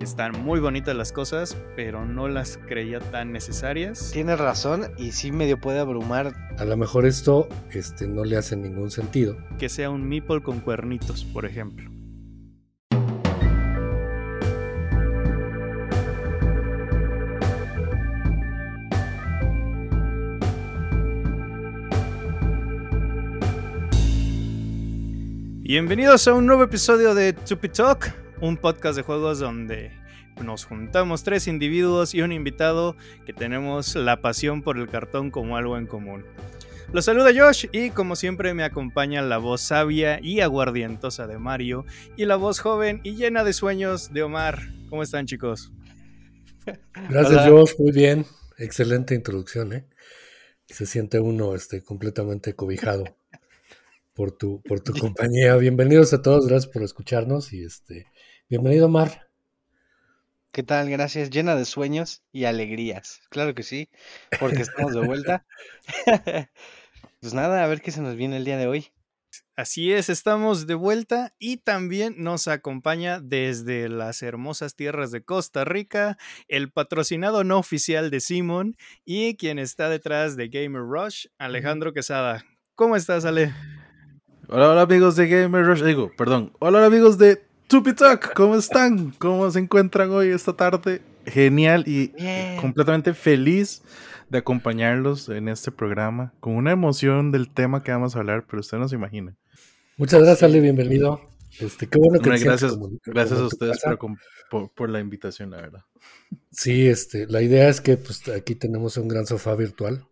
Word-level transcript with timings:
Están 0.00 0.44
muy 0.44 0.60
bonitas 0.60 0.94
las 0.94 1.10
cosas, 1.10 1.56
pero 1.74 2.06
no 2.06 2.28
las 2.28 2.56
creía 2.68 3.00
tan 3.00 3.32
necesarias. 3.32 4.10
Tienes 4.12 4.38
razón 4.38 4.92
y 4.96 5.10
sí 5.10 5.32
medio 5.32 5.58
puede 5.60 5.80
abrumar. 5.80 6.34
A 6.56 6.64
lo 6.64 6.76
mejor 6.76 7.04
esto 7.04 7.48
este, 7.72 8.06
no 8.06 8.24
le 8.24 8.36
hace 8.36 8.54
ningún 8.54 8.92
sentido. 8.92 9.36
Que 9.58 9.68
sea 9.68 9.90
un 9.90 10.08
meeple 10.08 10.40
con 10.40 10.60
cuernitos, 10.60 11.24
por 11.24 11.46
ejemplo. 11.46 11.90
Bienvenidos 25.64 26.28
a 26.28 26.34
un 26.34 26.46
nuevo 26.46 26.62
episodio 26.62 27.16
de 27.16 27.32
Tupi 27.32 27.68
Talk, 27.68 28.27
un 28.40 28.56
podcast 28.56 28.96
de 28.96 29.02
juegos 29.02 29.38
donde 29.38 29.90
nos 30.42 30.64
juntamos 30.64 31.24
tres 31.24 31.48
individuos 31.48 32.14
y 32.14 32.22
un 32.22 32.32
invitado 32.32 32.96
que 33.26 33.32
tenemos 33.32 33.96
la 33.96 34.20
pasión 34.20 34.62
por 34.62 34.78
el 34.78 34.88
cartón 34.88 35.30
como 35.30 35.56
algo 35.56 35.76
en 35.76 35.86
común. 35.86 36.24
Los 36.92 37.04
saluda 37.04 37.32
Josh 37.36 37.66
y 37.72 37.90
como 37.90 38.16
siempre 38.16 38.54
me 38.54 38.64
acompaña 38.64 39.20
la 39.20 39.38
voz 39.38 39.60
sabia 39.60 40.20
y 40.22 40.40
aguardientosa 40.40 41.26
de 41.26 41.38
Mario 41.38 41.84
y 42.16 42.24
la 42.24 42.36
voz 42.36 42.60
joven 42.60 43.00
y 43.04 43.14
llena 43.16 43.44
de 43.44 43.52
sueños 43.52 44.12
de 44.12 44.22
Omar. 44.22 44.60
¿Cómo 44.88 45.02
están 45.02 45.26
chicos? 45.26 45.72
Gracias 47.10 47.46
Josh, 47.46 47.72
muy 47.78 47.92
bien. 47.92 48.24
Excelente 48.56 49.14
introducción, 49.14 49.72
¿eh? 49.72 49.86
Se 50.66 50.86
siente 50.86 51.20
uno 51.20 51.54
este, 51.54 51.82
completamente 51.82 52.54
cobijado 52.54 53.04
por 54.14 54.32
tu, 54.32 54.62
por 54.62 54.80
tu 54.80 54.92
compañía. 54.98 55.56
Bienvenidos 55.56 56.12
a 56.12 56.22
todos, 56.22 56.46
gracias 56.46 56.72
por 56.72 56.82
escucharnos 56.82 57.52
y 57.52 57.62
este, 57.64 58.06
bienvenido 58.48 58.88
Mar. 58.88 59.28
¿Qué 60.52 60.62
tal? 60.62 60.88
Gracias, 60.88 61.28
llena 61.28 61.54
de 61.54 61.66
sueños 61.66 62.22
y 62.32 62.44
alegrías. 62.44 63.20
Claro 63.28 63.54
que 63.54 63.62
sí, 63.62 63.90
porque 64.40 64.62
estamos 64.62 64.94
de 64.94 65.04
vuelta. 65.04 65.44
pues 67.20 67.34
nada, 67.34 67.62
a 67.62 67.66
ver 67.66 67.82
qué 67.82 67.90
se 67.90 68.00
nos 68.00 68.16
viene 68.16 68.38
el 68.38 68.44
día 68.44 68.56
de 68.56 68.66
hoy. 68.66 68.88
Así 69.54 69.92
es, 69.92 70.08
estamos 70.08 70.66
de 70.66 70.74
vuelta 70.74 71.34
y 71.38 71.58
también 71.58 72.14
nos 72.16 72.48
acompaña 72.48 73.20
desde 73.20 73.88
las 73.88 74.22
hermosas 74.22 74.74
tierras 74.74 75.10
de 75.10 75.22
Costa 75.22 75.64
Rica 75.64 76.16
el 76.46 76.70
patrocinado 76.70 77.44
no 77.44 77.58
oficial 77.58 78.10
de 78.10 78.20
Simon 78.20 78.76
y 79.04 79.36
quien 79.36 79.58
está 79.58 79.88
detrás 79.88 80.36
de 80.36 80.48
Gamer 80.48 80.82
Rush, 80.82 81.26
Alejandro 81.38 81.92
Quesada. 81.92 82.46
¿Cómo 82.74 82.96
estás, 82.96 83.24
Ale? 83.24 83.52
Hola, 84.48 84.70
hola 84.70 84.82
amigos 84.82 85.16
de 85.16 85.28
Gamer 85.28 85.66
Rush, 85.66 85.82
digo, 85.82 86.10
perdón, 86.16 86.54
hola, 86.60 86.86
amigos 86.86 87.18
de 87.18 87.47
Tupitalk, 87.68 88.32
¿cómo 88.32 88.56
están? 88.56 89.10
¿Cómo 89.18 89.50
se 89.50 89.58
encuentran 89.58 90.10
hoy 90.10 90.28
esta 90.28 90.54
tarde? 90.54 91.02
Genial 91.26 91.84
y 91.86 92.14
completamente 92.58 93.12
feliz 93.12 93.82
de 94.30 94.38
acompañarlos 94.38 95.28
en 95.28 95.50
este 95.50 95.70
programa 95.70 96.32
con 96.40 96.54
una 96.54 96.72
emoción 96.72 97.30
del 97.30 97.52
tema 97.52 97.82
que 97.82 97.92
vamos 97.92 98.16
a 98.16 98.20
hablar, 98.20 98.46
pero 98.48 98.60
usted 98.60 98.78
no 98.78 98.88
se 98.88 98.94
imagina. 98.94 99.36
Muchas 99.98 100.22
gracias, 100.22 100.44
Ale, 100.44 100.60
bienvenido. 100.60 101.20
Este, 101.60 101.86
qué 101.86 101.98
bueno 101.98 102.22
que 102.22 102.30
gracias, 102.42 102.74
gracias 103.04 103.38
a 103.38 103.44
ustedes 103.44 103.78
por, 104.50 104.72
por, 104.72 104.88
la 104.88 105.00
invitación, 105.00 105.50
la 105.50 105.58
verdad. 105.58 105.84
Sí, 106.50 106.86
este, 106.86 107.26
la 107.26 107.42
idea 107.42 107.68
es 107.68 107.82
que 107.82 107.98
pues, 107.98 108.26
aquí 108.28 108.54
tenemos 108.54 108.96
un 108.96 109.08
gran 109.08 109.26
sofá 109.26 109.54
virtual. 109.54 110.06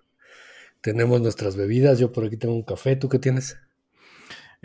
Tenemos 0.83 1.23
nuestras 1.23 1.57
bebidas. 1.57 1.99
Yo 1.99 2.13
por 2.13 2.27
aquí 2.27 2.37
tengo 2.37 2.55
un 2.55 2.65
café. 2.65 2.97
¿Tú 2.97 3.09
qué 3.09 3.19
tienes? 3.19 3.57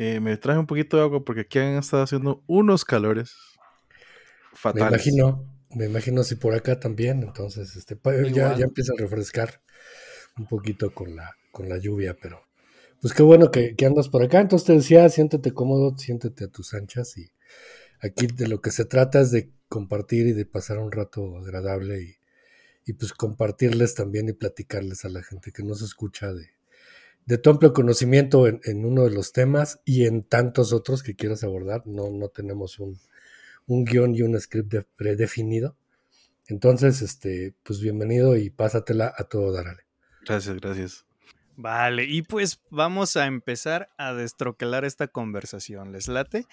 Eh, 0.04 0.20
me 0.20 0.36
traje 0.36 0.58
un 0.58 0.66
poquito 0.66 0.98
de 0.98 1.04
agua 1.04 1.24
porque 1.24 1.42
aquí 1.42 1.60
han 1.60 1.78
estado 1.78 2.02
haciendo 2.02 2.44
unos 2.48 2.84
calores 2.84 3.36
fatales. 4.52 4.90
Me 4.90 4.96
imagino, 4.96 5.46
me 5.76 5.86
imagino 5.86 6.24
si 6.24 6.34
por 6.34 6.56
acá 6.56 6.80
también, 6.80 7.22
entonces 7.22 7.76
este, 7.76 7.96
ya, 8.34 8.58
ya, 8.58 8.66
empieza 8.66 8.94
a 8.98 9.00
refrescar 9.00 9.62
un 10.40 10.48
poquito 10.48 10.92
con 10.92 11.16
la, 11.16 11.36
con 11.52 11.70
la 11.70 11.78
lluvia, 11.78 12.18
pero 12.20 12.42
pues 13.00 13.14
qué 13.14 13.22
bueno 13.22 13.52
que, 13.52 13.76
andas 13.86 14.10
por 14.10 14.24
acá. 14.24 14.42
Entonces 14.42 14.66
te 14.66 14.74
decía, 14.74 15.08
siéntete 15.08 15.54
cómodo, 15.54 15.96
siéntete 15.96 16.46
a 16.46 16.48
tus 16.48 16.74
anchas 16.74 17.16
y 17.20 17.32
aquí 18.00 18.26
de 18.26 18.48
lo 18.48 18.60
que 18.60 18.72
se 18.72 18.86
trata 18.86 19.22
es 19.22 19.30
de 19.30 19.52
compartir 19.70 20.26
y 20.26 20.34
de 20.34 20.48
pasar 20.48 20.80
un 20.80 20.92
rato 20.92 21.38
agradable 21.38 22.02
y, 22.02 22.16
y 22.88 22.94
pues 22.94 23.14
compartirles 23.14 23.94
también 23.94 24.30
y 24.30 24.34
platicarles 24.34 25.06
a 25.06 25.10
la 25.10 25.22
gente 25.22 25.52
que 25.52 25.62
nos 25.62 25.84
escucha 25.84 26.34
de, 26.34 26.50
de 27.32 27.38
tu 27.38 27.50
amplio 27.50 27.72
conocimiento 27.72 28.46
en, 28.46 28.84
uno 28.84 29.06
de 29.06 29.12
los 29.12 29.32
temas 29.32 29.80
y 29.86 30.04
en 30.04 30.22
tantos 30.22 30.74
otros 30.74 31.02
que 31.02 31.16
quieras 31.16 31.46
abordar. 31.46 31.88
No, 31.88 32.10
no 32.10 32.28
tenemos 32.28 32.78
un, 32.78 33.00
guion 33.68 34.14
y 34.14 34.22
un 34.22 34.38
script 34.38 34.86
predefinido. 34.98 35.78
Entonces, 36.48 37.02
este, 37.02 37.54
pues 37.64 37.80
bienvenido 37.80 38.36
y 38.36 38.50
pásatela 38.50 39.14
a 39.18 39.24
todo 39.24 39.54
darale. 39.54 39.84
Gracias, 40.26 40.58
gracias. 40.60 41.06
Vale, 41.62 42.06
y 42.06 42.24
pues 42.24 42.60
vamos 42.72 43.16
a 43.18 43.28
empezar 43.28 43.92
a 44.00 44.14
destroquelar 44.14 44.84
esta 44.84 45.08
conversación. 45.08 45.92
¿Les 45.92 46.08
late? 46.08 46.48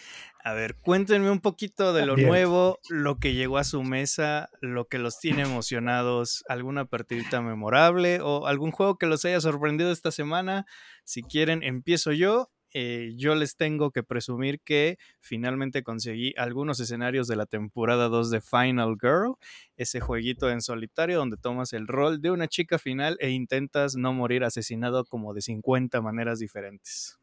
A 0.45 0.53
ver, 0.53 0.75
cuéntenme 0.75 1.31
un 1.31 1.41
poquito 1.41 1.95
de 1.95 2.05
lo 2.05 2.15
nuevo, 2.15 2.79
lo 2.91 3.19
que 3.19 3.33
llegó 3.33 3.57
a 3.57 3.65
su 3.65 3.83
mesa, 3.83 4.51
lo 4.61 4.87
que 4.87 4.99
los 4.99 5.19
tiene 5.19 5.43
emocionados, 5.43 6.45
alguna 6.47 6.85
partidita 6.85 7.41
memorable 7.41 8.21
o 8.21 8.47
algún 8.47 8.71
juego 8.71 8.99
que 8.99 9.07
los 9.07 9.25
haya 9.25 9.41
sorprendido 9.41 9.93
esta 9.93 10.11
semana. 10.11 10.67
Si 11.05 11.23
quieren, 11.23 11.63
empiezo 11.63 12.13
yo 12.13 12.51
eh, 12.81 13.15
yo 13.16 13.34
les 13.34 13.56
tengo 13.56 13.91
que 13.91 14.05
presumir 14.05 14.61
que 14.61 14.99
finalmente 15.19 15.83
conseguí 15.83 16.33
algunos 16.37 16.78
escenarios 16.78 17.27
de 17.27 17.34
la 17.34 17.47
temporada 17.47 18.06
2 18.09 18.31
de 18.31 18.41
Final 18.41 18.97
Girl, 19.03 19.34
ese 19.77 19.99
jueguito 19.99 20.49
en 20.49 20.62
solitario 20.62 21.19
donde 21.19 21.37
tomas 21.37 21.72
el 21.72 21.88
rol 21.88 22.21
de 22.21 22.31
una 22.31 22.47
chica 22.47 22.78
final 22.78 23.17
e 23.19 23.31
intentas 23.31 23.97
no 23.97 24.12
morir 24.12 24.44
asesinado 24.44 25.05
como 25.05 25.34
de 25.34 25.41
50 25.41 26.00
maneras 26.03 26.38
diferentes. 26.38 27.19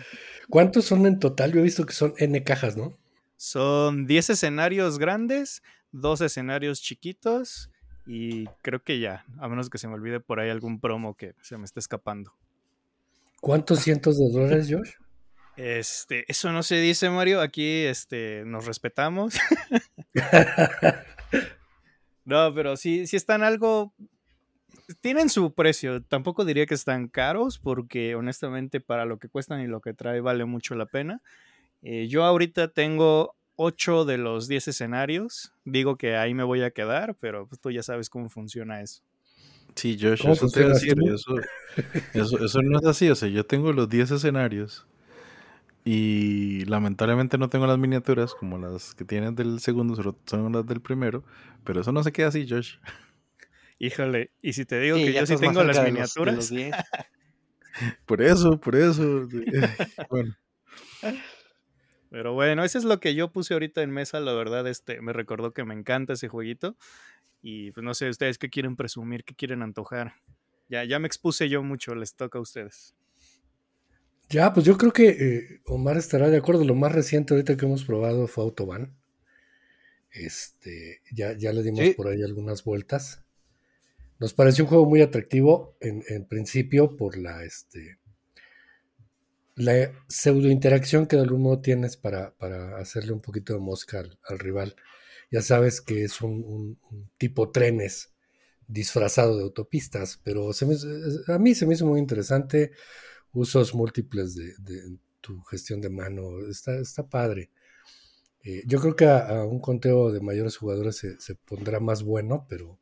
¿Cuántos 0.50 0.84
son 0.84 1.06
en 1.06 1.18
total? 1.18 1.54
Yo 1.54 1.60
he 1.60 1.62
visto 1.62 1.86
que 1.86 1.94
son 1.94 2.12
N 2.18 2.44
cajas, 2.44 2.76
¿no? 2.76 2.98
Son 3.36 4.06
10 4.06 4.28
escenarios 4.28 4.98
grandes, 4.98 5.62
2 5.92 6.20
escenarios 6.20 6.82
chiquitos 6.82 7.70
y 8.04 8.44
creo 8.60 8.82
que 8.82 9.00
ya, 9.00 9.24
a 9.38 9.48
menos 9.48 9.70
que 9.70 9.78
se 9.78 9.88
me 9.88 9.94
olvide 9.94 10.20
por 10.20 10.40
ahí 10.40 10.50
algún 10.50 10.78
promo 10.78 11.14
que 11.14 11.32
se 11.40 11.56
me 11.56 11.64
esté 11.64 11.80
escapando. 11.80 12.34
¿Cuántos 13.44 13.80
cientos 13.80 14.18
de 14.18 14.30
dólares, 14.30 14.68
Josh? 14.70 14.92
Este, 15.58 16.24
eso 16.28 16.50
no 16.50 16.62
se 16.62 16.76
dice, 16.76 17.10
Mario. 17.10 17.42
Aquí 17.42 17.84
este, 17.84 18.42
nos 18.46 18.64
respetamos. 18.64 19.34
no, 22.24 22.54
pero 22.54 22.78
sí, 22.78 23.06
sí 23.06 23.16
están 23.16 23.42
algo. 23.42 23.92
Tienen 25.02 25.28
su 25.28 25.52
precio. 25.52 26.02
Tampoco 26.02 26.46
diría 26.46 26.64
que 26.64 26.72
están 26.72 27.06
caros, 27.06 27.58
porque 27.58 28.14
honestamente, 28.14 28.80
para 28.80 29.04
lo 29.04 29.18
que 29.18 29.28
cuestan 29.28 29.60
y 29.60 29.66
lo 29.66 29.82
que 29.82 29.92
trae, 29.92 30.22
vale 30.22 30.46
mucho 30.46 30.74
la 30.74 30.86
pena. 30.86 31.20
Eh, 31.82 32.08
yo 32.08 32.24
ahorita 32.24 32.68
tengo 32.68 33.36
8 33.56 34.06
de 34.06 34.16
los 34.16 34.48
10 34.48 34.68
escenarios. 34.68 35.52
Digo 35.66 35.98
que 35.98 36.16
ahí 36.16 36.32
me 36.32 36.44
voy 36.44 36.62
a 36.62 36.70
quedar, 36.70 37.14
pero 37.20 37.46
pues, 37.46 37.60
tú 37.60 37.70
ya 37.70 37.82
sabes 37.82 38.08
cómo 38.08 38.30
funciona 38.30 38.80
eso. 38.80 39.02
Sí, 39.74 39.98
Josh, 40.00 40.26
eso 40.26 40.48
te 40.48 40.68
decir, 40.68 40.94
eso, 41.04 41.34
eso, 42.44 42.62
no 42.62 42.78
es 42.78 42.86
así, 42.86 43.08
o 43.10 43.14
sea, 43.14 43.28
yo 43.28 43.44
tengo 43.44 43.72
los 43.72 43.88
10 43.88 44.12
escenarios 44.12 44.86
y 45.84 46.64
lamentablemente 46.66 47.38
no 47.38 47.48
tengo 47.50 47.66
las 47.66 47.78
miniaturas 47.78 48.34
como 48.34 48.56
las 48.56 48.94
que 48.94 49.04
tienes 49.04 49.34
del 49.34 49.58
segundo, 49.60 49.96
solo 49.96 50.16
son 50.26 50.52
las 50.52 50.64
del 50.66 50.80
primero, 50.80 51.24
pero 51.64 51.80
eso 51.80 51.90
no 51.90 52.02
se 52.04 52.12
queda 52.12 52.28
así, 52.28 52.46
Josh. 52.48 52.76
Híjole, 53.78 54.30
y 54.40 54.52
si 54.52 54.64
te 54.64 54.80
digo 54.80 54.96
que 54.96 55.12
yo 55.12 55.26
sí 55.26 55.36
tengo 55.36 55.62
las 55.64 55.82
miniaturas. 55.82 56.52
por 58.06 58.22
eso, 58.22 58.60
por 58.60 58.76
eso. 58.76 59.28
bueno. 60.08 60.36
Pero 62.10 62.32
bueno, 62.32 62.62
eso 62.62 62.78
es 62.78 62.84
lo 62.84 63.00
que 63.00 63.16
yo 63.16 63.32
puse 63.32 63.54
ahorita 63.54 63.82
en 63.82 63.90
mesa, 63.90 64.20
la 64.20 64.32
verdad, 64.32 64.68
este, 64.68 65.00
me 65.00 65.12
recordó 65.12 65.52
que 65.52 65.64
me 65.64 65.74
encanta 65.74 66.12
ese 66.12 66.28
jueguito. 66.28 66.76
Y 67.46 67.72
pues 67.72 67.84
no 67.84 67.92
sé, 67.92 68.08
ustedes 68.08 68.38
qué 68.38 68.48
quieren 68.48 68.74
presumir, 68.74 69.22
qué 69.22 69.34
quieren 69.34 69.60
antojar. 69.60 70.14
Ya, 70.70 70.82
ya 70.84 70.98
me 70.98 71.06
expuse 71.06 71.46
yo 71.50 71.62
mucho, 71.62 71.94
les 71.94 72.14
toca 72.14 72.38
a 72.38 72.40
ustedes. 72.40 72.94
Ya, 74.30 74.54
pues 74.54 74.64
yo 74.64 74.78
creo 74.78 74.94
que 74.94 75.08
eh, 75.10 75.60
Omar 75.66 75.98
estará 75.98 76.30
de 76.30 76.38
acuerdo. 76.38 76.64
Lo 76.64 76.74
más 76.74 76.92
reciente 76.92 77.34
ahorita 77.34 77.58
que 77.58 77.66
hemos 77.66 77.84
probado 77.84 78.26
fue 78.28 78.44
Autobahn. 78.44 78.96
Este, 80.10 81.02
ya, 81.12 81.36
ya 81.36 81.52
le 81.52 81.62
dimos 81.62 81.90
por 81.94 82.08
ahí 82.08 82.22
algunas 82.22 82.64
vueltas. 82.64 83.22
Nos 84.18 84.32
pareció 84.32 84.64
un 84.64 84.70
juego 84.70 84.86
muy 84.86 85.02
atractivo 85.02 85.76
en, 85.80 86.24
principio 86.24 86.96
por 86.96 87.18
la, 87.18 87.44
este, 87.44 87.98
la 89.54 89.92
pseudo 90.08 90.48
interacción 90.48 91.06
que 91.06 91.16
de 91.16 91.22
algún 91.22 91.42
modo 91.42 91.60
tienes 91.60 91.98
para, 91.98 92.32
para 92.36 92.78
hacerle 92.78 93.12
un 93.12 93.20
poquito 93.20 93.52
de 93.52 93.58
mosca 93.58 94.02
al 94.30 94.38
rival 94.38 94.76
ya 95.30 95.42
sabes 95.42 95.80
que 95.80 96.04
es 96.04 96.20
un, 96.20 96.78
tipo 97.18 97.50
trenes 97.50 98.12
disfrazado 98.66 99.36
de 99.36 99.42
autopistas, 99.42 100.20
pero 100.24 100.50
a 101.28 101.38
mí 101.38 101.54
se 101.54 101.66
me 101.66 101.74
hizo 101.74 101.86
muy 101.86 102.00
interesante 102.00 102.72
usos 103.32 103.74
múltiples 103.74 104.34
de, 104.34 104.98
tu 105.20 105.42
gestión 105.42 105.80
de 105.80 105.90
mano, 105.90 106.46
está, 106.48 106.76
está 106.78 107.08
padre. 107.08 107.50
Eh, 108.42 108.62
yo 108.66 108.78
creo 108.80 108.94
que 108.94 109.06
a, 109.06 109.44
un 109.44 109.58
conteo 109.58 110.12
de 110.12 110.20
mayores 110.20 110.56
jugadores 110.56 110.96
se, 111.18 111.34
pondrá 111.34 111.80
más 111.80 112.02
bueno, 112.02 112.46
pero 112.48 112.78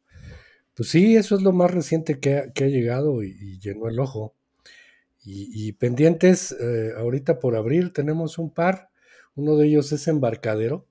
pues 0.75 0.89
sí, 0.89 1.17
eso 1.17 1.37
es 1.37 1.43
lo 1.43 1.53
más 1.53 1.71
reciente 1.71 2.19
que 2.19 2.37
ha, 2.37 2.67
llegado 2.67 3.23
y, 3.23 3.59
llenó 3.61 3.89
el 3.89 4.01
ojo. 4.01 4.35
Y, 5.25 5.71
pendientes, 5.75 6.51
eh, 6.59 6.95
ahorita 6.97 7.39
por 7.39 7.55
abrir 7.55 7.93
tenemos 7.93 8.39
un 8.39 8.53
par. 8.53 8.91
Uno 9.37 9.57
de 9.57 9.69
ellos 9.69 9.93
es 9.93 10.09
Embarcadero, 10.09 10.89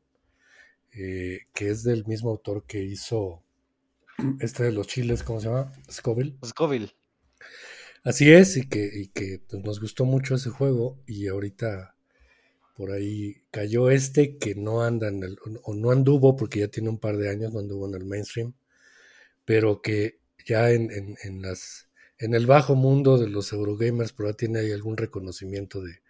eh, 0.94 1.42
que 1.54 1.70
es 1.70 1.84
del 1.84 2.06
mismo 2.06 2.30
autor 2.30 2.66
que 2.66 2.84
hizo 2.84 3.44
este 4.40 4.64
de 4.64 4.72
los 4.72 4.88
chiles, 4.88 5.24
¿cómo 5.24 5.40
se 5.40 5.48
llama? 5.48 5.72
Scoville. 5.90 6.38
Scoville. 6.46 6.94
Así 8.04 8.32
es, 8.32 8.58
y 8.58 8.68
que, 8.68 9.12
que 9.14 9.42
pues, 9.48 9.64
nos 9.64 9.80
gustó 9.80 10.06
mucho 10.06 10.36
ese 10.36 10.50
juego 10.50 11.00
y 11.06 11.28
ahorita 11.28 11.96
por 12.76 12.92
ahí 12.92 13.44
cayó 13.52 13.92
este 13.92 14.38
que 14.38 14.56
no 14.56 14.82
anda 14.82 15.10
en 15.10 15.22
el, 15.22 15.38
o 15.64 15.76
no 15.76 15.92
anduvo 15.92 16.36
porque 16.36 16.62
ya 16.62 16.68
tiene 16.68 16.90
un 16.90 16.98
par 16.98 17.18
de 17.18 17.30
años, 17.30 17.54
no 17.54 17.60
anduvo 17.60 17.88
en 17.88 17.94
el 17.94 18.06
mainstream, 18.06 18.56
pero 19.46 19.82
que 19.84 20.20
ya 20.48 20.72
en, 20.72 21.16
las, 21.42 21.90
en 22.18 22.34
el 22.34 22.48
bajo 22.48 22.74
mundo 22.74 23.20
de 23.20 23.28
los 23.28 23.54
Eurogamers, 23.54 24.14
pero 24.14 24.34
tiene 24.34 24.60
ahí 24.60 24.72
algún 24.72 24.98
reconocimiento 24.98 25.82
de, 25.82 26.02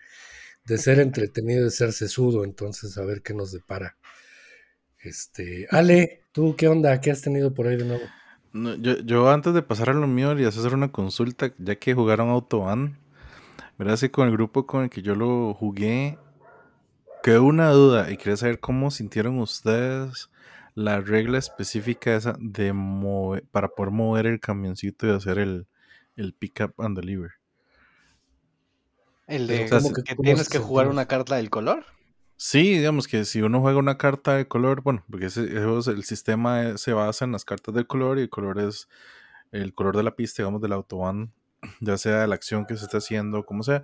de 0.63 0.77
ser 0.77 0.99
entretenido, 0.99 1.65
de 1.65 1.71
ser 1.71 1.91
sesudo, 1.91 2.45
entonces 2.45 2.97
a 2.97 3.03
ver 3.03 3.21
qué 3.21 3.33
nos 3.33 3.51
depara. 3.51 3.97
Este, 5.03 5.67
Ale, 5.71 6.23
¿tú 6.31 6.55
qué 6.55 6.67
onda? 6.67 6.99
¿Qué 7.01 7.11
has 7.11 7.21
tenido 7.21 7.53
por 7.53 7.67
ahí 7.67 7.77
de 7.77 7.85
nuevo? 7.85 8.03
yo, 8.53 8.99
yo, 8.99 9.29
antes 9.29 9.53
de 9.53 9.61
pasar 9.61 9.89
a 9.89 9.93
lo 9.93 10.07
mío 10.07 10.37
y 10.37 10.45
hacer 10.45 10.73
una 10.73 10.91
consulta, 10.91 11.51
ya 11.57 11.75
que 11.75 11.93
jugaron 11.93 12.29
Autobahn, 12.29 12.97
verás 13.77 14.01
que 14.01 14.11
con 14.11 14.27
el 14.27 14.33
grupo 14.33 14.67
con 14.67 14.83
el 14.83 14.89
que 14.89 15.01
yo 15.01 15.15
lo 15.15 15.53
jugué, 15.53 16.17
quedó 17.23 17.43
una 17.43 17.71
duda 17.71 18.11
y 18.11 18.17
quería 18.17 18.37
saber 18.37 18.59
cómo 18.59 18.91
sintieron 18.91 19.39
ustedes 19.39 20.29
la 20.75 21.01
regla 21.01 21.37
específica 21.37 22.15
esa 22.15 22.35
de 22.39 22.73
mover, 22.73 23.43
para 23.51 23.69
poder 23.69 23.91
mover 23.91 24.25
el 24.25 24.39
camioncito 24.39 25.07
y 25.07 25.11
hacer 25.11 25.37
el, 25.39 25.67
el 26.15 26.33
pick 26.33 26.61
up 26.61 26.73
and 26.83 26.97
deliver. 26.97 27.31
El 29.27 29.47
de 29.47 29.69
que 30.05 30.15
tienes 30.15 30.49
que 30.49 30.59
jugar 30.59 30.87
una 30.87 31.07
carta 31.07 31.37
del 31.37 31.49
color. 31.49 31.85
Sí, 32.43 32.75
digamos 32.75 33.07
que 33.07 33.23
si 33.23 33.43
uno 33.43 33.61
juega 33.61 33.77
una 33.77 33.99
carta 33.99 34.35
de 34.35 34.47
color, 34.47 34.81
bueno, 34.81 35.03
porque 35.11 35.27
el 35.27 36.03
sistema 36.03 36.75
se 36.75 36.91
basa 36.91 37.23
en 37.23 37.33
las 37.33 37.45
cartas 37.45 37.75
de 37.75 37.85
color 37.85 38.17
y 38.17 38.23
el 38.23 38.29
color 38.31 38.59
es 38.59 38.89
el 39.51 39.75
color 39.75 39.95
de 39.95 40.01
la 40.01 40.15
pista, 40.15 40.41
digamos, 40.41 40.59
del 40.59 40.73
autobahn, 40.73 41.31
ya 41.81 41.99
sea 41.99 42.21
de 42.21 42.27
la 42.27 42.33
acción 42.33 42.65
que 42.65 42.77
se 42.77 42.85
está 42.85 42.97
haciendo, 42.97 43.45
como 43.45 43.61
sea, 43.61 43.83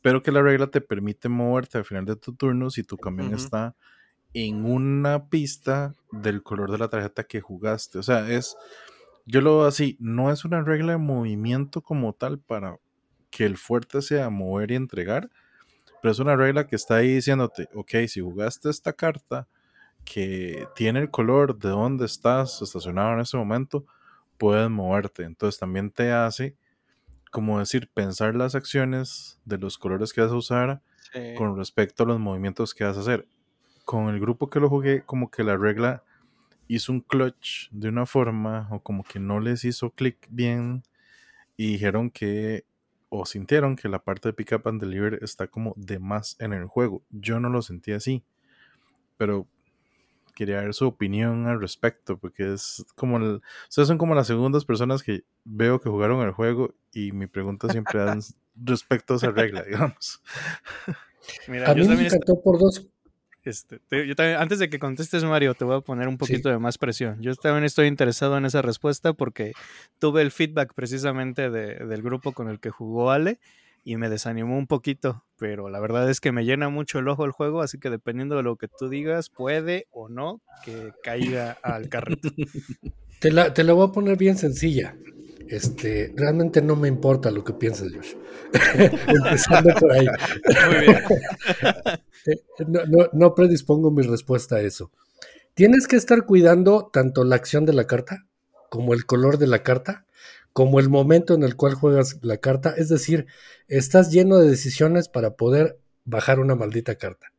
pero 0.00 0.22
que 0.22 0.32
la 0.32 0.40
regla 0.40 0.68
te 0.68 0.80
permite 0.80 1.28
moverte 1.28 1.76
al 1.76 1.84
final 1.84 2.06
de 2.06 2.16
tu 2.16 2.34
turno 2.34 2.70
si 2.70 2.82
tu 2.82 2.96
camión 2.96 3.34
está 3.34 3.76
en 4.32 4.64
una 4.64 5.28
pista 5.28 5.92
del 6.10 6.42
color 6.42 6.72
de 6.72 6.78
la 6.78 6.88
tarjeta 6.88 7.24
que 7.24 7.42
jugaste. 7.42 7.98
O 7.98 8.02
sea, 8.02 8.26
es, 8.30 8.56
yo 9.26 9.42
lo 9.42 9.58
veo 9.58 9.66
así, 9.66 9.98
no 10.00 10.32
es 10.32 10.46
una 10.46 10.62
regla 10.62 10.92
de 10.92 10.98
movimiento 10.98 11.82
como 11.82 12.14
tal 12.14 12.38
para 12.38 12.78
que 13.28 13.44
el 13.44 13.58
fuerte 13.58 14.00
sea 14.00 14.30
mover 14.30 14.70
y 14.70 14.76
entregar, 14.76 15.28
pero 16.00 16.12
es 16.12 16.18
una 16.18 16.36
regla 16.36 16.66
que 16.66 16.76
está 16.76 16.96
ahí 16.96 17.14
diciéndote, 17.14 17.68
ok, 17.74 17.90
si 18.06 18.20
jugaste 18.20 18.70
esta 18.70 18.92
carta 18.92 19.48
que 20.04 20.66
tiene 20.74 21.00
el 21.00 21.10
color 21.10 21.58
de 21.58 21.68
donde 21.68 22.06
estás 22.06 22.62
estacionado 22.62 23.12
en 23.14 23.20
ese 23.20 23.36
momento, 23.36 23.84
puedes 24.38 24.70
moverte. 24.70 25.24
Entonces 25.24 25.58
también 25.58 25.90
te 25.90 26.12
hace, 26.12 26.56
como 27.30 27.58
decir, 27.58 27.90
pensar 27.92 28.34
las 28.34 28.54
acciones 28.54 29.38
de 29.44 29.58
los 29.58 29.76
colores 29.76 30.12
que 30.12 30.20
vas 30.20 30.32
a 30.32 30.36
usar 30.36 30.82
con 31.36 31.56
respecto 31.56 32.04
a 32.04 32.06
los 32.06 32.20
movimientos 32.20 32.74
que 32.74 32.84
vas 32.84 32.96
a 32.96 33.00
hacer. 33.00 33.26
Con 33.84 34.08
el 34.08 34.20
grupo 34.20 34.48
que 34.50 34.60
lo 34.60 34.68
jugué, 34.68 35.02
como 35.02 35.30
que 35.30 35.42
la 35.42 35.56
regla 35.56 36.02
hizo 36.68 36.92
un 36.92 37.00
clutch 37.00 37.68
de 37.70 37.88
una 37.88 38.04
forma, 38.04 38.68
o 38.70 38.80
como 38.80 39.02
que 39.02 39.18
no 39.18 39.40
les 39.40 39.64
hizo 39.64 39.90
clic 39.90 40.26
bien, 40.28 40.82
y 41.56 41.72
dijeron 41.72 42.10
que 42.10 42.64
o 43.08 43.26
sintieron 43.26 43.76
que 43.76 43.88
la 43.88 44.00
parte 44.00 44.28
de 44.28 44.32
Pick 44.32 44.52
Up 44.52 44.68
and 44.68 44.80
Deliver 44.80 45.18
está 45.22 45.48
como 45.48 45.74
de 45.76 45.98
más 45.98 46.36
en 46.40 46.52
el 46.52 46.66
juego. 46.66 47.02
Yo 47.10 47.40
no 47.40 47.48
lo 47.48 47.62
sentí 47.62 47.92
así, 47.92 48.22
pero 49.16 49.46
quería 50.34 50.60
ver 50.60 50.72
su 50.72 50.86
opinión 50.86 51.46
al 51.46 51.60
respecto, 51.60 52.18
porque 52.18 52.52
es 52.52 52.86
como 52.94 53.16
el, 53.16 53.40
ustedes 53.68 53.88
son 53.88 53.98
como 53.98 54.14
las 54.14 54.28
segundas 54.28 54.64
personas 54.64 55.02
que 55.02 55.24
veo 55.44 55.80
que 55.80 55.90
jugaron 55.90 56.24
el 56.24 56.32
juego 56.32 56.74
y 56.92 57.12
mi 57.12 57.26
pregunta 57.26 57.68
siempre 57.68 58.00
es 58.16 58.36
respecto 58.54 59.14
a 59.14 59.16
esa 59.16 59.30
regla, 59.30 59.62
digamos. 59.62 60.22
Mira, 61.48 61.70
a 61.70 61.74
mí 61.74 61.86
me 61.88 62.06
encantó 62.06 62.40
por 62.40 62.58
dos 62.58 62.88
este, 63.44 63.80
antes 64.36 64.58
de 64.58 64.68
que 64.68 64.78
contestes, 64.78 65.24
Mario, 65.24 65.54
te 65.54 65.64
voy 65.64 65.76
a 65.76 65.80
poner 65.80 66.08
un 66.08 66.18
poquito 66.18 66.48
de 66.48 66.58
más 66.58 66.78
presión. 66.78 67.20
Yo 67.20 67.34
también 67.34 67.64
estoy 67.64 67.86
interesado 67.86 68.36
en 68.36 68.44
esa 68.44 68.62
respuesta 68.62 69.12
porque 69.12 69.52
tuve 69.98 70.22
el 70.22 70.30
feedback 70.30 70.74
precisamente 70.74 71.50
del 71.50 72.02
grupo 72.02 72.32
con 72.32 72.48
el 72.48 72.60
que 72.60 72.70
jugó 72.70 73.10
Ale 73.10 73.38
y 73.84 73.96
me 73.96 74.10
desanimó 74.10 74.58
un 74.58 74.66
poquito, 74.66 75.24
pero 75.38 75.70
la 75.70 75.80
verdad 75.80 76.10
es 76.10 76.20
que 76.20 76.32
me 76.32 76.44
llena 76.44 76.68
mucho 76.68 76.98
el 76.98 77.08
ojo 77.08 77.24
el 77.24 77.30
juego, 77.30 77.62
así 77.62 77.78
que 77.78 77.88
dependiendo 77.88 78.36
de 78.36 78.42
lo 78.42 78.56
que 78.56 78.68
tú 78.68 78.88
digas, 78.88 79.30
puede 79.30 79.86
o 79.90 80.08
no 80.08 80.42
que 80.64 80.92
caiga 81.02 81.56
al 81.62 81.88
carrito. 81.88 82.28
Te 83.18 83.32
la, 83.32 83.52
te 83.52 83.64
la 83.64 83.72
voy 83.72 83.88
a 83.88 83.90
poner 83.90 84.16
bien 84.16 84.38
sencilla. 84.38 84.94
Este, 85.48 86.12
realmente 86.14 86.60
no 86.60 86.76
me 86.76 86.88
importa 86.88 87.30
lo 87.30 87.42
que 87.42 87.54
pienses, 87.54 87.92
Josh. 87.92 88.14
Empezando 89.08 89.74
por 89.74 89.92
ahí. 89.92 90.06
Muy 90.68 90.80
bien. 90.80 90.98
Eh, 92.26 92.42
no, 93.12 93.34
predispongo 93.34 93.90
mi 93.90 94.02
respuesta 94.02 94.56
a 94.56 94.60
eso. 94.60 94.90
Tienes 95.54 95.86
que 95.86 95.96
estar 95.96 96.26
cuidando 96.26 96.90
tanto 96.92 97.24
la 97.24 97.36
acción 97.36 97.64
de 97.64 97.72
la 97.72 97.86
carta, 97.86 98.26
como 98.68 98.92
el 98.92 99.06
color 99.06 99.38
de 99.38 99.46
la 99.46 99.62
carta, 99.62 100.04
como 100.52 100.78
el 100.78 100.90
momento 100.90 101.32
en 101.32 101.44
el 101.44 101.56
cual 101.56 101.72
juegas 101.72 102.18
la 102.20 102.36
carta. 102.36 102.74
Es 102.76 102.90
decir, 102.90 103.26
estás 103.68 104.10
lleno 104.10 104.36
de 104.36 104.50
decisiones 104.50 105.08
para 105.08 105.36
poder 105.36 105.78
bajar 106.04 106.38
una 106.38 106.54
maldita 106.54 106.96
carta. 106.96 107.32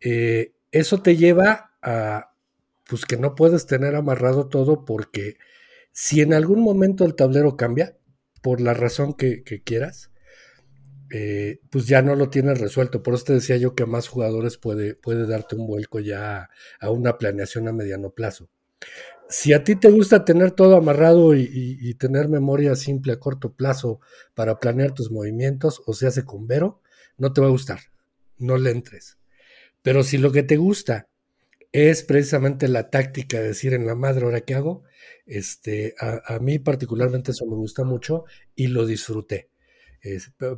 Eh, 0.00 0.52
eso 0.70 1.02
te 1.02 1.16
lleva 1.16 1.72
a 1.82 2.34
pues 2.86 3.06
que 3.06 3.16
no 3.16 3.34
puedes 3.34 3.66
tener 3.66 3.96
amarrado 3.96 4.48
todo 4.48 4.84
porque 4.84 5.38
si 5.94 6.20
en 6.20 6.34
algún 6.34 6.60
momento 6.60 7.06
el 7.06 7.14
tablero 7.14 7.56
cambia, 7.56 7.96
por 8.42 8.60
la 8.60 8.74
razón 8.74 9.14
que 9.14 9.42
quieras, 9.64 10.10
eh, 11.16 11.60
pues 11.70 11.86
ya 11.86 12.02
no 12.02 12.16
lo 12.16 12.28
tienes 12.28 12.60
resuelto. 12.60 13.02
Por 13.02 13.14
eso 13.14 13.24
te 13.24 13.34
decía 13.34 13.56
yo 13.56 13.76
que 13.76 13.86
más 13.86 14.08
jugadores 14.08 14.58
puede, 14.58 14.96
puede 14.96 15.28
darte 15.28 15.54
un 15.54 15.66
vuelco 15.66 16.00
ya 16.00 16.50
a, 16.80 16.90
una 16.90 17.18
planeación 17.18 17.68
a 17.68 17.72
mediano 17.72 18.10
plazo. 18.10 18.48
Si 19.28 19.52
a 19.52 19.62
ti 19.62 19.76
te 19.76 19.92
gusta 19.92 20.24
tener 20.24 20.50
todo 20.50 20.76
amarrado 20.76 21.36
y, 21.36 21.94
tener 21.94 22.28
memoria 22.28 22.74
simple 22.74 23.12
a 23.12 23.20
corto 23.20 23.54
plazo 23.54 24.00
para 24.34 24.58
planear 24.58 24.92
tus 24.92 25.12
movimientos, 25.12 25.82
o 25.86 25.94
se 25.94 26.08
hace 26.08 26.24
con 26.24 26.48
Vero, 26.48 26.82
no 27.16 27.32
te 27.32 27.40
va 27.40 27.46
a 27.46 27.50
gustar. 27.50 27.78
No 28.36 28.58
le 28.58 28.70
entres. 28.72 29.16
Pero 29.82 30.02
si 30.02 30.18
lo 30.18 30.32
que 30.32 30.42
te 30.42 30.56
gusta 30.56 31.08
es 31.74 32.02
precisamente 32.02 32.68
la 32.68 32.90
táctica 32.90 33.40
de 33.40 33.48
decir 33.48 33.74
en 33.74 33.86
la 33.86 33.94
madre, 33.94 34.24
¿ahora 34.24 34.40
qué 34.40 34.54
hago? 34.54 34.84
Este, 35.26 35.94
a 35.98 36.38
mí 36.38 36.58
particularmente 36.58 37.32
eso 37.32 37.46
me 37.46 37.56
gusta 37.56 37.84
mucho 37.84 38.24
y 38.54 38.68
lo 38.68 38.86
disfruté 38.86 39.50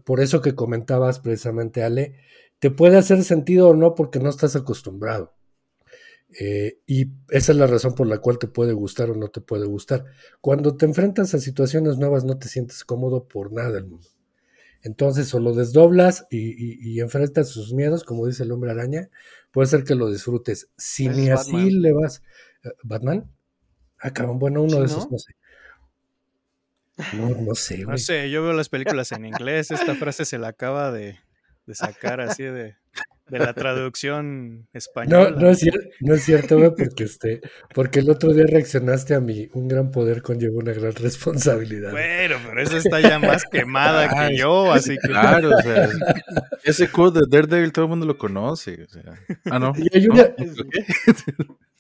por 0.05 0.21
eso 0.21 0.41
que 0.41 0.55
comentabas 0.55 1.21
precisamente, 1.21 1.83
Ale, 1.83 2.17
te 2.59 2.71
puede 2.71 2.97
hacer 2.97 3.23
sentido 3.23 3.69
o 3.71 3.75
no 3.75 3.95
porque 3.95 4.19
no 4.19 4.29
estás 4.29 4.57
acostumbrado. 4.57 5.35
Eh, 6.41 6.81
y 6.87 7.13
esa 7.31 7.53
es 7.53 7.59
la 7.59 7.69
razón 7.69 7.95
por 7.95 8.09
la 8.09 8.19
cual 8.19 8.39
te 8.39 8.49
puede 8.49 8.73
gustar 8.73 9.11
o 9.11 9.15
no 9.15 9.29
te 9.29 9.41
puede 9.41 9.67
gustar. 9.67 10.05
Cuando 10.41 10.77
te 10.77 10.87
enfrentas 10.87 11.35
a 11.35 11.39
situaciones 11.39 11.99
nuevas 11.99 12.25
no 12.25 12.39
te 12.39 12.49
sientes 12.49 12.85
cómodo 12.85 13.29
por 13.29 13.53
nada 13.53 13.71
del 13.71 13.87
mundo. 13.87 14.09
Entonces 14.83 15.33
o 15.35 15.41
lo 15.41 15.55
desdoblas 15.55 16.27
y, 16.31 17.01
enfrentas 17.01 17.49
sus 17.49 17.73
miedos, 17.73 18.05
como 18.05 18.27
dice 18.27 18.45
el 18.45 18.53
hombre 18.53 18.71
araña, 18.71 19.09
puede 19.51 19.69
ser 19.69 19.85
que 19.85 19.95
lo 19.95 20.11
disfrutes. 20.11 20.69
Si 20.77 21.09
ni 21.09 21.31
así 21.31 21.71
le 21.71 21.93
vas... 21.93 22.23
Eh, 22.65 22.71
¿Batman? 22.83 23.31
Ah, 24.01 24.13
bueno, 24.35 24.63
uno 24.63 24.81
de 24.81 24.87
esos, 24.87 25.11
no 25.11 25.19
sé. 25.19 25.35
No, 27.15 27.29
no 27.31 27.55
sé, 27.55 27.85
güey. 27.85 27.95
No 27.95 27.99
sé, 27.99 28.31
yo 28.31 28.43
veo 28.43 28.53
las 28.53 28.69
películas 28.69 29.13
en 29.13 29.27
inglés. 29.27 29.71
Esta 29.71 29.95
frase 29.95 30.25
se 30.25 30.39
la 30.39 30.49
acaba 30.49 30.91
de, 30.93 31.19
sacar 31.73 32.21
así 32.21 32.45
de, 32.45 32.77
la 33.29 33.53
traducción 33.55 34.69
española. 34.73 35.31
No, 35.31 35.37
no 35.41 35.51
es, 35.51 35.59
cierto, 35.59 35.81
no 36.01 36.15
es 36.15 36.23
cierto, 36.23 36.59
güey, 36.59 36.71
porque, 36.77 37.05
este, 37.05 37.41
porque 37.75 38.01
el 38.01 38.11
otro 38.11 38.33
día 38.33 38.45
reaccionaste 38.47 39.15
a 39.15 39.21
mí. 39.21 39.49
Un 39.53 39.69
gran 39.69 39.91
poder 39.91 40.23
conlleva 40.23 40.59
una 40.59 40.73
gran 40.73 40.93
responsabilidad. 40.95 41.91
Bueno, 41.91 42.37
pero 42.47 42.63
eso 42.63 42.77
está 42.77 43.01
ya 43.01 43.19
más 43.19 43.45
quemada 43.45 44.09
que 44.29 44.37
yo, 44.37 44.73
así 44.73 44.97
que. 44.97 45.09
Claro, 45.09 45.51
o 45.57 45.63
sea, 45.63 45.89
ese 46.65 46.91
code 46.91 47.21
de 47.21 47.27
Daredevil 47.29 47.73
todo 47.73 47.87
el 47.87 47.91
mundo 47.91 48.07
lo 48.07 48.19
conoce. 48.19 48.83
O 48.83 48.89
sea. 48.89 49.03
Ah, 49.51 49.59
no. 49.59 49.73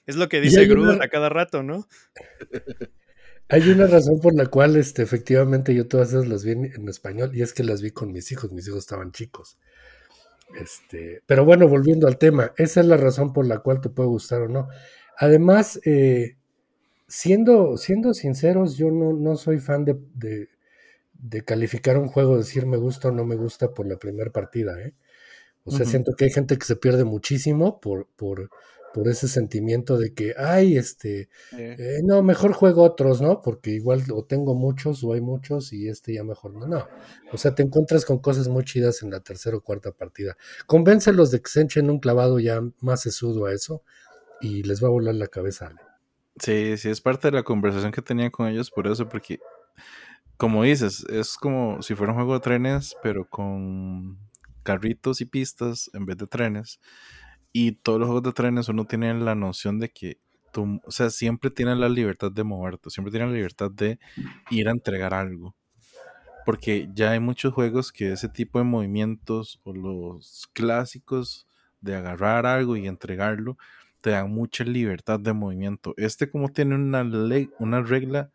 Es 0.07 0.15
lo 0.15 0.29
que 0.29 0.41
dice 0.41 0.67
Groot 0.67 1.03
a 1.03 1.09
cada 1.09 1.29
rato, 1.29 1.62
¿no? 1.62 1.87
Hay 3.49 3.69
una 3.71 3.87
razón 3.87 4.21
por 4.21 4.35
la 4.35 4.47
cual 4.47 4.76
este, 4.76 5.03
efectivamente 5.03 5.75
yo 5.75 5.87
todas 5.87 6.09
esas 6.09 6.26
las 6.26 6.45
vi 6.45 6.53
en, 6.53 6.88
español 6.88 7.31
y 7.33 7.43
es 7.43 7.53
que 7.53 7.62
las 7.62 7.81
vi 7.81 7.93
con 7.93 8.12
mis 8.12 8.33
hijos, 8.33 8.50
mis 8.50 8.67
hijos 8.67 8.81
estaban 8.81 9.12
chicos. 9.12 9.57
Este, 10.55 11.23
pero 11.26 11.45
bueno, 11.45 11.69
volviendo 11.69 12.07
al 12.07 12.19
tema, 12.19 12.53
esa 12.57 12.81
es 12.81 12.87
la 12.87 12.97
razón 12.97 13.33
por 13.33 13.47
la 13.47 13.59
cual 13.59 13.81
te 13.81 13.88
puede 13.88 14.09
gustar 14.09 14.43
o 14.43 14.49
no. 14.49 14.69
Además, 15.19 15.81
eh, 15.85 16.37
siendo, 17.09 17.76
siendo 17.76 18.15
sinceros, 18.15 18.76
yo 18.76 18.91
no, 18.91 19.12
no 19.12 19.37
soy 19.37 19.59
fan 19.59 19.85
de, 19.85 19.99
de, 20.15 21.45
calificar 21.45 21.99
un 21.99 22.09
juego, 22.09 22.37
decir 22.37 22.67
me 22.67 22.76
gusta 22.76 23.09
o 23.09 23.12
no 23.12 23.25
me 23.25 23.37
gusta 23.37 23.73
por 23.73 23.87
la 23.87 23.97
primera 23.97 24.31
partida. 24.31 24.81
¿eh? 24.81 24.95
O 25.65 25.71
sea, 25.71 25.85
siento 25.85 26.15
que 26.15 26.26
hay 26.26 26.31
gente 26.31 26.57
que 26.57 26.65
se 26.65 26.76
pierde 26.76 27.05
muchísimo 27.05 27.81
por, 27.81 28.09
por, 28.17 28.50
por 28.97 29.09
ese 29.09 29.29
sentimiento 29.29 29.99
de 29.99 30.15
que, 30.15 30.33
ay, 30.38 30.79
este, 30.79 31.29
eh, 31.53 32.00
no, 32.03 32.23
mejor 32.23 32.55
juego 32.55 32.83
otros, 32.83 33.21
¿no? 33.21 33.43
Porque 33.43 33.73
igual 33.73 34.03
o 34.11 34.25
tengo 34.25 34.55
muchos 34.55 35.05
o 35.05 35.12
hay 35.12 35.21
muchos 35.21 35.75
y 35.75 35.87
este 35.91 36.15
ya 36.15 36.25
mejor 36.25 36.55
no, 36.55 36.67
no. 36.67 36.88
O 37.31 37.37
sea, 37.37 37.55
te 37.55 37.62
encuentras 37.62 38.07
con 38.07 38.21
cosas 38.21 38.49
muy 38.49 38.65
chidas 38.65 39.03
en 39.03 39.11
la 39.11 39.21
tercera 39.21 39.59
o 39.59 39.61
cuarta 39.61 39.93
partida. 39.93 40.38
Convéncelos 40.65 41.31
de 41.31 41.43
que 41.43 41.50
se 41.50 41.61
echen 41.61 41.91
un 41.91 41.99
clavado 41.99 42.38
ya 42.38 42.62
más 42.81 43.03
sesudo 43.03 43.45
a 43.45 43.53
eso 43.53 43.83
y 44.41 44.62
les 44.62 44.83
va 44.83 44.88
a 44.88 44.93
volar 44.93 45.15
la 45.15 45.26
cabeza. 45.26 45.75
Sí, 46.41 46.79
sí, 46.79 46.88
es 46.88 47.03
parte 47.03 47.29
de 47.29 47.33
la 47.33 47.43
conversación 47.43 47.93
que 47.93 48.00
tenía 48.00 48.31
con 48.31 48.49
ellos 48.49 48.71
por 48.71 48.87
eso, 48.87 49.07
porque, 49.11 49.41
como 50.38 50.62
dices, 50.62 51.05
es 51.11 51.37
como 51.37 51.83
si 51.83 51.95
fuera 51.95 52.15
un 52.15 52.17
juego 52.17 52.33
de 52.33 52.41
trenes, 52.41 52.97
pero 53.03 53.29
con 53.29 54.19
carritos 54.62 55.21
y 55.21 55.26
pistas 55.26 55.91
en 55.93 56.07
vez 56.07 56.17
de 56.17 56.26
trenes. 56.26 56.81
Y 57.58 57.72
todos 57.72 57.98
los 57.98 58.06
juegos 58.06 58.22
de 58.25 58.34
trenes 58.34 58.68
uno 58.68 58.84
tiene 58.84 59.14
la 59.14 59.34
noción 59.34 59.78
de 59.78 59.88
que 59.88 60.20
tú, 60.52 60.78
o 60.84 60.90
sea, 60.90 61.08
siempre 61.08 61.50
tienes 61.50 61.78
la 61.78 61.88
libertad 61.88 62.30
de 62.30 62.44
moverte, 62.44 62.90
siempre 62.90 63.10
tienes 63.10 63.30
la 63.30 63.34
libertad 63.34 63.70
de 63.70 63.98
ir 64.50 64.68
a 64.68 64.72
entregar 64.72 65.14
algo. 65.14 65.54
Porque 66.44 66.90
ya 66.92 67.12
hay 67.12 67.20
muchos 67.20 67.54
juegos 67.54 67.92
que 67.92 68.12
ese 68.12 68.28
tipo 68.28 68.58
de 68.58 68.66
movimientos 68.66 69.58
o 69.64 69.72
los 69.72 70.50
clásicos 70.52 71.46
de 71.80 71.94
agarrar 71.94 72.44
algo 72.44 72.76
y 72.76 72.86
entregarlo 72.86 73.56
te 74.02 74.10
dan 74.10 74.30
mucha 74.30 74.62
libertad 74.62 75.18
de 75.18 75.32
movimiento. 75.32 75.94
Este 75.96 76.28
como 76.28 76.50
tiene 76.50 76.75
una 76.75 77.04
ley, 77.04 77.48
una 77.58 77.80
regla 77.80 78.28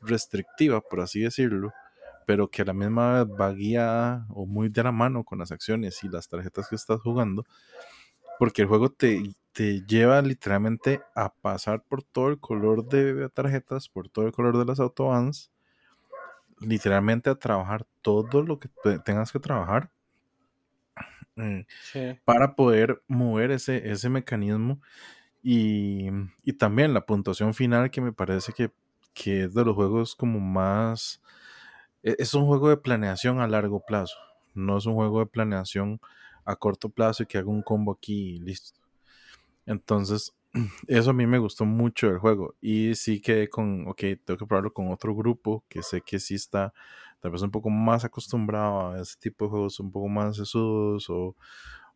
restrictiva, 0.00 0.80
por 0.80 1.00
así 1.00 1.18
decirlo, 1.18 1.72
pero 2.24 2.46
que 2.46 2.62
a 2.62 2.66
la 2.66 2.72
misma 2.72 3.24
vez 3.24 3.34
va 3.34 3.52
guiada 3.52 4.26
o 4.28 4.46
muy 4.46 4.68
de 4.68 4.84
la 4.84 4.92
mano 4.92 5.24
con 5.24 5.40
las 5.40 5.50
acciones 5.50 6.04
y 6.04 6.08
las 6.08 6.28
tarjetas 6.28 6.68
que 6.68 6.76
estás 6.76 7.00
jugando, 7.00 7.44
porque 8.40 8.62
el 8.62 8.68
juego 8.68 8.88
te, 8.88 9.34
te 9.52 9.82
lleva 9.82 10.22
literalmente 10.22 11.02
a 11.14 11.30
pasar 11.30 11.82
por 11.82 12.02
todo 12.02 12.28
el 12.28 12.40
color 12.40 12.88
de 12.88 13.28
tarjetas, 13.28 13.90
por 13.90 14.08
todo 14.08 14.24
el 14.24 14.32
color 14.32 14.56
de 14.56 14.64
las 14.64 14.80
autobans, 14.80 15.52
literalmente 16.58 17.28
a 17.28 17.34
trabajar 17.34 17.86
todo 18.00 18.42
lo 18.42 18.58
que 18.58 18.70
tengas 19.04 19.30
que 19.30 19.40
trabajar 19.40 19.90
eh, 21.36 21.66
para 22.24 22.54
poder 22.56 23.02
mover 23.08 23.50
ese, 23.50 23.90
ese 23.90 24.08
mecanismo. 24.08 24.80
Y, 25.42 26.08
y, 26.42 26.54
también 26.54 26.94
la 26.94 27.04
puntuación 27.04 27.52
final 27.52 27.90
que 27.90 28.00
me 28.00 28.14
parece 28.14 28.54
que, 28.54 28.70
que 29.12 29.44
es 29.44 29.52
de 29.52 29.66
los 29.66 29.74
juegos 29.74 30.16
como 30.16 30.40
más... 30.40 31.20
E, 32.02 32.16
es 32.18 32.32
un 32.32 32.46
juego 32.46 32.70
de 32.70 32.78
planeación 32.78 33.38
a 33.38 33.46
largo 33.46 33.84
plazo, 33.84 34.16
no 34.54 34.78
es 34.78 34.86
un 34.86 34.94
juego 34.94 35.20
de 35.20 35.26
planeación 35.26 36.00
a 36.44 36.56
corto 36.56 36.88
plazo 36.88 37.22
y 37.22 37.26
que 37.26 37.38
haga 37.38 37.48
un 37.50 37.62
combo 37.62 37.92
aquí 37.92 38.36
y 38.36 38.38
listo. 38.40 38.80
Entonces, 39.66 40.34
eso 40.88 41.10
a 41.10 41.12
mí 41.12 41.26
me 41.26 41.38
gustó 41.38 41.64
mucho 41.64 42.08
el 42.08 42.18
juego. 42.18 42.54
Y 42.60 42.94
sí 42.94 43.20
quedé 43.20 43.48
con, 43.48 43.86
ok, 43.88 44.00
tengo 44.24 44.38
que 44.38 44.46
probarlo 44.46 44.72
con 44.72 44.90
otro 44.92 45.14
grupo 45.14 45.64
que 45.68 45.82
sé 45.82 46.00
que 46.02 46.18
sí 46.18 46.34
está 46.34 46.72
tal 47.20 47.30
vez 47.32 47.42
un 47.42 47.50
poco 47.50 47.70
más 47.70 48.04
acostumbrado 48.04 48.92
a 48.92 49.00
ese 49.00 49.16
tipo 49.18 49.44
de 49.44 49.50
juegos 49.50 49.80
un 49.80 49.92
poco 49.92 50.08
más 50.08 50.36
sesudos 50.36 51.10
o, 51.10 51.36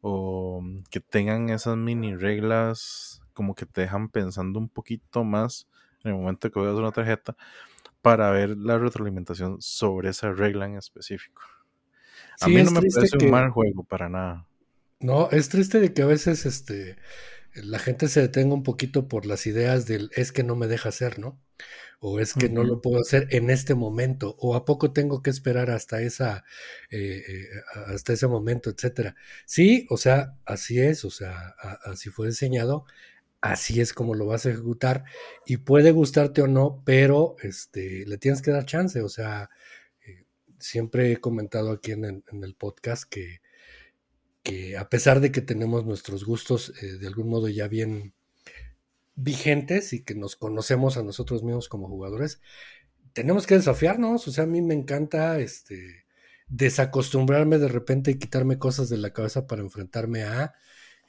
o 0.02 0.62
que 0.90 1.00
tengan 1.00 1.48
esas 1.48 1.76
mini 1.76 2.14
reglas 2.14 3.22
como 3.32 3.54
que 3.54 3.66
te 3.66 3.82
dejan 3.82 4.08
pensando 4.10 4.58
un 4.58 4.68
poquito 4.68 5.24
más 5.24 5.66
en 6.04 6.12
el 6.12 6.18
momento 6.18 6.50
que 6.50 6.60
veas 6.60 6.76
una 6.76 6.92
tarjeta 6.92 7.36
para 8.02 8.30
ver 8.30 8.56
la 8.58 8.78
retroalimentación 8.78 9.56
sobre 9.60 10.10
esa 10.10 10.30
regla 10.32 10.66
en 10.66 10.76
específico. 10.76 11.40
A 12.40 12.48
mí 12.48 12.62
no 12.62 12.70
me 12.70 12.80
parece 12.82 13.16
un 13.24 13.30
mal 13.30 13.50
juego 13.50 13.84
para 13.84 14.08
nada. 14.08 14.46
No, 15.00 15.30
es 15.30 15.48
triste 15.48 15.80
de 15.80 15.92
que 15.92 16.02
a 16.02 16.06
veces 16.06 16.46
este, 16.46 16.96
la 17.54 17.78
gente 17.78 18.08
se 18.08 18.20
detenga 18.20 18.54
un 18.54 18.62
poquito 18.62 19.08
por 19.08 19.26
las 19.26 19.46
ideas 19.46 19.86
del 19.86 20.10
es 20.14 20.32
que 20.32 20.42
no 20.42 20.56
me 20.56 20.66
deja 20.66 20.88
hacer, 20.88 21.18
¿no? 21.18 21.40
O 22.00 22.20
es 22.20 22.34
que 22.34 22.50
no 22.50 22.64
lo 22.64 22.82
puedo 22.82 23.00
hacer 23.00 23.28
en 23.30 23.48
este 23.48 23.74
momento, 23.74 24.36
o 24.38 24.56
a 24.56 24.66
poco 24.66 24.92
tengo 24.92 25.22
que 25.22 25.30
esperar 25.30 25.70
hasta 25.70 26.02
esa, 26.02 26.44
eh, 26.90 27.22
eh, 27.26 27.48
hasta 27.86 28.12
ese 28.12 28.26
momento, 28.26 28.68
etcétera. 28.68 29.14
Sí, 29.46 29.86
o 29.88 29.96
sea, 29.96 30.36
así 30.44 30.80
es, 30.80 31.04
o 31.06 31.10
sea, 31.10 31.54
así 31.84 32.10
fue 32.10 32.26
diseñado, 32.26 32.84
así 33.40 33.80
es 33.80 33.94
como 33.94 34.14
lo 34.14 34.26
vas 34.26 34.44
a 34.44 34.50
ejecutar, 34.50 35.04
y 35.46 35.58
puede 35.58 35.92
gustarte 35.92 36.42
o 36.42 36.46
no, 36.46 36.82
pero 36.84 37.36
este, 37.42 38.04
le 38.06 38.18
tienes 38.18 38.42
que 38.42 38.50
dar 38.50 38.66
chance, 38.66 39.00
o 39.00 39.08
sea, 39.08 39.48
siempre 40.64 41.12
he 41.12 41.18
comentado 41.18 41.70
aquí 41.72 41.92
en 41.92 42.04
el, 42.04 42.54
podcast 42.54 43.04
que, 43.04 43.42
que, 44.42 44.78
a 44.78 44.88
pesar 44.88 45.20
de 45.20 45.30
que 45.30 45.42
tenemos 45.42 45.84
nuestros 45.84 46.24
gustos 46.24 46.72
eh, 46.82 46.96
de 46.98 47.06
algún 47.06 47.28
modo 47.28 47.48
ya 47.48 47.68
bien 47.68 48.14
vigentes 49.14 49.92
y 49.92 50.02
que 50.02 50.14
nos 50.14 50.36
conocemos 50.36 50.96
a 50.96 51.02
nosotros 51.02 51.42
mismos 51.42 51.68
como 51.68 51.86
jugadores, 51.86 52.40
tenemos 53.12 53.46
que 53.46 53.56
desafiarnos. 53.56 54.26
O 54.26 54.32
sea, 54.32 54.44
a 54.44 54.46
mí 54.46 54.62
me 54.62 54.72
encanta 54.72 55.38
este, 55.38 56.06
desacostumbrarme 56.48 57.58
de 57.58 57.68
repente 57.68 58.12
y 58.12 58.18
quitarme 58.18 58.58
cosas 58.58 58.88
de 58.88 58.96
la 58.96 59.12
cabeza 59.12 59.46
para 59.46 59.60
enfrentarme 59.60 60.22
a 60.22 60.54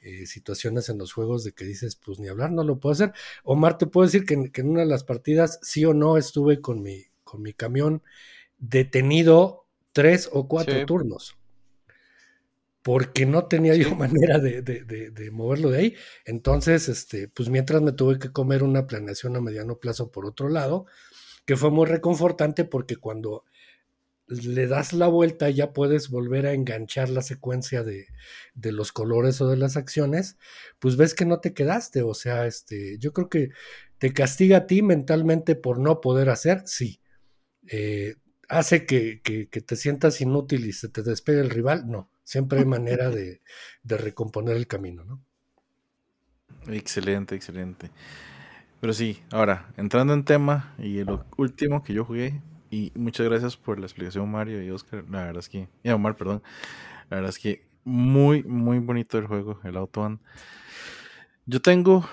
eh, 0.02 0.26
situaciones 0.26 0.90
en 0.90 0.98
los 0.98 1.14
juegos 1.14 1.44
de 1.44 1.52
que 1.52 1.64
dices, 1.64 1.96
pues 1.96 2.18
ni 2.18 2.28
hablar, 2.28 2.52
no 2.52 2.62
lo 2.62 2.78
puedo 2.78 2.92
hacer. 2.92 3.14
Omar, 3.42 3.78
te 3.78 3.86
puedo 3.86 4.06
decir 4.06 4.26
que, 4.26 4.52
que 4.52 4.60
en 4.60 4.68
una 4.68 4.80
de 4.80 4.86
las 4.86 5.02
partidas, 5.02 5.58
sí 5.62 5.86
o 5.86 5.94
no, 5.94 6.18
estuve 6.18 6.60
con 6.60 6.82
mi, 6.82 7.06
con 7.24 7.40
mi 7.40 7.54
camión 7.54 8.02
detenido 8.58 9.66
tres 9.92 10.28
o 10.32 10.48
cuatro 10.48 10.84
turnos. 10.86 11.36
Porque 12.82 13.26
no 13.26 13.46
tenía 13.46 13.74
yo 13.74 13.94
manera 13.96 14.38
de, 14.38 15.30
moverlo 15.32 15.70
de 15.70 15.78
ahí. 15.78 15.94
Entonces, 16.24 16.88
este, 16.88 17.28
pues 17.28 17.48
mientras 17.48 17.82
me 17.82 17.92
tuve 17.92 18.18
que 18.18 18.32
comer 18.32 18.62
una 18.62 18.86
planeación 18.86 19.36
a 19.36 19.40
mediano 19.40 19.78
plazo 19.78 20.10
por 20.12 20.26
otro 20.26 20.48
lado, 20.48 20.86
que 21.44 21.56
fue 21.56 21.70
muy 21.70 21.86
reconfortante 21.86 22.64
porque 22.64 22.96
cuando 22.96 23.44
le 24.28 24.66
das 24.66 24.92
la 24.92 25.06
vuelta 25.06 25.48
ya 25.50 25.72
puedes 25.72 26.10
volver 26.10 26.46
a 26.46 26.52
enganchar 26.52 27.08
la 27.08 27.22
secuencia 27.22 27.84
de, 27.84 28.08
de, 28.54 28.72
los 28.72 28.90
colores 28.90 29.40
o 29.40 29.48
de 29.48 29.56
las 29.56 29.76
acciones, 29.76 30.36
pues 30.80 30.96
ves 30.96 31.14
que 31.14 31.24
no 31.24 31.40
te 31.40 31.54
quedaste. 31.54 32.02
O 32.02 32.14
sea, 32.14 32.46
este, 32.46 32.98
yo 32.98 33.12
creo 33.12 33.28
que 33.28 33.50
te 33.98 34.12
castiga 34.12 34.58
a 34.58 34.66
ti 34.66 34.82
mentalmente 34.82 35.54
por 35.54 35.78
no 35.78 36.00
poder 36.00 36.28
hacer, 36.28 36.62
sí. 36.66 37.00
Eh, 37.68 38.16
hace 38.48 38.86
que, 38.86 39.20
te 39.48 39.76
sientas 39.76 40.20
inútil 40.20 40.66
y 40.66 40.72
se 40.72 40.88
te 40.88 41.02
despegue 41.02 41.40
el 41.40 41.50
rival, 41.50 41.88
no. 41.88 42.10
Siempre 42.24 42.58
hay 42.58 42.64
manera 42.66 43.10
de, 43.10 43.40
recomponer 43.84 44.56
el 44.56 44.66
camino, 44.66 45.04
¿no? 45.04 45.22
Excelente, 46.68 47.34
excelente. 47.34 47.90
Pero 48.80 48.92
sí, 48.92 49.22
ahora, 49.30 49.72
entrando 49.76 50.12
en 50.12 50.24
tema 50.24 50.74
y 50.78 51.02
lo 51.04 51.24
último 51.36 51.82
que 51.82 51.94
yo 51.94 52.04
jugué, 52.04 52.40
y 52.70 52.92
muchas 52.94 53.26
gracias 53.26 53.56
por 53.56 53.78
la 53.78 53.86
explicación, 53.86 54.30
Mario 54.30 54.62
y 54.62 54.70
Oscar. 54.70 55.04
La 55.08 55.24
verdad 55.24 55.38
es 55.38 55.48
que, 55.48 55.68
y 55.82 55.90
Omar, 55.90 56.16
perdón. 56.16 56.42
La 57.08 57.16
verdad 57.16 57.30
es 57.30 57.38
que 57.38 57.64
muy, 57.84 58.42
muy 58.42 58.80
bonito 58.80 59.16
el 59.18 59.26
juego, 59.26 59.60
el 59.62 59.76
Auto 59.76 60.18
Yo 61.46 61.62
tengo 61.62 62.08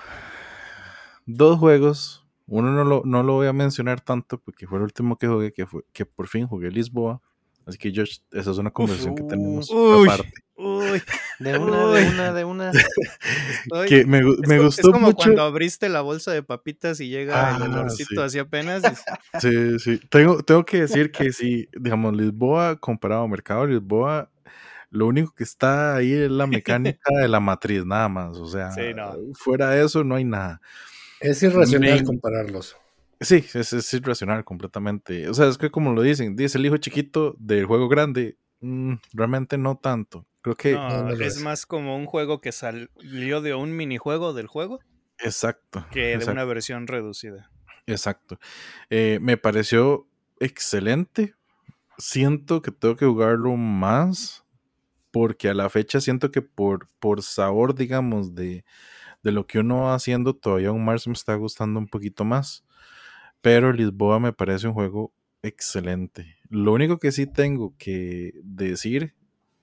dos 1.26 1.58
juegos 1.58 2.23
uno 2.46 2.72
no 2.72 2.84
lo, 2.84 3.02
no 3.04 3.22
lo 3.22 3.34
voy 3.34 3.46
a 3.46 3.52
mencionar 3.52 4.00
tanto 4.00 4.38
porque 4.38 4.66
fue 4.66 4.78
el 4.78 4.84
último 4.84 5.16
que 5.16 5.26
jugué, 5.26 5.52
que, 5.52 5.66
fue, 5.66 5.82
que 5.92 6.04
por 6.06 6.28
fin 6.28 6.46
jugué 6.46 6.70
Lisboa. 6.70 7.20
Así 7.66 7.78
que 7.78 7.92
Josh, 7.94 8.18
esa 8.32 8.50
es 8.50 8.58
una 8.58 8.70
conversación 8.70 9.14
que 9.14 9.22
tenemos 9.22 9.70
aparte. 9.70 10.44
Uy, 10.56 11.02
de 11.40 11.58
una, 11.58 11.86
de 11.88 12.08
una, 12.08 12.32
de 12.32 12.44
una. 12.44 12.72
que 13.88 14.04
me, 14.04 14.22
me 14.46 14.58
gustó 14.60 14.88
es 14.88 14.92
como 14.92 15.08
mucho. 15.08 15.16
cuando 15.16 15.42
abriste 15.42 15.88
la 15.88 16.00
bolsa 16.00 16.30
de 16.32 16.42
papitas 16.42 17.00
y 17.00 17.08
llega 17.08 17.56
el 17.56 17.62
ah, 17.62 17.66
olorcito 17.66 18.22
así 18.22 18.38
apenas. 18.38 18.82
Sí, 19.40 19.78
sí. 19.80 20.00
Tengo, 20.10 20.42
tengo 20.42 20.64
que 20.64 20.82
decir 20.82 21.10
que 21.10 21.32
sí, 21.32 21.68
digamos, 21.76 22.14
Lisboa 22.14 22.76
comparado 22.76 23.22
a 23.22 23.28
Mercado 23.28 23.66
Lisboa, 23.66 24.30
lo 24.90 25.08
único 25.08 25.34
que 25.34 25.42
está 25.42 25.96
ahí 25.96 26.12
es 26.12 26.30
la 26.30 26.46
mecánica 26.46 27.10
de 27.20 27.26
la 27.26 27.40
matriz, 27.40 27.84
nada 27.84 28.08
más. 28.08 28.36
O 28.36 28.46
sea, 28.46 28.70
fuera 29.34 29.70
de 29.70 29.84
eso 29.84 30.04
no 30.04 30.14
hay 30.14 30.24
nada. 30.24 30.60
Es 31.24 31.42
irracional 31.42 32.04
compararlos. 32.04 32.76
Sí, 33.18 33.44
es, 33.54 33.94
irracional 33.94 34.44
completamente. 34.44 35.28
O 35.30 35.34
sea, 35.34 35.48
es 35.48 35.56
que 35.56 35.70
como 35.70 35.94
lo 35.94 36.02
dicen, 36.02 36.36
dice 36.36 36.58
el 36.58 36.66
hijo 36.66 36.76
chiquito 36.76 37.34
del 37.38 37.64
juego 37.64 37.88
grande, 37.88 38.36
mm, 38.60 38.94
realmente 39.14 39.56
no 39.56 39.76
tanto. 39.76 40.26
Creo 40.42 40.54
que... 40.54 40.78
es 41.24 41.40
más 41.40 41.64
como 41.64 41.96
un 41.96 42.04
juego 42.04 42.42
que 42.42 42.52
salió 42.52 43.40
de 43.40 43.54
un 43.54 43.74
minijuego 43.74 44.34
del 44.34 44.48
juego. 44.48 44.80
Exacto. 45.18 45.86
Que 45.90 46.18
de 46.18 46.30
una 46.30 46.44
versión 46.44 46.86
reducida. 46.86 47.50
Exacto. 47.86 48.38
Eh, 48.90 49.18
me 49.22 49.38
pareció 49.38 50.06
excelente. 50.40 51.34
Siento 51.96 52.60
que 52.60 52.70
tengo 52.70 52.96
que 52.96 53.06
jugarlo 53.06 53.56
más 53.56 54.44
porque 55.10 55.48
a 55.48 55.54
la 55.54 55.70
fecha 55.70 56.00
siento 56.00 56.30
que 56.30 56.42
por, 56.42 56.90
por 56.98 57.22
sabor, 57.22 57.74
digamos, 57.74 58.34
de, 58.34 58.64
de 59.24 59.32
lo 59.32 59.46
que 59.46 59.58
uno 59.58 59.84
va 59.84 59.94
haciendo, 59.94 60.36
todavía 60.36 60.70
un 60.70 60.84
Mars 60.84 61.06
me 61.08 61.14
está 61.14 61.34
gustando 61.34 61.80
un 61.80 61.88
poquito 61.88 62.24
más. 62.24 62.64
Pero 63.40 63.72
Lisboa 63.72 64.20
me 64.20 64.32
parece 64.34 64.68
un 64.68 64.74
juego 64.74 65.12
excelente. 65.42 66.36
Lo 66.50 66.72
único 66.74 66.98
que 66.98 67.10
sí 67.10 67.26
tengo 67.26 67.74
que 67.78 68.32
decir, 68.44 69.14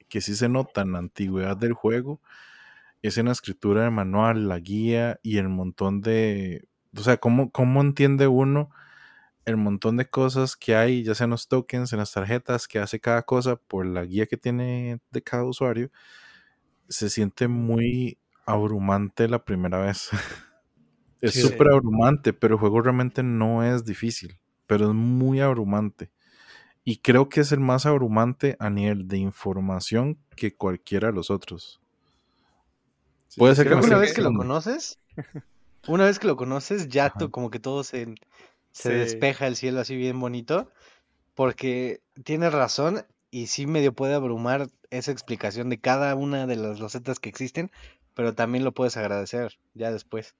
que 0.10 0.20
sí 0.20 0.36
se 0.36 0.50
nota 0.50 0.82
en 0.82 0.94
la 0.94 1.00
antigüedad 1.00 1.56
del 1.58 1.74
juego, 1.74 2.22
es 3.04 3.18
en 3.18 3.28
la 3.28 3.34
escritura 3.34 3.84
del 3.84 3.92
manual, 3.92 4.50
la 4.50 4.60
guía 4.60 5.20
y 5.24 5.38
el 5.38 5.50
montón 5.50 6.02
de... 6.02 6.68
O 6.98 7.02
sea, 7.02 7.18
¿cómo, 7.18 7.52
cómo 7.52 7.82
entiende 7.82 8.28
uno 8.28 8.72
el 9.46 9.58
montón 9.58 9.98
de 9.98 10.10
cosas 10.10 10.56
que 10.56 10.76
hay, 10.76 11.04
ya 11.04 11.16
sea 11.16 11.26
en 11.26 11.32
los 11.32 11.48
tokens, 11.48 11.94
en 11.94 12.00
las 12.00 12.12
tarjetas, 12.14 12.68
que 12.68 12.80
hace 12.80 13.00
cada 13.00 13.24
cosa 13.24 13.58
por 13.58 13.86
la 13.86 14.06
guía 14.06 14.26
que 14.28 14.38
tiene 14.38 15.00
de 15.12 15.22
cada 15.24 15.46
usuario? 15.46 15.92
Se 16.90 17.10
siente 17.10 17.48
muy 17.48 18.20
abrumante 18.52 19.28
la 19.28 19.44
primera 19.44 19.80
vez. 19.80 20.10
es 21.22 21.42
súper 21.42 21.70
abrumante, 21.72 22.34
pero 22.34 22.56
el 22.56 22.60
juego 22.60 22.82
realmente 22.82 23.24
no 23.24 23.64
es 23.64 23.86
difícil, 23.86 24.38
pero 24.68 24.90
es 24.90 24.94
muy 24.94 25.40
abrumante. 25.40 26.12
Y 26.84 26.98
creo 26.98 27.30
que 27.30 27.42
es 27.42 27.52
el 27.52 27.60
más 27.60 27.86
abrumante 27.86 28.56
a 28.60 28.70
nivel 28.70 29.08
de 29.08 29.18
información 29.18 30.18
que 30.36 30.56
cualquiera 30.56 31.10
de 31.10 31.14
los 31.14 31.30
otros. 31.30 31.80
Puede 33.38 33.56
ser 33.56 33.68
que 33.68 33.76
una 33.76 33.98
vez 33.98 34.14
que 34.14 34.22
lo 34.22 34.34
conoces, 34.34 35.00
una 35.88 36.06
vez 36.06 36.20
que 36.20 36.28
lo 36.28 36.36
conoces, 36.36 36.90
ya 36.90 37.12
como 37.12 37.50
que 37.50 37.60
todo 37.60 37.84
se, 37.84 38.16
se 38.72 38.94
despeja 38.94 39.48
el 39.48 39.56
cielo 39.56 39.80
así 39.80 39.96
bien 39.96 40.20
bonito, 40.20 40.70
porque 41.36 42.02
tienes 42.24 42.52
razón 42.52 43.06
y 43.30 43.48
sí 43.48 43.68
medio 43.68 43.94
puede 43.94 44.16
abrumar 44.16 44.68
esa 44.90 45.12
explicación 45.12 45.70
de 45.70 45.80
cada 45.80 46.14
una 46.16 46.46
de 46.48 46.58
las 46.58 46.80
rosetas 46.80 47.20
que 47.20 47.30
existen, 47.30 47.72
pero 48.14 48.34
también 48.34 48.64
lo 48.64 48.74
puedes 48.74 48.98
agradecer 48.98 49.60
ya 49.74 49.92
después. 49.92 50.36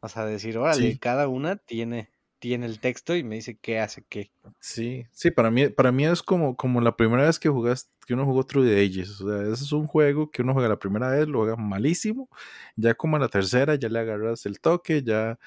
O 0.00 0.08
sea, 0.08 0.24
decir, 0.24 0.56
órale, 0.56 0.98
cada 0.98 1.28
una 1.28 1.56
tiene 1.56 2.10
tiene 2.40 2.66
el 2.66 2.80
texto 2.80 3.14
y 3.14 3.22
me 3.22 3.36
dice 3.36 3.58
qué 3.60 3.78
hace 3.78 4.02
qué. 4.08 4.32
Sí, 4.58 5.06
sí, 5.12 5.30
para 5.30 5.50
mí, 5.50 5.68
para 5.68 5.92
mí 5.92 6.06
es 6.06 6.22
como, 6.22 6.56
como 6.56 6.80
la 6.80 6.96
primera 6.96 7.24
vez 7.24 7.38
que 7.38 7.50
jugaste, 7.50 7.90
que 8.06 8.14
uno 8.14 8.24
jugó 8.24 8.44
True 8.44 8.66
the 8.66 8.82
Ages. 8.82 9.20
O 9.20 9.28
sea, 9.28 9.42
ese 9.52 9.62
es 9.62 9.72
un 9.72 9.86
juego 9.86 10.30
que 10.30 10.42
uno 10.42 10.54
juega 10.54 10.68
la 10.68 10.78
primera 10.78 11.10
vez, 11.10 11.28
lo 11.28 11.40
juega 11.40 11.56
malísimo. 11.56 12.28
Ya 12.76 12.94
como 12.94 13.16
a 13.16 13.20
la 13.20 13.28
tercera, 13.28 13.74
ya 13.74 13.88
le 13.90 14.00
agarras 14.00 14.46
el 14.46 14.58
toque, 14.58 15.02
ya 15.02 15.38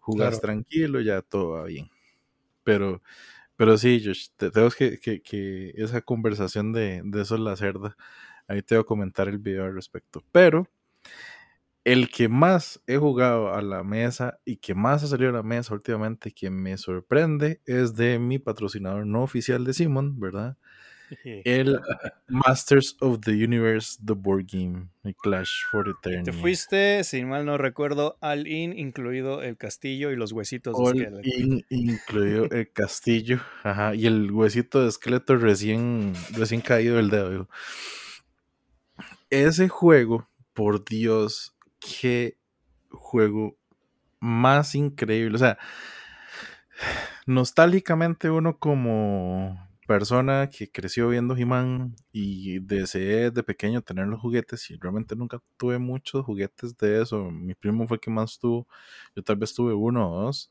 jugas 0.00 0.40
tranquilo, 0.40 1.00
ya 1.00 1.22
todo 1.22 1.50
va 1.50 1.64
bien. 1.64 1.88
Pero, 2.64 3.00
pero 3.56 3.78
sí, 3.78 4.02
Josh, 4.04 4.28
te, 4.36 4.50
tengo 4.50 4.70
que, 4.70 4.98
que, 4.98 5.22
que, 5.22 5.72
esa 5.76 6.00
conversación 6.02 6.72
de, 6.72 7.00
de 7.04 7.22
eso 7.22 7.36
es 7.36 7.40
la 7.40 7.56
cerda. 7.56 7.96
Ahí 8.48 8.60
te 8.62 8.74
voy 8.74 8.82
a 8.82 8.86
comentar 8.86 9.28
el 9.28 9.38
video 9.38 9.64
al 9.66 9.74
respecto. 9.74 10.24
Pero 10.32 10.66
el 11.84 12.10
que 12.10 12.28
más 12.28 12.82
he 12.86 12.96
jugado 12.96 13.54
a 13.54 13.62
la 13.62 13.82
mesa 13.82 14.38
y 14.44 14.56
que 14.56 14.74
más 14.74 15.02
ha 15.02 15.06
salido 15.06 15.30
a 15.30 15.34
la 15.34 15.42
mesa 15.42 15.74
últimamente, 15.74 16.32
que 16.32 16.50
me 16.50 16.76
sorprende, 16.76 17.60
es 17.66 17.94
de 17.94 18.18
mi 18.18 18.38
patrocinador 18.38 19.06
no 19.06 19.22
oficial 19.22 19.64
de 19.64 19.72
Simon, 19.72 20.20
¿verdad? 20.20 20.56
El 21.44 21.80
Masters 22.28 22.96
of 23.00 23.18
the 23.20 23.32
Universe, 23.32 23.98
The 24.04 24.12
Board 24.12 24.46
Game, 24.46 24.90
el 25.02 25.16
Clash 25.16 25.64
for 25.68 25.88
Eternity. 25.88 26.30
Te 26.30 26.32
fuiste, 26.32 27.02
si 27.02 27.24
mal 27.24 27.44
no 27.44 27.58
recuerdo, 27.58 28.16
al 28.20 28.46
in, 28.46 28.78
incluido 28.78 29.42
el 29.42 29.56
castillo 29.56 30.12
y 30.12 30.16
los 30.16 30.30
huesitos 30.30 30.76
de 30.78 30.84
esqueleto. 30.84 31.20
in, 31.24 31.64
incluido 31.68 32.44
el 32.50 32.70
castillo, 32.70 33.40
ajá, 33.64 33.96
y 33.96 34.06
el 34.06 34.30
huesito 34.30 34.82
de 34.82 34.88
esqueleto 34.88 35.36
recién, 35.36 36.12
recién 36.32 36.60
caído 36.60 36.94
del 36.94 37.10
dedo. 37.10 37.48
Ese 39.30 39.68
juego, 39.68 40.29
por 40.52 40.84
Dios, 40.84 41.56
qué 41.78 42.36
juego 42.90 43.56
más 44.20 44.74
increíble. 44.74 45.36
O 45.36 45.38
sea, 45.38 45.58
nostálgicamente 47.26 48.30
uno 48.30 48.58
como 48.58 49.68
persona 49.86 50.48
que 50.48 50.70
creció 50.70 51.08
viendo 51.08 51.36
He-Man 51.36 51.96
y 52.12 52.60
deseé 52.60 53.30
de 53.30 53.42
pequeño 53.42 53.82
tener 53.82 54.06
los 54.06 54.20
juguetes 54.20 54.70
y 54.70 54.76
realmente 54.76 55.16
nunca 55.16 55.42
tuve 55.56 55.78
muchos 55.78 56.24
juguetes 56.24 56.76
de 56.76 57.02
eso. 57.02 57.30
Mi 57.30 57.54
primo 57.54 57.88
fue 57.88 57.98
que 57.98 58.10
más 58.10 58.38
tuvo. 58.38 58.68
Yo 59.16 59.22
tal 59.24 59.36
vez 59.36 59.52
tuve 59.54 59.74
uno 59.74 60.12
o 60.12 60.22
dos 60.22 60.50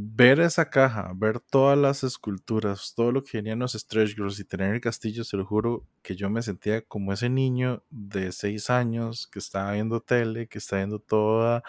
ver 0.00 0.38
esa 0.38 0.70
caja, 0.70 1.10
ver 1.16 1.40
todas 1.40 1.76
las 1.76 2.04
esculturas, 2.04 2.94
todo 2.94 3.10
lo 3.10 3.24
que 3.24 3.38
venían 3.38 3.58
los 3.58 3.72
stretch 3.72 4.16
goals 4.16 4.38
y 4.38 4.44
tener 4.44 4.72
el 4.72 4.80
castillo, 4.80 5.24
se 5.24 5.36
lo 5.36 5.44
juro 5.44 5.84
que 6.02 6.14
yo 6.14 6.30
me 6.30 6.40
sentía 6.40 6.82
como 6.82 7.12
ese 7.12 7.28
niño 7.28 7.82
de 7.90 8.30
seis 8.30 8.70
años 8.70 9.26
que 9.26 9.40
estaba 9.40 9.72
viendo 9.72 10.00
tele, 10.00 10.46
que 10.46 10.58
está 10.58 10.76
viendo 10.76 11.00
toda 11.00 11.64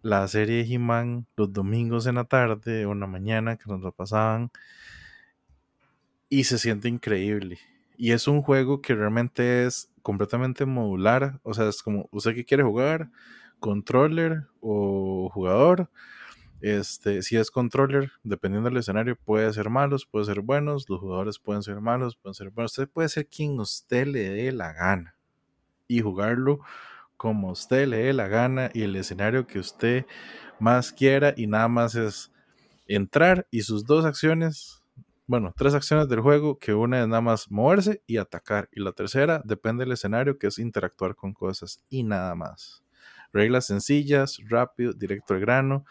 la 0.00 0.28
serie 0.28 0.58
de 0.62 0.74
He-Man 0.74 1.26
los 1.36 1.52
domingos 1.52 2.06
en 2.06 2.14
la 2.14 2.24
tarde 2.24 2.86
o 2.86 2.92
en 2.92 3.00
la 3.00 3.08
mañana 3.08 3.56
que 3.56 3.64
nos 3.68 3.80
lo 3.80 3.90
pasaban. 3.90 4.52
Y 6.28 6.44
se 6.44 6.58
siente 6.58 6.88
increíble. 6.88 7.58
Y 7.96 8.12
es 8.12 8.28
un 8.28 8.42
juego 8.42 8.80
que 8.80 8.94
realmente 8.94 9.66
es 9.66 9.90
completamente 10.02 10.66
modular. 10.66 11.40
O 11.42 11.52
sea, 11.52 11.68
es 11.68 11.82
como, 11.82 12.08
¿usted 12.12 12.34
qué 12.34 12.44
quiere 12.44 12.62
jugar? 12.62 13.10
¿Controller 13.58 14.46
o 14.60 15.30
jugador? 15.32 15.90
Este, 16.66 17.22
si 17.22 17.36
es 17.36 17.52
controller, 17.52 18.10
dependiendo 18.24 18.68
del 18.68 18.78
escenario, 18.78 19.14
puede 19.14 19.52
ser 19.52 19.70
malos, 19.70 20.04
puede 20.04 20.24
ser 20.24 20.40
buenos, 20.40 20.90
los 20.90 20.98
jugadores 20.98 21.38
pueden 21.38 21.62
ser 21.62 21.80
malos, 21.80 22.16
pueden 22.16 22.34
ser 22.34 22.50
buenos. 22.50 22.72
Usted 22.72 22.88
puede 22.88 23.08
ser 23.08 23.28
quien 23.28 23.60
usted 23.60 24.04
le 24.08 24.30
dé 24.30 24.50
la 24.50 24.72
gana 24.72 25.14
y 25.86 26.00
jugarlo 26.00 26.58
como 27.16 27.52
usted 27.52 27.86
le 27.86 27.98
dé 27.98 28.12
la 28.12 28.26
gana 28.26 28.68
y 28.74 28.82
el 28.82 28.96
escenario 28.96 29.46
que 29.46 29.60
usted 29.60 30.06
más 30.58 30.92
quiera 30.92 31.34
y 31.36 31.46
nada 31.46 31.68
más 31.68 31.94
es 31.94 32.32
entrar 32.88 33.46
y 33.52 33.60
sus 33.60 33.84
dos 33.84 34.04
acciones, 34.04 34.82
bueno, 35.28 35.54
tres 35.56 35.72
acciones 35.72 36.08
del 36.08 36.18
juego, 36.18 36.58
que 36.58 36.74
una 36.74 37.00
es 37.00 37.06
nada 37.06 37.20
más 37.20 37.48
moverse 37.48 38.02
y 38.08 38.16
atacar 38.16 38.68
y 38.72 38.80
la 38.80 38.90
tercera 38.90 39.40
depende 39.44 39.84
del 39.84 39.92
escenario 39.92 40.36
que 40.36 40.48
es 40.48 40.58
interactuar 40.58 41.14
con 41.14 41.32
cosas 41.32 41.84
y 41.88 42.02
nada 42.02 42.34
más. 42.34 42.82
Reglas 43.32 43.66
sencillas, 43.66 44.38
rápido, 44.48 44.92
directo 44.94 45.34
al 45.34 45.40
grano 45.40 45.84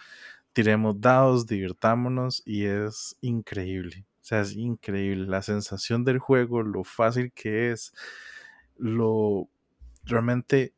tiremos 0.56 1.02
dados, 1.02 1.46
divirtámonos 1.46 2.42
y 2.46 2.64
es 2.64 3.18
increíble. 3.20 4.06
O 4.22 4.24
sea, 4.26 4.40
es 4.40 4.56
increíble 4.56 5.28
la 5.28 5.42
sensación 5.42 6.06
del 6.06 6.18
juego, 6.18 6.64
lo 6.64 6.86
fácil 6.86 7.34
que 7.34 7.72
es, 7.72 7.94
lo 8.78 9.50
realmente 10.06 10.74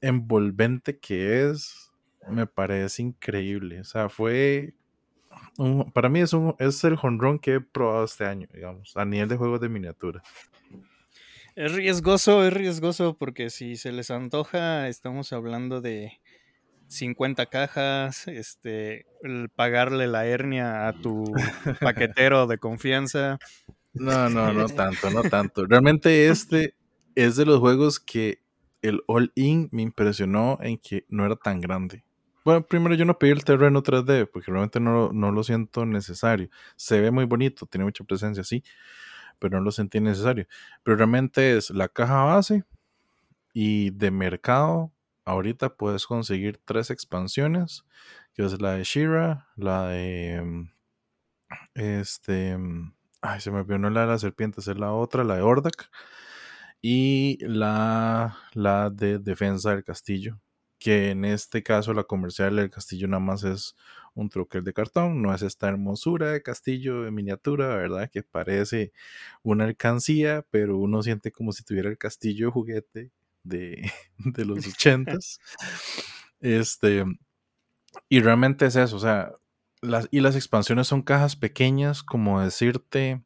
envolvente 0.00 0.98
que 0.98 1.48
es, 1.48 1.92
me 2.28 2.48
parece 2.48 3.02
increíble. 3.02 3.80
O 3.80 3.84
sea, 3.84 4.08
fue 4.08 4.74
para 5.94 6.08
mí 6.08 6.20
es, 6.20 6.32
un, 6.32 6.56
es 6.58 6.82
el 6.82 6.98
honrón 7.00 7.38
que 7.38 7.54
he 7.54 7.60
probado 7.60 8.04
este 8.04 8.24
año, 8.24 8.48
digamos, 8.52 8.96
a 8.96 9.04
nivel 9.04 9.28
de 9.28 9.36
juegos 9.36 9.60
de 9.60 9.68
miniatura. 9.68 10.22
Es 11.54 11.72
riesgoso, 11.72 12.44
es 12.44 12.52
riesgoso 12.52 13.16
porque 13.16 13.50
si 13.50 13.76
se 13.76 13.92
les 13.92 14.10
antoja, 14.10 14.88
estamos 14.88 15.32
hablando 15.32 15.80
de 15.80 16.20
50 16.88 17.46
cajas, 17.46 18.26
este, 18.28 19.06
el 19.22 19.50
pagarle 19.50 20.06
la 20.06 20.26
hernia 20.26 20.88
a 20.88 20.92
tu 20.94 21.32
paquetero 21.80 22.46
de 22.46 22.58
confianza. 22.58 23.38
No, 23.92 24.28
no, 24.28 24.52
no 24.52 24.68
tanto, 24.68 25.10
no 25.10 25.22
tanto. 25.22 25.66
Realmente 25.66 26.28
este 26.28 26.74
es 27.14 27.36
de 27.36 27.46
los 27.46 27.60
juegos 27.60 28.00
que 28.00 28.40
el 28.82 29.02
all-in 29.06 29.68
me 29.70 29.82
impresionó 29.82 30.58
en 30.62 30.78
que 30.78 31.04
no 31.08 31.26
era 31.26 31.36
tan 31.36 31.60
grande. 31.60 32.04
Bueno, 32.44 32.64
primero 32.64 32.94
yo 32.94 33.04
no 33.04 33.18
pedí 33.18 33.32
el 33.32 33.44
terreno 33.44 33.82
3D 33.82 34.30
porque 34.32 34.50
realmente 34.50 34.80
no, 34.80 35.12
no 35.12 35.30
lo 35.32 35.42
siento 35.42 35.84
necesario. 35.84 36.48
Se 36.76 37.00
ve 37.00 37.10
muy 37.10 37.24
bonito, 37.24 37.66
tiene 37.66 37.84
mucha 37.84 38.04
presencia, 38.04 38.42
sí, 38.44 38.62
pero 39.38 39.58
no 39.58 39.64
lo 39.64 39.70
sentí 39.70 40.00
necesario. 40.00 40.46
Pero 40.82 40.96
realmente 40.96 41.56
es 41.56 41.70
la 41.70 41.88
caja 41.88 42.24
base 42.24 42.64
y 43.52 43.90
de 43.90 44.10
mercado 44.10 44.92
ahorita 45.28 45.76
puedes 45.76 46.06
conseguir 46.06 46.58
tres 46.64 46.90
expansiones, 46.90 47.84
que 48.34 48.44
es 48.44 48.60
la 48.60 48.72
de 48.72 48.84
Shira, 48.84 49.48
la 49.56 49.88
de 49.88 50.40
mm, 50.42 50.70
este, 51.74 52.56
mm, 52.56 52.94
ay, 53.22 53.40
se 53.40 53.50
me 53.50 53.58
olvidó 53.58 53.78
no 53.78 53.90
la 53.90 54.02
de 54.02 54.06
las 54.08 54.22
serpientes, 54.22 54.68
es 54.68 54.78
la 54.78 54.92
otra, 54.92 55.24
la 55.24 55.36
de 55.36 55.42
Ordak, 55.42 55.90
y 56.80 57.38
la, 57.42 58.38
la 58.54 58.90
de 58.90 59.18
Defensa 59.18 59.70
del 59.70 59.84
Castillo, 59.84 60.40
que 60.78 61.10
en 61.10 61.24
este 61.24 61.62
caso 61.62 61.92
la 61.94 62.04
comercial 62.04 62.56
del 62.56 62.70
castillo 62.70 63.08
nada 63.08 63.20
más 63.20 63.44
es 63.44 63.76
un 64.14 64.30
troquel 64.30 64.64
de 64.64 64.72
cartón, 64.72 65.22
no 65.22 65.34
es 65.34 65.42
esta 65.42 65.68
hermosura 65.68 66.32
de 66.32 66.42
castillo 66.42 67.02
de 67.02 67.10
miniatura, 67.10 67.68
¿verdad? 67.76 68.10
Que 68.10 68.22
parece 68.22 68.92
una 69.42 69.64
alcancía, 69.64 70.44
pero 70.50 70.78
uno 70.78 71.02
siente 71.02 71.32
como 71.32 71.52
si 71.52 71.64
tuviera 71.64 71.90
el 71.90 71.98
castillo 71.98 72.46
de 72.46 72.52
juguete 72.52 73.12
de, 74.16 74.44
los 74.44 74.66
ochentas. 74.66 75.40
este, 76.40 77.04
y 78.08 78.20
realmente 78.20 78.66
es 78.66 78.76
eso, 78.76 78.96
o 78.96 79.00
sea, 79.00 79.32
las, 79.80 80.08
y 80.10 80.20
las 80.20 80.36
expansiones 80.36 80.86
son 80.86 81.02
cajas 81.02 81.36
pequeñas, 81.36 82.02
como 82.02 82.40
decirte 82.40 83.22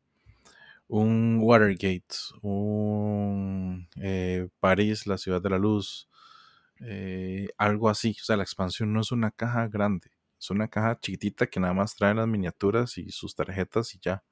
un 0.93 1.39
Watergate, 1.41 2.05
un 2.43 3.89
eh, 3.97 4.49
París, 4.61 5.07
la 5.07 5.17
ciudad 5.17 5.41
de 5.41 5.49
la 5.49 5.59
luz, 5.59 6.09
eh, 6.81 7.49
algo 7.57 7.89
así. 7.89 8.15
O 8.21 8.25
sea, 8.25 8.37
la 8.37 8.43
expansión 8.43 8.93
no 8.93 9.01
es 9.01 9.11
una 9.11 9.31
caja 9.31 9.69
grande, 9.69 10.11
es 10.39 10.51
una 10.51 10.69
caja 10.69 10.99
chiquitita 11.01 11.47
que 11.47 11.61
nada 11.61 11.73
más 11.73 11.97
trae 11.97 12.15
las 12.15 12.29
miniaturas 12.29 12.99
y 12.99 13.11
sus 13.11 13.35
tarjetas 13.35 13.95
y 13.95 14.01
ya. 14.01 14.23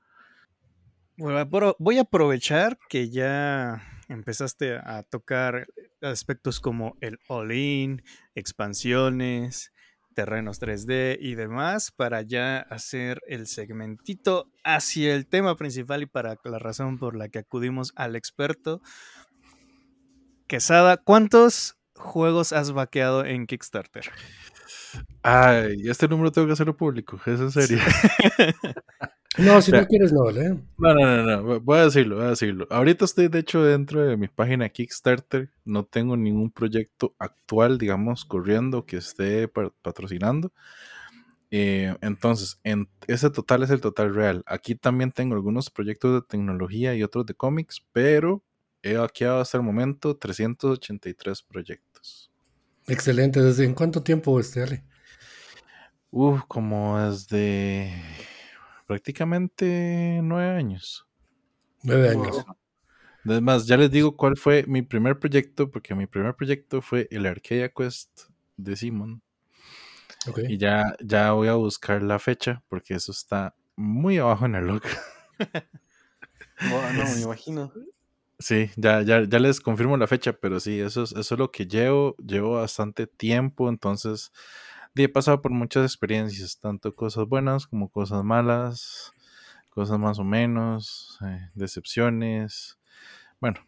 Bueno, 1.17 1.77
voy 1.79 1.99
a 1.99 2.03
aprovechar 2.03 2.79
que 2.89 3.09
ya 3.09 3.83
empezaste 4.11 4.77
a 4.77 5.03
tocar 5.03 5.67
aspectos 6.03 6.61
como 6.61 6.97
el 7.01 7.19
all-in, 7.29 8.03
expansiones, 8.35 9.73
terrenos 10.15 10.61
3D 10.61 11.17
y 11.21 11.35
demás 11.35 11.93
para 11.93 12.23
ya 12.23 12.59
hacer 12.59 13.21
el 13.27 13.47
segmentito 13.47 14.51
hacia 14.65 15.15
el 15.15 15.27
tema 15.27 15.57
principal 15.57 16.03
y 16.03 16.07
para 16.07 16.37
la 16.45 16.59
razón 16.59 16.99
por 16.99 17.17
la 17.17 17.29
que 17.29 17.39
acudimos 17.39 17.93
al 17.97 18.17
experto. 18.17 18.83
Quesada, 20.47 20.97
¿cuántos 20.97 21.80
juegos 22.01 22.53
has 22.53 22.73
vaqueado 22.73 23.25
en 23.25 23.47
Kickstarter? 23.47 24.05
Ay, 25.23 25.89
este 25.89 26.09
número 26.09 26.33
tengo 26.33 26.47
que 26.47 26.55
hacerlo 26.55 26.77
público, 26.77 27.21
es 27.27 27.41
en 27.41 27.51
serio. 27.51 27.79
No, 29.39 29.63
si 29.63 29.71
no 29.71 29.87
quieres, 29.87 30.13
no, 30.13 30.29
¿eh? 30.31 30.59
No, 30.77 30.95
no, 30.95 31.17
no, 31.17 31.43
no, 31.43 31.61
voy 31.61 31.79
a 31.79 31.85
decirlo, 31.85 32.17
voy 32.17 32.25
a 32.25 32.31
decirlo. 32.31 32.67
Ahorita 32.69 33.05
estoy, 33.05 33.29
de 33.29 33.39
hecho, 33.39 33.63
dentro 33.63 34.05
de 34.05 34.17
mi 34.17 34.27
página 34.27 34.69
Kickstarter. 34.69 35.51
No 35.65 35.85
tengo 35.85 36.17
ningún 36.17 36.51
proyecto 36.51 37.15
actual, 37.17 37.79
digamos, 37.79 38.25
corriendo 38.25 38.85
que 38.85 38.97
esté 38.97 39.47
patrocinando. 39.49 40.53
Eh, 41.53 41.97
entonces, 42.01 42.61
en, 42.65 42.89
ese 43.07 43.31
total 43.31 43.63
es 43.63 43.71
el 43.71 43.81
total 43.81 44.15
real. 44.15 44.43
Aquí 44.47 44.75
también 44.75 45.13
tengo 45.13 45.37
algunos 45.37 45.71
proyectos 45.71 46.13
de 46.15 46.27
tecnología 46.27 46.95
y 46.97 47.03
otros 47.05 47.25
de 47.27 47.35
cómics, 47.35 47.85
pero 47.93 48.43
he 48.83 48.95
hackeado 48.97 49.41
hasta 49.41 49.59
el 49.59 49.65
momento 49.65 50.17
383 50.17 51.43
proyectos. 51.43 51.90
Excelente. 52.87 53.41
¿Desde 53.41 53.65
en 53.65 53.75
cuánto 53.75 54.03
tiempo, 54.03 54.39
este, 54.41 54.63
Ale? 54.63 54.85
Uf, 56.11 56.43
como 56.49 56.99
desde 56.99 57.93
prácticamente 58.87 60.21
nueve 60.23 60.51
años. 60.51 61.07
Nueve 61.83 62.09
años. 62.09 62.45
Además, 63.25 63.67
ya 63.67 63.77
les 63.77 63.91
digo 63.91 64.17
cuál 64.17 64.37
fue 64.37 64.65
mi 64.67 64.83
primer 64.83 65.19
proyecto, 65.19 65.71
porque 65.71 65.95
mi 65.95 66.07
primer 66.07 66.35
proyecto 66.35 66.83
fue 66.83 67.07
el 67.11 67.27
Arcadia 67.27 67.69
Quest 67.69 68.23
de 68.57 68.77
Simon. 68.77 69.23
Y 70.49 70.59
ya, 70.59 70.97
ya 71.01 71.33
voy 71.33 71.49
a 71.49 71.55
buscar 71.55 72.03
la 72.03 72.19
fecha, 72.19 72.63
porque 72.69 72.95
eso 72.95 73.13
está 73.13 73.55
muy 73.77 74.19
abajo 74.19 74.47
en 74.47 74.55
el 74.55 74.67
log. 74.67 74.83
no, 76.61 77.05
me 77.15 77.21
imagino. 77.23 77.73
Sí, 78.41 78.71
ya, 78.77 79.03
ya, 79.03 79.23
ya 79.29 79.39
les 79.39 79.61
confirmo 79.61 79.99
la 79.99 80.07
fecha, 80.07 80.33
pero 80.33 80.61
sí, 80.61 80.81
eso 80.81 81.03
es, 81.03 81.13
eso 81.13 81.35
es 81.35 81.39
lo 81.39 81.51
que 81.51 81.67
llevo. 81.67 82.17
Llevo 82.17 82.53
bastante 82.55 83.07
tiempo, 83.07 83.69
entonces 83.69 84.33
he 84.95 85.09
pasado 85.11 85.43
por 85.43 85.53
muchas 85.53 85.85
experiencias, 85.85 86.59
tanto 86.59 86.95
cosas 86.95 87.27
buenas 87.29 87.67
como 87.67 87.91
cosas 87.91 88.25
malas, 88.25 89.13
cosas 89.71 89.99
más 89.99 90.19
o 90.19 90.25
menos, 90.25 91.19
eh, 91.27 91.51
decepciones. 91.55 92.79
Bueno, 93.41 93.61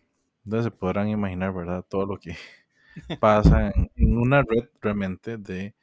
entonces 0.45 0.67
se 0.73 0.79
podrán 0.79 1.09
imaginar, 1.11 1.55
¿verdad? 1.55 1.85
Todo 1.89 2.07
lo 2.07 2.19
que 2.19 2.37
pasa 3.21 3.73
en, 3.97 4.19
una 4.19 4.43
red 4.43 4.69
realmente 4.83 5.39
de, 5.39 5.75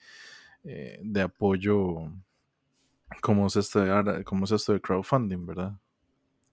eh, 0.66 1.00
de 1.04 1.22
apoyo 1.22 2.12
como 3.22 3.48
es, 3.48 3.56
esto 3.56 3.82
de, 3.82 4.24
como 4.24 4.46
es 4.46 4.52
esto 4.52 4.74
de 4.74 4.82
crowdfunding, 4.82 5.46
¿verdad? 5.46 5.74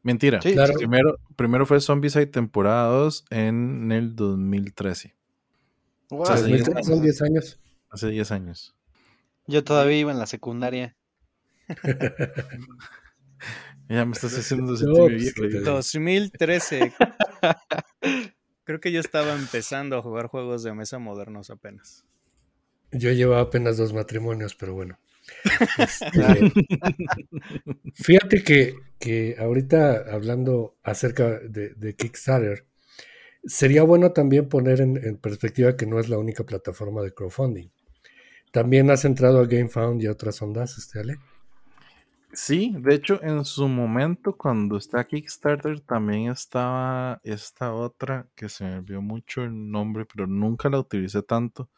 Mentira. 0.06 0.38
primero, 0.38 1.18
primero 1.34 1.66
fue 1.66 1.80
Zombieside 1.80 2.28
temporada 2.28 2.86
2 2.90 3.24
en 3.30 3.90
el 3.90 4.14
2013. 4.14 5.16
hace 6.24 7.00
10 7.00 7.22
años. 7.22 7.58
Hace 7.90 8.10
10 8.10 8.30
años. 8.30 8.76
Yo 9.48 9.64
todavía 9.64 9.98
iba 9.98 10.12
en 10.12 10.20
la 10.20 10.28
secundaria. 10.28 10.96
ya 13.88 14.04
me 14.04 14.12
estás 14.12 14.38
haciendo 14.38 14.76
sentir 14.76 15.64
2013. 15.64 16.92
Creo 18.64 18.78
que 18.78 18.92
yo 18.92 19.00
estaba 19.00 19.34
empezando 19.34 19.96
a 19.96 20.02
jugar 20.02 20.28
juegos 20.28 20.62
de 20.62 20.72
mesa 20.72 21.00
modernos 21.00 21.50
apenas. 21.50 22.04
Yo 22.92 23.10
llevaba 23.10 23.42
apenas 23.42 23.76
dos 23.76 23.92
matrimonios, 23.92 24.54
pero 24.54 24.72
bueno. 24.72 25.00
Este, 25.78 26.52
fíjate 27.94 28.42
que, 28.42 28.74
que, 28.98 29.36
ahorita 29.38 30.04
hablando 30.12 30.76
acerca 30.82 31.38
de, 31.40 31.94
Kickstarter, 31.96 32.66
sería 33.44 33.82
bueno 33.82 34.12
también 34.12 34.48
poner 34.48 34.80
en, 34.80 35.16
perspectiva 35.18 35.76
que 35.76 35.86
no 35.86 35.98
es 36.00 36.08
la 36.08 36.18
única 36.18 36.44
plataforma 36.44 37.02
de 37.02 37.12
crowdfunding. 37.12 37.68
También 38.52 38.90
has 38.90 39.04
entrado 39.04 39.40
a 39.40 39.46
GameFound 39.46 40.02
y 40.02 40.06
a 40.06 40.12
otras 40.12 40.40
ondas, 40.40 40.78
este 40.78 41.00
Ale. 41.00 41.18
Sí, 42.32 42.74
de 42.78 42.94
hecho, 42.94 43.22
en 43.22 43.44
su 43.44 43.66
momento, 43.66 44.36
cuando 44.36 44.76
está 44.76 45.04
Kickstarter, 45.04 45.80
también 45.80 46.30
estaba 46.30 47.20
esta 47.24 47.72
otra 47.72 48.28
que 48.34 48.48
se 48.48 48.64
me 48.64 48.76
olvidó 48.78 49.00
mucho 49.00 49.42
el 49.42 49.70
nombre, 49.70 50.04
pero 50.04 50.26
nunca 50.26 50.68
la 50.68 50.80
utilicé 50.80 51.22
tanto. 51.22 51.70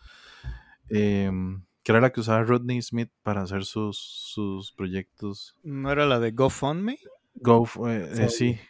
Em, 0.88 1.62
que 1.88 1.92
era 1.92 2.02
la 2.02 2.12
que 2.12 2.20
usaba 2.20 2.42
Rodney 2.42 2.82
Smith 2.82 3.10
para 3.22 3.40
hacer 3.40 3.64
sus, 3.64 3.96
sus 3.96 4.72
proyectos. 4.72 5.56
¿No 5.62 5.90
era 5.90 6.04
la 6.04 6.20
de 6.20 6.32
GoFundMe? 6.32 6.98
Go, 7.36 7.66
eh, 7.88 8.10
eh, 8.14 8.28
sí, 8.28 8.60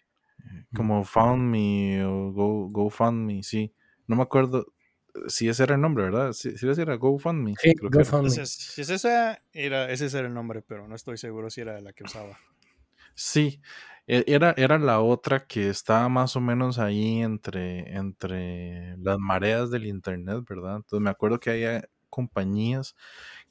como 0.73 1.03
Found 1.03 1.43
Me 1.43 2.05
o 2.05 2.31
Go, 2.31 2.69
GoFundMe, 2.69 3.43
sí. 3.43 3.75
No 4.07 4.15
me 4.15 4.23
acuerdo, 4.23 4.73
si 5.27 5.49
ese 5.49 5.65
era 5.65 5.75
el 5.75 5.81
nombre, 5.81 6.05
¿verdad? 6.05 6.33
Si, 6.33 6.57
si 6.57 6.69
ese 6.69 6.81
era 6.81 6.95
GoFundMe. 6.95 7.57
Sí, 7.59 7.75
GoFundMe. 7.83 8.31
Si 8.31 8.83
es 8.83 8.89
esa, 8.89 9.43
era, 9.53 9.91
ese 9.91 10.17
era 10.17 10.29
el 10.29 10.35
nombre, 10.35 10.63
pero 10.63 10.87
no 10.87 10.95
estoy 10.95 11.19
seguro 11.19 11.51
si 11.51 11.63
era 11.63 11.81
la 11.81 11.93
que 11.93 12.05
usaba. 12.05 12.39
Sí, 13.17 13.61
e, 14.07 14.23
era, 14.29 14.55
era 14.57 14.79
la 14.79 15.01
otra 15.01 15.45
que 15.45 15.71
estaba 15.71 16.09
más 16.09 16.37
o 16.37 16.41
menos 16.41 16.79
ahí 16.79 17.21
entre, 17.21 17.97
entre 17.97 18.97
las 18.99 19.19
mareas 19.19 19.73
del 19.73 19.87
internet, 19.87 20.45
¿verdad? 20.49 20.77
Entonces 20.77 21.03
me 21.03 21.11
acuerdo 21.11 21.41
que 21.41 21.51
había 21.51 21.89
compañías 22.09 22.97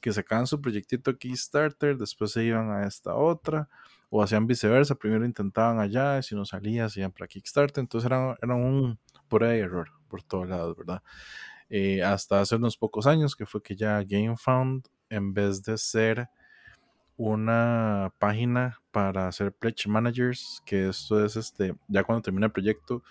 que 0.00 0.12
sacaban 0.12 0.46
su 0.46 0.60
proyectito 0.60 1.16
Kickstarter, 1.16 1.96
después 1.96 2.32
se 2.32 2.44
iban 2.44 2.70
a 2.70 2.86
esta 2.86 3.14
otra, 3.14 3.68
o 4.10 4.22
hacían 4.22 4.46
viceversa, 4.46 4.94
primero 4.94 5.24
intentaban 5.24 5.80
allá, 5.80 6.18
y 6.18 6.22
si 6.22 6.34
no 6.34 6.44
salía, 6.44 6.88
se 6.88 7.00
iban 7.00 7.12
para 7.12 7.28
Kickstarter, 7.28 7.80
entonces 7.80 8.06
era, 8.06 8.36
era 8.42 8.54
un 8.54 8.98
de 9.30 9.58
error 9.58 9.90
por 10.08 10.22
todos 10.22 10.48
lados, 10.48 10.76
¿verdad? 10.76 11.02
Eh, 11.68 12.02
hasta 12.02 12.40
hace 12.40 12.56
unos 12.56 12.78
pocos 12.78 13.06
años, 13.06 13.36
que 13.36 13.44
fue 13.44 13.62
que 13.62 13.76
ya 13.76 14.02
GameFound, 14.02 14.88
en 15.10 15.34
vez 15.34 15.62
de 15.62 15.76
ser 15.76 16.30
una 17.18 18.12
página 18.18 18.80
para 18.90 19.28
hacer 19.28 19.52
pledge 19.52 19.86
managers, 19.86 20.62
que 20.64 20.88
esto 20.88 21.22
es 21.22 21.36
este, 21.36 21.74
ya 21.88 22.04
cuando 22.04 22.22
termina 22.22 22.46
el 22.46 22.52
proyecto, 22.52 23.02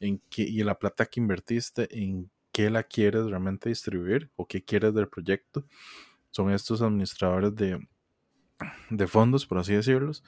en 0.00 0.20
que, 0.30 0.42
y 0.42 0.64
la 0.64 0.78
plata 0.78 1.06
que 1.06 1.20
invertiste, 1.20 1.86
en 1.96 2.28
qué 2.52 2.70
la 2.70 2.82
quieres 2.82 3.26
realmente 3.26 3.68
distribuir 3.68 4.30
o 4.36 4.46
qué 4.46 4.64
quieres 4.64 4.94
del 4.94 5.08
proyecto. 5.08 5.66
Son 6.30 6.50
estos 6.52 6.82
administradores 6.82 7.54
de, 7.54 7.86
de 8.90 9.06
fondos, 9.06 9.46
por 9.46 9.58
así 9.58 9.74
decirlos. 9.74 10.22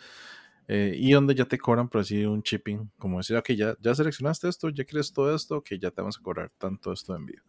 Eh, 0.67 0.95
y 0.97 1.13
donde 1.13 1.35
ya 1.35 1.45
te 1.45 1.59
cobran 1.59 1.89
por 1.89 2.01
así 2.01 2.25
un 2.25 2.41
shipping, 2.41 2.91
como 2.99 3.19
decir, 3.19 3.37
ok, 3.37 3.51
ya, 3.51 3.77
ya 3.81 3.95
seleccionaste 3.95 4.49
esto, 4.49 4.71
ya 4.71 4.85
quieres 4.85 5.13
todo 5.13 5.35
esto, 5.35 5.63
que 5.63 5.79
ya 5.79 5.91
te 5.91 6.01
vamos 6.01 6.19
a 6.19 6.23
cobrar 6.23 6.51
tanto 6.57 6.93
esto 6.93 7.13
de 7.13 7.19
envío. 7.19 7.43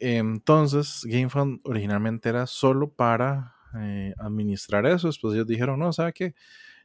Entonces, 0.00 1.02
GameFund 1.04 1.60
originalmente 1.62 2.28
era 2.28 2.48
solo 2.48 2.90
para 2.92 3.54
eh, 3.78 4.12
administrar 4.18 4.84
eso. 4.84 5.06
Después 5.06 5.34
ellos 5.34 5.46
dijeron, 5.46 5.78
no, 5.78 5.92
¿sabe 5.92 6.12
qué? 6.12 6.34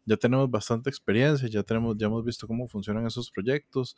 Ya 0.08 0.16
tenemos 0.18 0.50
bastante 0.50 0.90
experiencia, 0.90 1.50
ya, 1.50 1.64
tenemos, 1.64 1.98
ya 1.98 2.08
hemos 2.08 2.24
visto 2.24 2.48
cómo 2.48 2.68
funcionan 2.68 3.06
esos 3.06 3.30
proyectos. 3.30 3.96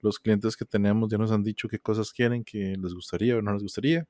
Los 0.00 0.18
clientes 0.18 0.56
que 0.56 0.64
tenemos 0.64 1.08
ya 1.08 1.16
nos 1.18 1.30
han 1.30 1.44
dicho 1.44 1.68
qué 1.68 1.78
cosas 1.78 2.12
quieren, 2.12 2.42
que 2.42 2.76
les 2.76 2.92
gustaría 2.92 3.36
o 3.36 3.42
no 3.42 3.52
les 3.52 3.62
gustaría. 3.62 4.06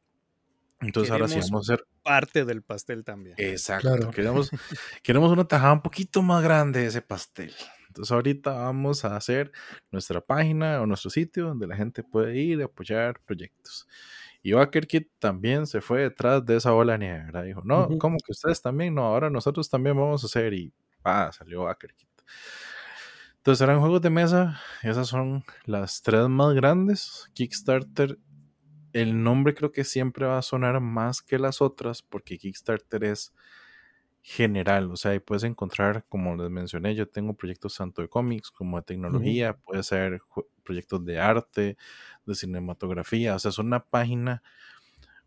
Entonces 0.80 1.12
ahora 1.12 1.28
sí 1.28 1.38
vamos 1.38 1.68
a 1.68 1.74
hacer 1.74 1.86
parte 2.02 2.44
del 2.46 2.62
pastel 2.62 3.04
también. 3.04 3.36
Exacto. 3.38 4.10
Queremos, 4.10 4.50
queremos 5.02 5.30
una 5.30 5.44
tajada 5.44 5.74
un 5.74 5.82
poquito 5.82 6.22
más 6.22 6.42
grande 6.42 6.80
de 6.80 6.86
ese 6.86 7.02
pastel. 7.02 7.52
Entonces 7.86 8.10
ahorita 8.10 8.52
vamos 8.52 9.04
a 9.04 9.14
hacer 9.14 9.52
nuestra 9.90 10.22
página 10.22 10.80
o 10.80 10.86
nuestro 10.86 11.10
sitio 11.10 11.48
donde 11.48 11.66
la 11.66 11.76
gente 11.76 12.02
puede 12.02 12.36
ir 12.38 12.60
y 12.60 12.62
apoyar 12.62 13.20
proyectos. 13.20 13.86
Y 14.42 14.52
Kit 14.88 15.08
también 15.20 15.66
se 15.66 15.80
fue 15.80 16.00
detrás 16.00 16.44
de 16.44 16.56
esa 16.56 16.74
ola 16.74 16.98
negra. 16.98 17.42
Dijo, 17.42 17.62
no, 17.64 17.88
¿cómo 17.98 18.16
que 18.18 18.32
ustedes 18.32 18.60
también? 18.60 18.94
No, 18.94 19.04
ahora 19.04 19.30
nosotros 19.30 19.70
también 19.70 19.96
vamos 19.96 20.24
a 20.24 20.26
hacer. 20.26 20.52
Y 20.52 20.72
ah, 21.04 21.30
salió 21.32 21.66
Kit. 21.96 22.08
Entonces 23.38 23.60
eran 23.62 23.80
juegos 23.80 24.00
de 24.02 24.10
mesa. 24.10 24.60
Esas 24.82 25.08
son 25.08 25.44
las 25.64 26.02
tres 26.02 26.28
más 26.28 26.54
grandes. 26.54 27.30
Kickstarter 27.34 28.18
el 28.92 29.22
nombre 29.22 29.54
creo 29.54 29.72
que 29.72 29.84
siempre 29.84 30.26
va 30.26 30.38
a 30.38 30.42
sonar 30.42 30.80
más 30.80 31.22
que 31.22 31.38
las 31.38 31.60
otras 31.62 32.02
porque 32.02 32.38
Kickstarter 32.38 33.04
es 33.04 33.32
general, 34.24 34.90
o 34.92 34.96
sea, 34.96 35.12
ahí 35.12 35.18
puedes 35.18 35.42
encontrar, 35.42 36.04
como 36.08 36.36
les 36.36 36.48
mencioné, 36.48 36.94
yo 36.94 37.08
tengo 37.08 37.34
proyectos 37.34 37.76
tanto 37.76 38.02
de 38.02 38.08
cómics 38.08 38.52
como 38.52 38.76
de 38.76 38.84
tecnología, 38.84 39.54
puede 39.56 39.82
ser 39.82 40.20
proyectos 40.62 41.04
de 41.04 41.18
arte, 41.18 41.76
de 42.24 42.34
cinematografía, 42.34 43.34
o 43.34 43.38
sea, 43.40 43.48
es 43.48 43.58
una 43.58 43.84
página 43.84 44.42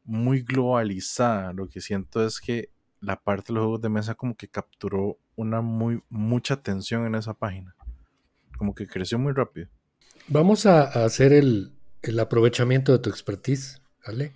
muy 0.06 0.44
globalizada. 0.44 1.52
Lo 1.52 1.68
que 1.68 1.82
siento 1.82 2.26
es 2.26 2.40
que 2.40 2.70
la 3.02 3.22
parte 3.22 3.52
de 3.52 3.56
los 3.56 3.64
juegos 3.64 3.82
de 3.82 3.90
mesa 3.90 4.16
como 4.16 4.38
que 4.38 4.48
capturó 4.48 5.18
una 5.36 5.62
muy 5.62 6.02
mucha 6.10 6.56
atención 6.56 7.06
en 7.06 7.15
esa 7.15 7.34
página, 7.34 7.76
como 8.58 8.76
que 8.76 8.88
creció 8.88 9.19
muy 9.19 9.34
rápido. 9.34 9.67
Vamos 10.28 10.65
a, 10.65 10.84
hacer 11.06 11.34
el, 11.34 11.71
aprovechamiento 12.19 12.91
de 12.91 13.00
tu 13.00 13.10
expertise, 13.10 13.82
¿vale? 14.06 14.34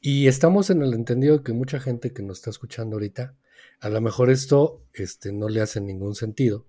Y 0.00 0.26
estamos 0.26 0.70
en 0.70 0.82
el 0.82 0.94
entendido 0.94 1.42
que 1.42 1.52
mucha 1.52 1.80
gente 1.80 2.12
que 2.12 2.22
nos 2.22 2.38
está 2.38 2.50
escuchando 2.50 2.96
ahorita, 2.96 3.34
a 3.80 3.88
lo 3.88 4.00
mejor 4.00 4.30
esto 4.30 4.82
este, 4.92 5.32
no 5.32 5.48
le 5.48 5.60
hace 5.60 5.80
ningún 5.80 6.14
sentido 6.14 6.66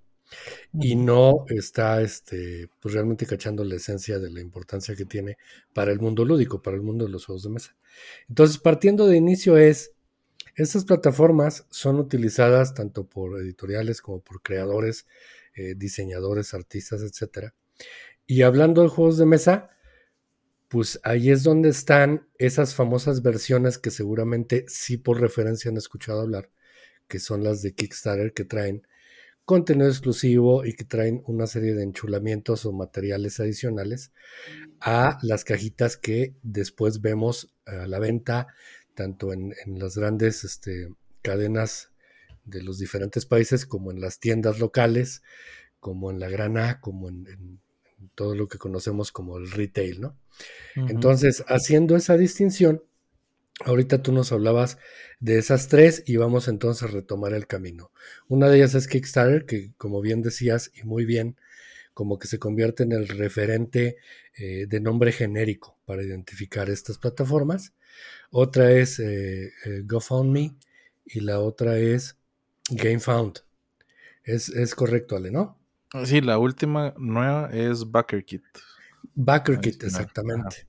y 0.74 0.96
no 0.96 1.46
está 1.50 2.02
este, 2.02 2.70
pues 2.80 2.94
realmente 2.94 3.26
cachando 3.26 3.64
la 3.64 3.76
esencia 3.76 4.20
de 4.20 4.32
la 4.32 4.42
importancia 4.42 4.96
que 4.96 5.06
tiene 5.06 5.38
para 5.74 5.92
el 5.92 6.00
mundo 6.00 6.26
lúdico, 6.26 6.62
para 6.62 6.76
el 6.76 6.84
mundo 6.84 7.06
de 7.06 7.12
los 7.12 7.26
juegos 7.26 7.44
de 7.44 7.50
mesa. 7.50 7.76
Entonces, 8.28 8.58
partiendo 8.58 9.08
de 9.08 9.18
inicio 9.18 9.58
es, 9.58 9.93
estas 10.56 10.86
plataformas 10.86 11.66
son 11.70 12.00
utilizadas 12.00 12.74
tanto 12.74 13.08
por 13.08 13.40
editoriales 13.40 14.02
como 14.02 14.22
por 14.22 14.42
creadores, 14.42 15.08
eh, 15.56 15.76
diseñadores, 15.76 16.54
artistas, 16.54 17.02
etc. 17.02 17.54
Y 18.26 18.44
hablando 18.44 18.84
de 18.84 18.90
juegos 18.90 19.18
de 19.18 19.26
mesa, 19.26 19.70
pues 20.68 21.00
ahí 21.04 21.30
es 21.30 21.44
donde 21.44 21.70
están 21.70 22.28
esas 22.40 22.74
famosas 22.74 23.22
versiones 23.22 23.78
que 23.78 23.92
seguramente 23.92 24.66
sí 24.68 24.98
por 24.98 25.22
referencia 25.22 25.70
han 25.70 25.78
escuchado 25.78 26.22
hablar, 26.22 26.50
que 27.08 27.20
son 27.20 27.44
las 27.44 27.62
de 27.62 27.76
Kickstarter 27.76 28.34
que 28.34 28.46
traen 28.46 28.88
contenido 29.46 29.90
exclusivo 29.90 30.66
y 30.66 30.74
que 30.74 30.86
traen 30.86 31.22
una 31.28 31.48
serie 31.48 31.74
de 31.76 31.84
enchulamientos 31.84 32.66
o 32.66 32.72
materiales 32.72 33.40
adicionales 33.40 34.14
a 34.80 35.20
las 35.22 35.44
cajitas 35.44 35.98
que 35.98 36.36
después 36.42 37.02
vemos 37.02 37.54
a 37.66 37.88
la 37.88 38.00
venta, 38.00 38.48
tanto 38.94 39.34
en, 39.34 39.54
las 39.66 39.98
grandes 39.98 40.44
este, 40.44 40.90
cadenas 41.22 41.92
de 42.46 42.62
los 42.62 42.78
diferentes 42.78 43.26
países 43.26 43.66
como 43.66 43.92
en 43.92 44.02
las 44.02 44.20
tiendas 44.20 44.60
locales, 44.60 45.22
como 45.80 46.12
en 46.12 46.20
la 46.20 46.30
grana, 46.30 46.80
como 46.82 47.10
en, 47.10 47.60
todo 48.16 48.36
lo 48.36 48.48
que 48.48 48.58
conocemos 48.58 49.12
como 49.12 49.38
el 49.38 49.50
retail, 49.50 50.02
¿no? 50.02 50.18
Entonces, 50.76 51.44
haciendo 51.48 51.96
esa 51.96 52.18
distinción, 52.18 52.84
Ahorita 53.66 54.02
tú 54.02 54.12
nos 54.12 54.32
hablabas 54.32 54.78
de 55.20 55.38
esas 55.38 55.68
tres 55.68 56.04
y 56.08 56.18
vamos 56.18 56.48
entonces 56.48 56.84
a 56.84 56.88
retomar 56.88 57.34
el 57.34 57.46
camino. 57.46 57.92
Una 58.28 58.50
de 58.50 58.58
ellas 58.58 58.74
es 58.74 58.88
Kickstarter, 58.88 59.46
que 59.46 59.74
como 59.78 60.02
bien 60.02 60.22
decías 60.22 60.72
y 60.74 60.84
muy 60.84 61.06
bien, 61.06 61.38
como 61.94 62.18
que 62.18 62.28
se 62.28 62.40
convierte 62.40 62.84
en 62.84 62.92
el 62.94 63.08
referente 63.08 63.98
eh, 64.38 64.66
de 64.68 64.80
nombre 64.80 65.12
genérico 65.12 65.78
para 65.86 66.04
identificar 66.04 66.70
estas 66.70 66.98
plataformas. 66.98 67.74
Otra 68.32 68.72
es 68.72 69.00
eh, 69.00 69.52
eh, 69.66 69.82
GoFundMe 69.86 70.56
y 71.06 71.20
la 71.20 71.40
otra 71.40 71.78
es 71.78 72.18
GameFound. 72.70 73.40
Es, 74.24 74.50
es 74.50 74.74
correcto, 74.74 75.16
Ale, 75.16 75.32
¿no? 75.32 75.60
Sí, 76.06 76.22
la 76.22 76.40
última 76.40 76.94
nueva 76.98 77.52
es 77.54 77.90
BackerKit. 77.92 78.44
BackerKit, 79.14 79.84
exactamente. 79.84 80.68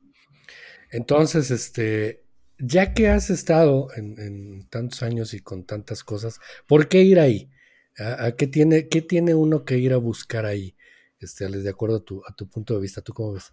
Entonces, 0.91 1.51
este, 1.51 2.25
ya 2.59 2.93
que 2.93 3.09
has 3.09 3.31
estado 3.31 3.89
en, 3.97 4.67
tantos 4.69 5.03
años 5.03 5.33
y 5.35 5.41
con 5.41 5.65
tantas 5.65 6.05
cosas, 6.05 6.41
¿por 6.67 6.89
qué 6.89 7.03
ir 7.03 7.19
ahí? 7.19 7.51
¿A, 7.97 8.33
qué, 8.33 8.47
tiene, 8.47 8.89
qué 8.89 9.01
tiene 9.01 9.35
uno 9.35 9.65
que 9.65 9.79
ir 9.79 9.93
a 9.93 9.97
buscar 9.97 10.45
ahí? 10.45 10.77
Este, 11.19 11.49
de 11.49 11.71
acuerdo 11.71 11.97
a 11.97 12.05
tu, 12.05 12.23
a 12.29 12.35
tu 12.35 12.49
punto 12.49 12.75
de 12.75 12.81
vista, 12.81 13.01
¿tú 13.01 13.15
cómo 13.15 13.33
ves? 13.33 13.53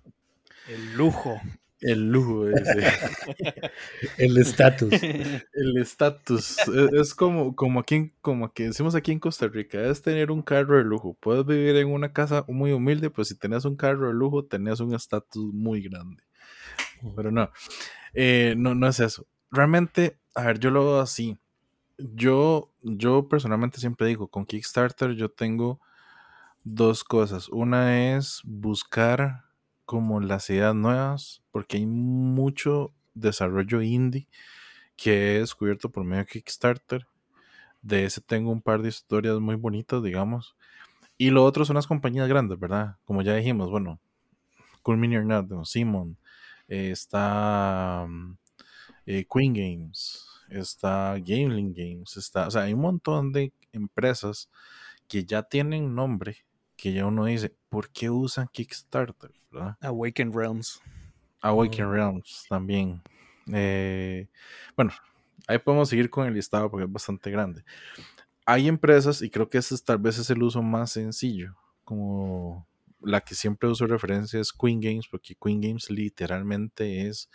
El 0.68 0.94
lujo. 0.94 1.40
El 1.82 2.12
lujo, 2.12 2.46
el 4.18 4.38
estatus. 4.38 4.94
El 5.02 5.78
estatus. 5.78 6.58
E, 6.68 7.02
es, 7.02 7.16
como, 7.16 7.56
como 7.56 7.80
aquí, 7.80 8.14
como 8.22 8.54
que 8.54 8.68
decimos 8.68 8.94
aquí 8.94 9.12
en 9.12 9.20
Costa 9.20 9.48
Rica, 9.48 9.82
es 9.82 10.04
tener 10.04 10.30
un 10.30 10.44
carro 10.44 10.78
de 10.78 10.84
lujo. 10.84 11.18
Puedes 11.20 11.44
vivir 11.44 11.76
en 11.78 11.92
una 11.92 12.14
casa 12.14 12.46
muy 12.48 12.72
humilde, 12.72 13.10
pues 13.10 13.30
si 13.30 13.36
tenés 13.36 13.66
un 13.66 13.76
carro 13.76 14.08
de 14.08 14.14
lujo, 14.14 14.46
tenés 14.46 14.80
un 14.80 14.94
estatus 14.94 15.52
muy 15.54 15.82
grande. 15.82 16.22
Pero 17.16 17.32
no. 17.32 17.50
Eh, 18.14 18.54
no, 18.58 18.76
no 18.76 18.88
es 18.88 19.00
eso. 19.00 19.26
Realmente, 19.50 20.20
a 20.36 20.46
ver, 20.46 20.60
yo 20.60 20.70
lo 20.70 20.86
veo 20.86 21.00
así. 21.00 21.40
Yo, 21.98 22.72
yo 22.84 23.28
personalmente 23.28 23.80
siempre 23.80 24.08
digo, 24.08 24.28
con 24.28 24.46
Kickstarter 24.46 25.14
yo 25.16 25.30
tengo 25.30 25.80
dos 26.64 27.04
cosas. 27.04 27.50
Una 27.50 28.16
es 28.16 28.42
buscar 28.44 29.46
como 29.92 30.22
las 30.22 30.50
ideas 30.50 30.74
nuevas, 30.74 31.44
porque 31.52 31.76
hay 31.76 31.86
mucho 31.86 32.94
desarrollo 33.14 33.82
indie 33.82 34.30
que 34.96 35.36
he 35.36 35.40
descubierto 35.40 35.92
por 35.92 36.06
medio 36.06 36.24
de 36.24 36.28
Kickstarter. 36.28 37.08
De 37.82 38.06
ese 38.06 38.22
tengo 38.22 38.54
un 38.54 38.62
par 38.62 38.82
de 38.82 38.88
historias 38.88 39.38
muy 39.42 39.56
bonitas, 39.56 40.02
digamos. 40.02 40.56
Y 41.18 41.32
lo 41.32 41.44
otro 41.44 41.66
son 41.66 41.76
las 41.76 41.88
compañías 41.88 42.30
grandes, 42.30 42.58
¿verdad? 42.58 43.00
Como 43.04 43.22
ya 43.22 43.36
dijimos, 43.36 43.70
bueno, 43.70 44.00
Cool 44.82 44.96
Mini 44.96 45.18
or 45.18 45.68
Simon, 45.68 46.18
está 46.70 48.06
mm, 48.08 48.38
eh, 49.08 49.26
Queen 49.30 49.54
Games, 49.54 50.26
está 50.48 51.18
Gameling 51.18 51.74
Games, 51.74 52.16
está, 52.16 52.48
o 52.48 52.52
sea, 52.52 52.62
hay 52.62 52.74
un 52.74 52.80
montón 52.80 53.34
de 53.34 53.52
empresas 53.74 54.50
que 55.10 55.26
ya 55.26 55.44
tienen 55.44 55.94
nombre, 55.96 56.46
que 56.82 56.92
ya 56.92 57.06
uno 57.06 57.26
dice, 57.26 57.56
¿por 57.70 57.92
qué 57.92 58.10
usan 58.10 58.48
Kickstarter? 58.52 59.32
Awaken 59.82 60.34
Realms. 60.34 60.82
Awaken 61.40 61.86
mm. 61.86 61.92
Realms 61.92 62.46
también. 62.50 63.04
Eh, 63.54 64.28
bueno, 64.76 64.92
ahí 65.46 65.60
podemos 65.60 65.90
seguir 65.90 66.10
con 66.10 66.26
el 66.26 66.34
listado 66.34 66.72
porque 66.72 66.86
es 66.86 66.92
bastante 66.92 67.30
grande. 67.30 67.64
Hay 68.48 68.68
empresas, 68.68 69.22
y 69.22 69.30
creo 69.30 69.48
que 69.48 69.60
ese 69.60 69.78
tal 69.78 70.00
vez 70.00 70.18
es 70.18 70.32
el 70.32 70.42
uso 70.42 70.64
más 70.64 70.94
sencillo, 70.94 71.56
como 71.84 72.68
la 73.00 73.22
que 73.22 73.36
siempre 73.36 73.70
uso 73.70 73.86
referencia 73.86 74.40
es 74.40 74.52
Queen 74.52 74.82
Games, 74.82 75.08
porque 75.08 75.36
Queen 75.36 75.62
Games 75.62 75.88
literalmente 75.92 77.08
es 77.08 77.30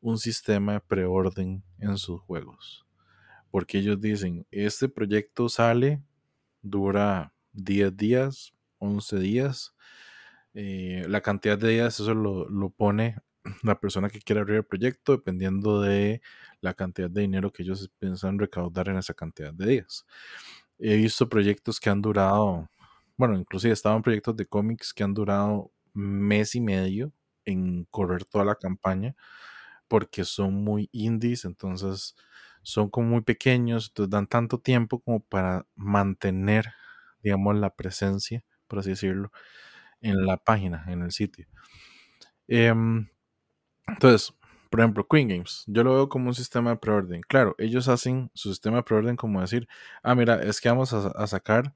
un 0.00 0.16
sistema 0.16 0.74
de 0.74 0.80
preorden 0.80 1.64
en 1.80 1.98
sus 1.98 2.20
juegos. 2.20 2.86
Porque 3.50 3.78
ellos 3.78 4.00
dicen, 4.00 4.46
este 4.52 4.88
proyecto 4.88 5.48
sale, 5.48 6.00
dura 6.62 7.32
10 7.52 7.96
días, 7.96 8.52
11 8.86 9.18
días. 9.18 9.74
Eh, 10.54 11.04
la 11.08 11.20
cantidad 11.20 11.58
de 11.58 11.70
días, 11.70 12.00
eso 12.00 12.14
lo, 12.14 12.48
lo 12.48 12.70
pone 12.70 13.16
la 13.62 13.78
persona 13.80 14.08
que 14.10 14.20
quiere 14.20 14.40
abrir 14.40 14.56
el 14.58 14.64
proyecto, 14.64 15.12
dependiendo 15.12 15.82
de 15.82 16.22
la 16.60 16.74
cantidad 16.74 17.10
de 17.10 17.22
dinero 17.22 17.52
que 17.52 17.62
ellos 17.62 17.90
piensan 17.98 18.38
recaudar 18.38 18.88
en 18.88 18.98
esa 18.98 19.14
cantidad 19.14 19.52
de 19.52 19.66
días. 19.66 20.06
He 20.78 20.96
visto 20.96 21.28
proyectos 21.28 21.80
que 21.80 21.90
han 21.90 22.02
durado 22.02 22.68
bueno, 23.16 23.38
inclusive 23.38 23.72
estaban 23.72 24.02
proyectos 24.02 24.36
de 24.36 24.46
cómics 24.46 24.92
que 24.92 25.02
han 25.04 25.14
durado 25.14 25.72
mes 25.94 26.54
y 26.54 26.60
medio 26.60 27.12
en 27.44 27.84
correr 27.90 28.24
toda 28.24 28.44
la 28.44 28.56
campaña 28.56 29.14
porque 29.88 30.24
son 30.24 30.54
muy 30.64 30.88
indies, 30.92 31.44
entonces 31.44 32.16
son 32.62 32.90
como 32.90 33.08
muy 33.08 33.22
pequeños, 33.22 33.88
entonces 33.88 34.10
dan 34.10 34.26
tanto 34.26 34.58
tiempo 34.60 35.00
como 35.00 35.20
para 35.20 35.66
mantener, 35.76 36.72
digamos, 37.22 37.56
la 37.56 37.70
presencia, 37.74 38.44
por 38.68 38.80
así 38.80 38.90
decirlo, 38.90 39.32
en 40.00 40.26
la 40.26 40.36
página, 40.36 40.84
en 40.88 41.02
el 41.02 41.12
sitio. 41.12 41.46
Em, 42.48 43.08
entonces, 43.86 44.34
por 44.70 44.80
ejemplo, 44.80 45.06
Queen 45.08 45.28
Games, 45.28 45.64
yo 45.66 45.84
lo 45.84 45.94
veo 45.94 46.08
como 46.08 46.28
un 46.28 46.34
sistema 46.34 46.70
de 46.70 46.76
preorden. 46.76 47.22
Claro, 47.22 47.54
ellos 47.58 47.88
hacen 47.88 48.30
su 48.34 48.50
sistema 48.50 48.78
de 48.78 48.82
preorden 48.82 49.16
como 49.16 49.40
decir, 49.40 49.68
ah, 50.02 50.14
mira, 50.14 50.42
es 50.42 50.60
que 50.60 50.68
vamos 50.68 50.92
a 50.92 51.26
sacar 51.26 51.74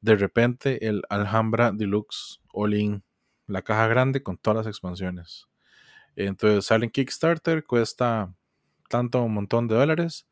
de 0.00 0.16
repente 0.16 0.86
el 0.86 1.02
Alhambra 1.08 1.72
Deluxe 1.72 2.40
All 2.52 2.74
In, 2.74 3.04
la 3.46 3.62
caja 3.62 3.86
grande 3.88 4.22
con 4.22 4.36
todas 4.36 4.58
las 4.58 4.66
expansiones. 4.66 5.48
Entonces 6.16 6.66
sale 6.66 6.86
en 6.86 6.90
Kickstarter, 6.90 7.64
cuesta 7.64 8.34
tanto 8.88 9.22
un 9.22 9.34
montón 9.34 9.68
de 9.68 9.76
dólares, 9.76 10.26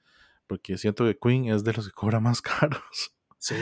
porque 0.46 0.78
siento 0.78 1.04
que 1.04 1.18
Queen 1.18 1.46
es 1.46 1.64
de 1.64 1.72
los 1.72 1.86
que 1.86 1.92
cobra 1.92 2.20
más 2.20 2.42
caros. 2.42 3.14
Sí. 3.38 3.54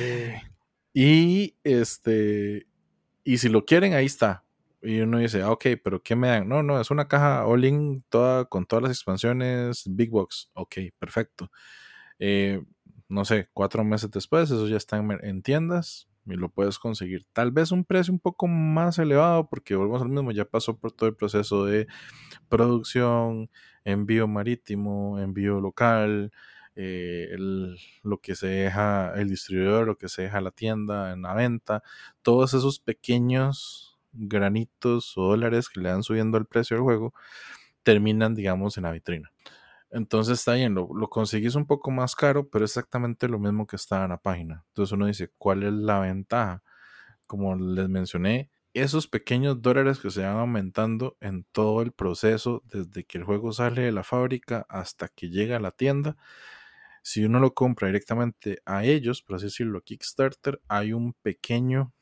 Y 0.95 1.57
este, 1.65 2.69
y 3.25 3.39
si 3.39 3.49
lo 3.49 3.65
quieren, 3.65 3.95
ahí 3.95 4.07
está. 4.07 4.45
Y 4.81 5.01
uno 5.01 5.19
dice, 5.19 5.43
ah, 5.43 5.51
ok, 5.51 5.67
pero 5.83 6.03
¿qué 6.03 6.15
me 6.15 6.29
dan? 6.29 6.49
No, 6.49 6.63
no, 6.63 6.81
es 6.81 6.91
una 6.91 7.09
caja 7.09 7.47
all 7.47 7.65
in 7.65 8.05
toda, 8.09 8.45
con 8.45 8.67
todas 8.67 8.85
las 8.85 8.93
expansiones, 8.93 9.85
Big 9.87 10.11
Box. 10.11 10.51
Ok, 10.55 10.77
perfecto. 10.99 11.51
Eh, 12.19 12.63
no 13.09 13.25
sé, 13.25 13.49
cuatro 13.53 13.85
meses 13.85 14.11
después, 14.11 14.51
eso 14.51 14.69
ya 14.69 14.77
está 14.77 14.99
en, 14.99 15.43
tiendas 15.43 16.09
y 16.27 16.35
lo 16.35 16.51
puedes 16.51 16.79
conseguir. 16.79 17.27
Tal 17.33 17.51
vez 17.51 17.73
un 17.73 17.85
precio 17.85 18.13
un 18.13 18.21
poco 18.21 18.47
más 18.47 18.99
elevado 18.99 19.49
porque 19.49 19.75
volvemos 19.75 20.03
al 20.03 20.11
mismo, 20.11 20.33
ya 20.33 20.45
pasó 20.45 20.79
por 20.79 20.93
todo 20.93 21.09
el 21.09 21.17
proceso 21.17 21.65
de 21.65 21.87
producción, 22.49 23.51
envío 23.85 24.29
marítimo, 24.29 25.19
envío 25.19 25.61
local, 25.61 26.33
eh, 26.77 27.37
lo 28.03 28.19
que 28.19 28.35
se 28.35 28.47
deja 28.49 29.13
el 29.15 29.29
distribuidor, 29.29 29.87
lo 29.87 29.97
que 29.97 30.09
se 30.09 30.23
deja 30.23 30.41
la 30.41 30.51
tienda 30.51 31.13
en 31.13 31.23
la 31.23 31.35
venta, 31.35 31.83
todos 32.23 32.55
esos 32.55 32.81
pequeños 32.81 33.99
granitos 34.13 35.17
o 35.17 35.23
dólares 35.23 35.69
que 35.69 35.81
le 35.81 35.89
dan 35.91 36.03
subiendo 36.03 36.39
el 36.39 36.47
precio 36.47 36.77
del 36.77 36.85
juego, 36.85 37.15
terminan, 37.83 38.35
digamos, 38.35 38.77
en 38.77 38.85
la 38.85 38.93
vitrina. 38.93 39.31
Entonces 39.91 40.41
está 40.41 40.55
bien, 40.55 40.75
lo, 40.75 40.89
lo, 40.95 41.09
conseguís 41.09 41.55
un 41.55 41.67
poco 41.67 41.91
más 41.93 42.17
caro, 42.17 42.49
pero 42.49 42.65
exactamente 42.65 43.29
lo 43.29 43.39
mismo 43.39 43.67
que 43.67 43.77
está 43.77 44.03
en 44.05 44.11
la 44.11 44.19
página. 44.19 44.65
Entonces 44.69 44.93
uno 44.93 45.07
dice, 45.07 45.31
¿cuál 45.39 45.63
es 45.63 45.73
la 45.73 46.01
ventaja? 46.01 46.63
Como 47.27 47.55
les 47.57 47.89
mencioné, 47.89 48.51
esos 48.75 49.07
pequeños 49.07 49.63
dólares 49.63 50.01
que 50.01 50.11
se 50.11 50.23
van 50.23 50.37
aumentando 50.37 51.17
en 51.21 51.45
todo 51.53 51.81
el 51.81 51.93
proceso, 51.93 52.63
desde 52.67 53.05
que 53.05 53.19
el 53.19 53.25
juego 53.25 53.53
sale 53.53 53.83
de 53.83 53.93
la 53.93 54.03
fábrica 54.03 54.67
hasta 54.69 55.09
que 55.09 55.31
llega 55.31 55.57
a 55.57 55.61
la 55.61 55.71
tienda, 55.71 56.17
si 57.07 57.23
uno 57.23 57.38
lo 57.38 57.53
compra 57.53 57.88
directamente 57.88 58.62
a 58.64 58.83
ellos, 58.83 59.21
por 59.21 59.37
así 59.37 59.45
decirlo, 59.45 59.83
Kickstarter, 59.83 60.62
hay 60.69 60.95
un 60.95 61.12
pequeño 61.12 61.93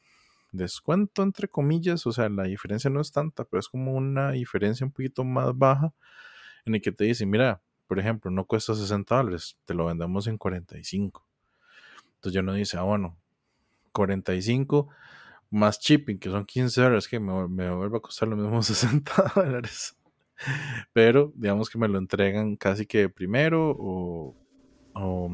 descuento 0.52 1.24
entre 1.24 1.48
comillas, 1.48 2.06
o 2.06 2.12
sea, 2.12 2.28
la 2.28 2.44
diferencia 2.44 2.88
no 2.88 3.00
es 3.00 3.10
tanta, 3.10 3.44
pero 3.44 3.58
es 3.58 3.68
como 3.68 3.94
una 3.94 4.30
diferencia 4.30 4.86
un 4.86 4.92
poquito 4.92 5.24
más 5.24 5.58
baja 5.58 5.92
en 6.64 6.76
el 6.76 6.80
que 6.80 6.92
te 6.92 7.02
dicen, 7.02 7.28
mira, 7.30 7.60
por 7.88 7.98
ejemplo, 7.98 8.30
no 8.30 8.44
cuesta 8.44 8.76
60 8.76 9.16
dólares, 9.16 9.58
te 9.64 9.74
lo 9.74 9.86
vendemos 9.86 10.28
en 10.28 10.38
45. 10.38 11.26
Entonces 12.14 12.32
ya 12.32 12.42
no 12.42 12.54
dice, 12.54 12.76
ah, 12.76 12.82
bueno, 12.82 13.18
45 13.90 14.88
más 15.50 15.80
shipping, 15.80 16.20
que 16.20 16.30
son 16.30 16.44
15 16.44 16.80
dólares, 16.80 17.08
que 17.08 17.18
me, 17.18 17.48
me 17.48 17.74
vuelve 17.74 17.96
a 17.96 18.00
costar 18.00 18.28
lo 18.28 18.36
mismo 18.36 18.62
60 18.62 19.32
dólares. 19.34 19.96
Pero 20.92 21.32
digamos 21.34 21.68
que 21.68 21.78
me 21.78 21.88
lo 21.88 21.98
entregan 21.98 22.54
casi 22.54 22.86
que 22.86 23.08
primero 23.08 23.74
o, 23.76 24.36
o, 24.94 25.30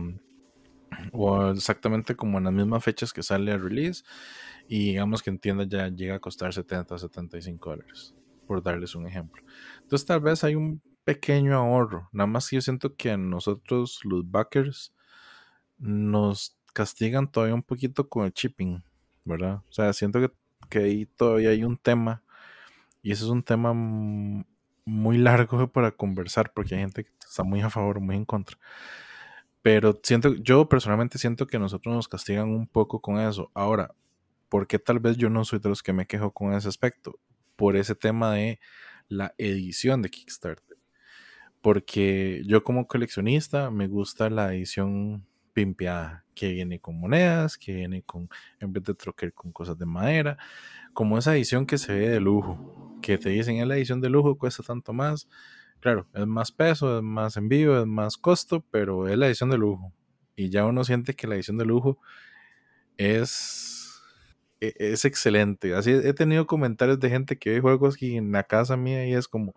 exactamente 1.51 2.14
como 2.14 2.38
en 2.38 2.44
las 2.44 2.53
mismas 2.53 2.83
fechas 2.85 3.12
que 3.12 3.23
sale 3.23 3.53
el 3.53 3.62
release. 3.62 4.05
Y 4.68 4.90
digamos 4.90 5.23
que 5.23 5.31
en 5.31 5.38
tienda 5.38 5.64
ya 5.64 5.88
llega 5.88 6.16
a 6.16 6.21
costar 6.21 6.53
70 6.53 6.94
o 6.94 6.99
75 6.99 7.71
dólares, 7.71 8.14
por 8.47 8.62
darles 8.62 8.94
un 8.94 9.07
ejemplo. 9.07 9.42
Entonces 9.83 10.07
tal 10.07 10.21
vez 10.21 10.44
hay 10.44 10.55
un 10.55 10.83
pequeño 11.05 11.55
ahorro. 11.55 12.09
Nada 12.12 12.27
más 12.27 12.49
que 12.49 12.57
yo 12.57 12.61
siento 12.62 12.94
que 12.94 13.16
nosotros 13.16 14.01
los 14.05 14.31
backers 14.31 14.94
nos 15.79 16.59
castigan 16.75 17.31
todavía 17.31 17.55
un 17.55 17.62
poquito 17.62 18.09
con 18.09 18.27
el 18.27 18.33
shipping. 18.33 18.83
¿verdad? 19.29 19.62
O 19.68 19.73
sea, 19.73 19.92
siento 19.92 20.21
que, 20.21 20.33
que 20.68 20.79
ahí 20.79 21.07
todavía 21.07 21.51
hay 21.51 21.62
un 21.62 21.77
tema 21.77 22.23
y 23.03 23.12
ese 23.12 23.25
es 23.25 23.31
un 23.31 23.42
tema 23.42 23.73
muy 24.85 25.18
largo 25.18 25.71
para 25.71 25.92
conversar 25.92 26.53
porque 26.55 26.75
hay 26.75 26.81
gente 26.81 27.05
que 27.05 27.11
está 27.21 27.44
muy 27.44 27.61
a 27.61 27.71
favor, 27.71 28.01
muy 28.01 28.16
en 28.16 28.25
contra. 28.25 28.59
Pero 29.62 29.99
siento, 30.03 30.35
yo 30.37 30.68
personalmente 30.68 31.18
siento 31.18 31.47
que 31.47 31.59
nosotros 31.59 31.94
nos 31.94 32.09
castigan 32.09 32.49
un 32.49 32.66
poco 32.66 33.01
con 33.01 33.18
eso. 33.18 33.51
Ahora, 33.55 33.94
¿por 34.49 34.66
qué 34.66 34.79
tal 34.79 35.01
vez 35.01 35.16
yo 35.16 35.31
no 35.31 35.44
soy 35.44 35.59
de 35.59 35.68
los 35.68 35.83
que 35.83 35.92
me 35.92 36.07
quejo 36.07 36.33
con 36.33 36.53
ese 36.55 36.68
aspecto? 36.68 37.18
Por 37.57 37.77
ese 37.77 37.94
tema 37.94 38.35
de 38.35 38.61
la 39.09 39.35
edición 39.38 40.03
de 40.03 40.11
Kickstarter. 40.11 40.79
Porque 41.61 42.42
yo 42.47 42.62
como 42.62 42.87
coleccionista 42.87 43.71
me 43.71 43.88
gusta 43.88 44.31
la 44.31 44.55
edición 44.55 45.27
pimpeada, 45.53 46.25
que 46.37 46.53
viene 46.53 46.79
con 46.79 47.01
monedas, 47.01 47.59
que 47.59 47.75
viene 47.75 48.03
con, 48.03 48.29
en 48.61 48.73
vez 48.73 48.85
de 48.85 48.94
troquel, 48.94 49.35
con 49.35 49.51
cosas 49.51 49.77
de 49.77 49.87
madera, 49.87 50.38
como 50.92 51.18
esa 51.18 51.35
edición 51.35 51.66
que 51.66 51.79
se 51.79 51.92
ve 51.92 52.09
de 52.09 52.21
lujo, 52.21 52.97
que 53.03 53.18
te 53.18 53.31
dicen 53.31 53.57
es 53.57 53.66
la 53.66 53.77
edición 53.77 54.01
de 54.01 54.09
lujo, 54.09 54.38
cuesta 54.38 54.62
tanto 54.62 54.92
más. 54.92 55.29
Claro, 55.80 56.08
es 56.12 56.26
más 56.26 56.50
peso, 56.50 56.98
es 56.98 57.02
más 57.04 57.36
envío, 57.36 57.78
es 57.80 57.86
más 57.86 58.16
costo, 58.16 58.64
pero 58.70 59.06
es 59.08 59.16
la 59.16 59.26
edición 59.28 59.50
de 59.50 59.58
lujo. 59.58 59.92
Y 60.34 60.50
ya 60.50 60.66
uno 60.66 60.82
siente 60.84 61.14
que 61.14 61.26
la 61.28 61.36
edición 61.36 61.56
de 61.58 61.64
lujo 61.66 61.98
es, 62.96 64.00
e, 64.60 64.74
es 64.78 65.04
excelente. 65.04 65.74
Así 65.74 65.90
he 65.92 66.14
tenido 66.14 66.46
comentarios 66.46 67.00
de 67.00 67.10
gente 67.10 67.38
que 67.38 67.50
ve 67.50 67.60
juegos 67.60 67.94
aquí 67.96 68.16
en 68.16 68.32
la 68.32 68.44
casa 68.44 68.76
mía 68.76 69.06
y 69.06 69.14
es 69.14 69.28
como, 69.28 69.54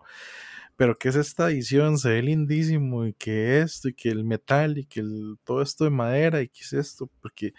pero 0.76 0.98
¿qué 0.98 1.08
es 1.10 1.16
esta 1.16 1.50
edición? 1.50 1.98
Se 1.98 2.10
ve 2.10 2.22
lindísimo, 2.22 3.06
y 3.06 3.14
que 3.14 3.60
esto, 3.60 3.88
y 3.88 3.94
que 3.94 4.10
el 4.10 4.24
metal, 4.24 4.78
y 4.78 4.86
que 4.86 5.00
el, 5.00 5.38
todo 5.44 5.62
esto 5.62 5.84
de 5.84 5.90
madera, 5.90 6.42
y 6.42 6.48
qué 6.48 6.60
es 6.62 6.72
esto, 6.74 7.10
porque, 7.22 7.54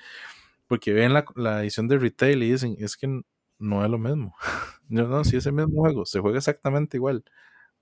porque 0.67 0.93
ven 0.93 1.13
la, 1.13 1.25
la 1.35 1.61
edición 1.63 1.87
de 1.89 1.99
retail 1.99 2.43
y 2.43 2.51
dicen, 2.53 2.75
es 2.79 2.97
que 2.97 3.21
no 3.59 3.85
es 3.85 3.91
lo 3.91 3.97
mismo. 3.99 4.35
no, 4.89 5.07
no, 5.07 5.23
si 5.25 5.37
es 5.37 5.45
el 5.47 5.53
mismo 5.53 5.81
juego, 5.81 6.05
se 6.05 6.19
juega 6.21 6.37
exactamente 6.39 6.97
igual. 6.97 7.23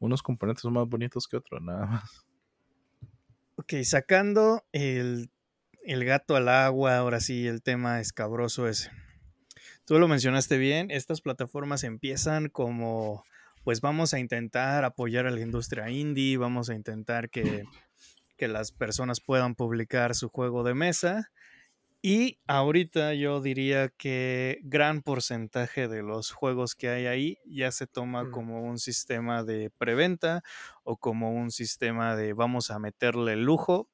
Unos 0.01 0.21
componentes 0.21 0.63
son 0.63 0.73
más 0.73 0.87
bonitos 0.87 1.27
que 1.27 1.37
otros, 1.37 1.61
nada 1.61 1.85
más. 1.85 2.25
Ok, 3.55 3.75
sacando 3.83 4.65
el, 4.73 5.29
el 5.83 6.03
gato 6.03 6.35
al 6.35 6.49
agua, 6.49 6.97
ahora 6.97 7.21
sí, 7.21 7.47
el 7.47 7.61
tema 7.61 8.01
escabroso 8.01 8.67
ese. 8.67 8.91
Tú 9.85 9.99
lo 9.99 10.09
mencionaste 10.09 10.57
bien, 10.57 10.91
estas 10.91 11.21
plataformas 11.21 11.83
empiezan 11.85 12.49
como 12.49 13.23
pues 13.63 13.81
vamos 13.81 14.13
a 14.13 14.19
intentar 14.19 14.85
apoyar 14.85 15.27
a 15.27 15.31
la 15.31 15.39
industria 15.39 15.89
indie, 15.89 16.37
vamos 16.37 16.69
a 16.69 16.75
intentar 16.75 17.29
que, 17.29 17.63
las 18.39 18.71
personas 18.71 19.21
puedan 19.21 19.53
publicar 19.53 20.15
su 20.15 20.27
juego 20.29 20.63
de 20.63 20.73
mesa. 20.73 21.29
Y 22.03 22.39
ahorita 22.47 23.13
yo 23.13 23.41
diría 23.41 23.89
que 23.89 24.59
gran 24.63 25.03
porcentaje 25.03 25.87
de 25.87 26.01
los 26.01 26.31
juegos 26.31 26.73
que 26.73 26.89
hay 26.89 27.05
ahí 27.05 27.37
ya 27.45 27.71
se 27.71 27.85
toma 27.85 28.23
mm. 28.23 28.31
como 28.31 28.63
un 28.63 28.79
sistema 28.79 29.43
de 29.43 29.69
preventa 29.69 30.41
o 30.83 30.97
como 30.97 31.31
un 31.31 31.51
sistema 31.51 32.15
de 32.15 32.33
vamos 32.33 32.71
a 32.71 32.79
meterle 32.79 33.35
lujo 33.35 33.87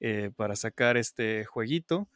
eh, 0.00 0.32
para 0.34 0.56
sacar 0.56 0.96
este 0.96 1.44
jueguito. 1.44 2.08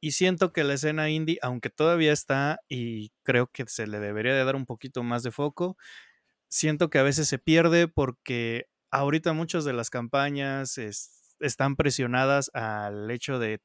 Y 0.00 0.12
siento 0.12 0.52
que 0.52 0.62
la 0.62 0.74
escena 0.74 1.10
indie, 1.10 1.38
aunque 1.42 1.70
todavía 1.70 2.12
está 2.12 2.60
y 2.68 3.10
creo 3.24 3.48
que 3.48 3.66
se 3.66 3.88
le 3.88 3.98
debería 3.98 4.34
de 4.34 4.44
dar 4.44 4.54
un 4.56 4.66
poquito 4.66 5.02
más 5.02 5.24
de 5.24 5.32
foco, 5.32 5.76
siento 6.48 6.90
que 6.90 6.98
a 6.98 7.02
veces 7.02 7.28
se 7.28 7.38
pierde 7.38 7.88
porque 7.88 8.68
ahorita 8.92 9.32
muchas 9.32 9.64
de 9.64 9.72
las 9.72 9.90
campañas 9.90 10.78
están 11.40 11.76
presionadas 11.76 12.50
al 12.54 13.10
hecho 13.10 13.38
de 13.40 13.60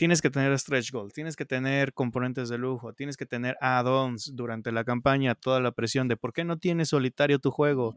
tienes 0.00 0.22
que 0.22 0.30
tener 0.30 0.58
stretch 0.58 0.92
goals, 0.92 1.12
tienes 1.12 1.36
que 1.36 1.44
tener 1.44 1.92
componentes 1.92 2.48
de 2.48 2.56
lujo, 2.56 2.94
tienes 2.94 3.18
que 3.18 3.26
tener 3.26 3.58
add-ons 3.60 4.34
durante 4.34 4.72
la 4.72 4.82
campaña, 4.82 5.34
toda 5.34 5.60
la 5.60 5.72
presión 5.72 6.08
de 6.08 6.16
por 6.16 6.32
qué 6.32 6.42
no 6.42 6.56
tienes 6.56 6.88
solitario 6.88 7.38
tu 7.38 7.50
juego. 7.50 7.94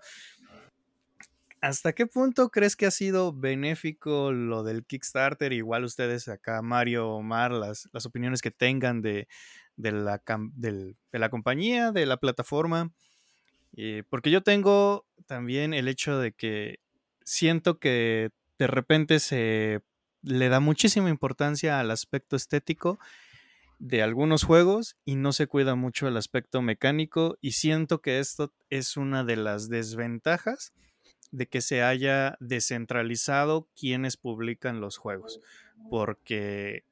¿Hasta 1.62 1.94
qué 1.94 2.06
punto 2.06 2.50
crees 2.50 2.76
que 2.76 2.88
ha 2.88 2.92
sido 2.92 3.32
benéfico 3.32 4.34
lo 4.34 4.63
del 4.63 4.86
Kickstarter? 4.86 5.54
Igual 5.54 5.86
ustedes 5.86 6.28
acá, 6.28 6.62
Mario, 6.62 7.08
Omar, 7.08 7.54
las, 7.54 7.88
las 7.94 8.06
opiniones 8.06 8.42
que 8.42 8.52
tengan 8.52 9.02
de, 9.02 9.30
la, 9.78 10.22
de 10.58 10.96
la 11.13 11.30
compañía, 11.30 11.94
de 11.94 12.06
la 12.06 12.18
plataforma. 12.18 12.92
Eh, 13.78 14.04
porque 14.10 14.30
yo 14.30 14.44
tengo 14.44 15.06
también 15.26 15.74
el 15.74 15.88
hecho 15.88 16.20
de 16.20 16.34
que 16.34 16.80
siento 17.24 17.80
que 17.80 18.32
de 18.60 18.68
repente 18.68 19.22
se 19.22 19.80
le 20.23 20.49
da 20.49 20.59
muchísima 20.59 21.09
importancia 21.09 21.79
al 21.79 21.91
aspecto 21.91 22.36
estético 22.36 22.99
de 23.79 24.01
algunos 24.01 24.43
juegos 24.43 24.95
y 25.05 25.15
no 25.15 25.33
se 25.33 25.47
cuida 25.47 25.75
mucho 25.75 26.07
el 26.07 26.17
aspecto 26.17 26.62
mecánico 26.62 27.38
y 27.41 27.51
siento 27.51 28.01
que 28.01 28.19
esto 28.19 28.53
es 28.69 28.97
una 28.97 29.23
de 29.23 29.36
las 29.36 29.69
desventajas 29.69 30.73
de 31.31 31.47
que 31.47 31.62
se 31.62 31.83
haya 31.83 32.38
descentralizado 32.39 33.67
quienes 33.75 34.17
publican 34.17 34.79
los 34.79 34.97
juegos 34.97 35.41
porque 35.89 36.86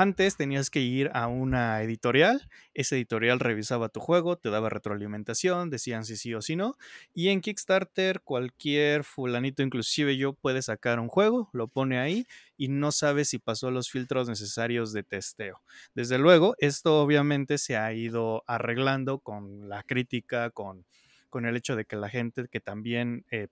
antes 0.00 0.36
tenías 0.36 0.68
que 0.68 0.80
ir 0.80 1.10
a 1.14 1.26
una 1.26 1.82
editorial, 1.82 2.50
esa 2.74 2.96
editorial 2.96 3.40
revisaba 3.40 3.88
tu 3.88 4.00
juego, 4.00 4.36
te 4.36 4.50
daba 4.50 4.68
retroalimentación, 4.68 5.70
decían 5.70 6.04
si 6.04 6.18
sí 6.18 6.34
o 6.34 6.42
si 6.42 6.54
no, 6.54 6.76
y 7.14 7.28
en 7.28 7.40
Kickstarter 7.40 8.20
cualquier 8.20 9.04
fulanito, 9.04 9.62
inclusive 9.62 10.18
yo, 10.18 10.34
puede 10.34 10.60
sacar 10.60 11.00
un 11.00 11.08
juego, 11.08 11.48
lo 11.54 11.68
pone 11.68 11.98
ahí 11.98 12.26
y 12.58 12.68
no 12.68 12.92
sabe 12.92 13.24
si 13.24 13.38
pasó 13.38 13.70
los 13.70 13.90
filtros 13.90 14.28
necesarios 14.28 14.92
de 14.92 15.02
testeo. 15.02 15.62
Desde 15.94 16.18
luego, 16.18 16.56
esto 16.58 17.00
obviamente 17.00 17.56
se 17.56 17.78
ha 17.78 17.90
ido 17.94 18.44
arreglando 18.46 19.20
con 19.20 19.70
la 19.70 19.82
crítica, 19.82 20.50
con, 20.50 20.84
con 21.30 21.46
el 21.46 21.56
hecho 21.56 21.74
de 21.74 21.86
que 21.86 21.96
la 21.96 22.10
gente 22.10 22.48
que 22.50 22.60
también... 22.60 23.24
Eh, 23.30 23.48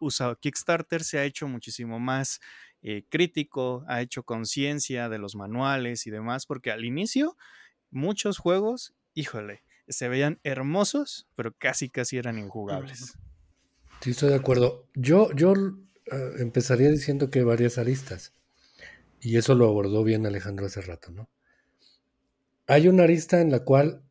usa 0.00 0.36
Kickstarter 0.40 1.02
se 1.02 1.18
ha 1.18 1.24
hecho 1.24 1.48
muchísimo 1.48 1.98
más 1.98 2.40
eh, 2.82 3.04
crítico, 3.08 3.84
ha 3.88 4.00
hecho 4.02 4.22
conciencia 4.22 5.08
de 5.08 5.18
los 5.18 5.34
manuales 5.34 6.06
y 6.06 6.10
demás, 6.10 6.46
porque 6.46 6.70
al 6.70 6.84
inicio 6.84 7.36
muchos 7.90 8.38
juegos, 8.38 8.94
híjole, 9.14 9.62
se 9.88 10.08
veían 10.08 10.40
hermosos, 10.42 11.28
pero 11.34 11.54
casi 11.56 11.88
casi 11.88 12.18
eran 12.18 12.38
injugables. 12.38 13.14
Sí, 14.00 14.10
estoy 14.10 14.30
de 14.30 14.36
acuerdo. 14.36 14.86
Yo, 14.94 15.32
yo 15.32 15.54
eh, 15.54 16.32
empezaría 16.38 16.90
diciendo 16.90 17.30
que 17.30 17.40
hay 17.40 17.44
varias 17.44 17.78
aristas, 17.78 18.32
y 19.20 19.36
eso 19.36 19.54
lo 19.54 19.66
abordó 19.66 20.04
bien 20.04 20.26
Alejandro 20.26 20.66
hace 20.66 20.80
rato, 20.80 21.10
¿no? 21.10 21.28
Hay 22.66 22.86
una 22.86 23.04
arista 23.04 23.40
en 23.40 23.50
la 23.50 23.64
cual 23.64 24.04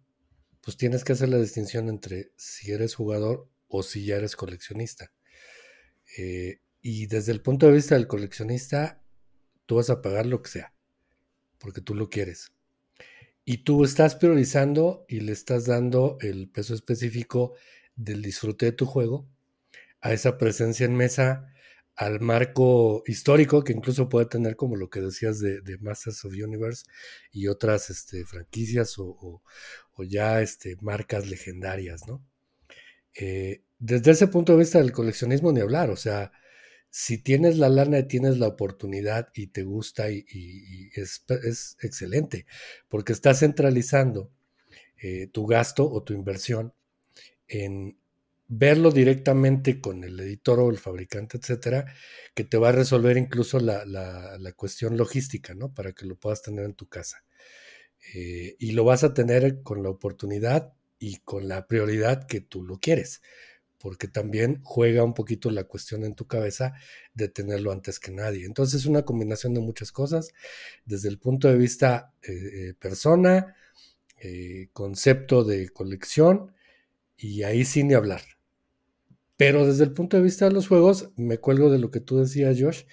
pues 0.61 0.75
tienes 0.75 1.05
que 1.05 1.13
hacer 1.13 1.29
la 1.29 1.37
distinción 1.37 1.87
entre 1.87 2.33
si 2.35 2.71
eres 2.71 2.95
jugador 2.95 3.49
o 3.69 3.83
si 3.83 4.03
ya 4.03 4.17
eres 4.17 4.35
coleccionista. 4.35 5.13
Eh, 6.17 6.59
y 6.81 7.07
desde 7.07 7.31
el 7.31 7.41
punto 7.41 7.67
de 7.67 7.73
vista 7.73 7.95
del 7.95 8.07
coleccionista, 8.07 9.03
tú 9.65 9.75
vas 9.75 9.89
a 9.89 10.01
pagar 10.01 10.25
lo 10.25 10.41
que 10.41 10.49
sea, 10.49 10.73
porque 11.59 11.81
tú 11.81 11.95
lo 11.95 12.09
quieres. 12.09 12.53
Y 13.45 13.59
tú 13.59 13.83
estás 13.83 14.15
priorizando 14.15 15.05
y 15.07 15.21
le 15.21 15.31
estás 15.31 15.65
dando 15.65 16.17
el 16.21 16.49
peso 16.49 16.73
específico 16.73 17.53
del 17.95 18.21
disfrute 18.21 18.67
de 18.67 18.71
tu 18.73 18.85
juego 18.85 19.27
a 20.01 20.13
esa 20.13 20.37
presencia 20.37 20.85
en 20.85 20.95
mesa, 20.95 21.53
al 21.95 22.19
marco 22.19 23.03
histórico 23.07 23.63
que 23.63 23.73
incluso 23.73 24.07
puede 24.07 24.27
tener 24.27 24.55
como 24.55 24.75
lo 24.75 24.89
que 24.89 25.01
decías 25.01 25.39
de, 25.39 25.77
Masters 25.79 26.25
of 26.25 26.33
Universe 26.33 26.83
y 27.31 27.47
otras 27.47 27.89
este, 27.89 28.23
franquicias 28.25 28.95
o, 28.99 29.41
ya 30.07 30.41
este, 30.41 30.75
marcas 30.81 31.27
legendarias, 31.27 32.07
¿no? 32.07 32.23
Eh, 33.15 33.63
desde 33.79 34.11
ese 34.11 34.27
punto 34.27 34.53
de 34.53 34.59
vista 34.59 34.77
del 34.77 34.91
coleccionismo 34.91 35.51
ni 35.51 35.61
hablar, 35.61 35.89
o 35.89 35.95
sea, 35.95 36.31
si 36.99 37.19
tienes 37.19 37.59
la 37.59 37.69
lana 37.69 37.99
y 37.99 38.07
tienes 38.07 38.39
la 38.39 38.47
oportunidad 38.47 39.29
y 39.35 39.47
te 39.47 39.61
gusta 39.61 40.09
y, 40.09 40.89
es, 40.95 41.77
excelente, 41.79 42.47
porque 42.89 43.13
estás 43.13 43.41
centralizando 43.41 44.31
eh, 45.03 45.27
tu 45.27 45.45
gasto 45.45 45.87
o 45.87 46.01
tu 46.01 46.13
inversión 46.13 46.73
en 47.47 47.99
verlo 48.47 48.89
directamente 48.89 49.79
con 49.79 50.03
el 50.03 50.19
editor 50.19 50.59
o 50.59 50.71
el 50.71 50.79
fabricante, 50.79 51.37
etcétera, 51.37 51.85
que 52.33 52.43
te 52.45 52.57
va 52.57 52.69
a 52.69 52.71
resolver 52.71 53.15
incluso 53.15 53.59
la, 53.59 53.85
cuestión 54.55 54.97
logística, 54.97 55.53
¿no? 55.53 55.71
Para 55.71 55.91
que 55.91 56.07
lo 56.07 56.15
puedas 56.15 56.41
tener 56.41 56.65
en 56.65 56.73
tu 56.73 56.87
casa. 56.87 57.23
Eh, 58.15 58.55
y 58.57 58.71
lo 58.71 58.85
vas 58.85 59.03
a 59.03 59.13
tener 59.13 59.61
con 59.61 59.83
la 59.83 59.89
oportunidad 59.89 60.73
y 60.97 61.17
con 61.17 61.47
la 61.47 61.67
prioridad 61.67 62.25
que 62.25 62.41
tú 62.41 62.63
lo 62.63 62.79
quieres, 62.79 63.21
porque 63.79 64.07
también 64.07 64.61
juega 64.63 65.03
un 65.03 65.13
poquito 65.13 65.49
la 65.51 65.65
cuestión 65.65 66.03
en 66.03 66.15
tu 66.15 66.25
cabeza 66.27 66.73
de 67.13 67.29
tenerlo 67.29 67.71
antes 67.71 67.99
que 67.99 68.11
nadie. 68.11 68.45
Entonces 68.45 68.81
es 68.81 68.85
una 68.85 69.03
combinación 69.03 69.53
de 69.53 69.61
muchas 69.61 69.91
cosas, 69.91 70.33
desde 70.85 71.09
el 71.09 71.19
punto 71.19 71.47
de 71.47 71.57
vista 71.57 72.13
eh, 72.21 72.31
eh, 72.33 72.73
persona, 72.79 73.55
concepto 74.73 75.43
de 75.43 75.69
colección, 75.69 76.53
y 77.17 77.43
ahí 77.43 77.65
sin 77.65 77.87
ni 77.87 77.93
hablar. 77.95 78.21
Pero 79.35 79.65
desde 79.65 79.83
el 79.83 79.93
punto 79.93 80.17
de 80.17 80.23
vista 80.23 80.45
de 80.45 80.51
los 80.51 80.67
juegos, 80.67 81.11
me 81.15 81.39
cuelgo 81.39 81.69
de 81.69 81.79
lo 81.79 81.91
que 81.91 81.99
tú 81.99 82.17
decías, 82.17 82.57
Josh, 82.59 82.83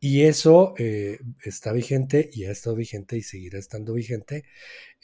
y 0.00 0.22
eso 0.22 0.74
eh, 0.78 1.20
está 1.44 1.72
vigente 1.72 2.30
y 2.32 2.44
ha 2.46 2.50
estado 2.50 2.74
vigente 2.74 3.18
y 3.18 3.22
seguirá 3.22 3.58
estando 3.58 3.92
vigente 3.92 4.44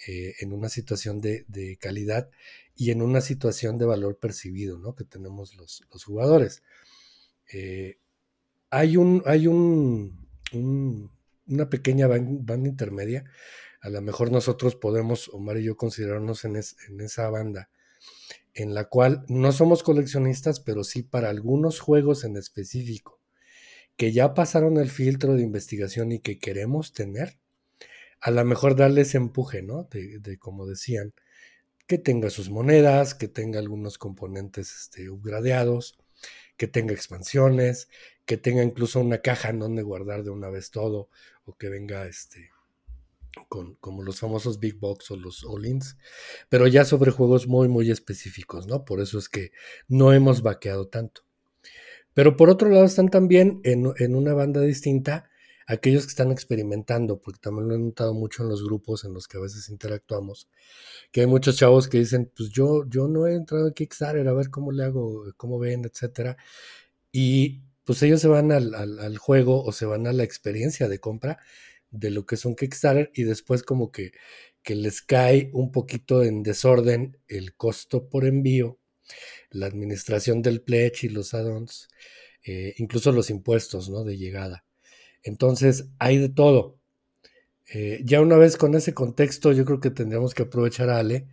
eh, 0.07 0.34
en 0.40 0.55
una 0.55 0.70
situación 0.70 1.20
de, 1.20 1.78
calidad 1.78 2.30
y 2.74 2.90
en 2.90 3.03
una 3.03 3.20
situación 3.20 3.76
de 3.76 3.84
valor 3.84 4.18
percibido 4.18 4.78
¿no? 4.78 4.94
que 4.94 5.05
tenemos 5.05 5.55
los, 5.55 5.84
jugadores. 6.05 6.62
Eh, 7.53 7.99
hay 8.70 8.97
un, 8.97 9.22
hay 9.26 9.47
un, 9.47 10.26
una 11.47 11.68
pequeña 11.68 12.07
banda 12.07 12.68
intermedia. 12.68 13.24
A 13.82 13.90
lo 13.90 14.01
mejor 14.01 14.32
nosotros 14.32 14.76
podemos, 14.76 15.28
Omar 15.28 15.59
y 15.59 15.64
yo, 15.64 15.76
considerarnos 15.76 16.47
en 16.47 16.57
esa 16.57 17.28
banda 17.28 17.68
en 18.55 18.72
la 18.74 18.88
cual 18.88 19.24
no 19.28 19.53
somos 19.53 19.82
coleccionistas, 19.82 20.61
pero 20.61 20.82
sí 20.82 21.03
para 21.03 21.28
algunos 21.28 21.78
juegos 21.78 22.24
en 22.24 22.38
específico, 22.38 23.20
que 23.97 24.12
ya 24.12 24.34
pasaron 24.34 24.76
el 24.76 24.90
filtro 24.90 25.34
de 25.34 25.42
investigación 25.42 26.12
y 26.12 26.20
que 26.20 26.38
queremos 26.38 26.92
tener, 26.92 27.38
a 28.20 28.30
lo 28.30 28.44
mejor 28.44 28.76
darles 28.76 29.14
empuje, 29.14 29.62
¿no? 29.62 29.88
De, 29.90 30.38
como 30.38 30.66
decían, 30.66 31.14
que 31.86 31.99
tenga 31.99 32.30
sus 32.30 32.51
monedas, 32.51 33.14
que 33.14 33.28
tenga 33.28 33.59
algunos 33.59 33.99
componentes 33.99 34.74
este, 34.74 35.09
upgradeados, 35.09 35.99
que 36.57 36.66
tenga 36.66 36.92
expansiones, 36.92 37.88
que 38.24 38.36
tenga 38.36 38.62
incluso 38.62 39.01
una 39.01 39.18
caja 39.18 39.51
en 39.51 39.61
donde 39.61 39.82
guardar 39.82 40.24
de 40.24 40.30
una 40.30 40.51
vez 40.51 40.70
todo, 40.70 41.09
o 41.44 41.57
que 41.57 41.68
venga 41.68 42.07
este, 42.07 42.51
con, 43.49 43.76
como 43.76 44.03
los 44.03 44.18
famosos 44.18 44.59
Big 44.59 44.78
Box 44.78 45.11
o 45.12 45.16
los 45.16 45.44
All-Ins, 45.44 45.97
pero 46.49 46.66
ya 46.66 46.84
sobre 46.84 47.12
juegos 47.12 47.47
muy, 47.47 47.68
muy 47.68 47.90
específicos, 47.90 48.66
¿no? 48.66 48.84
Por 48.84 49.01
eso 49.01 49.18
es 49.18 49.28
que 49.28 49.53
no 49.88 50.12
hemos 50.12 50.42
vaqueado 50.42 50.88
tanto. 50.88 51.26
Pero 52.16 52.34
por 52.34 52.48
otro 52.48 52.70
lado 52.70 52.86
están 52.86 53.10
también 53.10 53.60
en, 53.62 53.92
en 53.98 54.14
una 54.14 54.32
banda 54.32 54.62
distinta 54.62 55.28
aquellos 55.66 56.04
que 56.04 56.12
están 56.12 56.32
experimentando, 56.32 57.20
porque 57.20 57.40
también 57.42 57.68
lo 57.68 57.74
he 57.74 57.78
notado 57.78 58.14
mucho 58.14 58.42
en 58.42 58.48
los 58.48 58.64
grupos 58.64 59.04
en 59.04 59.12
los 59.12 59.28
que 59.28 59.36
a 59.36 59.40
veces 59.42 59.68
interactuamos, 59.68 60.48
que 61.12 61.20
hay 61.20 61.26
muchos 61.26 61.58
chavos 61.58 61.88
que 61.88 61.98
dicen, 61.98 62.32
pues 62.34 62.48
yo, 62.48 62.88
yo 62.88 63.06
no 63.06 63.26
he 63.26 63.34
entrado 63.34 63.68
a 63.68 63.74
Kickstarter 63.74 64.26
a 64.26 64.32
ver 64.32 64.48
cómo 64.48 64.72
le 64.72 64.84
hago, 64.84 65.24
cómo 65.36 65.58
ven, 65.58 65.84
etcétera. 65.84 66.38
Y 67.12 67.60
pues 67.84 68.02
ellos 68.02 68.22
se 68.22 68.28
van 68.28 68.50
al, 68.50 68.74
al 68.74 69.18
juego 69.18 69.62
o 69.62 69.72
se 69.72 69.84
van 69.84 70.06
a 70.06 70.14
la 70.14 70.24
experiencia 70.24 70.88
de 70.88 71.00
compra 71.00 71.38
de 71.90 72.08
lo 72.10 72.24
que 72.24 72.36
es 72.36 72.46
un 72.46 72.56
Kickstarter 72.56 73.10
y 73.14 73.24
después 73.24 73.62
como 73.62 73.92
que, 73.92 74.12
que 74.62 74.74
les 74.74 75.02
cae 75.02 75.50
un 75.52 75.70
poquito 75.70 76.22
en 76.22 76.42
desorden 76.42 77.18
el 77.28 77.54
costo 77.56 78.08
por 78.08 78.24
envío, 78.24 78.78
la 79.57 79.66
administración 79.66 80.42
del 80.42 80.62
pledge 80.62 81.07
y 81.07 81.09
los 81.09 81.34
add-ons, 81.34 81.88
eh, 82.44 82.74
incluso 82.78 83.12
los 83.12 83.30
impuestos 83.30 83.88
¿no? 83.88 84.04
de 84.04 84.16
llegada. 84.16 84.64
Entonces 85.22 85.88
hay 85.98 86.18
de 86.18 86.28
todo. 86.28 86.78
Eh, 87.72 88.00
ya 88.04 88.20
una 88.20 88.36
vez 88.36 88.57
con 88.57 88.74
ese 88.74 88.94
contexto, 88.94 89.52
yo 89.52 89.64
creo 89.64 89.80
que 89.80 89.90
tendríamos 89.90 90.34
que 90.34 90.42
aprovechar 90.42 90.88
a 90.88 90.98
Ale 90.98 91.26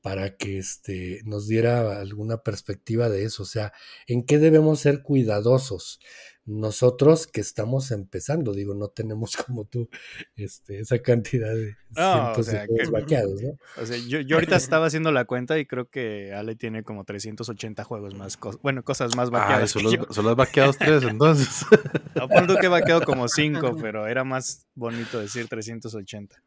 para 0.00 0.36
que 0.36 0.58
este, 0.58 1.20
nos 1.24 1.48
diera 1.48 2.00
alguna 2.00 2.42
perspectiva 2.42 3.08
de 3.08 3.24
eso, 3.24 3.42
o 3.42 3.46
sea, 3.46 3.72
en 4.06 4.24
qué 4.24 4.38
debemos 4.38 4.80
ser 4.80 5.02
cuidadosos 5.02 5.98
nosotros 6.46 7.26
que 7.26 7.40
estamos 7.40 7.90
empezando, 7.90 8.52
digo, 8.54 8.74
no 8.74 8.88
tenemos 8.88 9.36
como 9.46 9.64
tú 9.64 9.88
este, 10.36 10.78
esa 10.78 11.00
cantidad 11.00 11.52
de 11.52 11.76
cientos 11.92 12.46
de 12.46 12.66
juegos 12.66 12.90
vaqueados, 12.90 13.42
¿no? 13.42 13.58
O 13.82 13.84
sea, 13.84 13.96
yo, 13.98 14.20
yo, 14.20 14.36
ahorita 14.36 14.56
estaba 14.56 14.86
haciendo 14.86 15.10
la 15.10 15.24
cuenta 15.24 15.58
y 15.58 15.66
creo 15.66 15.90
que 15.90 16.32
Ale 16.32 16.54
tiene 16.54 16.84
como 16.84 17.04
380 17.04 17.82
juegos 17.84 18.14
más, 18.14 18.38
bueno, 18.62 18.84
cosas 18.84 19.16
más 19.16 19.30
vaqueadas. 19.30 19.64
Ah, 19.76 19.80
solo, 19.80 20.06
solo, 20.10 20.30
has 20.30 20.36
vaqueados 20.36 20.78
tres 20.78 21.02
entonces. 21.02 21.66
Apunto 22.14 22.56
que 22.56 22.66
he 22.66 22.70
vaqueado 22.70 23.02
como 23.02 23.28
cinco, 23.28 23.76
pero 23.80 24.06
era 24.06 24.24
más 24.24 24.66
bonito 24.74 25.18
decir 25.18 25.48
380. 25.48 26.42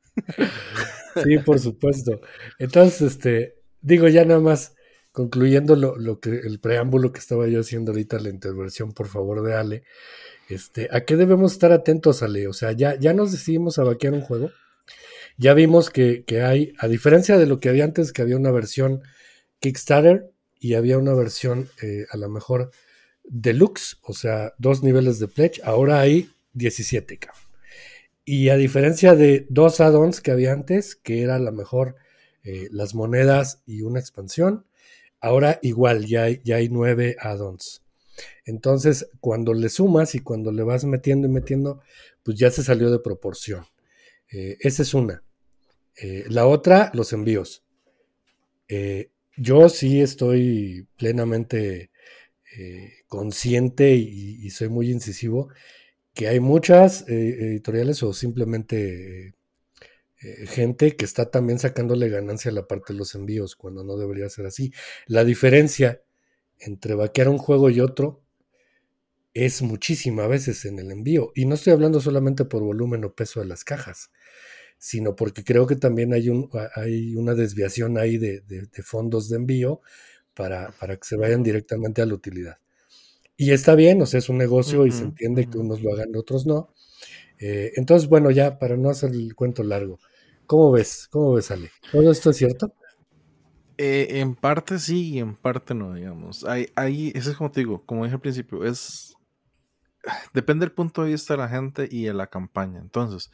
Sí, 1.23 1.37
por 1.39 1.59
supuesto. 1.59 2.21
Entonces, 2.57 3.01
este, 3.01 3.59
digo, 3.81 4.07
ya 4.07 4.23
nada 4.23 4.39
más 4.39 4.75
concluyendo 5.19 5.75
lo, 5.75 6.21
que 6.21 6.29
el 6.29 6.61
preámbulo 6.61 7.11
que 7.11 7.19
estaba 7.19 7.45
yo 7.49 7.59
haciendo 7.59 7.91
ahorita, 7.91 8.21
la 8.21 8.29
intervención, 8.29 8.93
por 8.93 9.09
favor, 9.09 9.43
de 9.43 9.53
Ale, 9.53 9.83
este, 10.47 10.87
¿a 10.93 11.03
qué 11.03 11.17
debemos 11.17 11.51
estar 11.51 11.73
atentos, 11.73 12.23
Ale? 12.23 12.47
O 12.47 12.53
sea, 12.53 12.71
ya, 12.71 12.97
ya 12.97 13.11
nos 13.11 13.33
decidimos 13.33 13.79
a 13.79 13.83
vaquear 13.83 14.13
un 14.13 14.21
juego. 14.21 14.51
Ya 15.37 15.53
vimos 15.53 15.89
que, 15.89 16.23
hay, 16.41 16.71
a 16.79 16.87
diferencia 16.87 17.37
de 17.37 17.47
lo 17.47 17.59
que 17.59 17.67
había 17.67 17.83
antes, 17.83 18.13
que 18.13 18.21
había 18.21 18.37
una 18.37 18.51
versión 18.51 19.01
Kickstarter 19.59 20.31
y 20.57 20.75
había 20.75 20.97
una 20.97 21.13
versión 21.13 21.67
eh, 21.81 22.05
a 22.09 22.15
lo 22.15 22.29
mejor 22.29 22.71
deluxe, 23.25 23.97
o 24.03 24.13
sea, 24.13 24.53
dos 24.57 24.83
niveles 24.83 25.19
de 25.19 25.27
pledge, 25.27 25.59
ahora 25.65 25.99
hay 25.99 26.29
17, 26.53 27.17
cabrón. 27.17 27.43
Y 28.23 28.47
a 28.47 28.55
diferencia 28.55 29.15
de 29.15 29.47
dos 29.49 29.81
add-ons 29.81 30.21
que 30.21 30.31
había 30.31 30.53
antes, 30.53 30.95
que 30.95 31.23
era 31.23 31.35
a 31.35 31.39
lo 31.39 31.51
mejor 31.51 31.97
eh, 32.45 32.69
las 32.71 32.95
monedas 32.95 33.61
y 33.65 33.81
una 33.81 33.99
expansión, 33.99 34.63
Ahora 35.21 35.59
igual, 35.61 36.05
ya 36.05 36.23
hay, 36.23 36.41
ya 36.43 36.57
hay 36.57 36.69
nueve 36.69 37.15
add-ons. 37.19 37.81
Entonces, 38.45 39.09
cuando 39.19 39.53
le 39.53 39.69
sumas 39.69 40.15
y 40.15 40.19
cuando 40.19 40.51
le 40.51 40.63
vas 40.63 40.85
metiendo 40.85 41.27
y 41.27 41.31
metiendo, 41.31 41.81
pues 42.23 42.37
ya 42.37 42.51
se 42.51 42.63
salió 42.63 42.91
de 42.91 42.99
proporción. 42.99 43.65
Eh, 44.31 44.57
esa 44.59 44.83
es 44.83 44.93
una. 44.93 45.23
Eh, 45.95 46.25
la 46.29 46.47
otra, 46.47 46.91
los 46.93 47.13
envíos. 47.13 47.63
Eh, 48.67 49.11
yo 49.35 49.69
sí 49.69 50.01
estoy 50.01 50.87
plenamente 50.97 51.91
consciente 53.07 53.93
y, 53.95 54.49
soy 54.49 54.69
muy 54.69 54.91
incisivo 54.91 55.49
que 56.15 56.27
hay 56.27 56.39
muchas 56.39 57.07
editoriales 57.07 58.01
o 58.03 58.11
simplemente 58.11 59.35
eh, 60.21 60.47
gente 60.47 60.95
que 60.95 61.05
está 61.05 61.31
también 61.31 61.59
sacándole 61.59 62.09
ganancia 62.09 62.51
a 62.51 62.53
la 62.53 62.67
parte 62.67 62.93
de 62.93 62.99
los 62.99 63.15
envíos, 63.15 63.55
cuando 63.55 63.83
no 63.83 63.97
debería 63.97 64.29
ser 64.29 64.45
así. 64.45 64.73
La 65.07 65.23
diferencia 65.23 66.01
entre 66.59 66.95
vaquear 66.95 67.29
un 67.29 67.37
juego 67.37 67.69
y 67.69 67.79
otro 67.79 68.21
es 69.33 69.61
muchísima 69.61 70.25
a 70.25 70.27
veces 70.27 70.65
en 70.65 70.79
el 70.79 70.91
envío. 70.91 71.31
Y 71.35 71.45
no 71.45 71.55
estoy 71.55 71.73
hablando 71.73 72.01
solamente 72.01 72.45
por 72.45 72.61
volumen 72.63 73.05
o 73.05 73.13
peso 73.13 73.39
de 73.39 73.45
las 73.45 73.63
cajas, 73.63 74.11
sino 74.77 75.15
porque 75.15 75.43
creo 75.43 75.67
que 75.67 75.75
también 75.75 76.13
hay, 76.13 76.29
un, 76.29 76.49
hay 76.75 77.15
una 77.15 77.33
desviación 77.35 77.97
ahí 77.97 78.17
de, 78.17 78.43
fondos 78.83 79.29
de 79.29 79.37
envío 79.37 79.81
para, 80.33 80.71
para, 80.71 80.97
que 80.97 81.07
se 81.07 81.15
vayan 81.15 81.43
directamente 81.43 82.01
a 82.01 82.05
la 82.05 82.13
utilidad. 82.13 82.57
Y 83.37 83.51
está 83.51 83.75
bien, 83.75 84.01
o 84.01 84.05
sea, 84.05 84.17
es 84.17 84.27
un 84.27 84.37
negocio 84.37 84.85
y 84.85 84.91
se 84.91 85.03
entiende 85.03 85.49
que 85.49 85.57
unos 85.57 85.81
lo 85.81 85.93
hagan, 85.93 86.13
otros 86.17 86.45
no. 86.45 86.73
Eh, 87.39 87.71
entonces, 87.75 88.09
bueno, 88.09 88.31
ya 88.31 88.59
para 88.59 88.75
no 88.75 88.89
hacer 88.89 89.11
el 89.11 89.33
cuento 89.33 89.63
largo, 89.63 89.99
¿cómo 90.49 90.71
ves? 90.71 91.07
¿Cómo 91.11 91.33
ves, 91.33 91.51
Ale? 91.51 91.69
¿Todo 91.91 92.11
esto 92.11 92.31
es 92.31 92.37
cierto? 92.37 92.73
Eh, 93.77 94.19
en 94.19 94.33
parte 94.33 94.79
sí 94.79 95.11
y 95.11 95.19
en 95.19 95.35
parte 95.35 95.75
no, 95.75 95.93
digamos. 95.93 96.43
Hay, 96.43 97.11
eso 97.13 97.29
es 97.29 97.37
como 97.37 97.51
te 97.51 97.59
digo, 97.61 97.85
como 97.85 98.03
dije 98.03 98.15
al 98.15 98.21
principio, 98.21 98.65
es 98.65 99.15
depende 100.33 100.65
del 100.65 100.73
punto 100.73 101.03
de 101.03 101.11
vista 101.11 101.35
de 101.35 101.37
la 101.37 101.49
gente 101.49 101.87
y 101.89 102.05
de 102.05 102.15
la 102.15 102.27
campaña. 102.27 102.79
Entonces, 102.79 103.31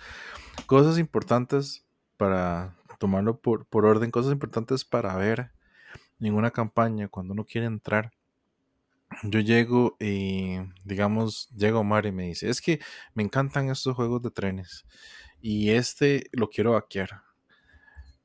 cosas 0.65 0.99
importantes 0.99 1.85
para 2.17 2.75
tomarlo 2.99 3.39
por, 3.39 3.65
por 3.65 3.85
orden, 3.85 4.11
cosas 4.11 4.33
importantes 4.33 4.83
para 4.83 5.15
ver 5.15 5.51
en 6.19 6.33
una 6.33 6.51
campaña 6.51 7.07
cuando 7.07 7.33
uno 7.33 7.45
quiere 7.45 7.67
entrar. 7.67 8.11
Yo 9.23 9.39
llego 9.39 9.95
y, 10.01 10.57
digamos, 10.83 11.47
llega 11.55 11.79
Omar 11.79 12.07
y 12.07 12.11
me 12.11 12.25
dice, 12.25 12.49
es 12.49 12.59
que 12.59 12.81
me 13.13 13.23
encantan 13.23 13.69
estos 13.69 13.95
juegos 13.95 14.21
de 14.21 14.31
trenes 14.31 14.85
y 15.47 15.69
este 15.69 16.27
lo 16.31 16.49
quiero 16.49 16.71
vaquear. 16.71 17.21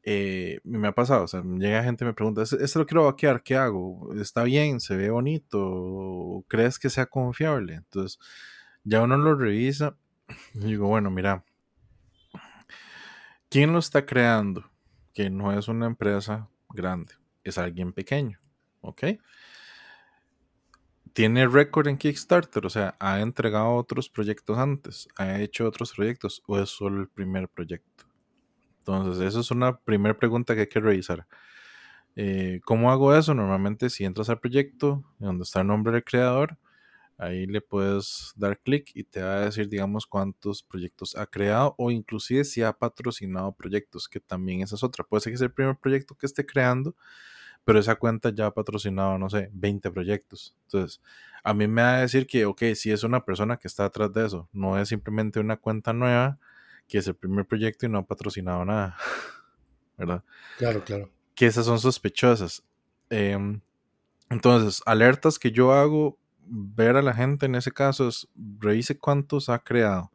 Eh, 0.02 0.58
me 0.64 0.88
ha 0.88 0.92
pasado, 0.92 1.24
o 1.24 1.28
sea, 1.28 1.42
llega 1.42 1.84
gente 1.84 2.02
y 2.02 2.06
me 2.06 2.14
pregunta, 2.14 2.40
¿este 2.40 2.78
lo 2.78 2.86
quiero 2.86 3.04
vaquear? 3.04 3.42
¿Qué 3.42 3.56
hago? 3.56 4.14
¿Está 4.18 4.42
bien? 4.44 4.80
¿Se 4.80 4.96
ve 4.96 5.10
bonito? 5.10 6.46
¿Crees 6.48 6.78
que 6.78 6.88
sea 6.88 7.04
confiable? 7.04 7.74
Entonces, 7.74 8.18
ya 8.84 9.02
uno 9.02 9.18
lo 9.18 9.34
revisa 9.34 9.98
y 10.54 10.60
digo, 10.60 10.88
bueno, 10.88 11.10
mira, 11.10 11.44
¿quién 13.50 13.74
lo 13.74 13.80
está 13.80 14.06
creando? 14.06 14.70
Que 15.12 15.28
no 15.28 15.52
es 15.52 15.68
una 15.68 15.84
empresa 15.88 16.48
grande, 16.70 17.12
es 17.44 17.58
alguien 17.58 17.92
pequeño, 17.92 18.40
¿ok? 18.80 19.04
Tiene 21.12 21.48
récord 21.48 21.88
en 21.88 21.98
Kickstarter, 21.98 22.64
o 22.64 22.70
sea, 22.70 22.96
ha 23.00 23.20
entregado 23.20 23.74
otros 23.74 24.08
proyectos 24.08 24.58
antes, 24.58 25.08
ha 25.16 25.40
hecho 25.40 25.66
otros 25.66 25.92
proyectos 25.92 26.42
o 26.46 26.58
es 26.58 26.70
solo 26.70 27.00
el 27.00 27.08
primer 27.08 27.48
proyecto. 27.48 28.04
Entonces, 28.78 29.26
eso 29.26 29.40
es 29.40 29.50
una 29.50 29.78
primera 29.78 30.16
pregunta 30.16 30.54
que 30.54 30.62
hay 30.62 30.66
que 30.68 30.80
revisar. 30.80 31.26
Eh, 32.16 32.60
¿Cómo 32.64 32.90
hago 32.90 33.14
eso? 33.14 33.34
Normalmente 33.34 33.90
si 33.90 34.04
entras 34.04 34.30
al 34.30 34.40
proyecto, 34.40 35.04
donde 35.18 35.44
está 35.44 35.60
el 35.60 35.66
nombre 35.68 35.92
del 35.92 36.04
creador, 36.04 36.58
ahí 37.18 37.46
le 37.46 37.60
puedes 37.60 38.32
dar 38.36 38.58
clic 38.60 38.90
y 38.94 39.04
te 39.04 39.22
va 39.22 39.36
a 39.36 39.44
decir, 39.46 39.68
digamos, 39.68 40.06
cuántos 40.06 40.62
proyectos 40.62 41.16
ha 41.16 41.26
creado 41.26 41.74
o 41.78 41.90
inclusive 41.90 42.44
si 42.44 42.62
ha 42.62 42.72
patrocinado 42.72 43.52
proyectos, 43.52 44.08
que 44.08 44.20
también 44.20 44.62
esa 44.62 44.76
es 44.76 44.82
otra. 44.82 45.04
Puede 45.04 45.20
ser 45.22 45.32
que 45.32 45.38
sea 45.38 45.46
el 45.46 45.52
primer 45.52 45.76
proyecto 45.76 46.14
que 46.16 46.26
esté 46.26 46.46
creando, 46.46 46.96
pero 47.70 47.78
esa 47.78 47.94
cuenta 47.94 48.30
ya 48.34 48.46
ha 48.46 48.50
patrocinado, 48.50 49.16
no 49.16 49.30
sé, 49.30 49.48
20 49.52 49.92
proyectos. 49.92 50.56
Entonces, 50.64 51.00
a 51.44 51.54
mí 51.54 51.68
me 51.68 51.82
va 51.82 51.98
a 51.98 52.00
decir 52.00 52.26
que, 52.26 52.44
ok, 52.44 52.60
si 52.74 52.90
es 52.90 53.04
una 53.04 53.24
persona 53.24 53.58
que 53.58 53.68
está 53.68 53.84
detrás 53.84 54.12
de 54.12 54.26
eso, 54.26 54.48
no 54.52 54.76
es 54.76 54.88
simplemente 54.88 55.38
una 55.38 55.56
cuenta 55.56 55.92
nueva 55.92 56.40
que 56.88 56.98
es 56.98 57.06
el 57.06 57.14
primer 57.14 57.46
proyecto 57.46 57.86
y 57.86 57.88
no 57.88 57.98
ha 57.98 58.02
patrocinado 58.04 58.64
nada, 58.64 58.96
¿verdad? 59.96 60.24
Claro, 60.58 60.82
claro. 60.82 61.10
Que 61.36 61.46
esas 61.46 61.64
son 61.64 61.78
sospechosas. 61.78 62.64
Em, 63.08 63.60
entonces, 64.30 64.82
alertas 64.84 65.38
que 65.38 65.52
yo 65.52 65.72
hago, 65.72 66.18
ver 66.40 66.96
a 66.96 67.02
la 67.02 67.14
gente 67.14 67.46
en 67.46 67.54
ese 67.54 67.70
caso 67.70 68.08
es, 68.08 68.26
revise 68.58 68.98
cuántos 68.98 69.48
ha 69.48 69.60
creado. 69.60 70.10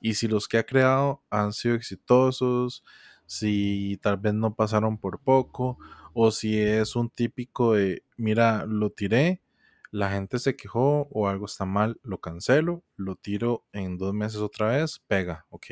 Y 0.00 0.14
si 0.14 0.28
los 0.28 0.48
que 0.48 0.56
ha 0.56 0.64
creado 0.64 1.22
han 1.28 1.52
sido 1.52 1.74
exitosos, 1.74 2.82
si 3.26 3.98
tal 4.00 4.16
vez 4.16 4.32
no 4.32 4.54
pasaron 4.54 4.96
por 4.96 5.18
poco, 5.18 5.76
o 6.18 6.30
si 6.30 6.58
es 6.58 6.96
un 6.96 7.10
típico 7.10 7.74
de, 7.74 8.02
mira, 8.16 8.64
lo 8.66 8.88
tiré, 8.90 9.42
la 9.90 10.10
gente 10.10 10.38
se 10.38 10.56
quejó 10.56 11.08
o 11.10 11.28
algo 11.28 11.44
está 11.44 11.66
mal, 11.66 12.00
lo 12.02 12.22
cancelo, 12.22 12.82
lo 12.96 13.16
tiro 13.16 13.66
en 13.74 13.98
dos 13.98 14.14
meses 14.14 14.40
otra 14.40 14.68
vez, 14.68 14.98
pega, 15.08 15.44
ok. 15.50 15.66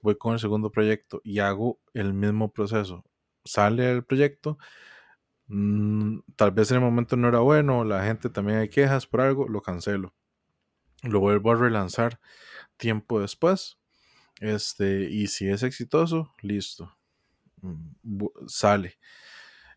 Voy 0.00 0.16
con 0.16 0.34
el 0.34 0.38
segundo 0.38 0.70
proyecto 0.70 1.20
y 1.24 1.40
hago 1.40 1.80
el 1.94 2.14
mismo 2.14 2.52
proceso. 2.52 3.04
Sale 3.44 3.90
el 3.90 4.04
proyecto, 4.04 4.56
mm, 5.48 6.20
tal 6.36 6.52
vez 6.52 6.70
en 6.70 6.76
el 6.78 6.82
momento 6.82 7.16
no 7.16 7.28
era 7.28 7.40
bueno, 7.40 7.84
la 7.84 8.04
gente 8.04 8.30
también 8.30 8.58
hay 8.58 8.68
quejas 8.68 9.06
por 9.06 9.20
algo, 9.22 9.48
lo 9.48 9.62
cancelo. 9.62 10.14
Lo 11.02 11.20
vuelvo 11.20 11.52
a 11.52 11.56
relanzar 11.56 12.20
tiempo 12.76 13.20
después. 13.20 13.78
Este, 14.40 15.10
y 15.10 15.28
si 15.28 15.48
es 15.48 15.62
exitoso, 15.64 16.32
listo. 16.42 16.96
Mm, 17.62 18.26
sale. 18.48 18.98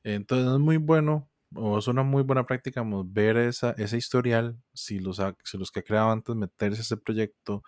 Entonces 0.05 0.53
es 0.53 0.59
muy 0.59 0.77
bueno 0.77 1.29
o 1.55 1.79
es 1.79 1.87
una 1.87 2.03
muy 2.03 2.23
buena 2.23 2.45
práctica 2.45 2.83
ver 3.05 3.37
esa, 3.37 3.71
ese 3.77 3.97
historial, 3.97 4.57
si 4.73 4.99
los, 4.99 5.21
si 5.43 5.57
los 5.57 5.71
que 5.71 5.83
creado 5.83 6.11
antes 6.11 6.35
meterse 6.35 6.79
a 6.79 6.83
ese 6.83 6.97
proyecto, 6.97 7.63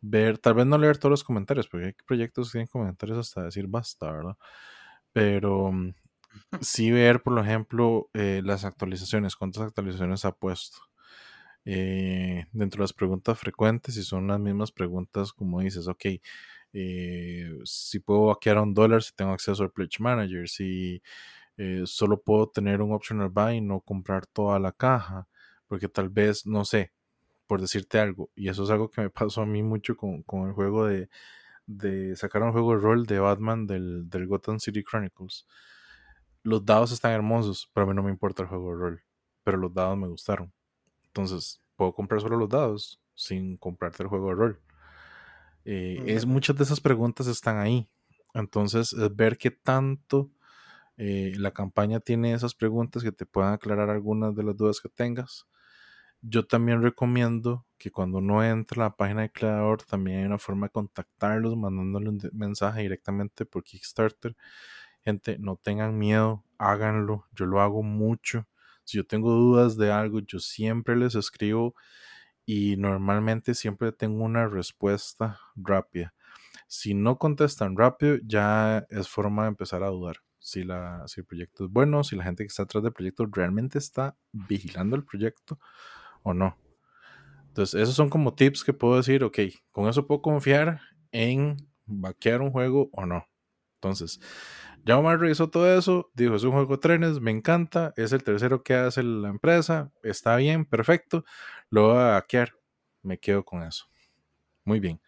ver, 0.00 0.38
tal 0.38 0.54
vez 0.54 0.66
no 0.66 0.78
leer 0.78 0.98
todos 0.98 1.10
los 1.10 1.24
comentarios, 1.24 1.68
porque 1.68 1.86
hay 1.88 1.94
proyectos 2.06 2.48
que 2.48 2.52
tienen 2.58 2.68
comentarios 2.68 3.18
hasta 3.18 3.44
decir 3.44 3.66
basta, 3.68 4.12
¿verdad? 4.12 4.36
Pero 5.12 5.72
mm, 5.72 5.94
sí 6.62 6.90
ver, 6.92 7.22
por 7.22 7.38
ejemplo, 7.40 8.10
eh, 8.14 8.42
las 8.44 8.64
actualizaciones, 8.64 9.36
cuántas 9.36 9.62
actualizaciones 9.64 10.24
ha 10.26 10.32
puesto. 10.32 10.78
Eh, 11.64 12.46
dentro 12.52 12.78
de 12.78 12.84
las 12.84 12.92
preguntas 12.92 13.38
frecuentes, 13.38 13.94
si 13.94 14.02
son 14.02 14.26
las 14.28 14.40
mismas 14.40 14.72
preguntas, 14.72 15.32
como 15.32 15.60
dices, 15.60 15.86
ok, 15.88 16.06
eh, 16.72 17.50
si 17.64 18.00
puedo 18.00 18.26
vaquear 18.26 18.58
un 18.58 18.74
dólar, 18.74 19.02
si 19.02 19.14
tengo 19.14 19.32
acceso 19.32 19.62
al 19.62 19.70
Pledge 19.72 20.00
Manager, 20.00 20.48
si 20.48 21.02
eh, 21.56 21.82
solo 21.84 22.22
puedo 22.22 22.48
tener 22.48 22.80
un 22.80 22.92
optional 22.92 23.28
buy 23.28 23.56
y 23.56 23.60
no 23.60 23.80
comprar 23.80 24.26
toda 24.26 24.58
la 24.58 24.72
caja, 24.72 25.28
porque 25.66 25.88
tal 25.88 26.08
vez, 26.08 26.46
no 26.46 26.64
sé, 26.64 26.92
por 27.46 27.60
decirte 27.60 27.98
algo, 27.98 28.30
y 28.34 28.48
eso 28.48 28.64
es 28.64 28.70
algo 28.70 28.90
que 28.90 29.02
me 29.02 29.10
pasó 29.10 29.42
a 29.42 29.46
mí 29.46 29.62
mucho 29.62 29.96
con, 29.96 30.24
el 30.46 30.52
juego 30.52 30.86
de, 30.86 31.08
de 31.66 32.16
sacar 32.16 32.42
un 32.42 32.52
juego 32.52 32.74
de 32.74 32.80
rol 32.82 33.06
de 33.06 33.18
Batman 33.18 33.66
del, 33.66 34.08
del 34.08 34.26
Gotham 34.26 34.58
City 34.58 34.82
Chronicles. 34.82 35.46
Los 36.42 36.64
dados 36.64 36.92
están 36.92 37.12
hermosos, 37.12 37.70
pero 37.72 37.84
a 37.84 37.88
mí 37.88 37.94
no 37.94 38.02
me 38.02 38.10
importa 38.10 38.42
el 38.42 38.48
juego 38.48 38.70
de 38.70 38.80
rol, 38.80 39.02
pero 39.44 39.58
los 39.58 39.72
dados 39.72 39.96
me 39.96 40.08
gustaron. 40.08 40.52
Entonces, 41.06 41.60
puedo 41.76 41.92
comprar 41.92 42.20
solo 42.20 42.36
los 42.36 42.48
dados 42.48 43.00
sin 43.14 43.56
comprarte 43.56 44.02
el 44.02 44.08
juego 44.08 44.28
de 44.30 44.34
rol. 44.34 44.60
Eh, 45.64 46.02
es, 46.06 46.26
muchas 46.26 46.56
de 46.56 46.64
esas 46.64 46.80
preguntas 46.80 47.26
están 47.26 47.58
ahí. 47.58 47.88
Entonces, 48.34 48.92
es 48.92 49.14
ver 49.14 49.36
qué 49.36 49.50
tanto 49.50 50.30
eh, 51.04 51.32
la 51.36 51.50
campaña 51.50 51.98
tiene 51.98 52.32
esas 52.32 52.54
preguntas 52.54 53.02
que 53.02 53.10
te 53.10 53.26
puedan 53.26 53.54
aclarar 53.54 53.90
algunas 53.90 54.36
de 54.36 54.44
las 54.44 54.56
dudas 54.56 54.80
que 54.80 54.88
tengas. 54.88 55.48
Yo 56.20 56.46
también 56.46 56.80
recomiendo 56.80 57.66
que 57.76 57.90
cuando 57.90 58.18
uno 58.18 58.44
entra 58.44 58.84
a 58.84 58.88
la 58.90 58.96
página 58.96 59.22
de 59.22 59.32
creador, 59.32 59.82
también 59.82 60.20
hay 60.20 60.26
una 60.26 60.38
forma 60.38 60.68
de 60.68 60.70
contactarlos, 60.70 61.56
mandándole 61.56 62.08
un 62.08 62.20
mensaje 62.32 62.82
directamente 62.82 63.44
por 63.44 63.64
Kickstarter. 63.64 64.36
Gente, 65.00 65.38
no 65.40 65.56
tengan 65.56 65.98
miedo, 65.98 66.44
háganlo. 66.56 67.26
Yo 67.32 67.46
lo 67.46 67.60
hago 67.60 67.82
mucho. 67.82 68.46
Si 68.84 68.96
yo 68.98 69.04
tengo 69.04 69.32
dudas 69.32 69.76
de 69.76 69.90
algo, 69.90 70.20
yo 70.20 70.38
siempre 70.38 70.94
les 70.96 71.16
escribo 71.16 71.74
y 72.46 72.76
normalmente 72.76 73.54
siempre 73.54 73.90
tengo 73.90 74.22
una 74.24 74.46
respuesta 74.46 75.40
rápida. 75.56 76.14
Si 76.68 76.94
no 76.94 77.18
contestan 77.18 77.76
rápido, 77.76 78.18
ya 78.24 78.86
es 78.90 79.08
forma 79.08 79.44
de 79.44 79.48
empezar 79.48 79.82
a 79.82 79.88
dudar 79.88 80.18
si, 80.42 80.64
la, 80.64 81.06
si 81.06 81.20
el 81.20 81.26
proyecto 81.26 81.64
es 81.64 81.70
bueno, 81.70 82.02
si 82.02 82.16
la 82.16 82.24
gente 82.24 82.42
que 82.42 82.48
está 82.48 82.64
atrás 82.64 82.82
del 82.82 82.92
proyecto 82.92 83.26
realmente 83.30 83.78
está 83.78 84.16
vigilando 84.32 84.96
el 84.96 85.04
proyecto 85.04 85.58
o 86.22 86.34
no. 86.34 86.58
Entonces, 87.48 87.80
esos 87.80 87.94
son 87.94 88.10
como 88.10 88.34
tips 88.34 88.64
que 88.64 88.72
puedo 88.72 88.96
decir, 88.96 89.22
ok, 89.24 89.38
con 89.70 89.88
eso 89.88 90.06
puedo 90.06 90.22
confiar 90.22 90.80
en 91.12 91.56
vaquear 91.86 92.40
un 92.40 92.50
juego 92.50 92.90
o 92.92 93.06
no. 93.06 93.26
Entonces, 93.76 94.20
ya 94.84 94.98
Omar 94.98 95.20
revisó 95.20 95.48
todo 95.48 95.76
eso, 95.76 96.10
dijo, 96.14 96.34
es 96.34 96.44
un 96.44 96.52
juego 96.52 96.74
de 96.74 96.80
trenes, 96.80 97.20
me 97.20 97.30
encanta, 97.30 97.92
es 97.96 98.12
el 98.12 98.24
tercero 98.24 98.62
que 98.62 98.74
hace 98.74 99.02
la 99.02 99.28
empresa, 99.28 99.92
está 100.02 100.36
bien, 100.36 100.64
perfecto, 100.64 101.24
lo 101.70 101.88
voy 101.88 101.98
a 101.98 102.12
vaquear, 102.12 102.52
me 103.02 103.18
quedo 103.18 103.44
con 103.44 103.62
eso. 103.62 103.86
Muy 104.64 104.80
bien. 104.80 105.00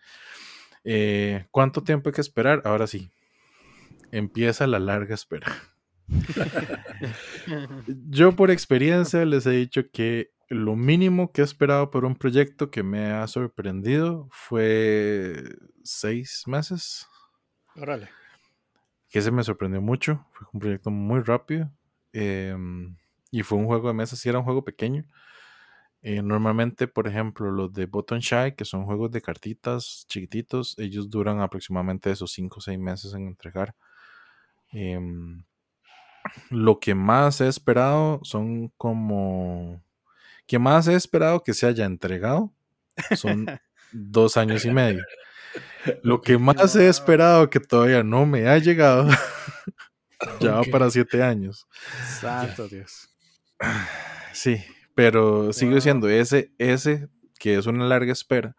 Eh, 0.85 1.47
¿Cuánto 1.51 1.83
tiempo 1.83 2.09
hay 2.09 2.15
que 2.15 2.21
esperar? 2.21 2.63
Ahora 2.65 2.87
sí, 2.87 3.11
empieza 4.15 4.67
la 4.67 4.79
larga 4.79 5.15
espera. 5.15 5.53
Yo 8.09 8.37
por 8.37 8.51
experiencia 8.51 9.25
les 9.25 9.47
he 9.47 9.51
dicho 9.51 9.91
que 9.93 10.31
lo 10.49 10.77
mínimo 10.77 11.33
que 11.33 11.41
he 11.41 11.45
esperado 11.45 11.91
por 11.91 12.05
un 12.05 12.15
proyecto 12.15 12.71
que 12.71 12.83
me 12.83 13.11
ha 13.11 13.27
sorprendido 13.27 14.29
fue 14.31 15.43
seis 15.83 16.45
meses. 16.47 17.09
Órale. 17.75 18.09
Que 19.11 19.21
se 19.21 19.31
me 19.31 19.43
sorprendió 19.43 19.81
mucho. 19.81 20.25
Fue 20.33 20.47
un 20.53 20.61
proyecto 20.61 20.91
muy 20.91 21.21
rápido. 21.21 21.71
Em, 22.13 22.97
y 23.31 23.43
fue 23.43 23.59
un 23.59 23.67
juego 23.67 23.89
de 23.89 23.95
mesa, 23.95 24.15
sí 24.17 24.29
era 24.29 24.39
un 24.39 24.45
juego 24.45 24.65
pequeño. 24.65 25.05
Eh, 26.03 26.23
normalmente, 26.23 26.87
por 26.87 27.09
ejemplo, 27.09 27.51
los 27.51 27.73
de 27.73 27.87
Button 27.87 28.21
Shy, 28.21 28.55
que 28.57 28.65
son 28.65 28.85
juegos 28.85 29.11
de 29.11 29.23
cartitas 29.23 30.05
chiquititos, 30.07 30.79
ellos 30.79 31.09
duran 31.11 31.41
aproximadamente 31.41 32.11
esos 32.11 32.31
5 32.33 32.59
o 32.59 32.61
6 32.61 32.79
meses 32.79 33.15
en 33.15 33.27
entregar. 33.27 33.75
Em, 34.73 35.45
lo 36.51 36.81
que 36.81 36.95
más 36.95 37.41
he 37.41 37.49
esperado 37.49 38.21
son 38.23 38.69
como... 38.77 39.83
Que 40.47 40.59
más 40.59 40.89
he 40.89 40.95
esperado 40.95 41.43
que 41.43 41.55
se 41.55 41.67
haya 41.67 41.87
entregado 41.87 42.53
son 43.17 43.47
dos 43.93 44.37
años 44.37 44.65
y 44.65 44.71
medio. 44.71 45.03
Lo 46.03 46.21
que 46.21 46.39
más 46.39 46.75
he 46.77 46.89
esperado 46.89 47.49
que 47.51 47.61
todavía 47.61 48.03
no 48.03 48.27
me 48.27 48.49
ha 48.49 48.59
llegado 48.59 49.09
ya 50.41 50.53
va 50.53 50.63
para 50.65 50.91
siete 50.91 51.23
años. 51.23 51.67
Santo 52.21 52.69
Dios. 52.69 53.09
Sí, 54.33 54.65
pero 54.97 55.53
sigue 55.53 55.81
siendo 55.81 56.09
ese, 56.09 56.53
ese 56.59 57.09
que 57.39 57.55
es 57.55 57.67
una 57.67 57.85
larga 57.85 58.13
espera, 58.13 58.57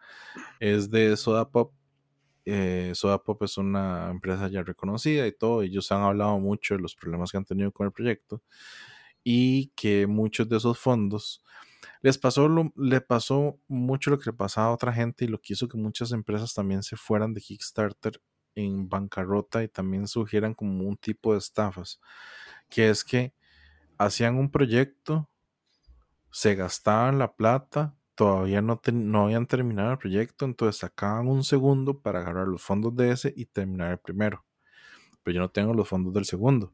es 0.58 0.90
de 0.90 1.14
Soda 1.18 1.50
Pop. 1.50 1.74
Eh, 2.46 2.92
Soda 2.94 3.22
Pop 3.22 3.42
es 3.42 3.58
una 3.58 4.08
empresa 4.10 4.48
ya 4.48 4.62
reconocida 4.62 5.26
y 5.26 5.32
todo. 5.32 5.62
Ellos 5.62 5.92
han 5.92 6.02
hablado 6.02 6.38
mucho 6.38 6.74
de 6.74 6.80
los 6.80 6.94
problemas 6.94 7.32
que 7.32 7.38
han 7.38 7.44
tenido 7.44 7.72
con 7.72 7.86
el 7.86 7.92
proyecto 7.92 8.42
y 9.24 9.68
que 9.76 10.06
muchos 10.06 10.48
de 10.48 10.56
esos 10.58 10.78
fondos 10.78 11.42
les 12.02 12.18
pasó, 12.18 12.48
lo, 12.48 12.72
le 12.76 13.00
pasó 13.00 13.58
mucho 13.68 14.10
lo 14.10 14.18
que 14.18 14.30
le 14.30 14.36
pasaba 14.36 14.68
a 14.68 14.72
otra 14.72 14.92
gente 14.92 15.24
y 15.24 15.28
lo 15.28 15.40
que 15.40 15.54
hizo 15.54 15.68
que 15.68 15.76
muchas 15.76 16.12
empresas 16.12 16.54
también 16.54 16.82
se 16.82 16.96
fueran 16.96 17.34
de 17.34 17.40
Kickstarter 17.40 18.20
en 18.54 18.88
bancarrota 18.88 19.62
y 19.62 19.68
también 19.68 20.06
surgieran 20.06 20.54
como 20.54 20.84
un 20.88 20.96
tipo 20.96 21.32
de 21.32 21.38
estafas, 21.38 22.00
que 22.68 22.90
es 22.90 23.04
que 23.04 23.34
hacían 23.98 24.36
un 24.36 24.50
proyecto, 24.50 25.28
se 26.30 26.54
gastaban 26.54 27.18
la 27.18 27.34
plata, 27.34 27.96
todavía 28.16 28.62
no, 28.62 28.80
no 28.92 29.24
habían 29.24 29.46
terminado 29.46 29.92
el 29.92 29.98
proyecto, 29.98 30.44
entonces 30.44 30.80
sacaban 30.80 31.28
un 31.28 31.44
segundo 31.44 32.00
para 32.00 32.20
agarrar 32.20 32.48
los 32.48 32.62
fondos 32.62 32.96
de 32.96 33.12
ese 33.12 33.32
y 33.36 33.44
terminar 33.44 33.92
el 33.92 33.98
primero. 33.98 34.44
Pero 35.22 35.36
yo 35.36 35.40
no 35.42 35.50
tengo 35.50 35.74
los 35.74 35.88
fondos 35.88 36.12
del 36.14 36.24
segundo. 36.24 36.72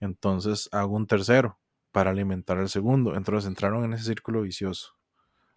Entonces 0.00 0.68
hago 0.72 0.96
un 0.96 1.06
tercero 1.06 1.58
para 1.92 2.10
alimentar 2.10 2.58
el 2.58 2.68
segundo. 2.68 3.14
Entonces 3.16 3.46
entraron 3.48 3.84
en 3.84 3.92
ese 3.92 4.04
círculo 4.04 4.42
vicioso. 4.42 4.94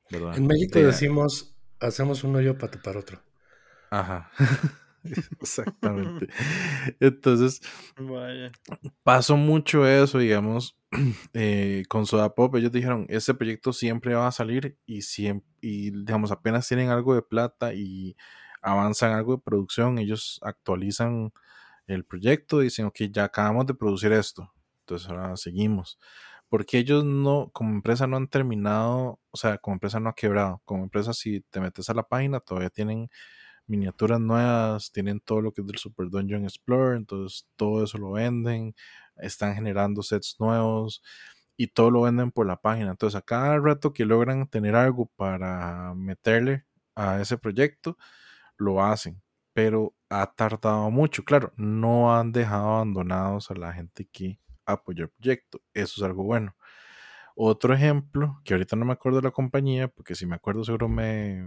En 0.09 0.47
México 0.47 0.79
decimos, 0.79 1.55
hacemos 1.79 2.23
un 2.23 2.35
hoyo 2.35 2.57
para 2.57 2.71
tapar 2.71 2.97
otro. 2.97 3.21
Ajá. 3.89 4.31
Exactamente. 5.41 6.27
Entonces, 6.99 7.61
pasó 9.03 9.37
mucho 9.37 9.87
eso, 9.87 10.19
digamos, 10.19 10.77
eh, 11.33 11.83
con 11.89 12.05
Soda 12.05 12.33
Pop. 12.35 12.55
Ellos 12.55 12.71
dijeron, 12.71 13.05
ese 13.09 13.33
proyecto 13.33 13.73
siempre 13.73 14.15
va 14.15 14.27
a 14.27 14.31
salir 14.31 14.77
y, 14.85 15.01
siempre, 15.01 15.47
y, 15.61 15.91
digamos, 15.91 16.31
apenas 16.31 16.67
tienen 16.67 16.89
algo 16.89 17.15
de 17.15 17.21
plata 17.21 17.73
y 17.73 18.15
avanzan 18.61 19.11
algo 19.13 19.35
de 19.35 19.41
producción, 19.43 19.97
ellos 19.99 20.39
actualizan 20.41 21.33
el 21.87 22.05
proyecto, 22.05 22.59
dicen, 22.59 22.85
ok, 22.87 23.03
ya 23.11 23.25
acabamos 23.25 23.65
de 23.67 23.73
producir 23.75 24.11
esto, 24.13 24.53
entonces 24.81 25.09
ahora 25.09 25.35
seguimos. 25.37 25.99
Porque 26.49 26.77
ellos 26.79 27.03
no, 27.05 27.49
como 27.53 27.71
empresa 27.73 28.07
no 28.07 28.17
han 28.17 28.27
terminado, 28.27 29.19
o 29.31 29.37
sea, 29.37 29.57
como 29.57 29.75
empresa 29.75 29.99
no 29.99 30.09
ha 30.09 30.15
quebrado. 30.15 30.61
Como 30.65 30.83
empresa, 30.83 31.13
si 31.13 31.41
te 31.49 31.59
metes 31.61 31.89
a 31.89 31.95
la 31.95 32.03
página, 32.03 32.39
todavía 32.41 32.69
tienen 32.69 33.09
miniaturas 33.67 34.19
nuevas, 34.19 34.91
tienen 34.91 35.19
todo 35.19 35.41
lo 35.41 35.51
que 35.53 35.61
es 35.61 35.67
del 35.67 35.77
Super 35.77 36.09
Dungeon 36.09 36.43
Explorer, 36.43 36.97
entonces 36.97 37.47
todo 37.55 37.83
eso 37.83 37.97
lo 37.97 38.11
venden, 38.11 38.75
están 39.17 39.55
generando 39.55 40.03
sets 40.03 40.35
nuevos 40.39 41.01
y 41.57 41.67
todo 41.67 41.91
lo 41.91 42.01
venden 42.01 42.31
por 42.31 42.47
la 42.47 42.57
página. 42.57 42.91
Entonces, 42.91 43.17
a 43.17 43.21
cada 43.21 43.57
rato 43.59 43.93
que 43.93 44.05
logran 44.05 44.47
tener 44.47 44.75
algo 44.75 45.07
para 45.15 45.93
meterle 45.95 46.65
a 46.95 47.21
ese 47.21 47.37
proyecto, 47.37 47.97
lo 48.57 48.83
hacen, 48.83 49.21
pero 49.53 49.93
ha 50.09 50.27
tardado 50.33 50.89
mucho. 50.91 51.23
Claro, 51.23 51.53
no 51.57 52.15
han 52.15 52.31
dejado 52.31 52.75
abandonados 52.75 53.51
a 53.51 53.55
la 53.55 53.73
gente 53.73 54.07
que 54.11 54.39
apoyó 54.65 55.05
el 55.05 55.09
proyecto, 55.11 55.61
eso 55.73 55.93
es 55.97 56.03
algo 56.03 56.23
bueno. 56.23 56.55
Otro 57.35 57.73
ejemplo, 57.73 58.41
que 58.45 58.53
ahorita 58.53 58.75
no 58.75 58.85
me 58.85 58.93
acuerdo 58.93 59.19
de 59.19 59.25
la 59.25 59.31
compañía, 59.31 59.87
porque 59.87 60.15
si 60.15 60.25
me 60.25 60.35
acuerdo 60.35 60.63
seguro 60.63 60.87
me, 60.89 61.43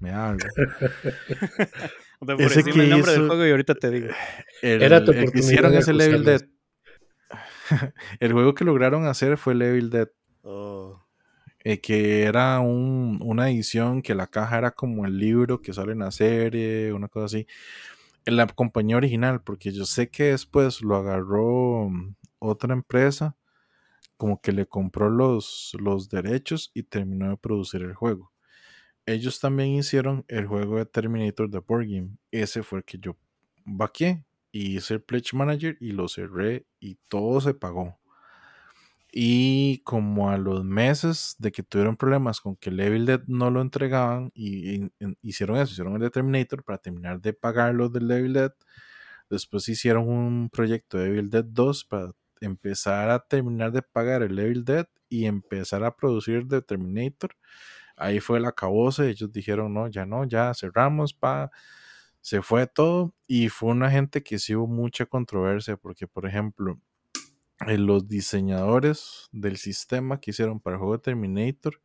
me 0.00 0.10
hablo. 0.10 0.44
ese 2.38 2.64
que 2.64 2.70
el 2.70 2.90
nombre 2.90 3.12
del 3.12 3.26
juego 3.28 3.46
y 3.46 3.50
ahorita 3.50 3.74
te 3.74 3.90
digo. 3.90 4.08
El, 4.62 4.82
Era 4.82 5.04
tu 5.04 5.12
el 5.12 5.30
que 5.30 5.38
hicieron 5.38 5.74
ese 5.74 5.92
Level 5.92 6.24
Dead. 6.24 6.40
el 8.20 8.32
juego 8.32 8.54
que 8.54 8.64
lograron 8.64 9.06
hacer 9.06 9.36
fue 9.36 9.54
Level 9.54 9.90
Dead. 9.90 10.08
Oh. 10.42 11.06
Eh, 11.62 11.80
que 11.80 12.22
era 12.22 12.60
un, 12.60 13.20
una 13.22 13.50
edición 13.50 14.00
que 14.00 14.14
la 14.14 14.26
caja 14.26 14.56
era 14.56 14.70
como 14.70 15.04
el 15.04 15.18
libro 15.18 15.60
que 15.60 15.74
sale 15.74 15.92
en 15.92 15.98
la 15.98 16.10
serie, 16.10 16.92
una 16.92 17.08
cosa 17.08 17.26
así. 17.26 17.46
En 18.24 18.36
la 18.36 18.46
compañía 18.46 18.96
original, 18.96 19.42
porque 19.42 19.70
yo 19.70 19.84
sé 19.84 20.08
que 20.08 20.24
después 20.24 20.80
lo 20.80 20.96
agarró 20.96 21.90
otra 22.38 22.72
empresa, 22.72 23.36
como 24.16 24.40
que 24.40 24.52
le 24.52 24.66
compró 24.66 25.10
los, 25.10 25.76
los 25.78 26.08
derechos 26.08 26.70
y 26.74 26.82
terminó 26.84 27.28
de 27.30 27.36
producir 27.36 27.82
el 27.82 27.94
juego 27.94 28.32
ellos 29.12 29.40
también 29.40 29.70
hicieron 29.70 30.24
el 30.28 30.46
juego 30.46 30.78
de 30.78 30.86
Terminator 30.86 31.50
de 31.50 31.58
Board 31.58 31.86
Game. 31.86 32.16
Ese 32.30 32.62
fue 32.62 32.80
el 32.80 32.84
que 32.84 32.98
yo 32.98 33.16
vaqué 33.64 34.24
y 34.52 34.76
hice 34.76 34.94
el 34.94 35.02
Pledge 35.02 35.34
Manager 35.34 35.76
y 35.80 35.92
lo 35.92 36.08
cerré 36.08 36.66
y 36.80 36.96
todo 37.08 37.40
se 37.40 37.54
pagó. 37.54 37.98
Y 39.12 39.78
como 39.84 40.30
a 40.30 40.38
los 40.38 40.64
meses 40.64 41.34
de 41.38 41.50
que 41.50 41.64
tuvieron 41.64 41.96
problemas 41.96 42.40
con 42.40 42.54
que 42.56 42.70
Level 42.70 43.06
Dead 43.06 43.22
no 43.26 43.50
lo 43.50 43.60
entregaban, 43.60 44.30
y, 44.34 44.88
hicieron 45.22 45.56
eso, 45.56 45.72
hicieron 45.72 45.94
el 45.94 46.00
de 46.02 46.10
Terminator 46.10 46.62
para 46.62 46.78
terminar 46.78 47.20
de 47.20 47.32
pagar 47.32 47.74
los 47.74 47.92
de 47.92 48.00
Level 48.00 48.32
Dead. 48.34 48.52
Después 49.28 49.68
hicieron 49.68 50.08
un 50.08 50.50
proyecto 50.50 50.98
de 50.98 51.08
Evil 51.08 51.30
Dead 51.30 51.44
2 51.44 51.84
para 51.86 52.12
empezar 52.40 53.10
a 53.10 53.18
terminar 53.20 53.72
de 53.72 53.82
pagar 53.82 54.22
el 54.22 54.36
Level 54.36 54.64
Dead 54.64 54.86
y 55.08 55.26
empezar 55.26 55.84
a 55.84 55.96
producir 55.96 56.46
de 56.46 56.62
Terminator 56.62 57.34
ahí 58.00 58.18
fue 58.18 58.38
el 58.38 58.46
acabose, 58.46 59.10
ellos 59.10 59.30
dijeron, 59.32 59.74
no, 59.74 59.86
ya 59.88 60.06
no, 60.06 60.24
ya 60.24 60.52
cerramos, 60.54 61.12
pa, 61.12 61.50
se 62.20 62.42
fue 62.42 62.66
todo 62.66 63.14
y 63.26 63.48
fue 63.50 63.70
una 63.70 63.90
gente 63.90 64.22
que 64.22 64.38
sí 64.38 64.54
hubo 64.54 64.66
mucha 64.66 65.06
controversia 65.06 65.76
porque, 65.76 66.06
por 66.06 66.26
ejemplo, 66.26 66.80
eh, 67.66 67.78
los 67.78 68.08
diseñadores 68.08 69.28
del 69.32 69.58
sistema 69.58 70.18
que 70.18 70.30
hicieron 70.30 70.60
para 70.60 70.76
el 70.76 70.80
juego 70.80 71.00
Terminator, 71.00 71.80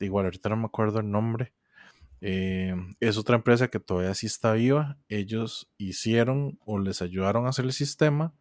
igual 0.00 0.26
ahorita 0.26 0.48
no 0.48 0.56
me 0.56 0.66
acuerdo 0.66 1.00
el 1.00 1.10
nombre, 1.10 1.52
eh, 2.20 2.74
es 2.98 3.16
otra 3.16 3.36
empresa 3.36 3.68
que 3.68 3.78
todavía 3.78 4.14
sí 4.14 4.26
está 4.26 4.52
viva, 4.54 4.98
ellos 5.08 5.70
hicieron 5.78 6.58
o 6.64 6.80
les 6.80 7.00
ayudaron 7.00 7.46
a 7.46 7.50
hacer 7.50 7.64
el 7.64 7.72
sistema, 7.72 8.34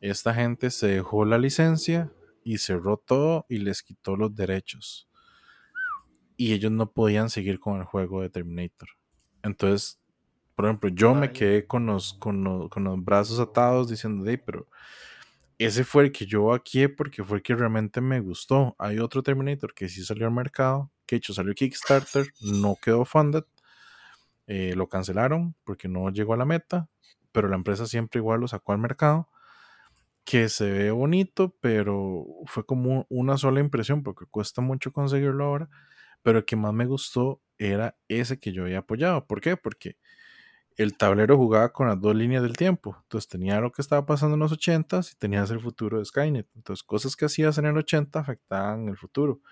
esta 0.00 0.34
gente 0.34 0.70
se 0.70 0.88
dejó 0.88 1.24
la 1.24 1.38
licencia 1.38 2.12
y 2.42 2.58
cerró 2.58 2.96
todo 2.96 3.46
y 3.48 3.58
les 3.58 3.82
quitó 3.82 4.16
los 4.16 4.34
derechos 4.34 5.08
y 6.36 6.52
ellos 6.52 6.72
no 6.72 6.90
podían 6.90 7.30
seguir 7.30 7.60
con 7.60 7.78
el 7.78 7.84
juego 7.84 8.22
de 8.22 8.30
Terminator. 8.30 8.88
Entonces, 9.42 10.00
por 10.54 10.66
ejemplo, 10.66 10.88
yo 10.90 11.14
me 11.14 11.32
quedé 11.32 11.66
con 11.66 11.86
los, 11.86 12.14
con 12.14 12.44
los, 12.44 12.68
con 12.68 12.84
los 12.84 13.02
brazos 13.04 13.40
atados 13.40 13.88
diciendo, 13.88 14.24
hey, 14.26 14.40
pero 14.44 14.68
ese 15.58 15.84
fue 15.84 16.04
el 16.04 16.12
que 16.12 16.26
yo 16.26 16.52
aquí 16.52 16.86
porque 16.88 17.24
fue 17.24 17.38
el 17.38 17.42
que 17.42 17.54
realmente 17.54 18.00
me 18.00 18.20
gustó. 18.20 18.74
Hay 18.78 18.98
otro 18.98 19.22
Terminator 19.22 19.74
que 19.74 19.88
sí 19.88 20.04
salió 20.04 20.26
al 20.26 20.32
mercado, 20.32 20.90
que 21.06 21.16
hecho 21.16 21.34
salió 21.34 21.54
Kickstarter, 21.54 22.26
no 22.40 22.76
quedó 22.80 23.04
funded, 23.04 23.44
eh, 24.46 24.74
lo 24.76 24.88
cancelaron 24.88 25.54
porque 25.64 25.88
no 25.88 26.10
llegó 26.10 26.34
a 26.34 26.36
la 26.36 26.44
meta, 26.44 26.88
pero 27.32 27.48
la 27.48 27.56
empresa 27.56 27.86
siempre 27.86 28.18
igual 28.20 28.40
lo 28.40 28.48
sacó 28.48 28.72
al 28.72 28.78
mercado, 28.78 29.28
que 30.24 30.48
se 30.48 30.70
ve 30.70 30.90
bonito, 30.90 31.54
pero 31.60 32.24
fue 32.46 32.64
como 32.64 33.06
una 33.10 33.36
sola 33.36 33.60
impresión 33.60 34.02
porque 34.02 34.26
cuesta 34.26 34.62
mucho 34.62 34.92
conseguirlo 34.92 35.44
ahora 35.44 35.68
pero 36.24 36.38
el 36.38 36.46
que 36.46 36.56
más 36.56 36.72
me 36.72 36.86
gustó 36.86 37.42
era 37.58 37.98
ese 38.08 38.40
que 38.40 38.50
yo 38.52 38.64
había 38.64 38.78
apoyado. 38.78 39.26
¿Por 39.26 39.42
qué? 39.42 39.58
Porque 39.58 39.98
el 40.76 40.96
tablero 40.96 41.36
jugaba 41.36 41.72
con 41.72 41.86
las 41.86 42.00
dos 42.00 42.16
líneas 42.16 42.42
del 42.42 42.56
tiempo. 42.56 42.96
Entonces 43.02 43.28
tenía 43.28 43.60
lo 43.60 43.70
que 43.70 43.82
estaba 43.82 44.06
pasando 44.06 44.34
en 44.34 44.40
los 44.40 44.50
80 44.50 45.00
y 45.12 45.16
tenías 45.18 45.50
el 45.50 45.60
futuro 45.60 45.98
de 45.98 46.04
Skynet. 46.06 46.48
Entonces 46.56 46.82
cosas 46.82 47.14
que 47.14 47.26
hacías 47.26 47.58
en 47.58 47.66
el 47.66 47.76
80 47.76 48.18
afectaban 48.18 48.88
el 48.88 48.96
futuro. 48.96 49.42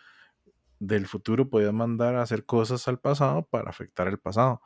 Del 0.78 1.06
futuro 1.06 1.50
podías 1.50 1.74
mandar 1.74 2.16
a 2.16 2.22
hacer 2.22 2.46
cosas 2.46 2.88
al 2.88 2.98
pasado 2.98 3.46
para 3.46 3.68
afectar 3.68 4.08
el 4.08 4.18
pasado. 4.18 4.62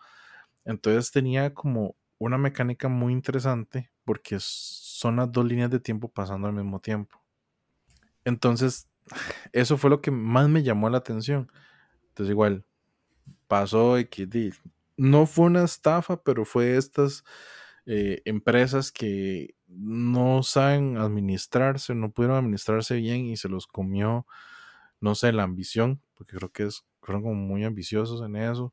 Entonces 0.64 1.10
tenía 1.10 1.54
como 1.54 1.96
una 2.18 2.38
mecánica 2.38 2.88
muy 2.88 3.12
interesante 3.12 3.90
porque 4.04 4.36
son 4.38 5.16
las 5.16 5.32
dos 5.32 5.44
líneas 5.44 5.70
de 5.70 5.80
tiempo 5.80 6.08
pasando 6.08 6.46
al 6.46 6.54
mismo 6.54 6.80
tiempo. 6.80 7.20
Entonces, 8.24 8.88
eso 9.52 9.76
fue 9.76 9.90
lo 9.90 10.00
que 10.00 10.12
más 10.12 10.48
me 10.48 10.62
llamó 10.62 10.88
la 10.88 10.98
atención. 10.98 11.50
Entonces 12.16 12.30
igual, 12.30 12.64
pasó 13.46 13.96
que 14.10 14.52
no 14.96 15.26
fue 15.26 15.46
una 15.46 15.64
estafa, 15.64 16.22
pero 16.22 16.46
fue 16.46 16.78
estas 16.78 17.24
eh, 17.84 18.22
empresas 18.24 18.90
que 18.90 19.54
no 19.68 20.42
saben 20.42 20.96
administrarse, 20.96 21.94
no 21.94 22.10
pudieron 22.12 22.38
administrarse 22.38 22.96
bien 22.96 23.26
y 23.26 23.36
se 23.36 23.50
los 23.50 23.66
comió, 23.66 24.26
no 24.98 25.14
sé, 25.14 25.30
la 25.30 25.42
ambición, 25.42 26.00
porque 26.14 26.38
creo 26.38 26.50
que 26.50 26.70
fueron 27.02 27.22
como 27.22 27.34
muy 27.34 27.64
ambiciosos 27.64 28.22
en 28.22 28.36
eso, 28.36 28.72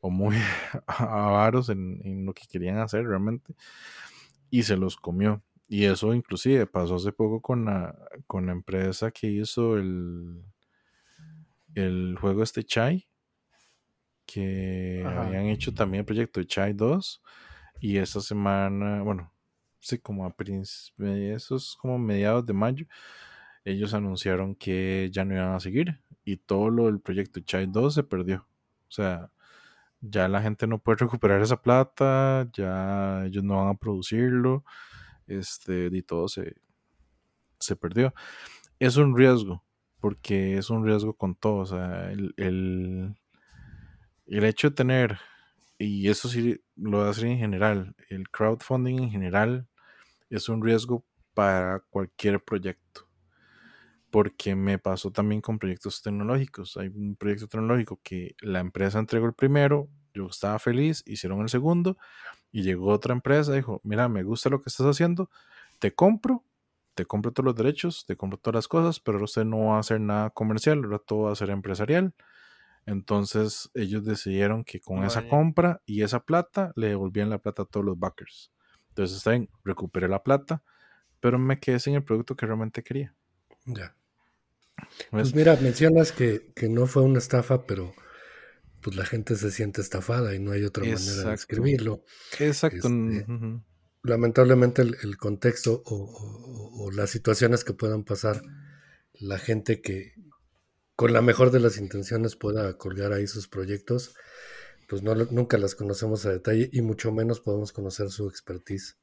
o 0.00 0.10
muy 0.10 0.36
avaros 0.86 1.70
en, 1.70 2.02
en 2.04 2.26
lo 2.26 2.34
que 2.34 2.46
querían 2.46 2.76
hacer 2.80 3.06
realmente, 3.06 3.54
y 4.50 4.64
se 4.64 4.76
los 4.76 4.96
comió. 4.96 5.42
Y 5.68 5.86
eso 5.86 6.12
inclusive 6.12 6.66
pasó 6.66 6.96
hace 6.96 7.12
poco 7.12 7.40
con 7.40 7.64
la, 7.64 7.96
con 8.26 8.44
la 8.44 8.52
empresa 8.52 9.10
que 9.10 9.28
hizo 9.28 9.78
el, 9.78 10.44
el 11.74 12.16
juego 12.20 12.42
este 12.42 12.64
Chai, 12.64 13.08
que 14.26 15.04
habían 15.06 15.46
hecho 15.46 15.74
también 15.74 16.00
el 16.00 16.06
proyecto 16.06 16.40
de 16.40 16.46
Chai 16.46 16.72
2. 16.72 17.22
Y 17.80 17.98
esta 17.98 18.20
semana, 18.20 19.02
bueno, 19.02 19.32
sí, 19.80 19.98
como 19.98 20.26
a 20.26 20.34
esos 21.34 21.76
como 21.76 21.98
mediados 21.98 22.46
de 22.46 22.52
mayo, 22.52 22.86
ellos 23.64 23.94
anunciaron 23.94 24.54
que 24.54 25.10
ya 25.12 25.24
no 25.24 25.34
iban 25.34 25.54
a 25.54 25.60
seguir. 25.60 26.00
y 26.24 26.38
todo 26.38 26.70
lo 26.70 26.86
del 26.86 27.00
proyecto 27.00 27.40
Chai 27.40 27.66
2 27.66 27.94
se 27.94 28.02
perdió. 28.04 28.46
O 28.88 28.92
sea, 28.92 29.30
ya 30.00 30.28
la 30.28 30.42
gente 30.42 30.66
no 30.66 30.78
puede 30.78 30.98
recuperar 30.98 31.42
esa 31.42 31.60
plata, 31.60 32.48
ya 32.52 33.24
ellos 33.26 33.44
no 33.44 33.56
van 33.58 33.68
a 33.68 33.74
producirlo, 33.74 34.64
este, 35.26 35.88
y 35.92 36.02
todo 36.02 36.28
se, 36.28 36.56
se 37.58 37.76
perdió. 37.76 38.14
Es 38.78 38.96
un 38.96 39.16
riesgo, 39.16 39.64
porque 40.04 40.58
es 40.58 40.68
un 40.68 40.84
riesgo 40.84 41.14
con 41.14 41.34
todo. 41.34 41.60
O 41.60 41.64
sea, 41.64 42.12
el, 42.12 42.34
el, 42.36 43.14
el 44.26 44.44
hecho 44.44 44.68
de 44.68 44.76
tener, 44.76 45.18
y 45.78 46.10
eso 46.10 46.28
sí 46.28 46.60
lo 46.76 46.98
voy 46.98 47.06
a 47.06 47.10
hacer 47.10 47.24
en 47.24 47.38
general, 47.38 47.96
el 48.10 48.28
crowdfunding 48.28 48.98
en 49.04 49.10
general 49.10 49.66
es 50.28 50.50
un 50.50 50.62
riesgo 50.62 51.06
para 51.32 51.80
cualquier 51.88 52.44
proyecto. 52.44 53.08
Porque 54.10 54.54
me 54.54 54.78
pasó 54.78 55.10
también 55.10 55.40
con 55.40 55.58
proyectos 55.58 56.02
tecnológicos. 56.02 56.76
Hay 56.76 56.88
un 56.88 57.16
proyecto 57.16 57.48
tecnológico 57.48 57.98
que 58.02 58.36
la 58.42 58.60
empresa 58.60 58.98
entregó 58.98 59.24
el 59.24 59.32
primero, 59.32 59.88
yo 60.12 60.26
estaba 60.26 60.58
feliz, 60.58 61.02
hicieron 61.06 61.40
el 61.40 61.48
segundo, 61.48 61.96
y 62.52 62.62
llegó 62.62 62.88
otra 62.88 63.14
empresa, 63.14 63.54
dijo, 63.54 63.80
mira, 63.84 64.10
me 64.10 64.22
gusta 64.22 64.50
lo 64.50 64.60
que 64.60 64.68
estás 64.68 64.86
haciendo, 64.86 65.30
te 65.78 65.94
compro, 65.94 66.44
te 66.94 67.04
compro 67.06 67.32
todos 67.32 67.44
los 67.44 67.56
derechos, 67.56 68.04
te 68.06 68.16
compro 68.16 68.38
todas 68.38 68.54
las 68.54 68.68
cosas, 68.68 69.00
pero 69.00 69.22
usted 69.22 69.44
no 69.44 69.66
va 69.66 69.76
a 69.76 69.80
hacer 69.80 70.00
nada 70.00 70.30
comercial, 70.30 70.82
ahora 70.84 70.98
todo 70.98 71.22
va 71.22 71.32
a 71.32 71.36
ser 71.36 71.50
empresarial. 71.50 72.14
Entonces 72.86 73.70
ellos 73.74 74.04
decidieron 74.04 74.64
que 74.64 74.80
con 74.80 75.04
esa 75.04 75.26
compra 75.28 75.80
y 75.86 76.02
esa 76.02 76.20
plata 76.20 76.72
le 76.76 76.88
devolvían 76.88 77.30
la 77.30 77.38
plata 77.38 77.62
a 77.62 77.66
todos 77.66 77.84
los 77.84 77.98
backers. 77.98 78.52
Entonces 78.90 79.16
está 79.16 79.30
bien, 79.30 79.48
recuperé 79.64 80.08
la 80.08 80.22
plata, 80.22 80.62
pero 81.20 81.38
me 81.38 81.58
quedé 81.58 81.80
sin 81.80 81.94
el 81.94 82.04
producto 82.04 82.36
que 82.36 82.46
realmente 82.46 82.82
quería. 82.82 83.14
Ya. 83.64 83.96
Pues 85.10 85.34
mira, 85.34 85.56
mencionas 85.56 86.12
que, 86.12 86.52
no 86.68 86.86
fue 86.86 87.02
una 87.02 87.18
estafa, 87.18 87.64
pero 87.66 87.94
pues 88.82 88.96
la 88.96 89.06
gente 89.06 89.34
se 89.36 89.50
siente 89.50 89.80
estafada 89.80 90.34
y 90.34 90.38
no 90.38 90.52
hay 90.52 90.64
otra 90.64 90.84
manera 90.84 91.30
de 91.30 91.34
escribirlo. 91.34 92.04
Exacto. 92.38 92.88
Este, 92.88 93.26
lamentablemente 94.04 94.82
el, 94.82 95.16
contexto 95.16 95.82
o, 95.86 96.63
las 96.92 97.10
situaciones 97.10 97.64
que 97.64 97.72
puedan 97.72 98.04
pasar, 98.04 98.42
la 99.12 99.38
gente 99.38 99.80
que 99.80 100.14
con 100.96 101.12
la 101.12 101.22
mejor 101.22 101.50
de 101.50 101.60
las 101.60 101.78
intenciones 101.78 102.36
pueda 102.36 102.76
colgar 102.76 103.12
ahí 103.12 103.26
sus 103.26 103.48
proyectos, 103.48 104.14
pues 104.88 105.02
no, 105.02 105.14
nunca 105.14 105.58
las 105.58 105.74
conocemos 105.74 106.26
a 106.26 106.30
detalle 106.30 106.68
y 106.72 106.82
mucho 106.82 107.12
menos 107.12 107.40
podemos 107.40 107.72
conocer 107.72 108.10
su 108.10 108.28
expertise 108.28 108.98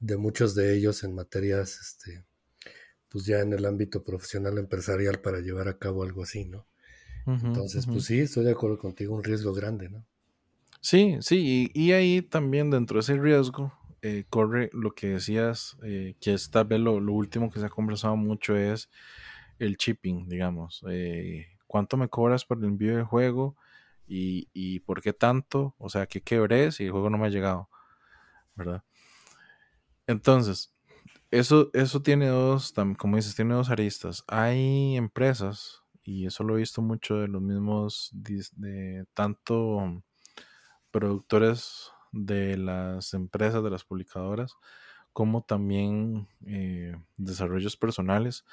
de 0.00 0.16
muchos 0.16 0.54
de 0.54 0.74
ellos 0.76 1.04
en 1.04 1.14
materias, 1.14 1.78
este, 1.80 2.24
pues 3.08 3.24
ya 3.24 3.40
en 3.40 3.52
el 3.52 3.64
ámbito 3.64 4.02
profesional 4.02 4.58
empresarial 4.58 5.20
para 5.20 5.40
llevar 5.40 5.68
a 5.68 5.78
cabo 5.78 6.02
algo 6.02 6.22
así, 6.24 6.44
¿no? 6.44 6.66
Entonces, 7.26 7.86
pues 7.86 8.04
sí, 8.04 8.20
estoy 8.20 8.44
de 8.44 8.50
acuerdo 8.50 8.78
contigo, 8.78 9.14
un 9.14 9.24
riesgo 9.24 9.54
grande, 9.54 9.88
¿no? 9.88 10.04
Sí, 10.82 11.16
sí, 11.20 11.70
y, 11.72 11.92
ahí 11.92 12.20
también 12.20 12.70
dentro 12.70 12.96
de 12.96 13.00
ese 13.00 13.16
riesgo 13.16 13.72
eh, 14.06 14.26
corre 14.28 14.68
lo 14.74 14.94
que 14.94 15.08
decías, 15.08 15.78
eh, 15.82 16.14
que 16.20 16.34
esta 16.34 16.62
vez 16.62 16.78
lo, 16.78 16.92
último 16.92 17.50
que 17.50 17.58
se 17.58 17.64
ha 17.64 17.70
conversado 17.70 18.16
mucho 18.16 18.54
es 18.54 18.90
el 19.58 19.78
chipping, 19.78 20.28
digamos. 20.28 20.84
Eh, 20.90 21.46
¿Cuánto 21.66 21.96
me 21.96 22.10
cobras 22.10 22.44
por 22.44 22.58
el 22.58 22.64
envío 22.64 22.96
del 22.96 23.04
juego? 23.06 23.56
Y, 24.06 24.50
y, 24.52 24.80
por 24.80 25.00
qué 25.00 25.14
tanto? 25.14 25.74
O 25.78 25.88
sea, 25.88 26.06
¿qué 26.06 26.20
quebré 26.20 26.70
si 26.70 26.84
el 26.84 26.90
juego 26.90 27.08
no 27.08 27.16
me 27.16 27.28
ha 27.28 27.30
llegado? 27.30 27.70
¿Verdad? 28.54 28.84
Entonces, 30.06 30.74
eso, 31.30 31.70
eso 31.72 32.02
tiene 32.02 32.26
dos, 32.28 32.74
como 32.98 33.16
dices, 33.16 33.34
tiene 33.34 33.54
dos 33.54 33.70
aristas. 33.70 34.22
Hay 34.28 34.96
empresas, 34.98 35.82
y 36.02 36.26
eso 36.26 36.44
lo 36.44 36.56
he 36.56 36.58
visto 36.60 36.82
mucho 36.82 37.16
de 37.16 37.28
los 37.28 37.40
mismos, 37.40 38.10
de 38.12 39.06
tanto 39.14 40.02
productores 40.90 41.93
de 42.14 42.56
las 42.56 43.14
empresas, 43.14 43.62
de 43.62 43.70
las 43.70 43.84
publicadoras, 43.84 44.56
como 45.12 45.42
también 45.42 46.28
eh, 46.46 46.96
desarrollos 47.16 47.76
personales. 47.76 48.44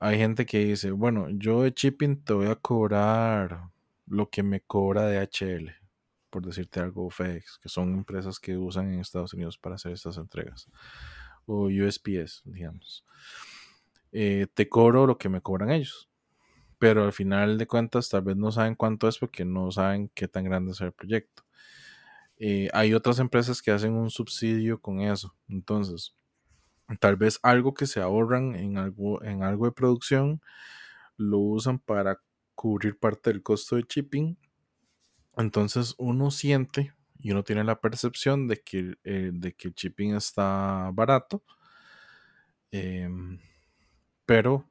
Hay 0.00 0.18
gente 0.18 0.46
que 0.46 0.64
dice, 0.64 0.90
bueno, 0.92 1.28
yo 1.30 1.62
de 1.62 1.72
shipping 1.74 2.24
te 2.24 2.32
voy 2.32 2.46
a 2.48 2.56
cobrar 2.56 3.70
lo 4.06 4.30
que 4.30 4.42
me 4.42 4.60
cobra 4.60 5.08
DHL, 5.10 5.72
por 6.30 6.44
decirte 6.46 6.80
algo, 6.80 7.10
FedEx, 7.10 7.58
que 7.58 7.68
son 7.68 7.94
empresas 7.94 8.38
que 8.38 8.56
usan 8.56 8.92
en 8.92 9.00
Estados 9.00 9.34
Unidos 9.34 9.58
para 9.58 9.74
hacer 9.74 9.92
estas 9.92 10.16
entregas, 10.18 10.68
o 11.46 11.66
USPS, 11.66 12.42
digamos. 12.44 13.04
Eh, 14.12 14.46
te 14.54 14.68
cobro 14.68 15.06
lo 15.06 15.18
que 15.18 15.28
me 15.28 15.40
cobran 15.40 15.70
ellos, 15.70 16.08
pero 16.78 17.04
al 17.04 17.12
final 17.12 17.58
de 17.58 17.66
cuentas 17.66 18.08
tal 18.08 18.22
vez 18.22 18.36
no 18.36 18.52
saben 18.52 18.74
cuánto 18.74 19.08
es 19.08 19.18
porque 19.18 19.44
no 19.44 19.70
saben 19.70 20.10
qué 20.14 20.28
tan 20.28 20.44
grande 20.44 20.72
es 20.72 20.80
el 20.80 20.92
proyecto. 20.92 21.44
Eh, 22.38 22.68
hay 22.72 22.94
otras 22.94 23.18
empresas 23.18 23.62
que 23.62 23.70
hacen 23.72 23.94
un 23.94 24.10
subsidio 24.10 24.80
con 24.80 25.00
eso. 25.00 25.34
Entonces, 25.48 26.14
tal 27.00 27.16
vez 27.16 27.40
algo 27.42 27.74
que 27.74 27.86
se 27.86 28.00
ahorran 28.00 28.54
en 28.56 28.78
algo, 28.78 29.22
en 29.24 29.42
algo 29.42 29.66
de 29.66 29.72
producción, 29.72 30.40
lo 31.16 31.38
usan 31.38 31.78
para 31.78 32.20
cubrir 32.54 32.98
parte 32.98 33.30
del 33.32 33.42
costo 33.42 33.76
de 33.76 33.84
shipping. 33.88 34.36
Entonces 35.36 35.94
uno 35.98 36.30
siente 36.30 36.92
y 37.18 37.30
uno 37.32 37.42
tiene 37.44 37.64
la 37.64 37.80
percepción 37.80 38.46
de 38.48 38.58
que, 38.60 38.96
eh, 39.04 39.30
de 39.32 39.54
que 39.54 39.68
el 39.68 39.74
shipping 39.74 40.14
está 40.14 40.90
barato. 40.92 41.42
Em, 42.72 43.38
pero 44.26 44.64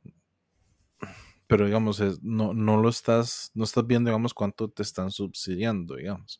pero 1.48 1.66
digamos, 1.66 2.02
no, 2.22 2.54
no 2.54 2.78
lo 2.78 2.90
estás, 2.90 3.52
no 3.54 3.64
estás 3.64 3.88
viendo, 3.88 4.10
digamos, 4.10 4.34
cuánto 4.34 4.70
te 4.70 4.84
están 4.84 5.12
subsidiando, 5.12 5.96
digamos. 5.96 6.40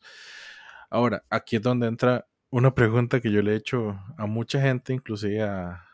Ahora, 0.90 1.22
aquí 1.28 1.56
es 1.56 1.62
donde 1.62 1.86
entra 1.86 2.26
una 2.50 2.74
pregunta 2.74 3.20
que 3.20 3.30
yo 3.30 3.42
le 3.42 3.52
he 3.52 3.56
hecho 3.56 4.00
a 4.16 4.26
mucha 4.26 4.60
gente, 4.60 4.94
inclusive 4.94 5.42
a, 5.42 5.84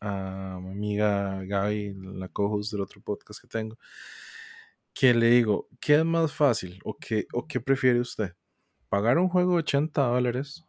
mi 0.00 0.70
amiga 0.70 1.42
Gaby, 1.44 1.94
la 1.94 2.28
co-host 2.28 2.72
del 2.72 2.80
otro 2.80 3.00
podcast 3.02 3.40
que 3.40 3.48
tengo, 3.48 3.76
que 4.94 5.12
le 5.12 5.30
digo, 5.30 5.68
¿qué 5.80 5.96
es 5.96 6.04
más 6.04 6.32
fácil 6.32 6.78
o 6.84 6.96
qué, 6.96 7.26
o 7.32 7.46
qué 7.46 7.60
prefiere 7.60 8.00
usted? 8.00 8.34
¿Pagar 8.88 9.18
un 9.18 9.28
juego 9.28 9.52
de 9.52 9.58
80 9.58 10.02
dólares 10.02 10.64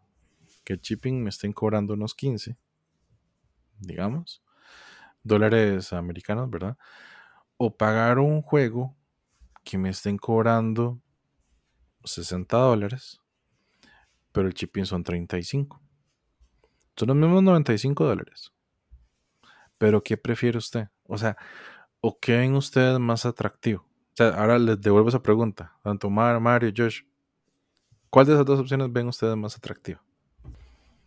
que 0.63 0.73
el 0.73 0.81
shipping 0.81 1.23
me 1.23 1.29
estén 1.29 1.53
cobrando 1.53 1.93
unos 1.93 2.13
15, 2.15 2.57
digamos, 3.79 4.43
dólares 5.23 5.93
americanos, 5.93 6.49
¿verdad? 6.49 6.77
O 7.57 7.75
pagar 7.77 8.19
un 8.19 8.41
juego 8.41 8.95
que 9.63 9.77
me 9.77 9.89
estén 9.89 10.17
cobrando 10.17 10.99
60 12.03 12.57
dólares 12.57 13.21
pero 14.31 14.47
el 14.47 14.53
shipping 14.53 14.85
son 14.85 15.03
35. 15.03 15.81
Son 16.95 17.07
los 17.07 17.17
mismos 17.17 17.43
95 17.43 18.05
dólares. 18.05 18.51
Pero 19.77 20.03
¿qué 20.03 20.17
prefiere 20.17 20.57
usted? 20.57 20.87
O 21.05 21.17
sea, 21.17 21.37
¿o 22.01 22.19
qué 22.19 22.37
ven 22.37 22.55
ustedes 22.55 22.99
más 22.99 23.25
atractivo? 23.25 23.81
O 24.13 24.15
sea, 24.15 24.29
ahora 24.29 24.59
les 24.59 24.79
devuelvo 24.81 25.09
esa 25.09 25.23
pregunta. 25.23 25.77
Tanto 25.83 26.09
Mar, 26.09 26.39
Mario, 26.39 26.73
Josh. 26.75 27.01
¿Cuál 28.09 28.25
de 28.25 28.33
esas 28.33 28.45
dos 28.45 28.59
opciones 28.59 28.91
ven 28.91 29.07
ustedes 29.07 29.37
más 29.37 29.55
atractivo? 29.55 30.01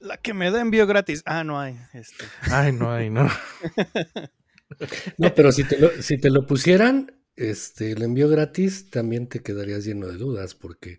La 0.01 0.17
que 0.17 0.35
me 0.35 0.51
da 0.51 0.61
envío 0.61 0.87
gratis. 0.87 1.23
Ah, 1.27 1.45
no 1.45 1.61
hay. 1.61 1.79
Este. 1.93 2.25
Ay, 2.51 2.73
no 2.73 2.91
hay, 2.91 3.11
no. 3.11 3.29
no, 5.19 5.35
pero 5.35 5.53
si 5.53 5.65
te, 5.65 5.79
lo, 5.79 5.91
si 6.03 6.19
te 6.19 6.31
lo 6.31 6.47
pusieran, 6.47 7.23
este, 7.37 7.93
el 7.93 8.03
envío 8.03 8.29
gratis, 8.29 8.91
también 8.91 9.29
te 9.29 9.43
quedarías 9.43 9.85
lleno 9.85 10.07
de 10.07 10.17
dudas, 10.17 10.55
porque 10.55 10.99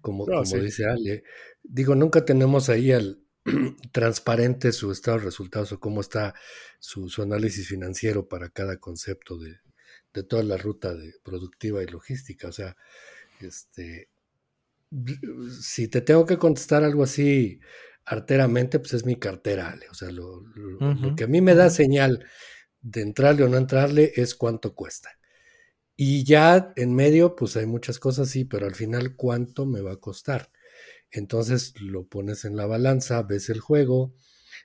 como, 0.00 0.26
como 0.26 0.56
dice 0.56 0.86
Ale, 0.86 1.22
digo, 1.62 1.94
nunca 1.94 2.24
tenemos 2.24 2.68
ahí 2.68 2.92
al 2.92 3.22
transparente 3.92 4.72
su 4.72 4.90
estado 4.92 5.18
de 5.18 5.24
resultados 5.24 5.72
o 5.72 5.80
cómo 5.80 6.00
está 6.00 6.34
su, 6.78 7.10
análisis 7.22 7.68
financiero 7.68 8.28
para 8.28 8.48
cada 8.50 8.78
concepto 8.78 9.38
de, 9.38 9.58
toda 10.24 10.42
la 10.42 10.56
ruta 10.56 10.94
de 10.94 11.14
productiva 11.22 11.82
y 11.82 11.86
logística. 11.86 12.48
O 12.48 12.52
sea, 12.52 12.76
este, 13.40 14.08
si 15.60 15.88
te 15.88 16.00
tengo 16.02 16.26
que 16.26 16.38
contestar 16.38 16.84
algo 16.84 17.02
así 17.02 17.60
arteramente, 18.04 18.78
pues 18.78 18.94
es 18.94 19.06
mi 19.06 19.16
cartera, 19.16 19.70
Ale. 19.70 19.88
O 19.88 19.94
sea, 19.94 20.10
lo, 20.10 20.42
lo 20.54 21.16
que 21.16 21.24
a 21.24 21.28
mí 21.28 21.40
me 21.40 21.54
da 21.54 21.70
señal 21.70 22.26
de 22.80 23.00
entrarle 23.00 23.44
o 23.44 23.48
no 23.48 23.56
entrarle 23.56 24.12
es 24.16 24.34
cuánto 24.34 24.74
cuesta. 24.74 25.10
Y 25.96 26.24
ya 26.24 26.72
en 26.76 26.94
medio, 26.94 27.36
pues 27.36 27.56
hay 27.56 27.66
muchas 27.66 27.98
cosas, 27.98 28.28
sí, 28.28 28.44
pero 28.44 28.66
al 28.66 28.74
final, 28.74 29.14
¿cuánto 29.16 29.66
me 29.66 29.80
va 29.80 29.92
a 29.92 30.00
costar? 30.00 30.50
Entonces 31.12 31.74
lo 31.80 32.06
pones 32.06 32.44
en 32.44 32.56
la 32.56 32.66
balanza, 32.66 33.22
ves 33.22 33.50
el 33.50 33.60
juego, 33.60 34.14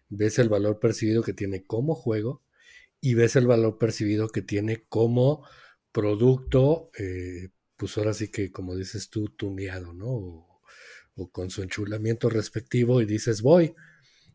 ves 0.09 0.39
el 0.39 0.49
valor 0.49 0.79
percibido 0.79 1.21
que 1.21 1.33
tiene 1.33 1.65
como 1.65 1.93
juego 1.93 2.41
y 3.01 3.13
ves 3.13 3.35
el 3.35 3.47
valor 3.47 3.77
percibido 3.77 4.29
que 4.29 4.41
tiene 4.41 4.85
como 4.87 5.45
producto, 5.91 6.89
eh, 6.97 7.49
pues 7.75 7.97
ahora 7.97 8.13
sí 8.13 8.29
que, 8.29 8.51
como 8.51 8.75
dices 8.75 9.09
tú, 9.09 9.29
tuneado, 9.29 9.93
¿no? 9.93 10.07
O, 11.15 11.31
con 11.31 11.49
su 11.49 11.63
enchulamiento 11.63 12.29
respectivo 12.29 13.01
y 13.01 13.05
dices, 13.05 13.41
voy, 13.41 13.73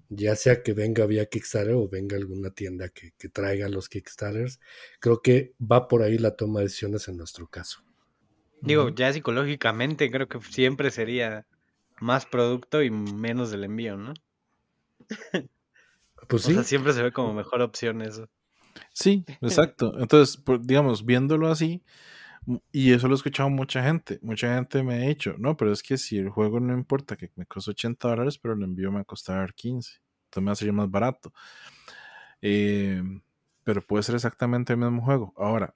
ya 0.09 0.35
sea 0.35 0.65
que 0.65 0.73
venga 0.73 1.07
vía 1.07 1.27
Kickstarter 1.27 1.75
o 1.75 1.89
venga 1.89 2.17
alguna 2.17 2.51
tienda 2.51 2.89
que, 2.89 3.13
traiga 3.29 3.69
los 3.69 3.89
Kickstarters. 3.89 4.59
Creo 4.99 5.23
que 5.23 5.55
va 5.61 5.87
por 5.87 6.03
ahí 6.03 6.19
la 6.19 6.35
toma 6.35 6.59
de 6.59 6.67
decisiones 6.67 7.07
en 7.07 7.17
nuestro 7.17 7.47
caso. 7.47 7.85
Digo, 8.61 8.89
ya 8.89 9.13
psicológicamente 9.13 10.11
creo 10.11 10.29
que 10.29 10.41
siempre 10.41 10.91
sería 10.91 11.47
más 12.03 12.27
producto 12.27 12.83
y 12.83 12.91
menos 12.91 13.51
del 13.51 13.65
envío, 13.65 13.97
¿no? 13.97 14.13
Pues 16.29 16.43
sí. 16.43 16.53
O 16.53 16.55
sea, 16.55 16.65
siempre 16.65 16.93
se 16.93 17.03
ve 17.03 17.13
como 17.13 17.33
mejor 17.33 17.63
opción 17.63 18.03
eso. 18.03 18.29
Sí, 18.93 19.25
exacto. 19.41 19.99
Entonces, 19.99 20.43
digamos, 20.61 21.05
viéndolo 21.05 21.49
así, 21.49 21.83
y 22.73 22.93
eso 22.93 23.07
lo 23.07 23.15
he 23.15 23.17
escuchado 23.17 23.51
mucha 23.51 23.83
gente. 23.85 24.19
Mucha 24.23 24.55
gente 24.55 24.83
me 24.83 24.95
ha 24.95 25.09
dicho, 25.09 25.35
no, 25.39 25.57
pero 25.57 25.73
es 25.73 25.83
que 25.83 25.97
si 25.97 26.19
el 26.19 26.29
juego 26.29 26.59
no 26.59 26.75
importa 26.75 27.17
que 27.17 27.31
me 27.37 27.47
cueste 27.47 27.71
80 27.71 28.09
dólares, 28.09 28.39
pero 28.39 28.55
el 28.55 28.63
envío 28.63 28.91
me 28.91 28.97
va 28.97 29.03
a 29.03 29.05
costar 29.05 29.55
15. 29.55 30.01
Entonces 30.25 30.43
me 30.43 30.47
va 30.47 30.53
a 30.53 30.57
salir 30.57 30.73
más 30.73 30.91
barato. 30.91 31.33
Em, 32.41 33.23
pero 33.63 33.81
puede 33.81 34.03
ser 34.03 34.17
exactamente 34.17 34.73
el 34.73 34.81
mismo 34.81 35.03
juego. 35.03 35.33
Ahora, 35.37 35.75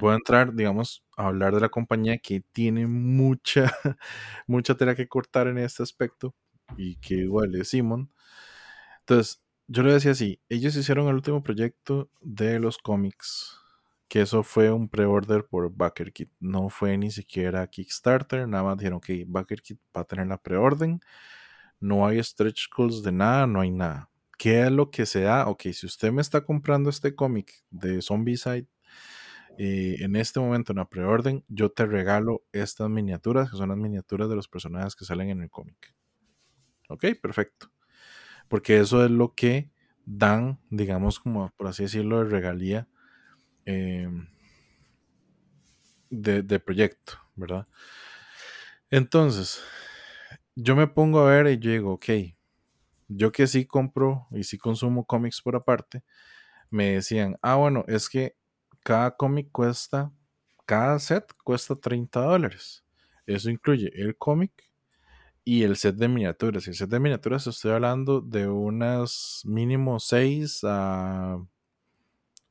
voy 0.00 0.12
a 0.12 0.16
entrar, 0.16 0.54
digamos, 0.54 1.04
a 1.16 1.26
hablar 1.26 1.54
de 1.54 1.60
la 1.60 1.68
compañía 1.68 2.18
que 2.18 2.40
tiene 2.52 2.86
mucha, 2.86 3.72
mucha 4.46 4.74
tela 4.76 4.94
que 4.94 5.08
cortar 5.08 5.48
en 5.48 5.58
este 5.58 5.82
aspecto 5.82 6.34
y 6.76 6.96
que 6.96 7.14
igual 7.14 7.54
es 7.54 7.68
Simon. 7.68 8.10
Entonces, 9.00 9.42
yo 9.68 9.82
le 9.82 9.92
decía 9.92 10.12
así, 10.12 10.40
ellos 10.48 10.76
hicieron 10.76 11.08
el 11.08 11.14
último 11.14 11.42
proyecto 11.42 12.10
de 12.20 12.58
los 12.60 12.78
cómics 12.78 13.60
que 14.08 14.22
eso 14.22 14.42
fue 14.42 14.70
un 14.70 14.88
pre-order 14.88 15.46
por 15.46 15.74
BackerKit. 15.74 16.30
No 16.40 16.68
fue 16.68 16.96
ni 16.96 17.10
siquiera 17.10 17.66
Kickstarter, 17.66 18.46
nada 18.48 18.64
más 18.64 18.78
dijeron 18.78 19.00
que 19.00 19.24
BackerKit 19.26 19.80
va 19.96 20.02
a 20.02 20.04
tener 20.04 20.26
la 20.28 20.38
preorden. 20.38 21.00
No 21.80 22.06
hay 22.06 22.22
stretch 22.22 22.68
goals 22.74 23.02
de 23.02 23.12
nada, 23.12 23.46
no 23.46 23.60
hay 23.60 23.70
nada. 23.70 24.10
¿Qué 24.38 24.62
es 24.62 24.70
lo 24.70 24.90
que 24.90 25.06
se 25.06 25.22
da? 25.22 25.48
Ok, 25.48 25.62
si 25.72 25.86
usted 25.86 26.12
me 26.12 26.22
está 26.22 26.44
comprando 26.44 26.90
este 26.90 27.14
cómic 27.14 27.64
de 27.70 28.02
Zombicide 28.02 28.68
eh, 29.58 29.96
en 30.00 30.16
este 30.16 30.40
momento 30.40 30.72
en 30.72 30.78
la 30.78 30.88
preorden, 30.88 31.44
yo 31.48 31.70
te 31.70 31.86
regalo 31.86 32.42
estas 32.52 32.90
miniaturas, 32.90 33.50
que 33.50 33.56
son 33.56 33.70
las 33.70 33.78
miniaturas 33.78 34.28
de 34.28 34.36
los 34.36 34.48
personajes 34.48 34.94
que 34.96 35.04
salen 35.04 35.30
en 35.30 35.42
el 35.42 35.50
cómic. 35.50 35.94
Ok, 36.88 37.06
perfecto. 37.20 37.72
Porque 38.48 38.78
eso 38.78 39.04
es 39.04 39.10
lo 39.10 39.34
que 39.34 39.70
dan, 40.04 40.60
digamos, 40.70 41.18
como 41.18 41.50
por 41.56 41.66
así 41.68 41.84
decirlo, 41.84 42.22
de 42.22 42.30
regalía 42.30 42.88
Em, 43.66 44.28
de, 46.08 46.60
proyecto, 46.60 47.14
¿verdad? 47.34 47.66
Entonces, 48.90 49.60
yo 50.54 50.76
me 50.76 50.86
pongo 50.86 51.18
a 51.20 51.30
ver 51.30 51.48
y 51.48 51.58
yo 51.58 51.72
digo, 51.72 51.92
ok, 51.94 52.06
yo 53.08 53.32
que 53.32 53.48
sí 53.48 53.66
compro 53.66 54.28
y 54.30 54.44
sí 54.44 54.56
consumo 54.56 55.04
cómics 55.04 55.42
por 55.42 55.56
aparte, 55.56 56.04
me 56.70 56.92
decían, 56.92 57.36
ah, 57.42 57.56
bueno, 57.56 57.84
es 57.88 58.08
que 58.08 58.36
cada 58.86 59.10
cómic 59.16 59.50
cuesta, 59.50 60.12
cada 60.64 61.00
set 61.00 61.32
cuesta 61.42 61.74
30 61.74 62.20
dólares. 62.20 62.84
Eso 63.26 63.50
incluye 63.50 63.90
el 63.92 64.16
cómic 64.16 64.52
y 65.44 65.64
el 65.64 65.76
set 65.76 65.96
de 65.96 66.06
miniaturas. 66.06 66.68
Y 66.68 66.70
el 66.70 66.76
set 66.76 66.90
de 66.90 67.00
miniaturas 67.00 67.48
estoy 67.48 67.72
hablando 67.72 68.20
de 68.20 68.46
unas 68.46 69.42
mínimo 69.44 69.98
6 69.98 70.60
a 70.62 71.44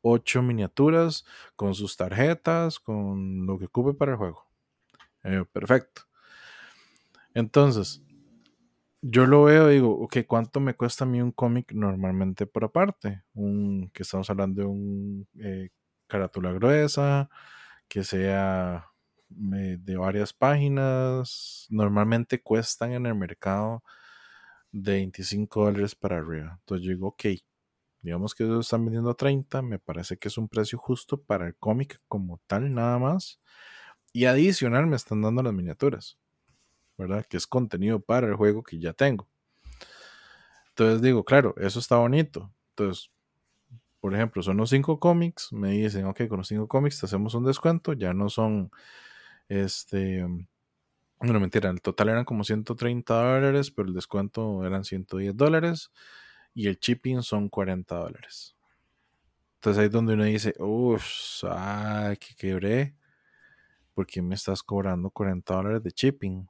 ocho 0.02 0.42
miniaturas 0.42 1.24
con 1.56 1.74
sus 1.74 1.96
tarjetas, 1.96 2.82
con 2.82 3.46
lo 3.46 3.58
que 3.58 3.68
ocupe 3.68 3.94
para 3.94 4.12
el 4.12 4.18
juego. 4.18 4.46
Eh, 5.24 5.46
perfecto. 5.54 6.02
Entonces, 7.34 8.04
yo 9.02 9.26
lo 9.26 9.46
veo 9.46 9.72
y 9.72 9.76
digo, 9.76 9.98
ok, 10.02 10.18
¿cuánto 10.28 10.60
me 10.60 10.74
cuesta 10.74 11.06
a 11.06 11.08
mí 11.08 11.22
un 11.22 11.32
cómic 11.32 11.72
normalmente 11.72 12.46
por 12.46 12.66
aparte? 12.66 13.24
Un, 13.36 13.90
que 13.94 14.04
estamos 14.04 14.30
hablando 14.30 14.64
de 14.64 14.68
un 14.68 15.28
eh, 15.40 15.70
carátula 16.08 16.52
gruesa, 16.54 17.30
que 17.88 18.04
sea 18.04 18.92
de 19.30 19.98
varias 19.98 20.34
páginas. 20.34 21.68
Normalmente 21.70 22.42
cuestan 22.42 22.94
en 22.94 23.06
el 23.06 23.16
mercado 23.16 23.84
de 24.72 24.94
25 24.94 25.66
dólares 25.66 25.96
para 25.96 26.18
arriba. 26.18 26.58
Entonces 26.60 26.86
yo 26.86 26.92
digo, 26.94 27.08
ok, 27.08 27.26
Digamos 28.06 28.36
que 28.36 28.44
ellos 28.44 28.68
están 28.68 28.86
vendiendo 28.86 29.10
a 29.10 29.16
30, 29.16 29.64
me 29.64 29.80
parece 29.80 30.16
que 30.16 30.28
es 30.28 30.38
un 30.38 30.48
precio 30.48 30.78
justo 30.78 31.20
para 31.20 31.48
el 31.48 31.56
cómic 31.56 32.00
como 32.08 32.40
tal, 32.46 32.72
nada 32.72 33.00
más. 33.00 33.42
Y 34.14 34.26
adicional 34.26 34.86
me 34.86 34.96
están 34.96 35.24
dando 35.24 35.42
las 35.42 35.54
miniaturas, 35.54 36.16
¿verdad? 37.00 37.26
Que 37.28 37.38
es 37.38 37.48
contenido 37.48 38.00
para 38.00 38.28
el 38.28 38.36
juego 38.36 38.62
que 38.62 38.78
ya 38.78 38.94
tengo. 38.94 39.28
Entonces 40.70 41.02
digo, 41.02 41.26
claro, 41.26 41.56
eso 41.58 41.80
está 41.80 41.98
bonito. 41.98 42.54
Entonces, 42.76 43.10
por 44.06 44.14
ejemplo, 44.14 44.44
son 44.44 44.58
los 44.58 44.70
cinco 44.70 45.00
cómics, 45.00 45.52
me 45.52 45.72
dicen, 45.72 46.06
ok, 46.06 46.28
con 46.28 46.38
los 46.38 46.48
cinco 46.48 46.68
cómics 46.68 47.00
te 47.00 47.08
hacemos 47.08 47.34
un 47.34 47.44
descuento, 47.44 47.94
ya 47.94 48.14
no 48.14 48.30
son, 48.30 48.70
este, 49.50 50.24
bueno, 51.20 51.40
mentira, 51.40 51.72
el 51.72 51.82
total 51.82 52.10
eran 52.10 52.24
como 52.24 52.44
130 52.44 53.16
dólares, 53.16 53.72
pero 53.72 53.88
el 53.88 53.96
descuento 53.96 54.64
eran 54.64 54.84
110 54.84 55.36
dólares 55.36 55.92
y 56.54 56.68
el 56.68 56.78
shipping 56.78 57.24
son 57.24 57.50
40 57.50 57.96
dólares. 57.96 58.56
Entonces 59.56 59.80
ahí 59.80 59.88
es 59.88 59.92
donde 59.92 60.14
uno 60.14 60.26
dice, 60.26 60.54
uff, 60.60 61.44
ay, 61.50 62.18
que 62.18 62.36
quebré. 62.36 62.94
¿Por 63.96 64.06
qué 64.06 64.22
me 64.22 64.36
estás 64.36 64.62
cobrando 64.62 65.10
40 65.10 65.52
dólares 65.52 65.82
de 65.82 65.90
shipping? 65.90 66.48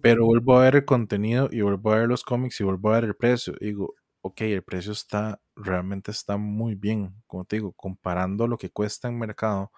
Pero 0.00 0.24
vuelvo 0.24 0.56
a 0.56 0.62
ver 0.62 0.76
el 0.76 0.86
contenido 0.86 1.50
y 1.52 1.60
vuelvo 1.60 1.92
a 1.92 1.96
ver 1.96 2.08
los 2.08 2.22
cómics 2.22 2.58
y 2.58 2.64
vuelvo 2.64 2.88
a 2.88 2.94
ver 2.94 3.04
el 3.04 3.16
precio. 3.16 3.52
digo, 3.60 3.96
ok, 4.22 4.40
el 4.42 4.62
precio 4.62 4.92
está, 4.92 5.40
realmente 5.64 6.10
está 6.10 6.36
muy 6.36 6.74
bien. 6.74 7.14
Como 7.26 7.44
te 7.44 7.56
digo, 7.56 7.72
comparando 7.72 8.46
lo 8.46 8.58
que 8.58 8.70
cuesta 8.70 9.08
en 9.08 9.18
mercado, 9.18 9.72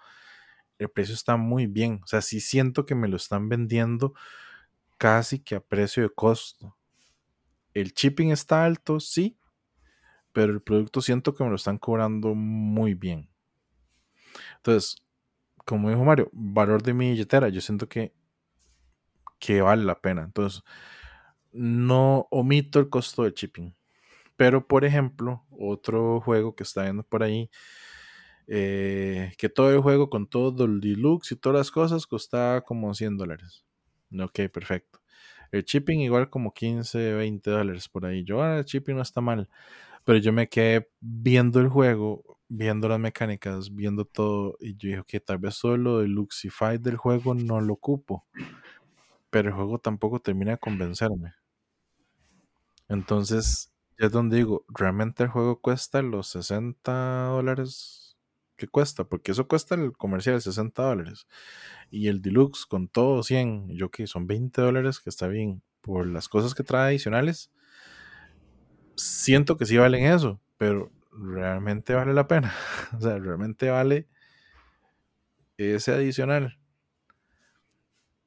el 0.79 0.89
precio 0.89 1.15
está 1.15 1.37
muy 1.37 1.67
bien. 1.67 2.01
O 2.03 2.07
sea, 2.07 2.21
sí 2.21 2.39
siento 2.39 2.85
que 2.85 2.95
me 2.95 3.07
lo 3.07 3.17
están 3.17 3.49
vendiendo 3.49 4.13
casi 4.97 5.39
que 5.39 5.55
a 5.55 5.59
precio 5.61 6.03
de 6.03 6.09
costo. 6.09 6.75
El 7.73 7.93
shipping 7.93 8.31
está 8.31 8.65
alto, 8.65 8.99
sí, 8.99 9.37
pero 10.31 10.53
el 10.53 10.61
producto 10.61 11.01
siento 11.01 11.33
que 11.33 11.43
me 11.43 11.49
lo 11.49 11.55
están 11.55 11.77
cobrando 11.77 12.35
muy 12.35 12.93
bien. 12.93 13.29
Entonces, 14.57 14.97
como 15.65 15.89
dijo 15.89 16.03
Mario, 16.03 16.29
valor 16.33 16.83
de 16.83 16.93
mi 16.93 17.11
billetera, 17.11 17.49
yo 17.49 17.61
siento 17.61 17.87
que, 17.87 18.13
que 19.39 19.61
vale 19.61 19.83
la 19.83 19.99
pena. 19.99 20.23
Entonces, 20.23 20.63
no 21.51 22.27
omito 22.31 22.79
el 22.79 22.89
costo 22.89 23.23
de 23.23 23.31
shipping. 23.31 23.73
Pero, 24.35 24.67
por 24.67 24.85
ejemplo, 24.85 25.43
otro 25.51 26.21
juego 26.21 26.55
que 26.55 26.63
está 26.63 26.83
viendo 26.83 27.03
por 27.03 27.23
ahí, 27.23 27.49
eh, 28.47 29.33
que 29.37 29.49
todo 29.49 29.71
el 29.71 29.79
juego 29.81 30.09
con 30.09 30.27
todo 30.27 30.65
el 30.65 30.81
deluxe 30.81 31.33
y 31.33 31.35
todas 31.37 31.57
las 31.57 31.71
cosas 31.71 32.07
costaba 32.07 32.61
como 32.61 32.93
100 32.93 33.17
dólares. 33.17 33.65
Ok, 34.19 34.41
perfecto. 34.51 34.99
El 35.51 35.63
shipping 35.63 36.01
igual 36.01 36.29
como 36.29 36.53
15, 36.53 37.13
20 37.13 37.51
dólares 37.51 37.87
por 37.89 38.05
ahí. 38.05 38.23
Yo, 38.23 38.41
ah, 38.43 38.59
el 38.59 38.65
shipping 38.65 38.95
no 38.95 39.01
está 39.01 39.21
mal. 39.21 39.49
Pero 40.05 40.19
yo 40.19 40.33
me 40.33 40.49
quedé 40.49 40.89
viendo 41.01 41.59
el 41.59 41.69
juego, 41.69 42.39
viendo 42.49 42.89
las 42.89 42.99
mecánicas, 42.99 43.73
viendo 43.73 44.05
todo, 44.05 44.57
y 44.59 44.75
yo 44.77 44.89
dije 44.89 45.03
que 45.07 45.19
tal 45.21 45.39
vez 45.39 45.55
solo 45.55 46.01
el 46.01 46.11
Luxify 46.11 46.77
del 46.77 46.97
juego 46.97 47.35
no 47.35 47.61
lo 47.61 47.73
ocupo. 47.73 48.25
Pero 49.29 49.49
el 49.49 49.55
juego 49.55 49.79
tampoco 49.79 50.21
termina 50.21 50.51
de 50.51 50.57
convencerme. 50.59 51.33
Entonces, 52.87 53.72
es 53.97 54.11
donde 54.11 54.37
digo, 54.37 54.65
realmente 54.67 55.23
el 55.23 55.29
juego 55.29 55.59
cuesta 55.61 56.01
los 56.01 56.27
60 56.29 57.25
dólares 57.27 58.17
que 58.55 58.67
cuesta, 58.67 59.03
porque 59.05 59.31
eso 59.31 59.47
cuesta 59.47 59.75
el 59.75 59.93
comercial 59.93 60.41
60 60.41 60.83
dólares. 60.83 61.27
Y 61.91 62.07
el 62.07 62.21
deluxe 62.21 62.65
con 62.65 62.87
todo 62.87 63.23
100, 63.23 63.69
yo 63.77 63.91
que 63.91 64.07
son 64.07 64.27
20 64.27 64.61
dólares, 64.61 64.99
que 64.99 65.09
está 65.09 65.27
bien. 65.27 65.63
Por 65.81 66.07
las 66.07 66.29
cosas 66.29 66.55
que 66.55 66.63
trae 66.63 66.89
adicionales, 66.89 67.51
siento 68.95 69.57
que 69.57 69.65
sí 69.65 69.77
valen 69.77 70.05
eso, 70.05 70.39
pero 70.57 70.91
realmente 71.11 71.93
vale 71.93 72.13
la 72.13 72.27
pena. 72.27 72.53
o 72.97 73.01
sea, 73.01 73.17
realmente 73.19 73.69
vale 73.69 74.07
ese 75.57 75.91
adicional. 75.91 76.57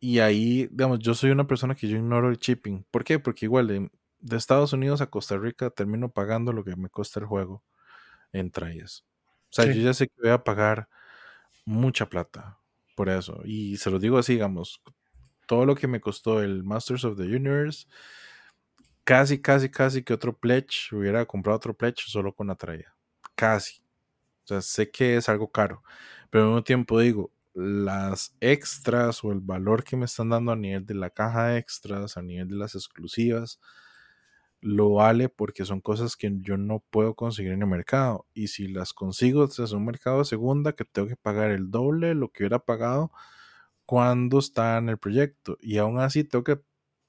Y 0.01 0.19
ahí, 0.21 0.69
digamos, 0.71 0.99
yo 1.01 1.15
soy 1.15 1.31
una 1.31 1.47
persona 1.47 1.75
que 1.75 1.89
yo 1.89 1.97
ignoro 1.97 2.29
el 2.29 2.39
shipping. 2.39 2.85
¿Por 2.91 3.05
qué? 3.05 3.19
Porque 3.19 3.47
igual 3.47 3.91
de, 4.29 4.37
Estados 4.37 4.73
Unidos 4.73 5.01
a 5.01 5.07
Costa 5.07 5.37
Rica 5.37 5.71
termino 5.71 6.11
pagando 6.11 6.53
lo 6.53 6.65
que 6.65 6.77
me 6.77 6.89
cuesta 6.89 7.21
el 7.21 7.27
juego 7.27 7.63
en 8.33 8.51
trajes. 8.51 9.05
O 9.51 9.53
sea, 9.53 9.67
yo 9.67 9.81
ya 9.81 9.95
sé 9.95 10.09
que 10.09 10.15
voy 10.23 10.31
a 10.31 10.45
pagar 10.45 10.89
mucha 11.65 12.09
plata 12.09 12.59
por 12.95 13.09
eso. 13.09 13.41
Y 13.45 13.77
se 13.77 13.91
lo 13.91 13.99
digo 13.99 14.19
así, 14.19 14.35
digamos, 14.35 14.83
todo 15.47 15.65
lo 15.65 15.75
que 15.75 15.87
me 15.87 16.01
costó 16.01 16.43
el 16.43 16.65
Masters 16.65 17.05
of 17.05 17.17
the 17.17 17.25
Universe 17.25 17.87
casi, 19.07 19.41
casi, 19.41 19.71
casi 19.71 20.03
que 20.03 20.13
otro 20.13 20.37
pledge, 20.37 20.93
hubiera 20.93 21.25
comprado 21.27 21.57
otro 21.57 21.75
pledge 21.75 22.03
solo 22.09 22.35
con 22.35 22.49
la 22.49 22.57
traída. 22.57 22.93
Casi. 23.37 23.81
O 24.45 24.49
sea, 24.49 24.61
sé 24.61 24.91
que 24.91 25.17
es 25.17 25.29
algo 25.29 25.51
caro, 25.51 25.83
pero 26.31 26.45
al 26.45 26.51
mismo 26.51 26.65
tiempo 26.65 26.99
digo, 27.01 27.31
las 27.55 28.37
extras 28.41 29.25
o 29.25 29.33
el 29.33 29.41
valor 29.41 29.85
que 29.85 29.97
me 29.97 30.05
están 30.07 30.31
dando 30.31 30.53
a 30.53 30.57
nivel 30.57 30.85
de 30.87 30.95
la 30.95 31.11
caja 31.11 31.49
de 31.49 31.59
extras, 31.59 32.17
a 32.17 32.23
nivel 32.23 32.49
de 32.49 32.57
las 32.57 32.75
exclusivas, 32.75 33.61
lo 34.61 34.91
vale 34.95 35.29
porque 35.29 35.65
son 35.65 35.81
cosas 35.81 36.17
que 36.17 36.31
yo 36.41 36.57
no 36.57 36.85
puedo 36.91 37.15
conseguir 37.15 37.53
en 37.53 37.63
el 37.63 37.69
mercado. 37.69 38.27
Y 38.35 38.49
si 38.49 38.69
las 38.69 38.93
consigo 38.93 39.45
es 39.45 39.59
un 39.59 39.85
mercado 39.85 40.19
de 40.19 40.25
segunda, 40.25 40.75
que 40.75 40.85
tengo 40.85 41.09
que 41.09 41.17
pagar 41.17 41.51
el 41.51 41.71
doble 41.71 42.09
de 42.09 42.15
lo 42.15 42.31
que 42.31 42.45
hubiera 42.45 42.59
pagado 42.61 43.11
cuando 43.87 44.39
está 44.39 44.79
en 44.79 44.89
el 44.89 44.99
proyecto. 44.99 45.57
Y 45.61 45.79
aún 45.79 45.99
así 46.01 46.25
tengo 46.25 46.45
que 46.45 46.61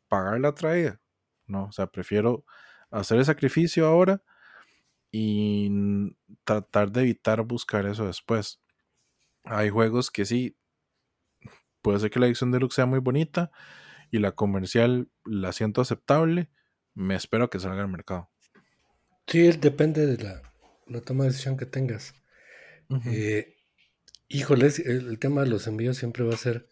pagar 0.08 0.39
la 0.39 0.54
traída. 0.54 1.02
No, 1.48 1.66
o 1.66 1.72
sea, 1.72 1.88
prefiero 1.88 2.45
hacer 2.91 3.20
el 3.20 3.26
sacrificio 3.26 3.88
ahora 3.88 4.22
y 5.12 5.70
tratar 6.43 6.91
de 6.91 7.02
evitar 7.02 7.41
buscar 7.43 7.86
eso 7.86 8.06
después. 8.06 8.62
Hay 9.43 9.70
juegos 9.70 10.12
que 10.12 10.26
sí, 10.26 10.58
puede 11.82 12.00
ser 12.00 12.12
que 12.12 12.20
la 12.20 12.28
edición 12.28 12.52
deluxe 12.52 12.76
sea 12.76 12.86
muy 12.86 13.00
bonita 13.00 13.52
y 14.12 14.20
la 14.20 14.34
comercial 14.34 15.10
la 15.26 15.54
siento 15.54 15.82
aceptable, 15.82 16.50
me 16.98 17.16
espero 17.16 17.50
que 17.50 17.60
salga 17.60 17.82
al 17.82 17.89
mercado. 17.89 18.30
Sí, 19.28 19.52
depende 19.52 20.08
de 20.08 20.24
la, 20.24 21.02
toma 21.02 21.26
de 21.26 21.30
decisión 21.30 21.56
que 21.56 21.68
tengas. 21.68 22.16
Eh, 23.06 23.56
híjoles, 24.28 24.80
el, 24.80 25.20
tema 25.20 25.43
de 25.43 25.50
los 25.50 25.68
envíos 25.68 25.98
siempre 25.98 26.24
va 26.24 26.34
a 26.34 26.38
ser 26.38 26.68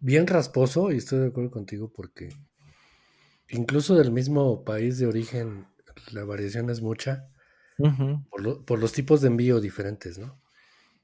bien 0.00 0.26
rasposo 0.26 0.90
y 0.90 0.96
estoy 0.96 1.20
de 1.20 1.26
acuerdo 1.28 1.50
contigo 1.50 1.92
porque 1.94 2.30
incluso 3.48 3.94
del 3.94 4.10
mismo 4.10 4.64
país 4.64 4.98
de 4.98 5.06
origen 5.06 5.66
la 6.12 6.24
variación 6.24 6.70
es 6.70 6.80
mucha 6.80 7.28
por, 8.30 8.64
por, 8.64 8.78
los 8.78 8.92
tipos 8.92 9.20
de 9.20 9.28
envío 9.28 9.60
diferentes, 9.60 10.18
¿no? 10.18 10.42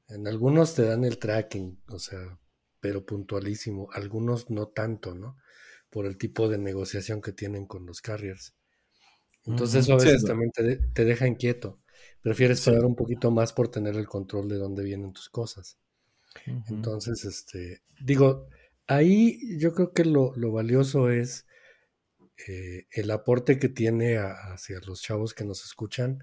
En 0.08 0.26
algunos 0.26 0.74
te 0.74 0.82
dan 0.82 1.04
el 1.04 1.18
tracking, 1.18 1.82
o 1.88 1.98
sea, 1.98 2.38
pero 2.80 3.04
puntualísimo, 3.04 3.88
algunos 3.92 4.50
no 4.50 4.68
tanto, 4.68 5.14
¿no? 5.14 5.36
Por 5.96 6.04
el 6.04 6.18
tipo 6.18 6.50
de 6.50 6.58
negociación 6.58 7.22
que 7.22 7.32
tienen 7.32 7.64
con 7.64 7.86
los 7.86 8.02
carriers. 8.02 8.54
Entonces 9.46 9.84
eso 9.84 9.94
a 9.94 9.96
veces 9.96 10.26
también 10.26 10.50
te, 10.52 11.04
deja 11.06 11.26
inquieto. 11.26 11.80
Prefieres 12.20 12.60
pagar 12.60 12.84
un 12.84 12.94
poquito 12.94 13.30
más 13.30 13.54
por 13.54 13.68
tener 13.70 13.96
el 13.96 14.06
control 14.06 14.46
de 14.46 14.56
dónde 14.58 14.84
vienen 14.84 15.14
tus 15.14 15.30
cosas. 15.30 15.78
Entonces, 16.68 17.24
este, 17.24 17.80
digo, 17.98 18.46
ahí 18.86 19.58
yo 19.58 19.72
creo 19.72 19.94
que 19.94 20.04
lo, 20.04 20.34
valioso 20.52 21.08
es 21.08 21.46
eh, 22.46 22.84
el 22.90 23.10
aporte 23.10 23.58
que 23.58 23.70
tiene 23.70 24.18
hacia 24.18 24.78
los 24.80 25.00
chavos 25.00 25.32
que 25.32 25.46
nos 25.46 25.64
escuchan 25.64 26.18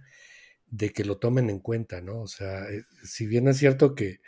de 0.68 0.92
que 0.92 1.04
lo 1.04 1.18
tomen 1.18 1.50
en 1.50 1.58
cuenta, 1.58 2.00
¿no? 2.00 2.22
O 2.22 2.28
sea, 2.28 2.70
eh, 2.70 2.84
si 3.04 3.26
bien 3.26 3.48
es 3.48 3.58
cierto 3.58 3.96
que, 3.96 4.22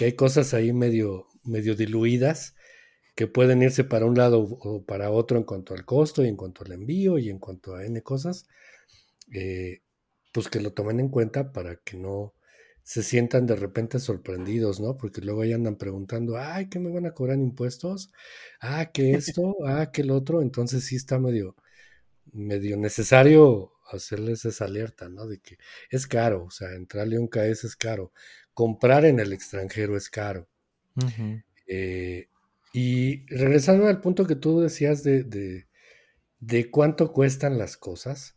hay 0.00 0.16
cosas 0.16 0.54
ahí 0.54 0.72
medio, 0.72 1.28
medio 1.44 1.76
diluidas, 1.76 2.56
que 3.18 3.26
pueden 3.26 3.64
irse 3.64 3.82
para 3.82 4.06
un 4.06 4.16
lado 4.16 4.38
o 4.40 4.84
para 4.84 5.10
otro 5.10 5.38
en 5.38 5.42
cuanto 5.42 5.74
al 5.74 5.84
costo 5.84 6.24
y 6.24 6.28
en 6.28 6.36
cuanto 6.36 6.62
al 6.62 6.70
envío 6.70 7.18
y 7.18 7.30
en 7.30 7.40
cuanto 7.40 7.74
a 7.74 7.84
N 7.84 8.00
cosas, 8.04 8.46
eh, 9.32 9.82
pues 10.32 10.48
que 10.48 10.60
lo 10.60 10.72
tomen 10.72 11.00
en 11.00 11.08
cuenta 11.08 11.50
para 11.52 11.74
que 11.78 11.96
no 11.96 12.36
se 12.84 13.02
sientan 13.02 13.44
de 13.44 13.56
repente 13.56 13.98
sorprendidos, 13.98 14.78
¿no? 14.78 14.96
Porque 14.96 15.20
luego 15.20 15.42
ahí 15.42 15.52
andan 15.52 15.74
preguntando, 15.74 16.36
ay, 16.38 16.68
¿qué 16.68 16.78
me 16.78 16.92
van 16.92 17.06
a 17.06 17.12
cobrar 17.12 17.38
impuestos? 17.38 18.12
Ah, 18.60 18.92
¿qué 18.92 19.10
esto? 19.14 19.56
Ah, 19.66 19.90
¿qué 19.92 20.02
el 20.02 20.12
otro? 20.12 20.40
Entonces 20.40 20.84
sí 20.84 20.94
está 20.94 21.18
medio, 21.18 21.56
medio 22.32 22.76
necesario 22.76 23.72
hacerles 23.90 24.44
esa 24.44 24.66
alerta, 24.66 25.08
¿no? 25.08 25.26
De 25.26 25.40
que 25.40 25.58
es 25.90 26.06
caro, 26.06 26.44
o 26.44 26.50
sea, 26.52 26.72
entrarle 26.76 27.16
a 27.16 27.20
un 27.20 27.26
KS 27.26 27.66
es 27.66 27.74
caro, 27.74 28.12
comprar 28.54 29.04
en 29.04 29.18
el 29.18 29.32
extranjero 29.32 29.96
es 29.96 30.08
caro. 30.08 30.48
Eh, 31.66 32.28
y 32.72 33.26
regresando 33.26 33.86
al 33.86 34.00
punto 34.00 34.26
que 34.26 34.36
tú 34.36 34.60
decías 34.60 35.02
de, 35.02 35.24
de, 36.40 36.70
cuánto 36.70 37.12
cuestan 37.12 37.58
las 37.58 37.76
cosas, 37.76 38.36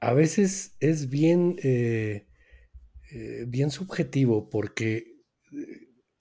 a 0.00 0.14
veces 0.14 0.76
es 0.80 1.10
bien, 1.10 1.56
eh, 1.62 2.26
eh, 3.12 3.44
bien 3.46 3.70
subjetivo 3.70 4.48
porque 4.48 5.16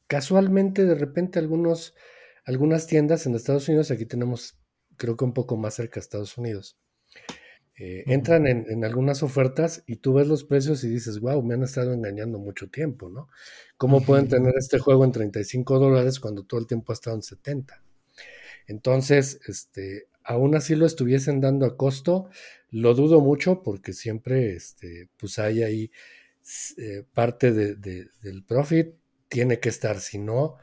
casualmente 0.08 0.86
de 0.86 0.96
repente 0.96 1.40
algunos, 1.40 1.96
algunas 2.46 2.88
tiendas 2.88 3.26
en 3.26 3.36
Estados 3.36 3.68
Unidos, 3.70 3.92
aquí 3.92 4.06
tenemos 4.06 4.60
creo 4.98 5.16
que 5.16 5.26
un 5.26 5.34
poco 5.34 5.56
más 5.56 5.76
cerca 5.76 5.96
de 5.96 6.02
Estados 6.02 6.38
Unidos, 6.38 6.78
eh, 7.82 8.04
entran 8.08 8.46
en, 8.46 8.84
algunas 8.84 9.24
ofertas 9.24 9.84
y 9.88 9.96
tú 9.96 10.14
ves 10.14 10.28
los 10.28 10.44
precios 10.44 10.84
y 10.84 10.90
dices, 10.90 11.22
wow, 11.22 11.42
me 11.42 11.54
han 11.54 11.64
estado 11.64 11.94
engañando 11.94 12.38
mucho 12.38 12.70
tiempo, 12.70 13.10
¿no? 13.10 13.30
¿Cómo 13.78 14.04
pueden 14.04 14.28
tener 14.28 14.54
este 14.58 14.80
juego 14.80 15.06
en 15.06 15.14
35 15.14 15.80
dólares 15.80 16.20
cuando 16.20 16.44
todo 16.44 16.60
el 16.60 16.68
tiempo 16.68 16.92
ha 16.92 16.96
estado 16.96 17.16
en 17.16 17.22
70? 17.22 17.82
Entonces, 18.68 19.40
este, 19.48 20.10
aún 20.26 20.56
así 20.56 20.76
lo 20.76 20.86
estuviesen 20.86 21.40
dando 21.40 21.66
a 21.66 21.78
costo, 21.78 22.30
lo 22.70 22.94
dudo 22.96 23.22
mucho 23.22 23.64
porque 23.64 23.94
siempre, 23.94 24.56
este, 24.56 25.08
pues 25.16 25.40
hay 25.40 25.64
ahí 25.64 25.92
eh, 26.78 27.06
parte 27.14 27.54
del 27.54 28.44
profit, 28.46 28.94
tiene 29.30 29.62
que 29.62 29.70
estar, 29.70 30.02
si 30.02 30.20
no, 30.20 30.58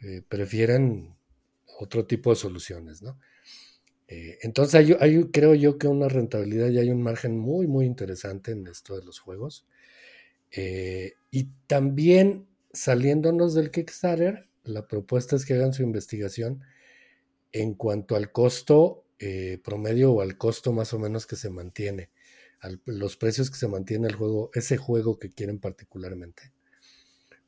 eh, 0.00 0.20
prefieren 0.28 1.16
otro 1.78 2.04
tipo 2.04 2.28
de 2.28 2.36
soluciones, 2.36 3.00
¿no? 3.00 3.18
Eh, 4.08 4.38
entonces 4.40 4.74
hay, 5.00 5.24
creo 5.30 5.54
yo 5.54 5.78
que 5.78 5.86
una 5.86 6.08
rentabilidad 6.08 6.70
y 6.70 6.78
hay 6.78 6.90
un 6.90 7.02
margen 7.02 7.38
muy, 7.38 7.66
muy 7.66 7.84
interesante 7.84 8.52
en 8.52 8.66
esto 8.66 8.96
de 8.98 9.04
los 9.04 9.18
juegos. 9.18 9.66
Eh, 10.50 11.14
y 11.30 11.50
también 11.66 12.48
saliéndonos 12.72 13.54
del 13.54 13.70
Kickstarter, 13.70 14.48
la 14.64 14.88
propuesta 14.88 15.36
es 15.36 15.44
que 15.44 15.54
hagan 15.54 15.74
su 15.74 15.82
investigación 15.82 16.62
en 17.52 17.74
cuanto 17.74 18.16
al 18.16 18.32
costo 18.32 19.04
eh, 19.18 19.58
promedio 19.62 20.12
o 20.12 20.20
al 20.22 20.38
costo 20.38 20.72
más 20.72 20.94
o 20.94 20.98
menos 20.98 21.26
que 21.26 21.36
se 21.36 21.50
mantiene, 21.50 22.10
los 22.84 23.16
precios 23.16 23.50
que 23.50 23.56
se 23.58 23.68
mantiene 23.68 24.06
el 24.08 24.14
juego, 24.14 24.50
ese 24.54 24.76
juego 24.76 25.18
que 25.18 25.30
quieren 25.30 25.58
particularmente. 25.58 26.52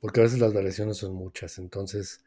Porque 0.01 0.21
a 0.21 0.25
veces 0.25 0.39
las 0.41 0.53
variaciones 0.53 0.97
son 0.97 1.15
muchas, 1.15 1.59
entonces 1.59 2.25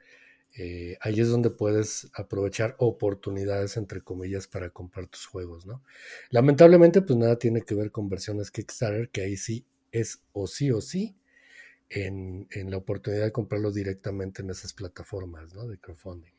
eh, 0.56 0.98
ahí 1.02 1.20
es 1.20 1.30
donde 1.30 1.50
puedes 1.50 2.12
aprovechar 2.14 2.76
oportunidades, 2.78 3.76
entre 3.78 4.02
comillas, 4.02 4.48
para 4.48 4.70
comprar 4.70 5.08
tus 5.08 5.26
juegos, 5.26 5.66
¿no? 5.66 5.84
Lamentablemente, 6.30 7.02
pues 7.02 7.18
nada 7.18 7.40
tiene 7.40 7.62
que 7.62 7.74
ver 7.74 7.92
con 7.92 8.08
versiones 8.08 8.52
Kickstarter, 8.52 9.10
que 9.10 9.22
ahí 9.22 9.36
sí 9.36 9.66
es 9.92 10.22
o 10.32 10.46
sí 10.46 10.72
o 10.72 10.82
sí 10.82 11.16
en, 11.90 12.48
la 12.70 12.78
oportunidad 12.78 13.24
de 13.24 13.32
comprarlos 13.32 13.74
directamente 13.74 14.42
en 14.44 14.52
esas 14.52 14.74
plataformas, 14.74 15.54
¿no? 15.56 15.68
De 15.68 15.78
crowdfunding. 15.80 16.32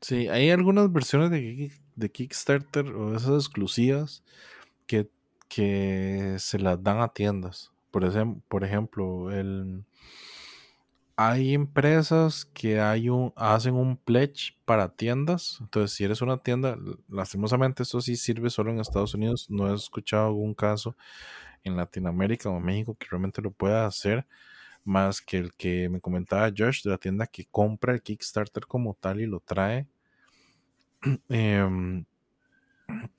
Sí, 0.00 0.28
hay 0.28 0.50
algunas 0.50 0.92
versiones 0.92 1.30
de, 1.30 1.72
de 1.96 2.10
Kickstarter 2.10 2.86
o 2.86 3.16
esas 3.16 3.44
exclusivas 3.44 4.22
que, 4.86 5.08
que 5.48 6.36
se 6.38 6.58
las 6.58 6.82
dan 6.82 7.00
a 7.00 7.12
tiendas. 7.12 7.72
Por, 7.90 8.04
ejemplo, 8.04 8.42
por 8.48 8.64
ejemplo, 8.64 9.32
el 9.32 9.84
hay 11.16 11.54
empresas 11.54 12.44
que 12.44 12.80
hacen 12.80 13.74
un 13.74 13.96
pledge 13.96 14.56
para 14.64 14.88
tiendas. 14.94 15.58
Entonces, 15.60 15.96
si 15.96 16.04
eres 16.04 16.22
una 16.22 16.38
tienda, 16.38 16.76
lastimosamente 17.08 17.84
esto 17.84 18.00
sí 18.00 18.16
sirve 18.16 18.50
solo 18.50 18.70
en 18.70 18.80
Estados 18.80 19.14
Unidos. 19.14 19.46
No 19.48 19.70
he 19.70 19.74
escuchado 19.74 20.26
algún 20.26 20.54
caso 20.54 20.96
en 21.64 21.76
Latinoamérica 21.76 22.48
o 22.50 22.60
México 22.60 22.96
que 22.98 23.06
realmente 23.10 23.42
lo 23.42 23.52
pueda 23.52 23.86
hacer. 23.86 24.26
Más 24.84 25.22
que 25.22 25.38
el 25.38 25.54
que 25.54 25.88
me 25.88 26.00
comentaba 26.00 26.52
Josh 26.56 26.82
de 26.82 26.90
la 26.90 26.98
tienda 26.98 27.26
que 27.26 27.46
compra 27.46 27.94
el 27.94 28.02
Kickstarter 28.02 28.66
como 28.66 28.94
tal 28.94 29.20
y 29.20 29.26
lo 29.26 29.40
trae. 29.40 29.86
Em, 31.28 32.04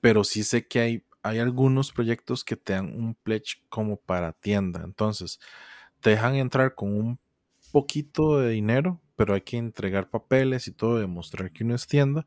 pero 0.00 0.24
sí 0.24 0.44
sé 0.44 0.66
que 0.66 0.80
hay, 0.80 1.04
hay 1.22 1.38
algunos 1.38 1.92
proyectos 1.92 2.44
que 2.44 2.56
te 2.56 2.74
dan 2.74 2.86
un 2.94 3.14
pledge 3.14 3.62
como 3.68 3.96
para 3.96 4.32
tienda. 4.32 4.82
Entonces, 4.84 5.40
te 6.00 6.10
dejan 6.10 6.36
entrar 6.36 6.74
con 6.74 6.96
un 6.96 7.18
poquito 7.76 8.38
de 8.38 8.50
dinero, 8.50 9.02
pero 9.16 9.34
hay 9.34 9.42
que 9.42 9.58
entregar 9.58 10.08
papeles 10.08 10.66
y 10.68 10.72
todo, 10.72 10.98
demostrar 10.98 11.52
que 11.52 11.62
uno 11.64 11.74
es 11.74 11.86
tienda 11.86 12.26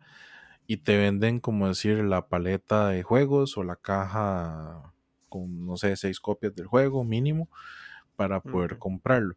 y 0.67 0.77
te 0.77 0.97
venden, 0.97 1.39
como 1.39 1.67
decir, 1.67 2.03
la 2.03 2.27
paleta 2.29 2.89
de 2.89 3.03
juegos 3.03 3.57
o 3.57 3.63
la 3.63 3.75
caja 3.75 4.93
con, 5.29 5.65
no 5.65 5.77
sé, 5.77 5.95
seis 5.97 6.19
copias 6.19 6.55
del 6.55 6.67
juego 6.67 7.03
mínimo 7.03 7.49
para 8.15 8.41
poder 8.41 8.77
comprarlo. 8.79 9.35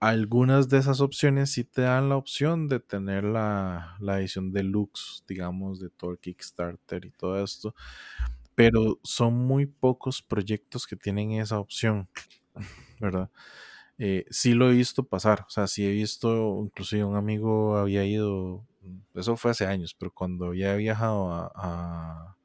Algunas 0.00 0.68
de 0.70 0.78
esas 0.78 1.00
opciones 1.00 1.52
sí 1.52 1.64
te 1.64 1.82
dan 1.82 2.08
la 2.08 2.16
opción 2.16 2.68
de 2.68 2.80
tener 2.80 3.24
la, 3.24 3.96
la 4.00 4.20
edición 4.20 4.52
deluxe, 4.52 5.24
digamos, 5.28 5.80
de 5.80 5.90
todo 5.90 6.12
el 6.12 6.18
Kickstarter 6.18 7.04
y 7.06 7.10
todo 7.12 7.42
esto, 7.44 7.74
pero 8.54 8.98
son 9.02 9.34
muy 9.34 9.66
pocos 9.66 10.22
proyectos 10.22 10.86
que 10.86 10.96
tienen 10.96 11.32
esa 11.32 11.58
opción, 11.60 12.08
¿verdad? 13.00 13.30
Eh, 13.98 14.24
sí 14.30 14.54
lo 14.54 14.70
he 14.70 14.74
visto 14.74 15.04
pasar, 15.04 15.44
o 15.46 15.50
sea, 15.50 15.66
sí 15.66 15.84
he 15.86 15.90
visto, 15.90 16.60
inclusive 16.64 17.04
un 17.04 17.16
amigo 17.16 17.76
había 17.76 18.04
ido, 18.04 18.64
mm, 18.82 19.18
eso 19.18 19.36
fue 19.36 19.52
hace 19.52 19.66
años, 19.66 19.94
pero 19.98 20.10
cuando 20.12 20.46
había 20.46 20.74
viajado 20.76 21.32
a, 21.32 22.36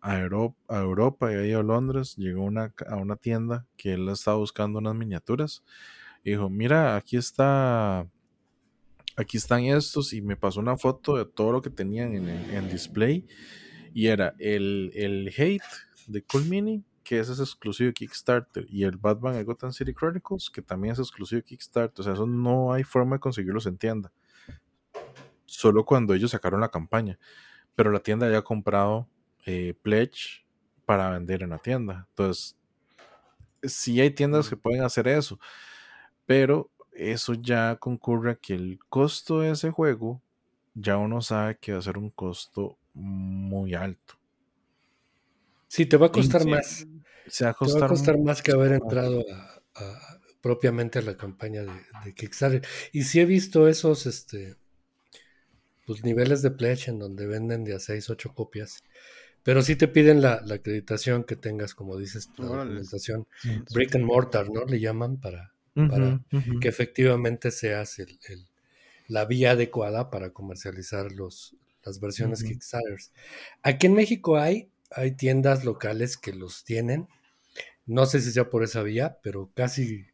a, 0.00 0.18
Europa, 0.18 0.56
a 0.68 0.80
Europa 0.80 1.30
y 1.32 1.36
había 1.36 1.48
ido 1.50 1.60
a 1.60 1.64
Londres, 1.64 2.16
llegó 2.16 2.42
una, 2.44 2.72
a 2.88 2.96
una 2.96 3.16
tienda 3.16 3.66
que 3.76 3.94
él 3.94 4.08
estaba 4.08 4.36
buscando 4.38 4.78
unas 4.78 4.94
miniaturas 4.94 5.62
y 6.24 6.30
dijo, 6.30 6.48
mira, 6.50 6.96
aquí 6.96 7.16
está, 7.16 8.06
aquí 9.16 9.36
están 9.36 9.64
estos 9.64 10.12
y 10.12 10.22
me 10.22 10.36
pasó 10.36 10.60
una 10.60 10.76
foto 10.76 11.16
de 11.16 11.24
todo 11.24 11.52
lo 11.52 11.62
que 11.62 11.70
tenían 11.70 12.14
en 12.14 12.28
el 12.28 12.70
display 12.70 13.26
Y 13.94 14.06
era 14.08 14.34
el, 14.38 14.90
el 14.94 15.28
Hate 15.36 15.62
de 16.06 16.22
Cool 16.22 16.46
Mini, 16.46 16.84
que 17.02 17.18
ese 17.18 17.32
es 17.32 17.40
exclusivo 17.40 17.88
de 17.88 17.94
Kickstarter, 17.94 18.66
y 18.68 18.84
el 18.84 18.96
Batman 18.96 19.34
de 19.34 19.44
Gotham 19.44 19.72
City 19.72 19.92
Chronicles, 19.94 20.50
que 20.50 20.62
también 20.62 20.92
es 20.92 20.98
exclusivo 20.98 21.40
de 21.40 21.44
Kickstarter. 21.44 22.00
O 22.00 22.02
sea, 22.02 22.12
eso 22.12 22.26
no 22.26 22.72
hay 22.72 22.84
forma 22.84 23.16
de 23.16 23.20
conseguirlos 23.20 23.66
en 23.66 23.78
tienda. 23.78 24.12
Solo 25.46 25.84
cuando 25.84 26.14
ellos 26.14 26.30
sacaron 26.30 26.60
la 26.60 26.70
campaña. 26.70 27.18
Pero 27.74 27.90
la 27.90 28.00
tienda 28.00 28.30
ya 28.30 28.38
ha 28.38 28.42
comprado 28.42 29.08
eh, 29.46 29.74
Pledge 29.82 30.44
para 30.84 31.10
vender 31.10 31.42
en 31.42 31.50
la 31.50 31.58
tienda. 31.58 32.06
Entonces, 32.10 32.56
sí 33.62 34.00
hay 34.00 34.10
tiendas 34.10 34.48
que 34.48 34.56
pueden 34.56 34.82
hacer 34.82 35.08
eso. 35.08 35.38
Pero 36.26 36.70
eso 36.92 37.34
ya 37.34 37.76
concurre 37.76 38.32
a 38.32 38.36
que 38.36 38.54
el 38.54 38.78
costo 38.88 39.40
de 39.40 39.50
ese 39.50 39.70
juego 39.70 40.22
ya 40.74 40.96
uno 40.96 41.20
sabe 41.20 41.58
que 41.58 41.72
va 41.72 41.78
a 41.78 41.82
ser 41.82 41.98
un 41.98 42.10
costo 42.10 42.78
muy 42.94 43.74
alto. 43.74 44.14
Sí, 45.72 45.86
te 45.86 45.96
va 45.96 46.08
a 46.08 46.12
costar 46.12 46.44
más. 46.44 46.86
Se 47.28 47.46
va 47.46 47.52
a 47.52 47.54
costar, 47.54 47.76
te 47.76 47.80
va 47.80 47.86
a 47.86 47.88
costar 47.88 48.18
más 48.18 48.42
que 48.42 48.52
haber 48.52 48.72
entrado 48.72 49.24
a, 49.74 50.18
propiamente 50.42 50.98
a 50.98 51.02
la 51.02 51.16
campaña 51.16 51.62
de, 51.62 52.12
Kickstarter. 52.14 52.60
Y 52.92 53.04
sí 53.04 53.20
he 53.20 53.24
visto 53.24 53.66
esos 53.66 54.04
este, 54.04 54.56
pues, 55.86 56.04
niveles 56.04 56.42
de 56.42 56.50
pledge 56.50 56.88
en 56.88 56.98
donde 56.98 57.26
venden 57.26 57.64
de 57.64 57.74
a 57.74 57.78
6, 57.78 58.10
8 58.10 58.34
copias. 58.34 58.84
Pero 59.44 59.62
sí 59.62 59.74
te 59.74 59.88
piden 59.88 60.20
la, 60.20 60.44
acreditación 60.50 61.24
que 61.24 61.36
tengas, 61.36 61.74
como 61.74 61.96
dices, 61.96 62.28
la 62.36 62.48
documentación. 62.48 63.26
Brick 63.72 63.94
and 63.94 64.04
mortar, 64.04 64.50
¿no? 64.50 64.66
Le 64.66 64.78
llaman 64.78 65.22
para, 65.22 65.54
para 65.74 66.20
que 66.60 66.68
efectivamente 66.68 67.50
seas 67.50 67.98
el, 67.98 68.18
la 69.08 69.24
vía 69.24 69.52
adecuada 69.52 70.10
para 70.10 70.34
comercializar 70.34 71.12
los, 71.12 71.56
las 71.82 71.98
versiones 71.98 72.44
Kickstarter. 72.44 72.98
Aquí 73.62 73.86
en 73.86 73.94
México 73.94 74.36
hay, 74.36 74.68
hay 74.94 75.12
tiendas 75.12 75.64
locales 75.64 76.16
que 76.16 76.32
los 76.32 76.64
tienen. 76.64 77.08
No 77.86 78.06
sé 78.06 78.20
si 78.20 78.32
sea 78.32 78.50
por 78.50 78.62
esa 78.62 78.82
vía, 78.82 79.18
pero 79.22 79.50
casi 79.54 80.06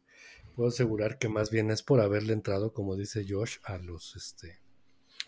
puedo 0.55 0.69
asegurar 0.69 1.17
que 1.19 1.29
más 1.29 1.51
bien 1.51 1.71
es 1.71 1.83
por 1.83 2.01
haberle 2.01 2.33
entrado, 2.33 2.73
como 2.73 2.95
dice 2.95 3.25
Josh, 3.27 3.57
a 3.63 3.77
los 3.77 4.15
este 4.15 4.59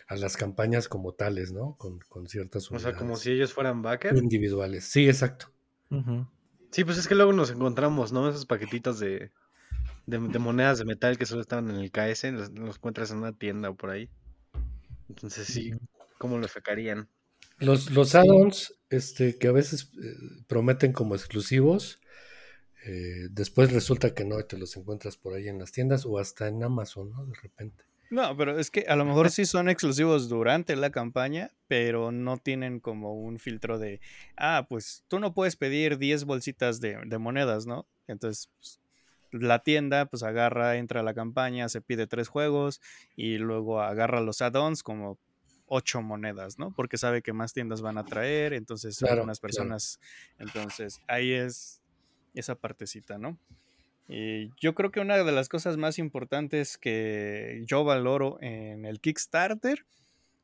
a 0.08 0.16
las 0.16 0.36
campañas 0.36 0.88
como 0.88 1.14
tales, 1.14 1.52
¿no? 1.52 1.76
Con, 1.76 2.00
con 2.00 2.26
ciertas 2.26 2.70
O 2.70 2.78
sea, 2.78 2.94
como 2.94 3.16
si 3.16 3.30
ellos 3.30 3.52
fueran 3.54 3.80
backers. 3.82 4.20
Individuales. 4.20 4.84
Sí, 4.84 5.06
exacto. 5.06 5.50
Sí, 6.70 6.84
pues 6.84 6.98
es 6.98 7.06
que 7.08 7.14
luego 7.14 7.32
nos 7.32 7.50
encontramos, 7.50 8.12
¿no? 8.12 8.28
Esos 8.28 8.46
paquetitos 8.46 8.98
de, 8.98 9.30
de, 10.06 10.18
monedas 10.18 10.78
de 10.78 10.84
metal 10.84 11.18
que 11.18 11.26
solo 11.26 11.40
estaban 11.40 11.70
en 11.70 11.76
el 11.76 11.90
KS, 11.90 12.24
los, 12.32 12.50
encuentras 12.76 13.10
en 13.10 13.18
una 13.18 13.32
tienda 13.32 13.70
o 13.70 13.74
por 13.74 13.90
ahí. 13.90 14.08
Entonces 15.08 15.46
sí, 15.46 15.72
¿cómo 16.18 16.38
lo 16.38 16.48
sacarían? 16.48 17.08
Los, 17.62 17.90
los 17.90 18.14
add-ons 18.14 18.74
este, 18.90 19.38
que 19.38 19.48
a 19.48 19.52
veces 19.52 19.92
eh, 20.02 20.14
prometen 20.46 20.92
como 20.92 21.14
exclusivos, 21.14 22.00
eh, 22.84 23.28
después 23.30 23.72
resulta 23.72 24.14
que 24.14 24.24
no, 24.24 24.42
te 24.44 24.58
los 24.58 24.76
encuentras 24.76 25.16
por 25.16 25.34
ahí 25.34 25.48
en 25.48 25.58
las 25.58 25.72
tiendas 25.72 26.04
o 26.04 26.18
hasta 26.18 26.48
en 26.48 26.62
Amazon, 26.62 27.10
¿no? 27.10 27.24
De 27.24 27.34
repente. 27.34 27.84
No, 28.10 28.36
pero 28.36 28.58
es 28.58 28.70
que 28.70 28.84
a 28.88 28.96
lo 28.96 29.04
mejor 29.04 29.30
sí 29.30 29.46
son 29.46 29.70
exclusivos 29.70 30.28
durante 30.28 30.76
la 30.76 30.90
campaña, 30.90 31.52
pero 31.68 32.12
no 32.12 32.36
tienen 32.36 32.80
como 32.80 33.14
un 33.14 33.38
filtro 33.38 33.78
de, 33.78 34.00
ah, 34.36 34.66
pues 34.68 35.04
tú 35.08 35.18
no 35.18 35.32
puedes 35.32 35.56
pedir 35.56 35.96
10 35.96 36.24
bolsitas 36.24 36.80
de, 36.80 36.98
de 37.06 37.18
monedas, 37.18 37.64
¿no? 37.66 37.86
Entonces, 38.08 38.50
pues, 38.58 38.80
la 39.32 39.60
tienda 39.60 40.06
pues 40.06 40.22
agarra, 40.22 40.76
entra 40.76 41.00
a 41.00 41.04
la 41.04 41.14
campaña, 41.14 41.68
se 41.68 41.80
pide 41.80 42.06
tres 42.06 42.28
juegos 42.28 42.80
y 43.16 43.38
luego 43.38 43.80
agarra 43.80 44.20
los 44.20 44.42
add-ons 44.42 44.82
como 44.82 45.18
ocho 45.74 46.02
monedas, 46.02 46.58
¿no? 46.58 46.70
Porque 46.70 46.98
sabe 46.98 47.22
que 47.22 47.32
más 47.32 47.54
tiendas 47.54 47.80
van 47.80 47.96
a 47.96 48.04
traer, 48.04 48.52
entonces 48.52 49.02
algunas 49.02 49.40
personas, 49.40 49.98
entonces 50.38 51.00
ahí 51.08 51.32
es 51.32 51.80
esa 52.34 52.54
partecita, 52.56 53.16
¿no? 53.16 53.38
Y 54.06 54.50
yo 54.60 54.74
creo 54.74 54.90
que 54.90 55.00
una 55.00 55.16
de 55.16 55.32
las 55.32 55.48
cosas 55.48 55.78
más 55.78 55.98
importantes 55.98 56.76
que 56.76 57.62
yo 57.66 57.84
valoro 57.84 58.36
en 58.42 58.84
el 58.84 59.00
Kickstarter 59.00 59.86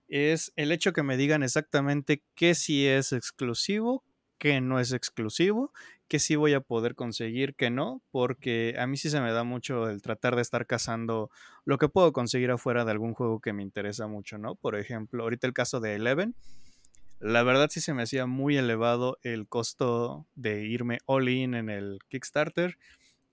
es 0.08 0.50
el 0.56 0.72
hecho 0.72 0.94
que 0.94 1.02
me 1.02 1.18
digan 1.18 1.42
exactamente 1.42 2.22
qué 2.34 2.54
sí 2.54 2.86
es 2.86 3.12
exclusivo, 3.12 4.02
qué 4.38 4.60
no 4.60 4.80
es 4.80 4.92
exclusivo 4.92 5.72
que 6.08 6.18
sí 6.18 6.36
voy 6.36 6.54
a 6.54 6.60
poder 6.60 6.94
conseguir, 6.94 7.54
que 7.54 7.70
no, 7.70 8.02
porque 8.10 8.74
a 8.78 8.86
mí 8.86 8.96
sí 8.96 9.10
se 9.10 9.20
me 9.20 9.30
da 9.30 9.44
mucho 9.44 9.90
el 9.90 10.00
tratar 10.00 10.36
de 10.36 10.42
estar 10.42 10.66
cazando 10.66 11.30
lo 11.66 11.76
que 11.76 11.90
puedo 11.90 12.12
conseguir 12.14 12.50
afuera 12.50 12.86
de 12.86 12.90
algún 12.90 13.12
juego 13.12 13.40
que 13.40 13.52
me 13.52 13.62
interesa 13.62 14.06
mucho, 14.06 14.38
¿no? 14.38 14.54
Por 14.54 14.74
ejemplo, 14.74 15.22
ahorita 15.22 15.46
el 15.46 15.52
caso 15.52 15.80
de 15.80 15.96
Eleven, 15.96 16.34
la 17.20 17.42
verdad 17.42 17.68
sí 17.70 17.80
se 17.82 17.92
me 17.92 18.02
hacía 18.02 18.24
muy 18.24 18.56
elevado 18.56 19.18
el 19.22 19.46
costo 19.46 20.26
de 20.34 20.64
irme 20.64 20.98
all 21.04 21.28
in 21.28 21.54
en 21.54 21.68
el 21.68 21.98
Kickstarter. 22.08 22.78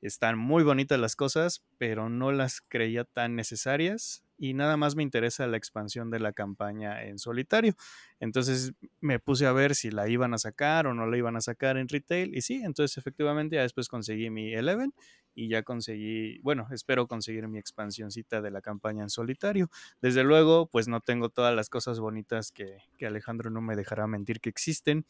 Están 0.02 0.38
muy 0.38 0.64
bonitas 0.64 1.00
las 1.00 1.16
cosas, 1.16 1.64
pero 1.78 2.10
no 2.10 2.34
las 2.34 2.60
creía 2.60 3.06
tan 3.06 3.36
necesarias 3.36 4.25
y 4.38 4.54
nada 4.54 4.78
más 4.78 4.96
me 4.96 5.04
interesa 5.04 5.48
la 5.48 5.58
expansión 5.58 6.10
de 6.10 6.20
la 6.20 6.34
campaña 6.34 7.04
en 7.04 7.20
solitario. 7.20 7.76
Entonces 8.20 8.74
me 9.02 9.20
puse 9.20 9.46
a 9.46 9.52
ver 9.52 9.76
si 9.76 9.92
la 9.92 10.08
iban 10.08 10.34
a 10.34 10.38
sacar 10.38 10.88
o 10.88 10.94
no 10.94 11.06
la 11.08 11.18
iban 11.18 11.36
a 11.36 11.42
sacar 11.42 11.78
en 11.78 11.88
retail 11.88 12.36
y 12.36 12.42
sí, 12.42 12.62
entonces 12.64 12.98
efectivamente 12.98 13.56
ya 13.56 13.62
después 13.62 13.88
conseguí 13.88 14.30
mi 14.30 14.54
Eleven 14.54 14.94
y 15.34 15.50
ya 15.50 15.64
conseguí, 15.64 16.40
bueno, 16.40 16.68
espero 16.72 17.08
conseguir 17.08 17.48
mi 17.50 17.60
expansioncita 17.60 18.42
de 18.42 18.52
la 18.52 18.62
campaña 18.62 19.04
en 19.04 19.10
solitario. 19.10 19.70
Desde 20.02 20.24
luego, 20.24 20.68
pues 20.68 20.88
no 20.88 21.02
tengo 21.02 21.30
todas 21.30 21.54
las 21.54 21.70
cosas 21.70 22.00
bonitas 22.00 22.52
que, 22.52 22.78
que 22.98 23.06
Alejandro 23.06 23.50
no 23.50 23.62
me 23.62 23.76
dejará 23.76 24.08
mentir 24.08 24.40
que 24.40 24.50
existen 24.50 25.06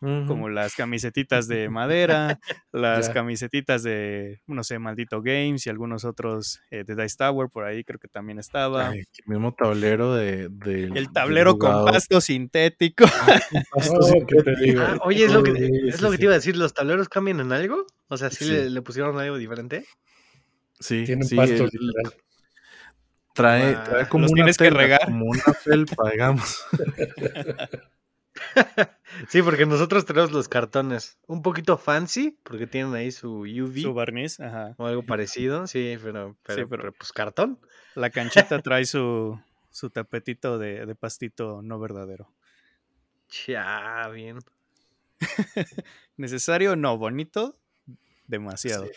como 0.00 0.48
las 0.48 0.74
camisetitas 0.74 1.48
de 1.48 1.68
madera, 1.70 2.38
las 2.72 3.10
camisetitas 3.10 3.82
de, 3.82 4.40
no 4.46 4.62
sé, 4.62 4.78
Maldito 4.78 5.22
Games 5.22 5.66
y 5.66 5.70
algunos 5.70 6.04
otros 6.04 6.60
eh, 6.70 6.84
de 6.84 6.94
Dice 6.94 7.16
Tower, 7.18 7.48
por 7.48 7.64
ahí 7.64 7.84
creo 7.84 7.98
que 7.98 8.08
también 8.08 8.38
estaba. 8.38 8.92
el 8.94 9.06
mismo 9.26 9.52
tablero 9.52 10.14
de... 10.14 10.48
el 10.66 11.12
tablero 11.12 11.58
con 11.58 11.84
pasto 11.84 12.20
sintético. 12.20 13.04
Ah, 14.78 14.98
oye, 15.02 15.24
es 15.24 15.32
lo, 15.32 15.42
que, 15.42 15.52
es 15.88 16.00
lo 16.00 16.10
que 16.10 16.18
te 16.18 16.24
iba 16.24 16.32
a 16.32 16.36
decir, 16.36 16.56
¿los 16.56 16.74
tableros 16.74 17.08
cambian 17.08 17.40
en 17.40 17.52
algo? 17.52 17.86
O 18.08 18.16
sea, 18.16 18.30
¿sí, 18.30 18.44
Le, 18.44 18.82
pusieron 18.82 19.18
algo 19.18 19.36
diferente? 19.36 19.84
Sí, 20.78 21.04
Tienen 21.04 21.28
pasto 21.28 21.66
Trae, 23.34 23.76
trae, 23.84 24.08
como 24.08 24.26
una 24.28 24.52
que 24.52 24.70
regar. 24.70 25.04
como 25.04 25.26
una 25.26 25.42
felpa, 25.54 26.10
digamos. 26.10 26.64
Sí, 29.28 29.42
porque 29.42 29.66
nosotros 29.66 30.04
tenemos 30.04 30.32
los 30.32 30.48
cartones 30.48 31.18
un 31.26 31.42
poquito 31.42 31.78
fancy, 31.78 32.38
porque 32.42 32.66
tienen 32.66 32.94
ahí 32.94 33.10
su 33.10 33.40
UV. 33.40 33.82
Su 33.82 33.94
barniz, 33.94 34.40
ajá. 34.40 34.74
O 34.78 34.86
algo 34.86 35.02
parecido, 35.06 35.66
sí, 35.66 35.96
pero, 36.02 36.36
pero, 36.44 36.92
pues 36.92 37.12
cartón. 37.12 37.58
La 37.94 38.10
canchita 38.10 38.60
trae 38.62 38.84
su, 38.84 39.40
su 39.70 39.90
tapetito 39.90 40.58
de, 40.58 40.94
pastito 40.94 41.62
no 41.62 41.78
verdadero. 41.78 42.32
Ya, 43.46 44.08
bien. 44.12 44.38
¿Necesario? 46.16 46.76
No, 46.76 46.96
bonito, 46.96 47.58
demasiado. 48.26 48.88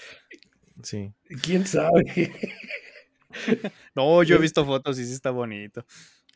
Sí. 0.84 1.14
¿Quién 1.42 1.66
sabe? 1.66 2.34
no, 3.96 4.24
yo 4.24 4.36
he 4.36 4.40
visto 4.40 4.66
fotos 4.66 5.00
y 5.00 5.06
sí 5.06 5.14
está 5.14 5.32
bonito. 5.32 5.86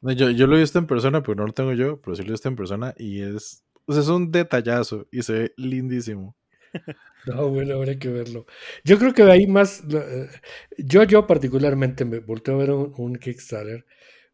Yo, 0.01 0.29
yo 0.29 0.45
lo 0.47 0.55
he 0.55 0.59
visto 0.59 0.77
en 0.77 0.87
persona, 0.87 1.23
pero 1.23 1.35
no 1.35 1.47
lo 1.47 1.53
tengo 1.53 1.73
yo, 1.73 1.99
pero 2.01 2.15
sí 2.15 2.23
lo 2.23 2.29
he 2.29 2.31
visto 2.31 2.47
en 2.47 2.55
persona 2.55 2.93
y 2.97 3.21
es, 3.21 3.64
o 3.85 3.93
sea, 3.93 4.01
es 4.01 4.09
un 4.09 4.31
detallazo 4.31 5.07
y 5.11 5.21
se 5.21 5.33
ve 5.33 5.53
lindísimo. 5.57 6.35
No, 7.27 7.49
bueno, 7.49 7.73
habría 7.73 7.97
que 7.97 8.09
verlo. 8.09 8.45
Yo 8.83 8.99
creo 8.99 9.11
que 9.11 9.23
hay 9.23 9.47
más. 9.47 9.81
Eh, 9.89 10.29
yo, 10.77 11.03
yo 11.05 11.25
particularmente 11.25 12.05
me 12.05 12.19
volteo 12.19 12.53
a 12.53 12.57
ver 12.59 12.69
un, 12.69 13.15
Kickstarter 13.15 13.83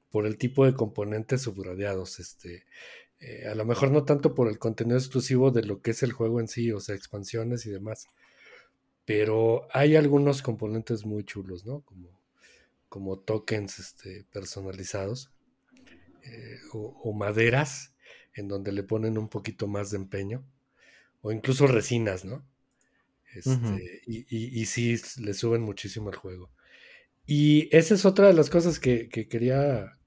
por 0.09 0.25
el 0.25 0.37
tipo 0.37 0.65
de 0.65 0.73
componentes 0.73 1.43
subrayados. 1.43 2.19
Este, 2.19 2.65
eh, 3.21 3.47
a 3.47 3.55
lo 3.55 3.63
mejor 3.63 3.91
no 3.91 4.03
tanto 4.03 4.35
por 4.35 4.49
el 4.49 4.59
contenido 4.59 4.97
exclusivo 4.97 5.51
de 5.51 5.63
lo 5.63 5.81
que 5.81 5.91
es 5.91 6.03
el 6.03 6.11
juego 6.11 6.41
en 6.41 6.49
sí, 6.49 6.69
o 6.73 6.81
sea, 6.81 6.93
expansiones 6.93 7.65
y 7.65 7.69
demás. 7.69 8.07
Pero 9.05 9.67
hay 9.71 9.95
algunos 9.95 10.41
componentes 10.41 11.05
muy 11.05 11.23
chulos, 11.23 11.65
¿no? 11.65 11.81
Como, 11.81 12.09
como 12.89 13.19
tokens 13.19 13.79
este, 13.79 14.25
personalizados 14.33 15.31
eh, 16.23 16.59
o, 16.73 17.13
maderas 17.13 17.93
en 18.33 18.47
donde 18.47 18.71
le 18.71 18.83
ponen 18.83 19.17
un 19.17 19.29
poquito 19.29 19.67
más 19.67 19.91
de 19.91 19.97
empeño, 19.97 20.43
o 21.21 21.31
incluso 21.31 21.67
resinas, 21.67 22.25
¿no? 22.25 22.45
Este, 23.33 24.01
y, 24.05 24.25
y, 24.29 24.65
sí, 24.65 24.99
le 25.19 25.33
suben 25.33 25.61
muchísimo 25.61 26.09
al 26.09 26.15
juego. 26.15 26.51
Y 27.25 27.73
esa 27.75 27.93
es 27.93 28.05
otra 28.05 28.27
de 28.27 28.33
las 28.33 28.49
cosas 28.49 28.79
que, 28.79 29.07
quería 29.09 29.97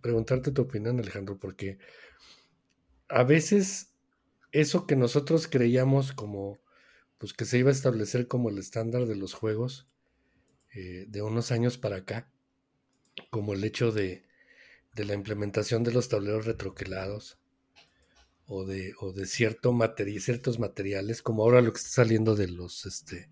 preguntarte 0.00 0.52
tu 0.52 0.62
opinión, 0.62 0.98
Alejandro, 0.98 1.38
porque 1.38 1.78
a 3.08 3.24
veces 3.24 3.92
eso 4.52 4.86
que 4.86 4.96
nosotros 4.96 5.48
creíamos 5.48 6.12
como, 6.12 6.58
pues 7.18 7.34
que 7.34 7.44
se 7.44 7.58
iba 7.58 7.68
a 7.68 7.74
establecer 7.74 8.26
como 8.26 8.48
el 8.48 8.58
estándar 8.58 9.06
de 9.06 9.16
los 9.16 9.34
juegos 9.34 9.86
eh, 10.74 11.04
de 11.08 11.22
unos 11.22 11.52
años 11.52 11.76
para 11.76 11.96
acá, 11.96 12.30
como 13.30 13.52
el 13.52 13.64
hecho 13.64 13.92
de, 13.92 14.24
de 14.94 15.04
la 15.04 15.14
implementación 15.14 15.84
de 15.84 15.92
los 15.92 16.08
tableros 16.08 16.46
retroquelados 16.46 17.38
o 18.54 18.66
de, 18.66 18.92
o 19.00 19.12
de 19.12 19.24
cierto 19.24 19.74
ciertos 20.20 20.58
materiales, 20.58 21.22
como 21.22 21.42
ahora 21.42 21.62
lo 21.62 21.72
que 21.72 21.78
está 21.78 21.90
saliendo 21.90 22.36
de 22.36 22.48
los, 22.48 22.84
este, 22.84 23.30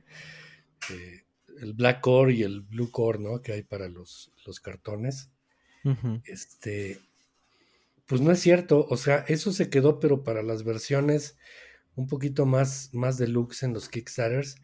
eh, 0.91 1.25
el 1.61 1.75
black 1.75 2.01
core 2.01 2.33
y 2.33 2.43
el 2.43 2.63
blue 2.63 2.91
core, 2.91 3.19
¿no? 3.19 3.43
Que 3.43 3.53
hay 3.53 3.63
para 3.63 3.91
los, 3.91 4.33
los 4.47 4.61
cartones. 4.61 5.29
Este, 6.25 7.01
pues 8.07 8.23
no 8.23 8.33
es 8.33 8.41
cierto, 8.41 8.87
o 8.89 8.97
sea, 8.97 9.27
eso 9.29 9.53
se 9.53 9.69
quedó, 9.69 10.01
pero 10.01 10.25
para 10.25 10.43
las 10.43 10.65
versiones 10.65 11.37
un 11.97 12.07
poquito 12.07 12.47
más, 12.47 12.89
más 12.95 13.19
deluxe 13.19 13.65
en 13.65 13.75
los 13.75 13.91
Kickstarters, 13.91 14.57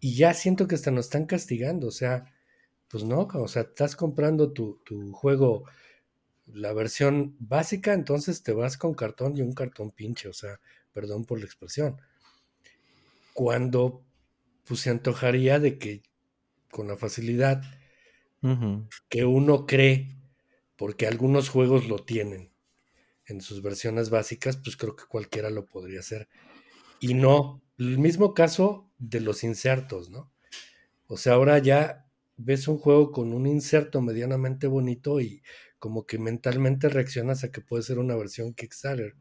y 0.00 0.16
ya 0.16 0.34
siento 0.34 0.68
que 0.68 0.74
hasta 0.74 0.90
nos 0.90 1.06
están 1.06 1.24
castigando, 1.24 1.86
o 1.86 1.92
sea, 1.92 2.26
pues 2.88 3.04
no, 3.04 3.22
o 3.32 3.48
sea, 3.48 3.62
estás 3.62 3.96
comprando 3.96 4.52
tu, 4.52 4.82
tu 4.84 5.12
juego 5.12 5.64
la 6.52 6.72
versión 6.72 7.36
básica, 7.38 7.92
entonces 7.92 8.42
te 8.42 8.52
vas 8.52 8.76
con 8.76 8.94
cartón 8.94 9.36
y 9.36 9.42
un 9.42 9.52
cartón 9.52 9.90
pinche, 9.90 10.28
o 10.28 10.32
sea, 10.32 10.60
perdón 10.92 11.24
por 11.24 11.38
la 11.38 11.44
expresión. 11.44 12.00
Cuando 13.34 14.04
pues 14.64 14.80
se 14.80 14.90
antojaría 14.90 15.58
de 15.58 15.78
que 15.78 16.02
con 16.70 16.88
la 16.88 16.96
facilidad 16.96 17.62
que 19.08 19.24
uno 19.24 19.66
cree, 19.66 20.16
porque 20.76 21.06
algunos 21.06 21.48
juegos 21.48 21.88
lo 21.88 21.98
tienen 21.98 22.52
en 23.26 23.40
sus 23.40 23.62
versiones 23.62 24.10
básicas, 24.10 24.56
pues 24.56 24.76
creo 24.76 24.94
que 24.94 25.04
cualquiera 25.06 25.50
lo 25.50 25.66
podría 25.66 26.00
hacer. 26.00 26.28
Y 27.00 27.14
no, 27.14 27.62
el 27.78 27.98
mismo 27.98 28.34
caso 28.34 28.90
de 28.98 29.20
los 29.20 29.44
insertos, 29.44 30.10
¿no? 30.10 30.32
O 31.06 31.16
sea, 31.16 31.34
ahora 31.34 31.58
ya 31.58 32.06
ves 32.36 32.68
un 32.68 32.78
juego 32.78 33.10
con 33.10 33.32
un 33.32 33.46
inserto 33.46 34.00
medianamente 34.00 34.66
bonito 34.66 35.20
y 35.20 35.42
como 35.78 36.06
que 36.06 36.18
mentalmente 36.18 36.88
reaccionas 36.88 37.44
a 37.44 37.50
que 37.50 37.60
puede 37.60 37.82
ser 37.82 37.98
una 37.98 38.16
versión 38.16 38.54
Kickstarter, 38.54 39.14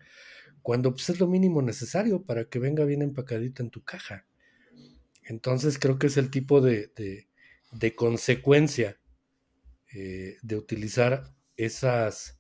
cuando 0.62 0.92
pues, 0.92 1.10
es 1.10 1.20
lo 1.20 1.28
mínimo 1.28 1.62
necesario 1.62 2.24
para 2.24 2.46
que 2.46 2.60
venga 2.60 2.86
bien 2.86 3.02
empacadito 3.02 3.64
en 3.64 3.70
tu 3.70 3.84
caja. 3.84 4.26
Entonces 5.24 5.78
creo 5.78 6.00
que 6.00 6.08
es 6.08 6.18
el 6.18 6.32
tipo 6.32 6.62
de, 6.62 6.92
de, 7.72 7.96
consecuencia 7.96 9.00
eh, 9.94 10.38
de 10.42 10.56
utilizar 10.56 11.34
esas 11.58 12.40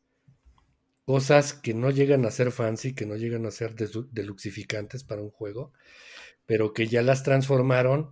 cosas 1.03 1.53
que 1.53 1.73
no 1.73 1.89
llegan 1.89 2.26
a 2.26 2.31
ser 2.31 2.52
fancy, 2.52 2.94
que 2.94 3.06
no 3.06 3.15
llegan 3.15 3.45
a 3.45 3.52
ser 3.52 3.76
deluxificantes 3.76 5.03
para 5.03 5.22
un 5.22 5.31
juego, 5.31 5.73
pero 6.45 6.73
que 6.73 6.88
ya 6.88 7.02
las 7.02 7.23
transformaron 7.23 8.10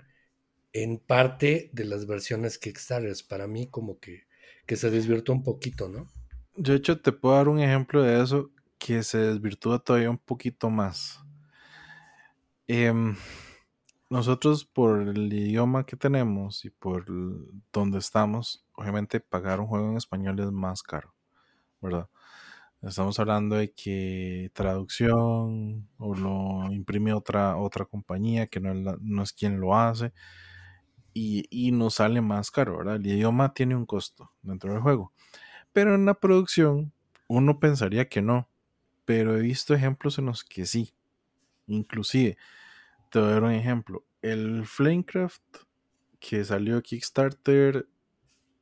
en 0.73 0.99
parte 0.99 1.69
de 1.73 1.86
las 1.86 2.06
versiones 2.06 2.57
Kickstarter. 2.57 3.15
Para 3.27 3.48
mí 3.48 3.68
como 3.69 3.99
que 3.99 4.24
que 4.65 4.75
se 4.75 4.89
desvirtuó 4.89 5.35
un 5.35 5.43
poquito, 5.43 5.89
¿no? 5.89 6.07
Yo, 6.55 6.73
de 6.73 6.79
hecho, 6.79 6.99
te 6.99 7.11
puedo 7.11 7.35
dar 7.35 7.49
un 7.49 7.59
ejemplo 7.59 8.01
de 8.01 8.21
eso 8.21 8.51
que 8.77 9.03
se 9.03 9.17
desvirtúa 9.17 9.79
todavía 9.79 10.09
un 10.09 10.17
poquito 10.17 10.69
más. 10.69 11.19
Em, 12.67 13.15
nosotros, 14.09 14.65
por 14.65 15.01
el 15.01 15.31
idioma 15.33 15.85
que 15.85 15.97
tenemos 15.97 16.65
y 16.65 16.69
por 16.69 17.05
donde 17.71 17.99
estamos, 17.99 18.65
obviamente 18.73 19.19
pagar 19.19 19.59
un 19.59 19.67
juego 19.67 19.89
en 19.89 19.97
español 19.97 20.39
es 20.39 20.51
más 20.51 20.81
caro, 20.83 21.13
¿verdad? 21.81 22.09
Estamos 22.81 23.19
hablando 23.19 23.55
de 23.55 23.73
que 23.73 24.51
traducción 24.53 25.89
o 25.97 26.15
lo 26.15 26.71
imprime 26.71 27.13
otra, 27.13 27.57
otra 27.57 27.85
compañía 27.85 28.47
que 28.47 28.59
no 28.59 28.71
es, 28.71 28.97
no 29.01 29.23
es 29.23 29.33
quien 29.33 29.59
lo 29.59 29.75
hace 29.75 30.13
y, 31.17 31.71
nos 31.71 31.95
sale 31.95 32.19
más 32.19 32.51
caro, 32.51 32.77
¿verdad? 32.77 32.97
El 32.97 33.07
idioma 33.07 33.53
tiene 33.53 33.75
un 33.75 33.85
costo 33.85 34.31
dentro 34.41 34.73
del 34.73 34.81
juego. 34.81 35.13
Pero 35.71 35.95
en 35.95 36.05
la 36.05 36.15
producción 36.15 36.91
uno 37.27 37.59
pensaría 37.59 38.09
que 38.09 38.21
no, 38.21 38.49
pero 39.05 39.37
he 39.37 39.41
visto 39.41 39.73
ejemplos 39.73 40.19
en 40.19 40.25
los 40.25 40.43
que 40.43 40.65
sí. 40.65 40.93
Inclusive, 41.67 42.37
te 43.09 43.19
voy 43.19 43.29
a 43.29 43.31
dar 43.31 43.43
un 43.43 43.53
ejemplo. 43.53 44.03
El 44.21 44.65
Flamecraft 44.65 45.41
que 46.19 46.43
salió 46.43 46.81
Kickstarter, 46.81 47.87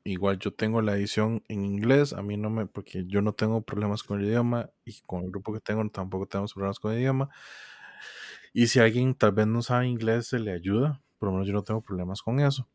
igual 0.04 0.38
yo 0.38 0.54
tengo 0.54 0.84
la 0.84 0.96
edición 0.96 1.44
en 1.48 1.66
inglés, 1.66 2.14
a 2.14 2.22
mí 2.22 2.38
no 2.38 2.52
me, 2.52 2.68
porque 2.68 3.06
yo 3.08 3.24
no 3.24 3.34
tengo 3.34 3.62
problemas 3.62 4.04
con 4.04 4.20
el 4.20 4.28
idioma 4.28 4.70
y 4.86 5.02
con 5.08 5.24
el 5.24 5.32
grupo 5.32 5.54
que 5.54 5.60
tengo 5.60 5.88
tampoco 5.90 6.28
tenemos 6.28 6.54
problemas 6.54 6.80
con 6.80 6.94
el 6.94 7.00
idioma. 7.00 7.30
Y 8.54 8.68
si 8.68 8.80
alguien 8.80 9.16
tal 9.16 9.32
vez 9.32 9.48
no 9.48 9.64
sabe 9.64 9.88
inglés, 9.88 10.28
se 10.28 10.38
le 10.38 10.52
ayuda 10.52 11.03
por 11.24 11.30
lo 11.30 11.36
menos 11.36 11.48
yo 11.48 11.54
no 11.54 11.64
tengo 11.64 11.80
problemas 11.80 12.22
con 12.22 12.42
eso. 12.42 12.68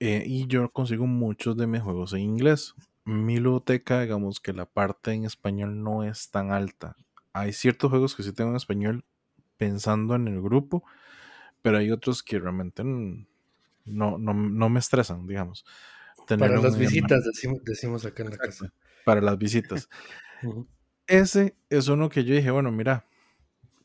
Eh, 0.00 0.24
y 0.26 0.46
yo 0.46 0.70
consigo 0.70 1.06
muchos 1.06 1.58
de 1.58 1.66
mis 1.66 1.82
juegos 1.82 2.14
en 2.14 2.20
inglés. 2.20 2.74
Mi 3.04 3.34
biblioteca, 3.34 4.00
digamos 4.00 4.40
que 4.40 4.54
la 4.54 4.64
parte 4.64 5.12
en 5.12 5.26
español 5.26 5.82
no 5.82 6.04
es 6.04 6.30
tan 6.30 6.52
alta. 6.52 6.96
Hay 7.34 7.52
ciertos 7.52 7.90
juegos 7.90 8.16
que 8.16 8.22
sí 8.22 8.32
tengo 8.32 8.48
en 8.48 8.56
español 8.56 9.04
pensando 9.58 10.14
en 10.14 10.26
el 10.26 10.40
grupo, 10.40 10.84
pero 11.60 11.76
hay 11.76 11.90
otros 11.90 12.22
que 12.22 12.38
realmente 12.38 12.82
no, 12.82 14.16
no, 14.16 14.68
me 14.70 14.80
estresan, 14.80 15.26
digamos. 15.26 15.66
para 16.26 16.58
las 16.58 16.78
visitas, 16.78 17.24
decimos, 17.62 18.06
acá 18.06 18.22
en 18.22 18.30
la 18.30 18.38
casa. 18.38 18.72
Para 19.04 19.20
las 19.20 19.36
visitas. 19.36 19.90
Ese 21.06 21.58
es 21.68 21.88
uno 21.88 22.08
que 22.08 22.24
yo 22.24 22.34
dije, 22.34 22.50
bueno, 22.50 22.72
mira, 22.72 23.04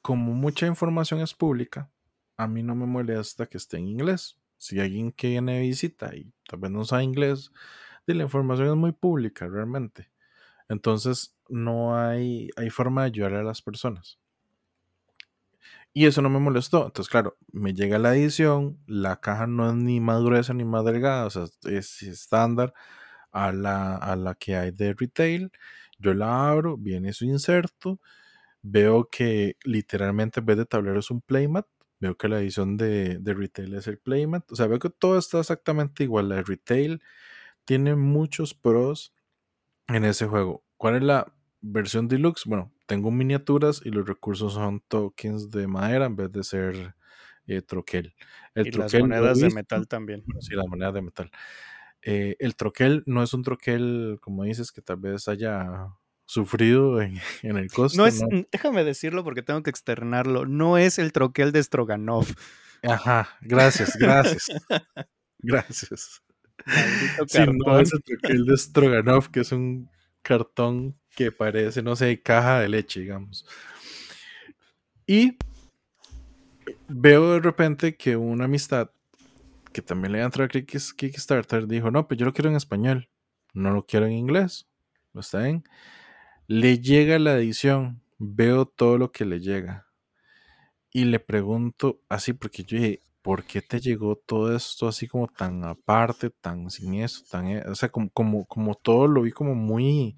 como 0.01 0.33
mucha 0.33 0.65
información 0.65 1.19
es 1.19 1.33
pública, 1.33 1.89
a 2.37 2.47
mí 2.47 2.63
no 2.63 2.75
me 2.75 2.85
molesta 2.85 3.47
que 3.47 3.57
esté 3.57 3.77
en 3.77 3.87
inglés. 3.87 4.37
Si 4.57 4.79
alguien 4.79 5.11
que 5.11 5.29
viene 5.29 5.55
de 5.55 5.61
visita 5.61 6.15
y 6.15 6.31
tal 6.47 6.59
vez 6.59 6.71
no 6.71 6.85
sabe 6.85 7.03
inglés, 7.03 7.51
la 8.05 8.23
información 8.23 8.69
es 8.69 8.75
muy 8.75 8.91
pública 8.91 9.47
realmente. 9.47 10.09
Entonces 10.69 11.35
no 11.49 11.97
hay, 11.97 12.49
forma 12.71 13.01
de 13.01 13.07
ayudar 13.07 13.33
a 13.35 13.43
las 13.43 13.61
personas. 13.61 14.19
Y 15.93 16.07
eso 16.07 16.21
no 16.21 16.29
me 16.29 16.39
molestó. 16.39 16.85
Entonces, 16.85 17.09
claro, 17.09 17.37
me 17.51 17.73
llega 17.73 17.99
la 17.99 18.15
edición, 18.15 18.79
la 18.87 19.19
caja 19.19 19.45
no 19.47 19.69
es 19.69 19.75
ni 19.75 19.99
más 19.99 20.23
gruesa 20.23 20.53
ni 20.53 20.65
más 20.65 20.83
delgada, 20.85 21.27
o 21.27 21.29
sea, 21.29 21.45
es 21.65 22.01
estándar 22.01 22.73
a 23.31 23.51
la, 23.51 23.95
a 23.97 24.15
la 24.15 24.35
que 24.35 24.55
hay 24.55 24.71
de 24.71 24.93
retail. 24.93 25.51
Yo 25.99 26.13
la 26.13 26.49
abro, 26.49 26.77
viene 26.77 27.13
su 27.13 27.25
inserto, 27.25 27.99
veo 28.63 29.09
que 29.09 29.57
literalmente 29.63 30.39
en 30.39 30.47
vez 30.47 30.57
de 30.57 30.65
tablero 30.65 30.99
es 30.99 31.11
un 31.11 31.21
playmat, 31.21 31.67
Veo 32.03 32.17
que 32.17 32.27
la 32.27 32.41
edición 32.41 32.75
de, 32.75 33.17
retail 33.23 33.75
es 33.75 33.87
el 33.87 33.97
Playmat. 33.97 34.51
O 34.51 34.57
sea, 34.57 34.67
veo 34.67 34.77
que 34.77 34.89
todo 34.89 35.17
está 35.17 35.39
exactamente 35.39 36.03
igual. 36.03 36.27
La 36.27 36.41
retail 36.41 37.01
tiene 37.63 37.95
muchos 37.95 38.53
pros 38.53 39.13
en 39.87 40.03
ese 40.03 40.27
juego. 40.27 40.65
¿Cuál 40.75 40.97
es 40.97 41.03
la 41.03 41.33
versión 41.61 42.09
deluxe? 42.09 42.43
Bueno, 42.43 42.73
tengo 42.87 43.09
miniaturas 43.09 43.81
y 43.85 43.89
los 43.89 44.05
recursos 44.05 44.51
son 44.51 44.81
tokens 44.81 45.49
de 45.49 45.65
madera 45.65 46.07
en 46.07 46.17
vez 46.17 46.29
de 46.29 46.43
ser 46.43 46.93
eh, 47.47 47.61
troquel. 47.61 48.13
El 48.53 48.67
y 48.67 48.71
las 48.71 48.93
monedas 48.93 49.39
de 49.39 49.51
metal 49.51 49.87
también. 49.87 50.25
Sí, 50.41 50.55
las 50.55 50.67
monedas 50.67 50.95
de 50.95 51.01
metal. 51.03 51.31
Eh, 52.01 52.35
el 52.39 52.57
troquel 52.57 53.03
no 53.05 53.23
es 53.23 53.33
un 53.33 53.43
troquel, 53.43 54.17
como 54.19 54.43
dices, 54.43 54.73
que 54.73 54.81
tal 54.81 54.97
vez 54.97 55.29
haya 55.29 55.87
sufrido 56.25 57.01
en, 57.01 57.19
el 57.43 57.71
costo. 57.71 57.97
No 57.97 58.07
es, 58.07 58.21
déjame 58.51 58.83
decirlo 58.83 59.23
porque 59.23 59.41
tengo 59.41 59.63
que 59.63 59.69
externarlo, 59.69 60.45
no 60.45 60.77
es 60.77 60.99
el 60.99 61.11
troquel 61.11 61.51
de 61.51 61.63
Stroganov. 61.63 62.27
Ajá, 62.83 63.29
gracias, 63.41 63.95
gracias. 63.97 64.47
gracias. 65.39 66.21
Sí, 67.27 67.39
no 67.65 67.79
es 67.79 67.93
el 67.93 68.03
troquel 68.03 68.45
de 68.45 68.57
Stroganov, 68.57 69.29
que 69.31 69.41
es 69.41 69.51
un 69.51 69.89
cartón 70.21 70.97
que 71.15 71.31
parece, 71.31 71.81
no 71.83 71.95
sé, 71.95 72.21
caja 72.21 72.59
de 72.59 72.69
leche, 72.69 73.01
digamos. 73.01 73.45
Y 75.05 75.37
veo 76.87 77.33
de 77.33 77.39
repente 77.39 77.95
que 77.95 78.15
una 78.15 78.45
amistad 78.45 78.89
que 79.71 79.81
también 79.81 80.13
le 80.13 80.21
entró 80.21 80.45
a 80.45 80.47
Kickstarter 80.47 81.67
dijo, 81.67 81.91
no, 81.91 82.07
pues 82.07 82.19
yo 82.19 82.25
lo 82.25 82.33
quiero 82.33 82.49
en 82.49 82.55
español, 82.55 83.09
no 83.53 83.71
lo 83.71 83.85
quiero 83.85 84.05
en 84.05 84.13
inglés. 84.13 84.67
¿Lo 85.13 85.21
está 85.21 85.39
bien? 85.39 85.63
Le 86.47 86.79
llega 86.79 87.19
la 87.19 87.33
edición, 87.35 88.01
veo 88.17 88.65
todo 88.65 88.97
lo 88.97 89.11
que 89.11 89.25
le 89.25 89.41
llega. 89.41 89.87
Y 90.91 91.05
le 91.05 91.19
pregunto 91.19 91.99
así, 92.09 92.33
porque 92.33 92.63
yo 92.63 92.77
dije, 92.77 93.01
¿por 93.21 93.43
qué 93.45 93.61
te 93.61 93.79
llegó 93.79 94.15
todo 94.15 94.55
esto 94.55 94.87
así 94.87 95.07
como 95.07 95.27
tan 95.27 95.63
aparte, 95.63 96.29
tan 96.29 96.69
sin 96.69 96.95
eso, 96.95 97.23
tan, 97.29 97.47
e-?". 97.47 97.61
o 97.67 97.75
sea, 97.75 97.89
como, 97.89 98.09
como, 98.11 98.45
como 98.45 98.75
todo 98.75 99.07
lo 99.07 99.23
vi 99.23 99.31
como 99.31 99.55
muy, 99.55 100.15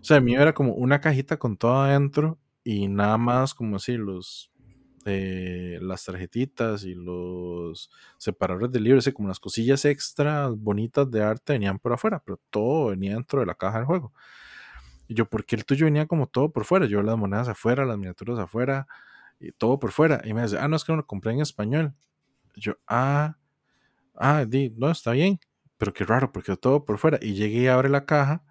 o 0.00 0.04
sea, 0.04 0.16
a 0.18 0.20
mí 0.20 0.34
era 0.34 0.52
como 0.54 0.74
una 0.74 1.00
cajita 1.00 1.38
con 1.38 1.56
todo 1.56 1.80
adentro 1.82 2.38
y 2.64 2.88
nada 2.88 3.18
más 3.18 3.54
como 3.54 3.76
así 3.76 3.96
los, 3.96 4.50
eh, 5.06 5.78
las 5.82 6.04
tarjetitas 6.04 6.84
y 6.84 6.94
los 6.94 7.90
separadores 8.18 8.72
de 8.72 8.80
libros, 8.80 9.08
como 9.14 9.28
las 9.28 9.40
cosillas 9.40 9.84
extra 9.84 10.48
bonitas 10.48 11.10
de 11.10 11.22
arte 11.22 11.52
venían 11.54 11.78
por 11.78 11.92
afuera, 11.92 12.20
pero 12.24 12.40
todo 12.50 12.88
venía 12.90 13.14
dentro 13.14 13.40
de 13.40 13.46
la 13.46 13.54
caja 13.54 13.78
del 13.78 13.86
juego. 13.86 14.12
Y 15.10 15.14
yo, 15.14 15.28
¿por 15.28 15.44
qué 15.44 15.56
el 15.56 15.64
tuyo 15.64 15.86
venía 15.86 16.06
como 16.06 16.28
todo 16.28 16.52
por 16.52 16.64
fuera? 16.64 16.86
Yo 16.86 17.02
las 17.02 17.18
monedas 17.18 17.48
afuera, 17.48 17.84
las 17.84 17.98
miniaturas 17.98 18.38
afuera, 18.38 18.86
y 19.40 19.50
todo 19.50 19.80
por 19.80 19.90
fuera. 19.90 20.22
Y 20.24 20.34
me 20.34 20.42
dice, 20.42 20.56
ah, 20.56 20.68
no, 20.68 20.76
es 20.76 20.84
que 20.84 20.92
no 20.92 20.98
lo 20.98 21.06
compré 21.08 21.32
en 21.32 21.40
español. 21.40 21.96
yo, 22.54 22.76
ah, 22.86 23.36
ah, 24.14 24.44
di, 24.46 24.72
no, 24.76 24.88
está 24.88 25.10
bien, 25.10 25.40
pero 25.78 25.92
qué 25.92 26.04
raro, 26.04 26.30
porque 26.30 26.56
todo 26.56 26.84
por 26.84 26.98
fuera. 26.98 27.18
Y 27.20 27.34
llegué 27.34 27.62
y 27.62 27.66
abre 27.66 27.88
la 27.88 28.06
caja, 28.06 28.44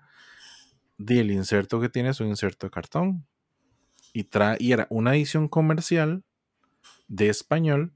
di, 0.98 1.20
el 1.20 1.32
inserto 1.32 1.80
que 1.80 1.88
tiene 1.88 2.10
es 2.10 2.20
un 2.20 2.28
inserto 2.28 2.68
de 2.68 2.72
cartón. 2.72 3.26
y, 4.12 4.26
trae, 4.26 4.58
y 4.60 4.74
era 4.74 4.86
una 4.90 5.16
edición 5.16 5.48
comercial 5.48 6.26
de 7.08 7.30
español, 7.30 7.94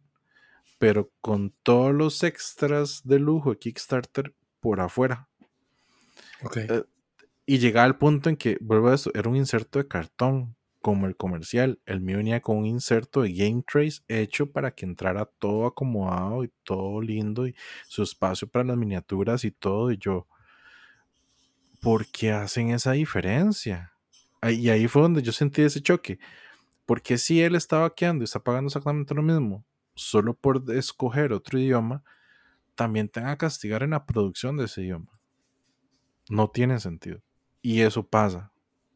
pero 0.79 1.11
con 1.19 1.53
todos 1.63 1.93
los 1.93 2.23
extras 2.23 3.01
de 3.03 3.19
lujo 3.19 3.49
de 3.49 3.57
Kickstarter 3.57 4.33
por 4.61 4.79
afuera. 4.79 5.27
Okay. 6.43 6.65
Eh, 6.69 6.83
y 7.45 7.59
llegaba 7.59 7.85
al 7.85 7.97
punto 7.97 8.29
en 8.29 8.37
que, 8.37 8.57
vuelvo 8.61 8.89
a 8.89 8.95
eso, 8.95 9.11
era 9.13 9.29
un 9.29 9.35
inserto 9.35 9.79
de 9.79 9.87
cartón, 9.87 10.55
como 10.83 11.07
el 11.07 11.15
comercial. 11.15 11.79
El 11.85 12.01
mío 12.01 12.17
venía 12.17 12.41
con 12.41 12.57
un 12.57 12.65
inserto 12.65 13.21
de 13.21 13.33
Game 13.33 13.63
Trace 13.65 14.01
hecho 14.09 14.51
para 14.51 14.71
que 14.75 14.85
entrara 14.85 15.25
todo 15.25 15.65
acomodado 15.65 16.43
y 16.43 16.51
todo 16.63 17.01
lindo 17.01 17.47
y 17.47 17.55
su 17.87 18.03
espacio 18.03 18.49
para 18.49 18.65
las 18.65 18.77
miniaturas 18.77 19.45
y 19.45 19.51
todo. 19.51 19.91
Y 19.91 19.97
yo, 19.97 20.27
¿por 21.81 22.05
qué 22.07 22.33
hacen 22.33 22.71
esa 22.71 22.91
diferencia? 22.91 23.93
Y 24.41 24.69
ahí 24.69 24.89
fue 24.89 25.03
donde 25.03 25.21
yo 25.21 25.31
sentí 25.31 25.61
ese 25.61 25.81
choque. 25.81 26.19
Porque 26.85 27.17
si 27.17 27.41
él 27.41 27.55
está 27.55 27.77
vaqueando 27.77 28.23
y 28.23 28.25
está 28.25 28.43
pagando 28.43 28.67
exactamente 28.67 29.15
lo 29.15 29.21
mismo, 29.21 29.65
solo 29.95 30.33
por 30.33 30.69
escoger 30.69 31.31
otro 31.31 31.59
idioma, 31.59 32.03
también 32.75 33.07
tenga 33.07 33.31
que 33.31 33.37
castigar 33.37 33.83
en 33.83 33.91
la 33.91 34.05
producción 34.05 34.57
de 34.57 34.65
ese 34.65 34.81
idioma. 34.81 35.17
No 36.29 36.49
tiene 36.49 36.77
sentido. 36.81 37.21
Y 37.63 37.81
eso 37.81 38.05
pasa. 38.05 38.51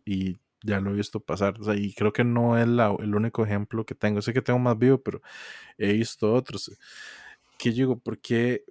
Y 0.06 0.38
ya 0.62 0.82
lo 0.82 0.92
he 0.92 0.94
visto 0.94 1.20
pasar. 1.22 1.56
y 1.76 1.94
creo 1.94 2.12
que 2.14 2.24
no 2.24 2.58
es 2.58 2.66
el 2.66 3.16
único 3.16 3.44
ejemplo 3.44 3.86
que 3.86 3.96
tengo. 3.96 4.22
Sé 4.22 4.34
que 4.34 4.42
tengo 4.42 4.60
más 4.60 4.78
vivo, 4.78 5.02
pero 5.02 5.22
he 5.78 5.94
visto 5.94 6.32
otros. 6.34 6.72
Que 7.58 7.72
digo, 7.72 7.98
¿por 7.98 8.20
qué, 8.20 8.66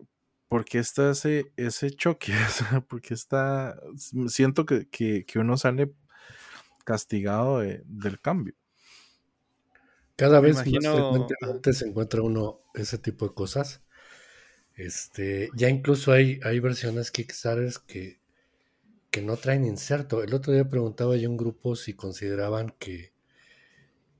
está 0.73 1.11
ese, 1.11 1.53
ese 1.57 1.91
choque? 1.91 2.33
porque 2.89 3.15
está. 3.15 3.81
Siento 4.29 4.67
que, 4.67 5.25
uno 5.37 5.57
sale 5.57 5.93
castigado 6.85 7.61
del 7.61 8.21
cambio. 8.21 8.55
Cada 10.15 10.41
vez 10.41 10.57
más 10.57 10.65
frecuentemente 10.65 11.73
se 11.73 11.89
encuentra 11.89 12.23
uno 12.23 12.61
ese 12.75 12.99
tipo 12.99 13.29
de 13.29 13.35
cosas. 13.35 13.83
Este, 14.75 15.49
ya 15.55 15.71
incluso 15.71 16.13
hay, 16.13 16.39
hay 16.43 16.61
versiones 16.61 17.11
Kickstarter 17.11 17.73
que 17.87 18.21
que 19.17 19.23
no 19.23 19.39
traen 19.39 19.65
inserto. 19.65 20.23
El 20.23 20.35
otro 20.35 20.53
día 20.53 20.69
preguntaba 20.69 21.17
yo 21.17 21.27
a 21.27 21.31
un 21.31 21.39
grupo 21.39 21.75
si 21.75 21.95
consideraban 21.95 22.75
que, 22.79 23.15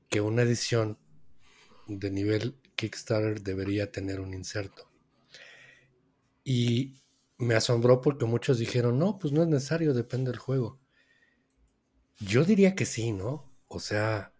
que 0.09 0.21
una 0.21 0.41
edición 0.41 0.97
de 1.85 2.09
nivel 2.09 2.59
Kickstarter 2.75 3.43
debería 3.43 3.91
tener 3.91 4.19
un 4.19 4.33
inserto. 4.33 4.89
Y 6.43 7.03
me 7.37 7.53
asombró 7.53 8.01
porque 8.01 8.25
muchos 8.25 8.57
dijeron, 8.57 8.97
no, 8.97 9.19
pues 9.19 9.31
no 9.31 9.43
es 9.43 9.47
necesario, 9.47 9.93
depende 9.93 10.31
del 10.31 10.39
juego. 10.39 10.79
Yo 12.17 12.43
diría 12.43 12.73
que 12.73 12.87
sí, 12.87 13.11
¿no? 13.11 13.53
O 13.67 13.79
sea, 13.79 14.33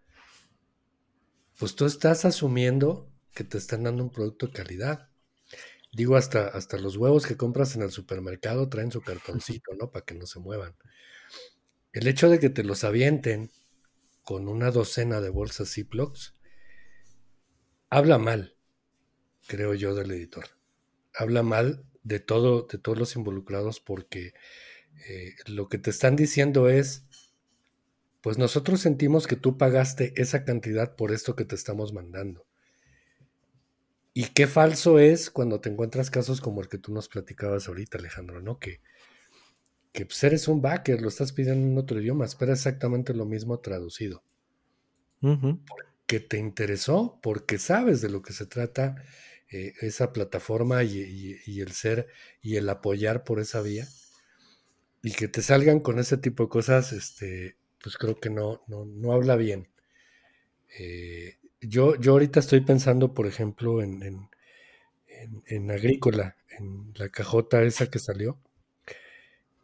pues 1.59 1.75
tú 1.75 1.85
estás 1.85 2.25
asumiendo 2.25 3.11
que 3.35 3.43
te 3.43 3.59
están 3.59 3.83
dando 3.83 4.01
un 4.01 4.09
producto 4.09 4.47
de 4.47 4.53
calidad. 4.53 5.11
Digo, 5.97 6.15
hasta, 6.15 6.49
hasta 6.49 6.77
los 6.77 6.95
huevos 6.95 7.25
que 7.25 7.37
compras 7.37 7.75
en 7.75 7.81
el 7.81 7.89
supermercado 7.89 8.69
traen 8.69 8.91
su 8.91 9.01
cartoncito, 9.09 9.73
¿no? 9.73 9.89
Para 9.89 10.05
que 10.05 10.13
no 10.13 10.27
se 10.27 10.39
muevan. 10.39 10.75
El 11.91 12.05
hecho 12.05 12.29
de 12.29 12.39
que 12.39 12.51
te 12.51 12.63
los 12.63 12.83
avienten 12.83 13.49
con 14.21 14.47
una 14.47 14.69
docena 14.69 15.21
de 15.21 15.31
bolsas 15.31 15.73
Ziplocs 15.73 16.35
habla 17.89 18.19
mal, 18.19 18.55
creo 19.47 19.73
yo, 19.73 19.95
del 19.95 20.11
editor. 20.11 20.45
Habla 21.15 21.41
mal 21.41 21.83
de 22.03 22.19
todo, 22.19 22.67
de 22.71 22.77
todos 22.77 22.99
los 22.99 23.15
involucrados, 23.15 23.79
porque 23.79 24.35
eh, 25.09 25.33
lo 25.47 25.67
que 25.67 25.79
te 25.79 25.89
están 25.89 26.15
diciendo 26.15 26.69
es, 26.69 27.07
pues 28.21 28.37
nosotros 28.37 28.81
sentimos 28.81 29.25
que 29.25 29.35
tú 29.35 29.57
pagaste 29.57 30.13
esa 30.15 30.45
cantidad 30.45 30.95
por 30.95 31.11
esto 31.11 31.35
que 31.35 31.45
te 31.45 31.55
estamos 31.55 31.91
mandando. 31.91 32.46
Y 34.19 34.29
qué 34.29 34.47
falso 34.47 34.97
es 34.97 35.29
cuando 35.29 35.61
te 35.61 35.69
encuentras 35.69 36.09
casos 36.09 36.41
como 36.41 36.59
el 36.59 36.69
que 36.69 36.79
tú 36.79 36.91
nos 36.91 37.07
platicabas 37.07 37.67
ahorita, 37.67 37.99
Alejandro, 37.99 38.41
¿no? 38.41 38.57
Que, 38.57 38.81
que 39.91 40.07
pues, 40.07 40.23
eres 40.23 40.47
un 40.47 40.59
backer, 40.59 41.03
lo 41.03 41.09
estás 41.09 41.33
pidiendo 41.33 41.67
en 41.67 41.77
otro 41.77 42.01
idioma, 42.01 42.25
espera 42.25 42.53
exactamente 42.53 43.13
lo 43.13 43.27
mismo 43.27 43.59
traducido. 43.59 44.23
Porque 45.21 46.19
te 46.19 46.39
interesó, 46.39 47.19
porque 47.21 47.59
sabes 47.59 48.01
de 48.01 48.09
lo 48.09 48.23
que 48.23 48.33
se 48.33 48.47
trata 48.47 48.95
eh, 49.51 49.73
esa 49.81 50.11
plataforma 50.13 50.83
y, 50.83 51.59
el 51.59 51.71
ser 51.73 52.07
y 52.41 52.55
el 52.55 52.67
apoyar 52.69 53.23
por 53.23 53.39
esa 53.39 53.61
vía. 53.61 53.87
Y 55.03 55.11
que 55.11 55.27
te 55.27 55.43
salgan 55.43 55.79
con 55.79 55.99
ese 55.99 56.17
tipo 56.17 56.41
de 56.41 56.49
cosas, 56.49 56.91
este, 56.91 57.55
pues 57.83 57.97
creo 57.97 58.19
que 58.19 58.31
no, 58.31 58.63
no, 58.65 58.83
no 58.83 59.13
habla 59.13 59.35
bien. 59.35 59.69
Eh, 60.79 61.36
yo, 61.61 61.95
yo 61.95 62.13
ahorita 62.13 62.39
estoy 62.39 62.61
pensando, 62.61 63.13
por 63.13 63.27
ejemplo, 63.27 63.81
en, 63.81 64.29
en, 65.45 65.71
Agrícola, 65.71 66.35
en 66.57 66.93
la 66.95 67.09
cajota 67.09 67.61
esa 67.63 67.89
que 67.89 67.99
salió, 67.99 68.39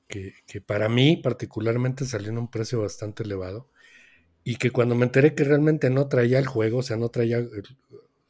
que, 0.08 0.62
para 0.66 0.90
mí 0.90 1.18
particularmente 1.18 2.06
salió 2.06 2.30
en 2.30 2.38
un 2.38 2.50
precio 2.50 2.82
bastante 2.82 3.24
elevado, 3.24 3.70
y 4.44 4.58
que 4.58 4.72
cuando 4.72 4.96
me 4.96 5.06
enteré 5.06 5.34
que 5.36 5.44
realmente 5.44 5.90
no 5.90 6.08
traía 6.08 6.40
el 6.40 6.48
juego, 6.48 6.80
o 6.80 6.84
sea, 6.84 6.98
no 6.98 7.10
traía 7.10 7.42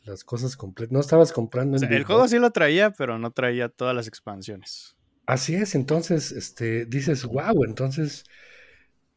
las 0.04 0.24
cosas 0.24 0.56
completas, 0.56 0.92
no 0.92 1.00
estabas 1.00 1.32
comprando... 1.32 1.78
el 1.78 2.04
juego 2.04 2.28
sí 2.28 2.40
lo 2.40 2.52
traía, 2.52 2.92
pero 2.92 3.18
no 3.18 3.32
traía 3.32 3.70
todas 3.70 3.96
las 3.96 4.08
expansiones. 4.08 4.96
Así 5.26 5.56
es, 5.56 5.76
entonces, 5.76 6.32
este, 6.32 6.86
dices, 6.86 7.26
wow, 7.26 7.64
entonces... 7.66 8.26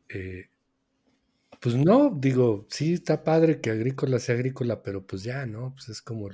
Eh, 0.09 0.49
pues 1.61 1.77
no, 1.77 2.11
digo, 2.17 2.67
sí 2.71 2.95
está 2.95 3.25
padre 3.25 3.61
que 3.61 3.71
agrícola 3.71 4.19
sea 4.19 4.35
agrícola, 4.35 4.83
pero 4.83 5.07
pues 5.07 5.23
ya, 5.23 5.47
¿no? 5.47 5.73
Pues 5.75 5.89
es 5.89 6.03
como, 6.03 6.29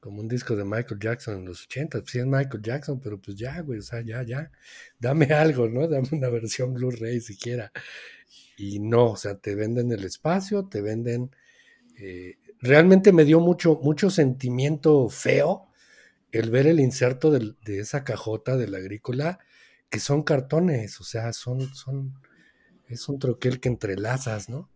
como 0.00 0.20
un 0.20 0.28
disco 0.28 0.56
de 0.56 0.64
Michael 0.64 1.00
Jackson 1.00 1.38
en 1.38 1.44
los 1.46 1.64
80, 1.64 2.00
pues 2.00 2.10
sí 2.10 2.18
es 2.18 2.26
Michael 2.26 2.62
Jackson, 2.62 3.00
pero 3.00 3.20
pues 3.20 3.36
ya, 3.36 3.60
güey, 3.60 3.80
o 3.80 3.82
sea, 3.82 4.00
ya, 4.02 4.22
ya, 4.22 4.50
dame 4.98 5.26
algo, 5.34 5.68
¿no? 5.68 5.88
Dame 5.88 6.08
una 6.12 6.28
versión 6.28 6.74
Blu-ray 6.74 7.20
siquiera. 7.20 7.72
Y 8.56 8.80
no, 8.80 9.12
o 9.12 9.16
sea, 9.16 9.38
te 9.38 9.54
venden 9.54 9.92
el 9.92 10.04
espacio, 10.04 10.66
te 10.66 10.80
venden... 10.80 11.30
Eh, 11.98 12.36
realmente 12.60 13.12
me 13.12 13.24
dio 13.24 13.40
mucho, 13.40 13.78
mucho 13.82 14.10
sentimiento 14.10 15.08
feo 15.08 15.68
el 16.32 16.50
ver 16.50 16.66
el 16.66 16.80
inserto 16.80 17.30
de, 17.30 17.54
de 17.64 17.80
esa 17.80 18.04
cajota 18.04 18.56
de 18.56 18.68
la 18.68 18.78
agrícola, 18.78 19.38
que 19.90 20.00
son 20.00 20.22
cartones, 20.22 21.00
o 21.00 21.04
sea, 21.04 21.32
son, 21.32 21.74
son, 21.74 22.14
es 22.88 23.08
un 23.08 23.18
troquel 23.18 23.60
que 23.60 23.68
entrelazas, 23.68 24.48
¿no? 24.48 24.70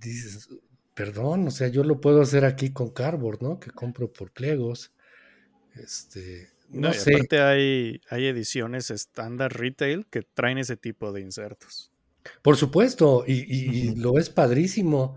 Dices, 0.00 0.48
perdón, 0.94 1.46
o 1.48 1.50
sea, 1.50 1.68
yo 1.68 1.84
lo 1.84 2.00
puedo 2.00 2.20
hacer 2.20 2.44
aquí 2.44 2.72
con 2.72 2.90
Cardboard, 2.90 3.42
¿no? 3.42 3.60
Que 3.60 3.70
compro 3.70 4.12
por 4.12 4.32
pliegos. 4.32 4.92
Este, 5.74 6.50
no, 6.68 6.92
sé. 6.92 7.14
Aparte 7.14 7.40
hay, 7.40 8.00
hay 8.10 8.26
ediciones 8.26 8.90
estándar 8.90 9.56
retail 9.56 10.06
que 10.06 10.22
traen 10.22 10.58
ese 10.58 10.76
tipo 10.76 11.12
de 11.12 11.20
insertos. 11.20 11.92
Por 12.42 12.56
supuesto, 12.56 13.24
y, 13.26 13.94
lo 13.96 14.18
es 14.18 14.28
padrísimo. 14.28 15.16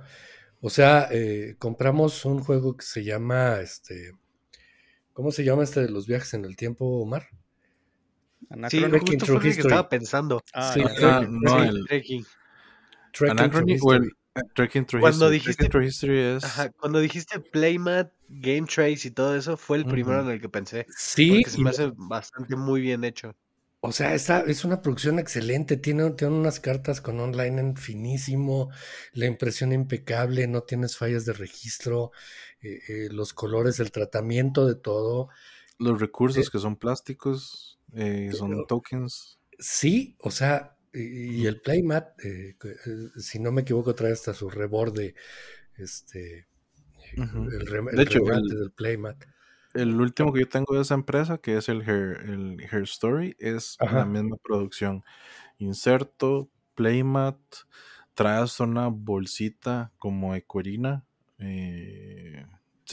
O 0.62 0.70
sea, 0.70 1.10
eh, 1.12 1.56
compramos 1.58 2.26
un 2.26 2.40
juego 2.44 2.78
que 2.78 2.86
se 2.86 3.04
llama, 3.04 3.60
este, 3.62 4.12
¿cómo 5.14 5.32
se 5.32 5.44
llama 5.44 5.64
este 5.64 5.82
de 5.82 5.90
los 5.90 6.08
viajes 6.08 6.34
en 6.36 6.46
el 6.46 6.56
tiempo, 6.56 6.86
Omar? 6.86 7.28
Sí, 8.70 8.84
justo 8.84 9.26
fue 9.26 9.40
que 9.42 9.50
estaba 9.50 9.90
pensando. 9.90 10.42
Ah, 10.54 10.72
sí, 10.74 10.82
ah, 11.04 11.26
no, 11.30 11.64
el... 11.64 11.86
Trekking. 11.86 12.26
Trekking 14.56 14.86
Through 14.86 15.02
cuando 15.02 15.30
Dijiste, 15.30 15.66
History 15.66 16.20
es... 16.20 16.44
Ajá, 16.44 16.70
cuando 16.70 17.00
dijiste 17.00 17.40
Playmat, 17.40 18.12
Game 18.30 18.68
Trace 18.68 19.10
y 19.10 19.12
todo 19.12 19.36
eso, 19.36 19.58
fue 19.58 19.78
el 19.78 19.86
primero 19.86 20.22
en 20.22 20.30
el 20.30 20.42
que 20.42 20.50
pensé. 20.50 20.86
Sí. 20.96 21.42
Porque 21.42 21.50
se 21.50 21.62
me 21.62 21.70
hace 21.70 21.92
bastante 21.96 22.56
muy 22.56 22.82
bien 22.82 23.04
hecho. 23.04 23.36
O 23.84 23.92
sea, 23.92 24.14
esta 24.14 24.42
es 24.42 24.64
una 24.64 24.82
producción 24.82 25.18
excelente, 25.18 25.76
tiene, 25.76 26.12
tiene 26.12 26.36
unas 26.36 26.60
cartas 26.60 27.02
con 27.02 27.20
online 27.20 27.60
en 27.60 27.76
finísimo, 27.76 28.70
la 29.14 29.26
impresión 29.26 29.72
impecable, 29.72 30.48
no 30.48 30.62
tienes 30.62 30.98
fallas 30.98 31.26
de 31.26 31.34
registro, 31.34 32.12
eh, 32.62 32.80
eh, 32.88 33.08
los 33.12 33.34
colores, 33.34 33.80
el 33.80 33.92
tratamiento 33.92 34.68
de 34.68 34.76
todo. 34.76 35.30
Los 35.82 36.00
recursos 36.00 36.48
eh, 36.48 36.50
que 36.52 36.60
son 36.60 36.76
plásticos. 36.76 37.80
Eh, 37.94 38.32
son 38.34 38.66
tokens. 38.68 39.40
Sí, 39.60 40.16
o 40.20 40.32
sea, 40.32 40.78
y, 40.94 41.46
el 41.46 41.62
playmat, 41.62 42.20
eh, 42.24 42.56
eh, 42.64 43.10
si 43.18 43.40
no 43.40 43.52
me 43.52 43.62
equivoco, 43.62 43.96
trae 43.96 44.12
hasta 44.12 44.34
su 44.34 44.50
reborde, 44.50 45.16
este, 45.78 46.48
el, 47.14 47.96
de 47.96 48.04
hecho, 48.04 48.20
el, 48.32 48.48
del 48.48 48.72
playmat. 48.72 49.24
El 49.74 50.00
último 50.02 50.34
que 50.34 50.42
yo 50.42 50.50
tengo 50.50 50.76
de 50.76 50.82
esa 50.82 50.96
empresa, 50.96 51.38
que 51.38 51.58
es 51.58 51.70
el 51.70 51.82
Hair, 51.82 52.30
el 52.30 52.84
Story, 52.84 53.36
es 53.40 53.78
la 53.80 54.06
misma 54.06 54.36
producción. 54.38 55.04
Inserto, 55.60 56.50
playmat, 56.76 57.40
trae 58.14 58.42
hasta 58.42 58.66
una 58.66 58.88
bolsita 58.88 59.94
como 59.98 60.36
ecorina. 60.36 61.06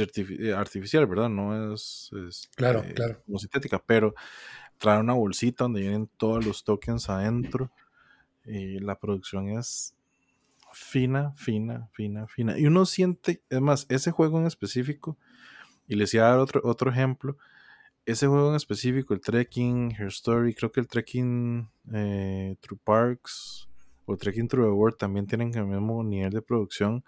Artificial, 0.01 1.07
¿verdad? 1.07 1.29
No 1.29 1.75
es, 1.75 2.11
claro, 2.55 2.85
claro. 2.95 3.23
como 3.25 3.39
sintética, 3.39 3.83
pero 3.85 4.15
trae 4.79 5.01
una 5.01 5.13
bolsita 5.13 5.65
donde 5.65 5.81
vienen 5.81 6.09
todos 6.17 6.45
los 6.45 6.65
tokens 6.65 7.09
adentro. 7.09 7.71
Y 8.45 8.79
la 8.79 8.99
producción 8.99 9.51
es 9.51 9.95
fina, 10.73 11.33
fina, 11.37 11.89
fina, 11.93 12.27
fina. 12.27 12.59
Y 12.59 12.67
uno 12.67 12.87
siente, 12.87 13.43
además, 13.51 13.87
ese 13.89 14.11
juego 14.11 14.39
en 14.39 14.47
específico, 14.47 15.19
y 15.87 15.97
les 15.97 16.13
voy 16.13 16.21
a 16.21 16.25
dar 16.25 16.39
otro, 16.39 16.61
otro 16.65 16.91
ejemplo, 16.91 17.37
ese 18.07 18.27
juego 18.27 18.51
en 18.51 18.57
específico, 18.57 19.13
el 19.13 19.21
Trekking, 19.21 19.93
Her 19.99 20.07
Story, 20.09 20.55
creo 20.55 20.73
que 20.73 20.81
el 20.81 20.89
Trekking 20.89 21.69
eh, 21.93 22.57
Through 22.61 22.81
Parks 22.83 23.69
o 24.07 24.17
Trekking 24.17 24.49
Through 24.49 24.67
the 24.67 24.73
World 24.73 24.97
también 24.97 25.27
tienen 25.27 25.55
el 25.55 25.67
mismo 25.67 26.03
nivel 26.03 26.31
de 26.31 26.41
producción. 26.41 27.05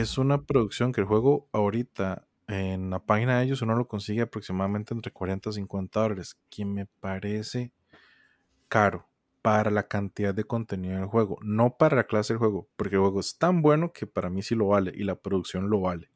Es 0.00 0.18
una 0.18 0.42
producción 0.42 0.92
que 0.92 1.00
el 1.00 1.06
juego 1.06 1.48
ahorita 1.52 2.26
en 2.46 2.90
la 2.90 2.98
página 2.98 3.38
de 3.38 3.44
ellos 3.44 3.62
uno 3.62 3.74
lo 3.74 3.88
consigue 3.88 4.22
aproximadamente 4.22 4.92
entre 4.92 5.12
40 5.12 5.50
y 5.50 5.52
50 5.52 6.00
dólares, 6.00 6.36
que 6.50 6.64
me 6.64 6.86
parece 6.86 7.72
caro 8.68 9.08
para 9.40 9.70
la 9.70 9.88
cantidad 9.88 10.34
de 10.34 10.44
contenido 10.44 10.96
del 10.96 11.06
juego, 11.06 11.38
no 11.42 11.76
para 11.76 11.96
la 11.96 12.04
clase 12.04 12.32
del 12.32 12.38
juego, 12.38 12.68
porque 12.76 12.96
el 12.96 13.02
juego 13.02 13.20
es 13.20 13.38
tan 13.38 13.62
bueno 13.62 13.92
que 13.92 14.06
para 14.06 14.30
mí 14.30 14.42
sí 14.42 14.54
lo 14.54 14.68
vale 14.68 14.92
y 14.94 15.04
la 15.04 15.16
producción 15.16 15.70
lo 15.70 15.80
vale. 15.80 16.10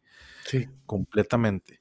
Sí. 0.44 0.66
Completamente. 0.86 1.80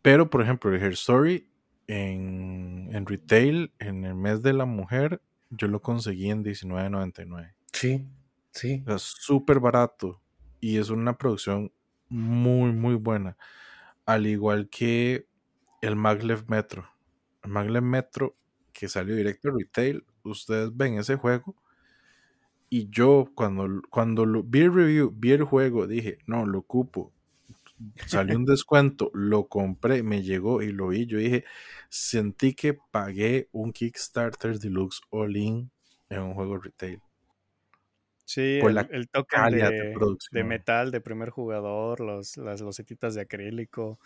Pero, 0.00 0.30
por 0.30 0.42
ejemplo, 0.42 0.72
el 0.72 0.82
Hair 0.82 0.92
Story 0.92 1.48
en, 1.86 2.88
en 2.92 3.06
retail, 3.06 3.72
en 3.78 4.04
el 4.04 4.14
mes 4.14 4.42
de 4.42 4.52
la 4.52 4.64
mujer, 4.64 5.20
yo 5.50 5.66
lo 5.68 5.82
conseguí 5.82 6.30
en 6.30 6.44
$19.99. 6.44 7.54
Sí, 7.72 8.06
sí. 8.52 8.84
Es 8.86 9.02
súper 9.02 9.60
barato 9.60 10.23
y 10.64 10.78
es 10.78 10.88
una 10.88 11.18
producción 11.18 11.72
muy, 12.08 12.72
muy 12.72 12.94
buena. 12.94 13.36
Al 14.06 14.26
igual 14.26 14.70
que 14.70 15.28
el 15.82 15.94
Maglev 15.94 16.48
Metro. 16.48 16.88
El 17.42 17.50
Maglev 17.50 17.82
Metro 17.82 18.34
que 18.72 18.88
salió 18.88 19.14
directo 19.14 19.50
a 19.50 19.52
retail, 19.58 20.06
ustedes 20.22 20.74
ven 20.74 20.98
ese 20.98 21.16
juego. 21.16 21.54
Y 22.70 22.88
yo 22.88 23.30
cuando, 23.34 23.82
cuando 23.90 24.24
lo, 24.24 24.42
vi 24.42 24.62
el 24.62 24.74
review, 24.74 25.12
vi 25.14 25.32
el 25.32 25.44
juego, 25.44 25.86
dije, 25.86 26.16
no, 26.26 26.46
lo 26.46 26.60
ocupo. 26.60 27.12
Salió 28.06 28.34
un 28.34 28.46
descuento, 28.46 29.10
lo 29.12 29.48
compré, 29.48 30.02
me 30.02 30.22
llegó 30.22 30.62
y 30.62 30.72
lo 30.72 30.88
vi. 30.88 31.04
Yo 31.04 31.18
dije, 31.18 31.44
sentí 31.90 32.54
que 32.54 32.72
pagué 32.90 33.50
un 33.52 33.70
Kickstarter 33.70 34.58
Deluxe 34.58 35.02
All 35.10 35.36
In 35.36 35.70
en 36.08 36.22
un 36.22 36.32
juego 36.32 36.56
retail. 36.56 37.02
Sí, 38.24 38.58
el, 38.90 39.08
toque 39.10 39.36
de, 40.32 40.44
metal 40.44 40.90
de 40.90 41.00
primer 41.02 41.28
jugador, 41.28 42.00
los, 42.00 42.38
las 42.38 42.62
losetitas 42.62 43.14
de 43.14 43.20
acrílico, 43.20 43.98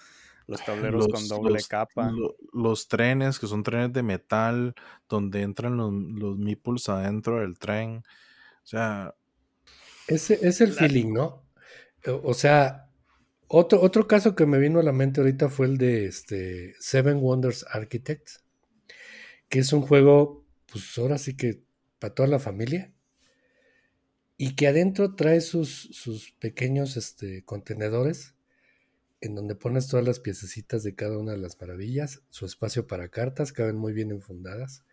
los 0.49 0.65
tableros 0.65 1.07
con 1.07 1.29
doble 1.29 1.61
capa. 1.69 2.13
los 2.53 2.89
trenes, 2.89 3.39
que 3.39 3.47
son 3.47 3.63
trenes 3.63 3.93
de 3.93 4.03
metal, 4.03 4.75
donde 5.09 5.43
entran 5.43 5.77
los, 5.77 5.93
los 5.93 6.37
meeples 6.37 6.89
adentro 6.89 7.41
del 7.41 7.59
tren. 7.59 8.03
O 8.65 8.67
sea. 8.67 9.15
Ese 10.09 10.47
es 10.47 10.61
el 10.61 10.73
feeling, 10.73 11.13
¿no? 11.13 11.45
O 12.25 12.35
sea, 12.35 12.89
otro, 13.47 13.81
otro 13.81 14.09
caso 14.09 14.35
que 14.35 14.47
me 14.47 14.59
vino 14.59 14.81
a 14.81 14.83
la 14.83 14.93
mente 14.93 15.21
ahorita 15.21 15.49
fue 15.49 15.67
el 15.67 15.79
de 15.79 16.07
este 16.07 16.75
Seven 16.81 17.19
Wonders 17.19 17.65
Architects, 17.71 18.43
que 19.49 19.61
es 19.61 19.73
un 19.73 19.83
juego, 19.83 20.45
pues 20.73 20.99
ahora 20.99 21.19
sí 21.19 21.37
que 21.37 21.63
para 21.99 22.15
toda 22.15 22.29
la 22.29 22.39
familia 22.39 22.93
y 24.39 24.55
que 24.55 24.69
adentro 24.69 25.17
trae 25.17 25.41
sus, 25.41 25.89
sus 25.93 26.31
pequeños 26.31 26.97
este, 26.97 27.45
contenedores 27.45 28.35
en 29.21 29.35
donde 29.35 29.57
pones 29.57 29.89
todas 29.89 30.07
las 30.07 30.21
piececitas 30.21 30.85
de 30.85 30.95
cada 30.95 31.19
una 31.19 31.33
de 31.33 31.39
las 31.39 31.61
maravillas, 31.61 32.23
su 32.31 32.47
espacio 32.47 32.87
para 32.87 33.09
cartas, 33.09 33.53
caben 33.53 33.77
muy 33.77 33.93
bien 33.93 34.13
enfundadas. 34.13 34.85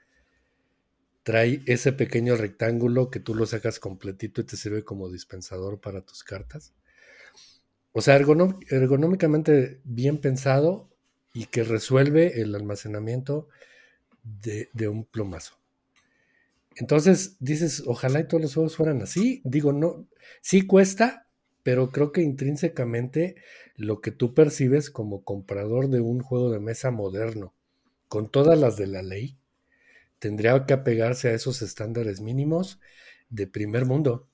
Trae 1.21 1.61
ese 1.67 1.93
pequeño 1.93 2.35
rectángulo 2.35 3.11
que 3.11 3.19
tú 3.19 3.35
lo 3.35 3.45
sacas 3.45 3.79
completito 3.79 4.41
y 4.41 4.45
te 4.45 4.57
sirve 4.57 4.83
como 4.83 5.11
dispensador 5.11 5.79
para 5.79 6.01
tus 6.01 6.23
cartas. 6.23 6.73
O 7.91 8.01
sea, 8.01 8.15
ergonómicamente 8.15 9.79
bien 9.83 10.17
pensado 10.17 10.89
y 11.33 11.45
que 11.45 11.63
resuelve 11.63 12.41
el 12.41 12.55
almacenamiento 12.55 13.47
de, 14.23 14.69
de 14.73 14.87
un 14.87 15.05
plomazo. 15.05 15.57
Entonces 16.75 17.37
dices, 17.39 17.83
ojalá 17.85 18.19
y 18.19 18.27
todos 18.27 18.43
los 18.43 18.53
juegos 18.53 18.75
fueran 18.75 19.01
así. 19.01 19.41
Digo, 19.45 19.71
no, 19.71 20.07
sí 20.41 20.67
cuesta, 20.67 21.27
pero 21.63 21.89
creo 21.91 22.11
que 22.11 22.21
intrínsecamente 22.21 23.35
lo 23.75 24.01
que 24.01 24.11
tú 24.11 24.33
percibes 24.33 24.89
como 24.89 25.23
comprador 25.23 25.89
de 25.89 26.01
un 26.01 26.19
juego 26.19 26.51
de 26.51 26.59
mesa 26.59 26.91
moderno, 26.91 27.53
con 28.07 28.29
todas 28.29 28.59
las 28.59 28.77
de 28.77 28.87
la 28.87 29.01
ley, 29.01 29.37
tendría 30.19 30.65
que 30.65 30.73
apegarse 30.73 31.29
a 31.29 31.33
esos 31.33 31.61
estándares 31.61 32.21
mínimos 32.21 32.79
de 33.29 33.47
primer 33.47 33.85
mundo. 33.85 34.27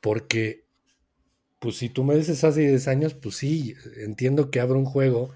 Porque, 0.00 0.64
pues 1.58 1.76
si 1.76 1.88
tú 1.88 2.04
me 2.04 2.16
dices 2.16 2.44
hace 2.44 2.60
10 2.60 2.88
años, 2.88 3.14
pues 3.14 3.36
sí, 3.36 3.74
entiendo 3.96 4.50
que 4.50 4.60
abro 4.60 4.78
un 4.78 4.86
juego 4.86 5.32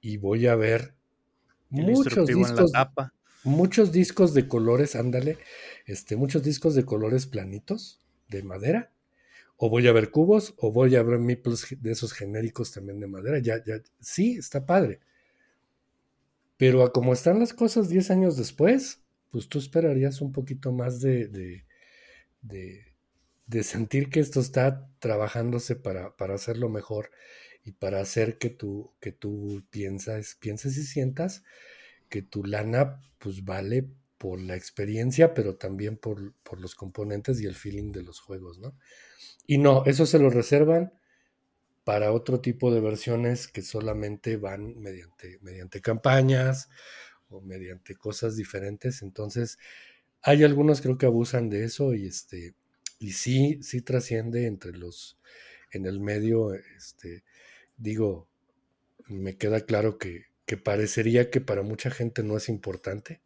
y 0.00 0.16
voy 0.16 0.46
a 0.46 0.54
ver 0.54 0.94
muchos 1.70 2.26
discos 2.26 2.72
muchos 3.48 3.92
discos 3.92 4.34
de 4.34 4.46
colores, 4.48 4.94
ándale, 4.96 5.38
este, 5.86 6.16
muchos 6.16 6.42
discos 6.42 6.74
de 6.74 6.84
colores 6.84 7.26
planitos, 7.26 8.00
de 8.28 8.42
madera, 8.42 8.92
o 9.56 9.68
voy 9.70 9.88
a 9.88 9.92
ver 9.92 10.10
cubos, 10.10 10.54
o 10.58 10.70
voy 10.72 10.94
a 10.96 11.02
ver 11.02 11.18
meeples 11.18 11.66
de 11.80 11.90
esos 11.90 12.12
genéricos 12.12 12.72
también 12.72 13.00
de 13.00 13.08
madera, 13.08 13.38
ya, 13.38 13.62
ya, 13.64 13.82
sí, 14.00 14.36
está 14.38 14.64
padre. 14.66 15.00
Pero 16.56 16.84
a 16.84 16.92
como 16.92 17.12
están 17.12 17.40
las 17.40 17.52
cosas 17.52 17.88
10 17.88 18.10
años 18.10 18.36
después, 18.36 19.02
pues 19.30 19.48
tú 19.48 19.58
esperarías 19.58 20.20
un 20.20 20.32
poquito 20.32 20.72
más 20.72 21.00
de, 21.00 21.28
de, 21.28 21.64
de, 23.46 23.62
sentir 23.62 24.10
que 24.10 24.20
esto 24.20 24.40
está 24.40 24.88
trabajándose 24.98 25.76
para, 25.76 26.16
para, 26.16 26.34
hacerlo 26.34 26.68
mejor 26.68 27.10
y 27.64 27.72
para 27.72 28.00
hacer 28.00 28.38
que 28.38 28.50
tú, 28.50 28.92
que 29.00 29.12
tú 29.12 29.64
piensas, 29.70 30.36
pienses 30.40 30.76
y 30.78 30.84
sientas 30.84 31.42
que 32.08 32.22
tu 32.22 32.44
lana 32.44 33.00
pues 33.18 33.44
vale 33.44 33.88
por 34.18 34.40
la 34.40 34.56
experiencia, 34.56 35.32
pero 35.32 35.56
también 35.56 35.96
por, 35.96 36.34
los 36.58 36.74
componentes 36.74 37.40
y 37.40 37.46
el 37.46 37.54
feeling 37.54 37.92
de 37.92 38.02
los 38.02 38.20
juegos, 38.20 38.58
¿no? 38.58 38.76
Y 39.46 39.58
no, 39.58 39.84
eso 39.86 40.06
se 40.06 40.18
lo 40.18 40.28
reservan 40.28 40.92
para 41.84 42.12
otro 42.12 42.40
tipo 42.40 42.72
de 42.72 42.80
versiones 42.80 43.48
que 43.48 43.62
solamente 43.62 44.36
van 44.36 44.78
mediante, 44.78 45.38
mediante 45.40 45.80
campañas 45.80 46.68
o 47.30 47.40
mediante 47.40 47.94
cosas 47.94 48.36
diferentes. 48.36 49.02
Entonces, 49.02 49.58
hay 50.22 50.44
algunos 50.44 50.80
creo 50.80 50.98
que 50.98 51.06
abusan 51.06 51.48
de 51.48 51.64
eso 51.64 51.94
y 51.94 52.06
este, 52.06 52.54
y 52.98 53.12
sí, 53.12 53.58
sí 53.62 53.80
trasciende 53.80 54.46
entre 54.46 54.72
los, 54.72 55.18
en 55.70 55.86
el 55.86 56.00
medio, 56.00 56.54
este, 56.54 57.24
digo, 57.76 58.28
me 59.06 59.36
queda 59.36 59.60
claro 59.62 59.98
que, 59.98 60.27
que 60.48 60.56
parecería 60.56 61.30
que 61.30 61.42
para 61.42 61.60
mucha 61.60 61.90
gente 61.90 62.22
no 62.22 62.34
es 62.34 62.48
importante, 62.48 63.20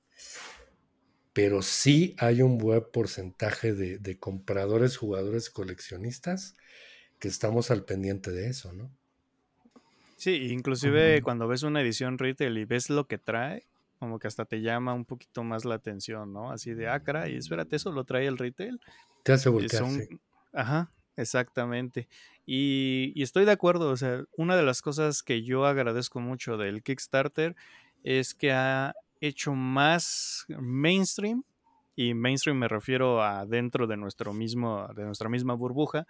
pero 1.33 1.63
sí 1.63 2.17
hay 2.19 2.43
un 2.43 2.59
buen 2.59 2.83
porcentaje 2.93 3.73
de, 3.75 4.19
compradores, 4.19 4.97
jugadores, 4.97 5.49
coleccionistas 5.49 6.57
que 7.21 7.29
estamos 7.29 7.71
al 7.71 7.85
pendiente 7.85 8.33
de 8.33 8.49
eso, 8.49 8.73
¿no? 8.73 8.91
Sí, 10.17 10.49
inclusive 10.51 11.23
cuando 11.23 11.47
ves 11.47 11.63
una 11.63 11.81
edición 11.81 12.19
retail 12.19 12.59
y 12.59 12.65
ves 12.65 12.91
lo 12.91 13.07
que 13.07 13.19
trae, 13.19 13.67
como 14.01 14.19
que 14.19 14.27
hasta 14.27 14.45
te 14.45 14.61
llama 14.61 14.93
un 14.93 15.05
poquito 15.05 15.45
más 15.45 15.65
la 15.65 15.77
atención, 15.77 16.33
¿no? 16.33 16.51
Así 16.51 16.75
de, 16.75 16.89
ah, 16.89 17.01
y 17.29 17.37
espérate, 17.37 17.77
eso 17.77 17.93
lo 17.93 18.03
trae 18.03 18.27
el 18.27 18.37
retail. 18.37 18.81
Te 19.23 19.33
hace 19.33 19.49
voltear, 19.49 19.85
Ajá, 20.53 20.91
Exactamente. 21.17 22.09
Y, 22.47 23.21
estoy 23.23 23.45
de 23.45 23.53
acuerdo, 23.53 23.91
o 23.91 23.97
sea, 23.97 24.25
una 24.37 24.57
de 24.57 24.63
las 24.63 24.83
cosas 24.83 25.23
que 25.23 25.43
yo 25.43 25.67
agradezco 25.67 26.21
mucho 26.21 26.57
del 26.57 26.83
Kickstarter 26.83 27.55
es 28.03 28.35
que 28.35 28.53
ha 28.53 28.95
hecho 29.21 29.55
más 29.55 30.47
mainstream, 30.49 31.45
y 31.95 32.15
mainstream 32.15 32.59
me 32.59 32.69
refiero 32.69 33.23
a 33.23 33.47
dentro 33.47 33.87
de, 33.87 33.97
nuestro 33.97 34.33
mismo, 34.33 34.89
de 34.97 35.05
nuestra 35.05 35.29
misma 35.29 35.55
burbuja, 35.55 36.07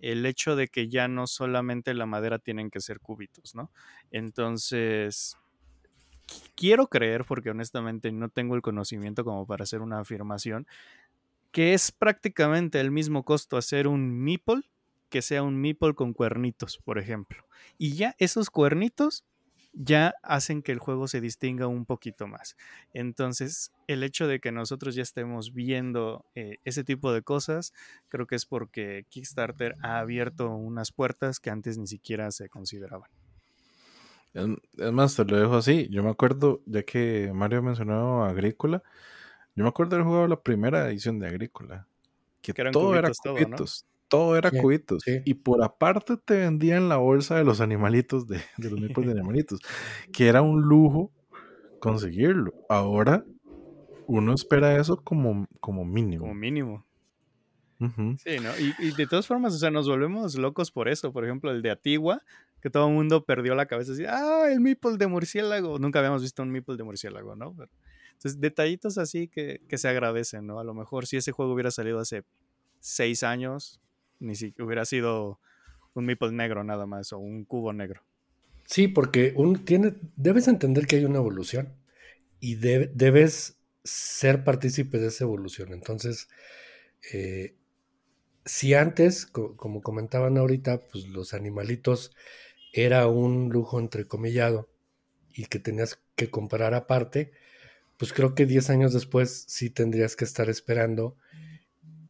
el 0.00 0.26
hecho 0.26 0.56
de 0.56 0.68
que 0.68 0.88
ya 0.88 1.06
no 1.06 1.26
solamente 1.28 1.94
la 1.94 2.06
madera 2.06 2.38
tienen 2.40 2.70
que 2.70 2.80
ser 2.80 2.98
cubitos, 2.98 3.54
¿no? 3.54 3.70
Entonces, 4.10 5.38
quiero 6.56 6.88
creer, 6.88 7.24
porque 7.24 7.50
honestamente 7.50 8.10
no 8.12 8.28
tengo 8.28 8.56
el 8.56 8.62
conocimiento 8.62 9.24
como 9.24 9.46
para 9.46 9.62
hacer 9.62 9.80
una 9.80 10.00
afirmación, 10.00 10.66
que 11.52 11.74
es 11.74 11.92
prácticamente 11.92 12.80
el 12.80 12.90
mismo 12.90 13.24
costo 13.24 13.56
hacer 13.56 13.86
un 13.86 14.10
meeple 14.10 14.62
que 15.10 15.22
sea 15.22 15.42
un 15.42 15.60
meeple 15.60 15.94
con 15.94 16.14
cuernitos, 16.14 16.78
por 16.78 16.98
ejemplo. 16.98 17.44
Y 17.76 17.94
ya 17.94 18.16
esos 18.18 18.48
cuernitos 18.48 19.26
ya 19.74 20.14
hacen 20.22 20.62
que 20.62 20.72
el 20.72 20.78
juego 20.78 21.06
se 21.06 21.20
distinga 21.20 21.66
un 21.66 21.84
poquito 21.84 22.26
más. 22.26 22.56
Entonces, 22.92 23.72
el 23.86 24.02
hecho 24.02 24.26
de 24.26 24.40
que 24.40 24.52
nosotros 24.52 24.94
ya 24.94 25.02
estemos 25.02 25.52
viendo 25.52 26.24
eh, 26.34 26.56
ese 26.64 26.82
tipo 26.82 27.12
de 27.12 27.22
cosas, 27.22 27.72
creo 28.08 28.26
que 28.26 28.36
es 28.36 28.46
porque 28.46 29.04
Kickstarter 29.10 29.76
ha 29.82 29.98
abierto 29.98 30.50
unas 30.54 30.92
puertas 30.92 31.40
que 31.40 31.50
antes 31.50 31.78
ni 31.78 31.86
siquiera 31.86 32.30
se 32.30 32.48
consideraban. 32.48 33.10
Es 34.34 34.92
más, 34.92 35.14
te 35.14 35.24
lo 35.26 35.38
dejo 35.38 35.56
así. 35.56 35.88
Yo 35.90 36.02
me 36.02 36.10
acuerdo, 36.10 36.62
ya 36.64 36.82
que 36.84 37.30
Mario 37.34 37.62
mencionó 37.62 38.24
Agrícola, 38.24 38.82
yo 39.54 39.64
me 39.64 39.68
acuerdo 39.68 39.90
de 39.90 39.96
haber 39.96 40.06
jugado 40.06 40.28
la 40.28 40.40
primera 40.40 40.88
edición 40.88 41.18
de 41.18 41.26
Agrícola. 41.26 41.86
que, 42.40 42.54
todo 42.54 42.96
era 42.96 43.10
cubitos. 43.10 43.86
Todo, 44.08 44.36
era 44.36 44.50
cubitos. 44.50 45.02
Y 45.06 45.34
por 45.34 45.64
aparte 45.64 46.18
te 46.18 46.36
vendían 46.36 46.88
la 46.88 46.98
bolsa 46.98 47.36
de 47.36 47.44
los 47.44 47.60
animalitos, 47.60 48.26
de, 48.26 48.42
los 48.58 48.72
meeples 48.80 49.06
de 49.06 49.12
animalitos, 49.12 49.60
que 50.12 50.28
era 50.28 50.42
un 50.42 50.62
lujo 50.62 51.10
conseguirlo. 51.80 52.52
Ahora 52.68 53.24
uno 54.06 54.34
espera 54.34 54.76
eso 54.76 54.98
como, 55.02 55.46
como 55.60 55.84
mínimo. 55.84 56.24
Como 56.24 56.34
mínimo. 56.34 56.84
Sí, 58.18 58.36
¿no? 58.40 58.50
Y, 58.78 58.92
de 58.92 59.06
todas 59.06 59.26
formas, 59.26 59.54
o 59.54 59.58
sea, 59.58 59.70
nos 59.70 59.88
volvemos 59.88 60.36
locos 60.36 60.70
por 60.70 60.88
eso. 60.88 61.12
Por 61.12 61.24
ejemplo, 61.24 61.50
el 61.50 61.62
de 61.62 61.70
Atigua, 61.70 62.22
que 62.60 62.70
todo 62.70 62.86
el 62.88 62.94
mundo 62.94 63.24
perdió 63.24 63.54
la 63.54 63.66
cabeza 63.66 63.92
así, 63.92 64.04
ah, 64.06 64.46
el 64.50 64.60
meeple 64.60 64.96
de 64.96 65.06
murciélago. 65.08 65.78
Nunca 65.78 65.98
habíamos 65.98 66.22
visto 66.22 66.42
un 66.42 66.50
meeple 66.50 66.76
de 66.76 66.84
murciélago, 66.84 67.34
¿no? 67.34 67.56
Entonces, 68.22 68.40
detallitos 68.40 68.98
así 68.98 69.26
que, 69.26 69.60
se 69.68 69.88
agradecen, 69.88 70.46
¿no? 70.46 70.60
A 70.60 70.64
lo 70.64 70.74
mejor 70.74 71.08
si 71.08 71.16
ese 71.16 71.32
juego 71.32 71.52
hubiera 71.52 71.72
salido 71.72 71.98
hace 71.98 72.22
seis 72.78 73.24
años, 73.24 73.80
ni 74.20 74.36
si 74.36 74.54
hubiera 74.60 74.84
sido 74.84 75.40
un 75.94 76.06
meeple 76.06 76.30
negro 76.30 76.62
nada 76.62 76.86
más 76.86 77.12
o 77.12 77.18
un 77.18 77.44
cubo 77.44 77.72
negro. 77.72 78.04
Sí, 78.64 78.86
porque 78.86 79.32
un, 79.34 79.64
tiene, 79.64 79.94
debes 80.14 80.46
entender 80.46 80.86
que 80.86 80.96
hay 80.96 81.04
una 81.04 81.18
evolución 81.18 81.74
y 82.38 82.54
debes 82.54 83.58
ser 83.82 84.44
partícipe 84.44 85.00
de 85.00 85.08
esa 85.08 85.24
evolución. 85.24 85.72
Entonces, 85.72 86.28
eh, 87.12 87.56
si 88.44 88.74
antes, 88.74 89.26
como 89.26 89.82
comentaban 89.82 90.38
ahorita, 90.38 90.86
pues 90.86 91.08
los 91.08 91.34
animalitos 91.34 92.14
era 92.72 93.08
un 93.08 93.48
lujo 93.48 93.80
entrecomillado 93.80 94.68
y 95.34 95.46
que 95.46 95.58
tenías 95.58 96.00
que 96.14 96.30
comprar 96.30 96.74
aparte, 96.74 97.32
pues 97.96 98.12
creo 98.12 98.34
que 98.34 98.46
10 98.46 98.70
años 98.70 98.92
después 98.92 99.44
sí 99.48 99.70
tendrías 99.70 100.16
que 100.16 100.24
estar 100.24 100.48
esperando 100.50 101.16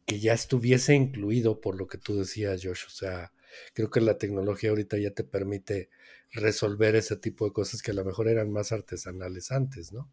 que 0.05 0.19
ya 0.19 0.33
estuviese 0.33 0.95
incluido 0.95 1.61
por 1.61 1.75
lo 1.75 1.87
que 1.87 1.97
tú 1.97 2.17
decías, 2.17 2.61
Josh. 2.63 2.85
O 2.87 2.89
sea, 2.89 3.31
creo 3.73 3.89
que 3.89 4.01
la 4.01 4.17
tecnología 4.17 4.71
ahorita 4.71 4.97
ya 4.97 5.11
te 5.11 5.23
permite 5.23 5.89
resolver 6.31 6.95
ese 6.95 7.15
tipo 7.15 7.45
de 7.45 7.53
cosas 7.53 7.81
que 7.81 7.91
a 7.91 7.93
lo 7.93 8.03
mejor 8.03 8.27
eran 8.27 8.51
más 8.51 8.71
artesanales 8.71 9.51
antes, 9.51 9.93
¿no? 9.93 10.11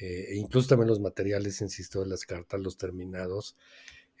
Eh, 0.00 0.28
e 0.30 0.36
incluso 0.36 0.68
también 0.68 0.88
los 0.88 1.00
materiales, 1.00 1.60
insisto, 1.60 2.00
de 2.00 2.06
las 2.06 2.24
cartas, 2.24 2.60
los 2.60 2.78
terminados, 2.78 3.56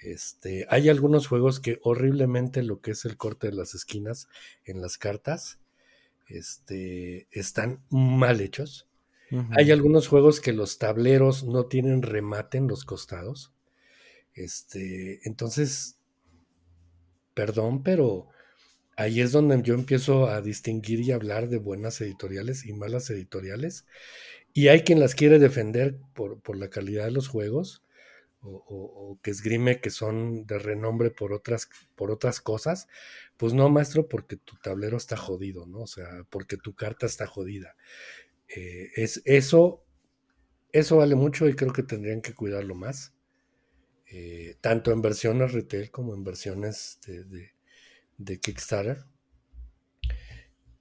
este, 0.02 0.66
hay 0.68 0.88
algunos 0.88 1.28
juegos 1.28 1.60
que 1.60 1.78
horriblemente 1.82 2.62
lo 2.62 2.80
que 2.80 2.90
es 2.90 3.04
el 3.04 3.16
corte 3.16 3.48
de 3.48 3.54
las 3.54 3.74
esquinas 3.74 4.28
en 4.64 4.80
las 4.80 4.98
cartas 4.98 5.60
este, 6.26 7.28
están 7.30 7.84
mal 7.88 8.40
hechos. 8.40 8.88
Hay 9.56 9.70
algunos 9.70 10.08
juegos 10.08 10.40
que 10.40 10.52
los 10.52 10.78
tableros 10.78 11.44
no 11.44 11.66
tienen 11.66 12.02
remate 12.02 12.58
en 12.58 12.68
los 12.68 12.84
costados. 12.84 13.52
Este, 14.34 15.20
entonces, 15.24 15.98
perdón, 17.34 17.82
pero 17.82 18.28
ahí 18.96 19.20
es 19.20 19.32
donde 19.32 19.62
yo 19.62 19.74
empiezo 19.74 20.28
a 20.28 20.42
distinguir 20.42 21.00
y 21.00 21.12
hablar 21.12 21.48
de 21.48 21.58
buenas 21.58 22.00
editoriales 22.00 22.66
y 22.66 22.72
malas 22.72 23.08
editoriales. 23.10 23.86
Y 24.52 24.68
hay 24.68 24.82
quien 24.82 25.00
las 25.00 25.14
quiere 25.14 25.38
defender 25.38 25.98
por, 26.14 26.40
por 26.40 26.56
la 26.56 26.68
calidad 26.68 27.04
de 27.04 27.12
los 27.12 27.28
juegos 27.28 27.82
o, 28.42 29.18
que 29.22 29.30
esgrime 29.30 29.80
que 29.80 29.90
son 29.90 30.46
de 30.46 30.58
renombre 30.58 31.10
por 31.10 31.32
otras, 31.32 31.68
por 31.94 32.10
otras 32.10 32.40
cosas, 32.40 32.88
pues 33.36 33.54
no, 33.54 33.68
maestro, 33.68 34.08
porque 34.08 34.36
tu 34.36 34.56
tablero 34.56 34.96
está 34.96 35.16
jodido, 35.16 35.66
¿no? 35.66 35.82
O 35.82 35.86
sea, 35.86 36.24
porque 36.28 36.56
tu 36.56 36.74
carta 36.74 37.06
está 37.06 37.26
jodida. 37.26 37.76
Eh, 38.54 38.90
es, 38.96 39.22
eso, 39.24 39.84
eso 40.72 40.96
vale 40.96 41.14
mucho 41.14 41.48
y 41.48 41.54
creo 41.54 41.72
que 41.72 41.82
tendrían 41.82 42.20
que 42.20 42.34
cuidarlo 42.34 42.74
más. 42.74 43.12
Eh, 44.06 44.56
tanto 44.60 44.92
en 44.92 45.00
versiones 45.00 45.52
retail 45.52 45.90
como 45.90 46.14
en 46.14 46.22
versiones 46.24 46.98
de, 47.06 47.52
de 48.18 48.40
Kickstarter. 48.40 49.04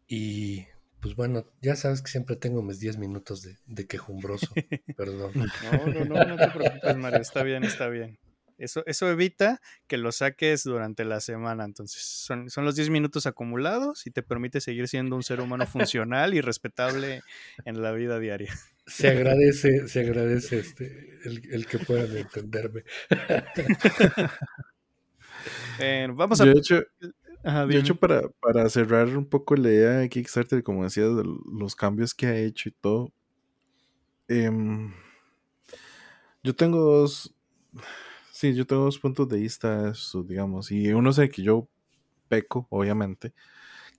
Y 0.07 0.65
pues 1.01 1.15
bueno, 1.15 1.47
ya 1.61 1.75
sabes 1.75 2.01
que 2.01 2.11
siempre 2.11 2.35
tengo 2.35 2.61
mis 2.61 2.79
10 2.79 2.97
minutos 2.97 3.41
de, 3.41 3.57
de 3.65 3.87
quejumbroso. 3.87 4.53
Perdón. 4.97 5.31
No, 5.35 5.87
no, 5.87 6.05
no, 6.05 6.25
no 6.25 6.35
te 6.37 6.49
preocupes, 6.49 6.97
Mario. 6.97 7.21
Está 7.21 7.43
bien, 7.43 7.63
está 7.63 7.87
bien. 7.87 8.19
Eso, 8.61 8.83
eso 8.85 9.09
evita 9.09 9.59
que 9.87 9.97
lo 9.97 10.11
saques 10.11 10.63
durante 10.63 11.03
la 11.03 11.19
semana. 11.19 11.65
Entonces, 11.65 12.01
son, 12.01 12.49
son 12.49 12.63
los 12.63 12.75
10 12.75 12.89
minutos 12.89 13.25
acumulados 13.25 14.05
y 14.05 14.11
te 14.11 14.23
permite 14.23 14.61
seguir 14.61 14.87
siendo 14.87 15.15
un 15.15 15.23
ser 15.23 15.41
humano 15.41 15.65
funcional 15.67 16.33
y 16.33 16.41
respetable 16.41 17.21
en 17.65 17.81
la 17.81 17.91
vida 17.91 18.19
diaria. 18.19 18.53
Se 18.85 19.09
agradece, 19.09 19.87
se 19.87 19.99
agradece 20.01 20.59
este, 20.59 21.19
el, 21.23 21.65
que 21.65 21.79
puedan 21.79 22.15
entenderme. 22.15 22.83
vamos 26.13 26.41
a. 26.41 26.45
de 26.45 27.79
hecho, 27.79 27.95
para, 27.95 28.29
para, 28.41 28.69
cerrar 28.69 29.07
un 29.17 29.25
poco 29.25 29.55
la 29.55 29.69
idea 29.69 29.91
de 29.91 30.09
Kickstarter, 30.09 30.63
como 30.63 30.83
decías, 30.83 31.15
de 31.15 31.23
los 31.51 31.75
cambios 31.75 32.13
que 32.13 32.27
ha 32.27 32.37
hecho 32.37 32.69
y 32.69 32.73
todo, 32.73 33.11
em, 34.27 34.93
yo 36.43 36.55
tengo 36.55 36.79
dos, 36.79 37.33
sí, 38.41 38.55
yo 38.55 38.65
tengo 38.65 38.85
dos 38.85 38.97
puntos 38.97 39.29
de 39.29 39.37
vista, 39.37 39.93
digamos, 40.25 40.71
y 40.71 40.91
uno 40.93 41.11
es 41.11 41.19
el 41.19 41.29
que 41.29 41.43
yo 41.43 41.67
peco, 42.27 42.65
obviamente, 42.71 43.33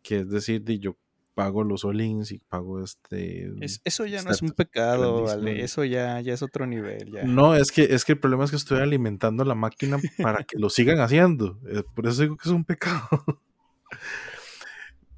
que 0.03 0.19
es 0.21 0.31
decir, 0.31 0.63
de 0.63 0.81
yo 0.81 0.97
pago 1.35 1.63
los 1.63 1.85
all 1.85 2.01
y 2.01 2.41
pago 2.49 2.83
este... 2.83 3.53
eso 3.85 4.05
ya 4.05 4.21
no 4.23 4.33
es 4.33 4.43
un 4.43 4.51
pecado, 4.51 5.23
vale, 5.23 5.63
eso 5.63 5.85
ya, 5.85 6.21
ya 6.21 6.35
es 6.35 6.43
otro 6.43 6.67
nivel. 6.67 7.13
Ya. 7.13 7.23
No, 7.23 7.55
es 7.55 7.71
que, 7.71 7.85
es 7.85 8.05
que 8.05 8.13
el 8.13 8.19
problema 8.19 8.45
es 8.45 8.51
que 8.51 8.57
estoy 8.57 8.81
alimentando 8.81 9.45
la 9.45 9.55
máquina 9.55 9.99
para 10.21 10.43
que 10.43 10.59
lo 10.59 10.69
sigan 10.71 10.99
haciendo, 10.99 11.61
eh, 11.69 11.85
por 11.95 12.09
eso 12.09 12.23
digo 12.23 12.37
que 12.37 12.49
es 12.49 12.55
un 12.55 12.65
pecado. 12.65 13.09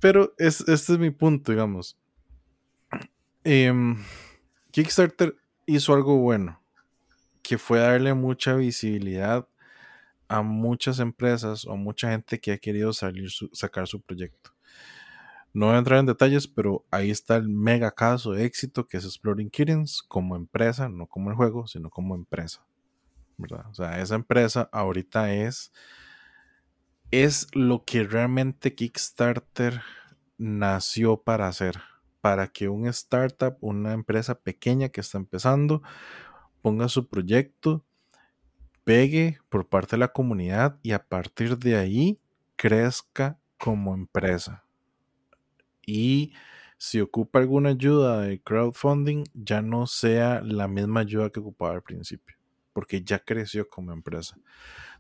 Pero 0.01 0.35
es, 0.37 0.61
este 0.69 0.93
es 0.93 0.99
mi 0.99 1.11
punto, 1.11 1.51
digamos. 1.51 1.97
Em, 3.43 3.97
Kickstarter 4.71 5.35
hizo 5.65 5.95
algo 5.95 6.19
bueno, 6.19 6.61
que 7.45 7.59
fue 7.59 7.79
darle 7.79 8.15
mucha 8.15 8.55
visibilidad 8.55 9.47
a 10.29 10.43
muchas 10.43 10.99
empresas 10.99 11.67
o 11.67 11.77
mucha 11.77 12.11
gente 12.11 12.41
que 12.41 12.53
ha 12.53 12.59
querido 12.59 12.93
salir 12.93 13.31
sacar 13.53 13.87
su 13.87 14.01
proyecto. 14.01 14.51
No 15.53 15.67
voy 15.67 15.77
a 15.77 15.79
entrar 15.79 16.01
en 16.01 16.07
detalles, 16.07 16.49
pero 16.49 16.85
ahí 16.91 17.11
está 17.11 17.37
el 17.37 17.49
mega 17.49 17.93
caso 17.93 18.33
de 18.33 18.45
éxito 18.45 18.89
que 18.89 18.97
es 18.97 19.05
Exploring 19.05 19.51
Kittens 19.51 20.03
como 20.03 20.35
empresa, 20.35 20.89
no 20.89 21.07
como 21.07 21.31
el 21.31 21.37
juego, 21.37 21.69
sino 21.69 21.91
como 21.91 22.17
empresa. 22.17 22.65
O 23.71 23.75
sea, 23.75 24.01
esa 24.01 24.15
empresa 24.15 24.69
ahorita 24.73 25.33
es, 25.35 25.73
es 27.11 27.47
lo 27.55 27.85
que 27.85 28.05
realmente 28.05 28.75
Kickstarter 28.75 29.83
nació 30.39 31.23
para 31.23 31.47
hacer. 31.47 31.77
Para 32.21 32.49
que 32.49 32.69
un 32.69 32.87
startup, 32.89 33.57
una 33.61 33.93
empresa 33.93 34.35
pequeña 34.35 34.89
que 34.89 35.03
está 35.03 35.19
empezando, 35.19 35.83
ponga 36.65 36.89
su 36.89 37.07
proyecto, 37.07 37.85
pegue 38.85 39.39
por 39.51 39.69
parte 39.69 39.97
de 39.97 40.01
la 40.01 40.09
comunidad 40.09 40.79
y 40.83 40.93
a 40.93 41.05
partir 41.07 41.59
de 41.59 41.77
ahí 41.77 42.19
crezca 42.57 43.39
como 43.59 43.93
empresa 43.93 44.65
y 45.87 46.33
si 46.79 47.03
ocupa 47.03 47.39
alguna 47.39 47.71
ayuda 47.71 48.23
de 48.23 48.41
crowdfunding, 48.41 49.25
ya 49.35 49.61
no 49.61 49.87
sea 49.87 50.41
la 50.41 50.67
misma 50.67 51.01
ayuda 51.01 51.29
que 51.29 51.41
ocupaba 51.41 51.75
al 51.75 51.83
principio, 51.83 52.35
porque 52.73 53.03
ya 53.03 53.19
creció 53.19 53.69
como 53.69 53.93
empresa. 53.93 54.39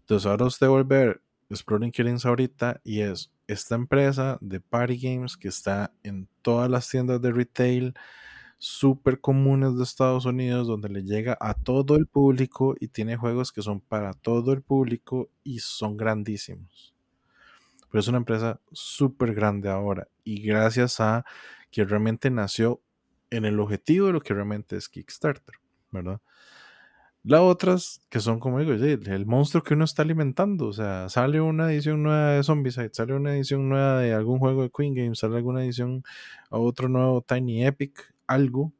Entonces 0.00 0.26
ahora 0.26 0.44
usted 0.44 0.68
vuelve 0.68 0.96
a 0.96 0.98
ver 1.06 1.22
Exploring 1.48 1.92
Killings 1.92 2.26
ahorita 2.26 2.82
y 2.84 3.00
es 3.00 3.32
esta 3.46 3.74
empresa 3.74 4.36
de 4.42 4.60
Party 4.60 4.98
Games 4.98 5.38
que 5.38 5.48
está 5.48 5.94
en 6.02 6.28
todas 6.42 6.70
las 6.70 6.88
tiendas 6.90 7.22
de 7.22 7.32
retail 7.32 7.94
súper 8.58 9.20
comunes 9.20 9.76
de 9.76 9.82
Estados 9.82 10.24
Unidos 10.24 10.66
donde 10.66 10.88
le 10.88 11.02
llega 11.02 11.36
a 11.40 11.54
todo 11.54 11.96
el 11.96 12.06
público 12.06 12.74
y 12.80 12.88
tiene 12.88 13.16
juegos 13.16 13.52
que 13.52 13.62
son 13.62 13.80
para 13.80 14.12
todo 14.14 14.52
el 14.52 14.62
público 14.62 15.28
y 15.42 15.58
son 15.58 15.96
grandísimos 15.96 16.94
pero 17.94 18.00
es 18.00 18.08
una 18.08 18.18
empresa 18.18 18.60
súper 18.72 19.34
grande 19.34 19.68
ahora 19.68 20.08
y 20.24 20.42
gracias 20.42 20.98
a 20.98 21.24
que 21.70 21.84
realmente 21.84 22.28
nació 22.28 22.80
en 23.30 23.44
el 23.44 23.60
objetivo 23.60 24.08
de 24.08 24.12
lo 24.12 24.20
que 24.20 24.34
realmente 24.34 24.76
es 24.76 24.88
Kickstarter, 24.88 25.54
¿verdad? 25.92 26.20
Las 27.22 27.42
otras, 27.42 28.04
que 28.10 28.18
son 28.18 28.40
como 28.40 28.58
digo, 28.58 28.72
el 28.72 29.26
monstruo 29.26 29.62
que 29.62 29.74
uno 29.74 29.84
está 29.84 30.02
alimentando, 30.02 30.66
o 30.66 30.72
sea, 30.72 31.08
sale 31.08 31.40
una 31.40 31.72
edición 31.72 32.02
nueva 32.02 32.30
de 32.30 32.42
Zombicide, 32.42 32.90
sale 32.92 33.14
una 33.14 33.34
edición 33.34 33.68
nueva 33.68 34.00
de 34.00 34.12
algún 34.12 34.40
juego 34.40 34.62
de 34.62 34.70
Queen 34.70 34.94
Games, 34.94 35.20
sale 35.20 35.36
alguna 35.36 35.64
edición 35.64 36.02
a 36.50 36.58
otro 36.58 36.88
nuevo 36.88 37.22
Tiny 37.22 37.64
Epic, 37.64 38.13
algo, 38.26 38.72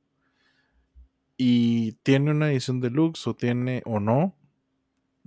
y 1.37 1.93
tiene 2.03 2.31
una 2.31 2.51
edición 2.51 2.81
deluxe 2.81 3.27
o 3.27 3.35
tiene 3.35 3.83
o 3.87 4.01
no, 4.01 4.37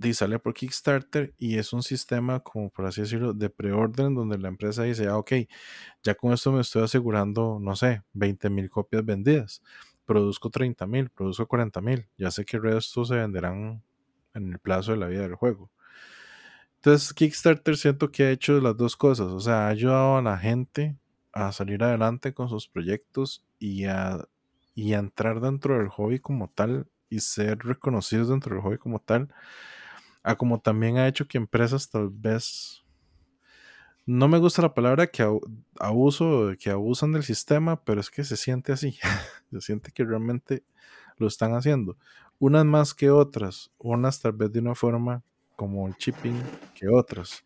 y 0.00 0.14
sale 0.14 0.38
por 0.38 0.54
Kickstarter 0.54 1.34
y 1.38 1.58
es 1.58 1.72
un 1.72 1.82
sistema, 1.82 2.40
como 2.40 2.70
por 2.70 2.86
así 2.86 3.00
decirlo, 3.00 3.32
de 3.34 3.50
preorden 3.50 4.14
donde 4.14 4.38
la 4.38 4.48
empresa 4.48 4.84
dice, 4.84 5.08
ah, 5.08 5.16
ok, 5.16 5.32
ya 6.02 6.14
con 6.14 6.32
esto 6.32 6.52
me 6.52 6.60
estoy 6.60 6.84
asegurando, 6.84 7.58
no 7.60 7.74
sé, 7.74 8.02
20 8.12 8.48
mil 8.50 8.70
copias 8.70 9.04
vendidas, 9.04 9.62
produzco 10.06 10.50
30 10.50 10.86
mil, 10.86 11.10
produzco 11.10 11.46
40 11.48 11.80
mil, 11.80 12.08
ya 12.16 12.30
sé 12.30 12.44
que 12.44 12.58
el 12.58 12.62
resto 12.62 13.04
se 13.04 13.16
venderán 13.16 13.82
en 14.34 14.52
el 14.52 14.58
plazo 14.60 14.92
de 14.92 14.98
la 14.98 15.08
vida 15.08 15.22
del 15.22 15.34
juego. 15.34 15.70
Entonces, 16.76 17.12
Kickstarter 17.12 17.76
siento 17.76 18.12
que 18.12 18.24
ha 18.24 18.30
hecho 18.30 18.60
las 18.60 18.76
dos 18.76 18.96
cosas, 18.96 19.26
o 19.28 19.40
sea, 19.40 19.66
ha 19.66 19.68
ayudado 19.68 20.18
a 20.18 20.22
la 20.22 20.38
gente 20.38 20.96
a 21.32 21.50
salir 21.50 21.82
adelante 21.82 22.32
con 22.32 22.48
sus 22.48 22.68
proyectos 22.68 23.44
y 23.58 23.86
a, 23.86 24.24
y 24.74 24.94
entrar 24.94 25.40
dentro 25.40 25.78
del 25.78 25.88
hobby 25.88 26.20
como 26.20 26.48
tal 26.48 26.86
y 27.10 27.20
ser 27.20 27.58
reconocidos 27.60 28.28
dentro 28.28 28.54
del 28.54 28.62
hobby 28.62 28.78
como 28.78 29.00
tal, 29.00 29.32
a 30.22 30.36
como 30.36 30.60
también 30.60 30.98
ha 30.98 31.08
hecho 31.08 31.26
que 31.26 31.38
empresas 31.38 31.90
tal 31.90 32.10
vez 32.10 32.84
no 34.08 34.26
me 34.26 34.38
gusta 34.38 34.62
la 34.62 34.72
palabra 34.72 35.06
que 35.06 35.22
abuso, 35.78 36.52
que 36.58 36.70
abusan 36.70 37.12
del 37.12 37.24
sistema, 37.24 37.84
pero 37.84 38.00
es 38.00 38.08
que 38.08 38.24
se 38.24 38.38
siente 38.38 38.72
así. 38.72 38.98
se 39.52 39.60
siente 39.60 39.92
que 39.92 40.02
realmente 40.02 40.64
lo 41.18 41.26
están 41.26 41.54
haciendo. 41.54 41.98
Unas 42.38 42.64
más 42.64 42.94
que 42.94 43.10
otras, 43.10 43.70
unas 43.76 44.18
tal 44.18 44.32
vez 44.32 44.50
de 44.50 44.60
una 44.60 44.74
forma 44.74 45.22
como 45.56 45.86
el 45.86 45.94
shipping 45.96 46.40
que 46.74 46.88
otras. 46.88 47.44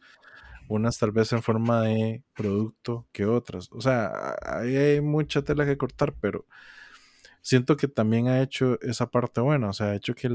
Unas 0.72 0.98
tal 0.98 1.12
vez 1.12 1.32
en 1.34 1.42
forma 1.42 1.82
de 1.82 2.22
producto 2.34 3.06
que 3.12 3.26
otras. 3.26 3.68
O 3.72 3.82
sea, 3.82 4.36
hay 4.42 5.02
mucha 5.02 5.42
tela 5.42 5.66
que 5.66 5.76
cortar, 5.76 6.14
pero 6.18 6.46
siento 7.42 7.76
que 7.76 7.88
también 7.88 8.28
ha 8.28 8.40
hecho 8.40 8.80
esa 8.80 9.10
parte 9.10 9.42
buena. 9.42 9.68
O 9.68 9.72
sea, 9.74 9.88
ha 9.88 9.94
hecho 9.96 10.14
que 10.14 10.30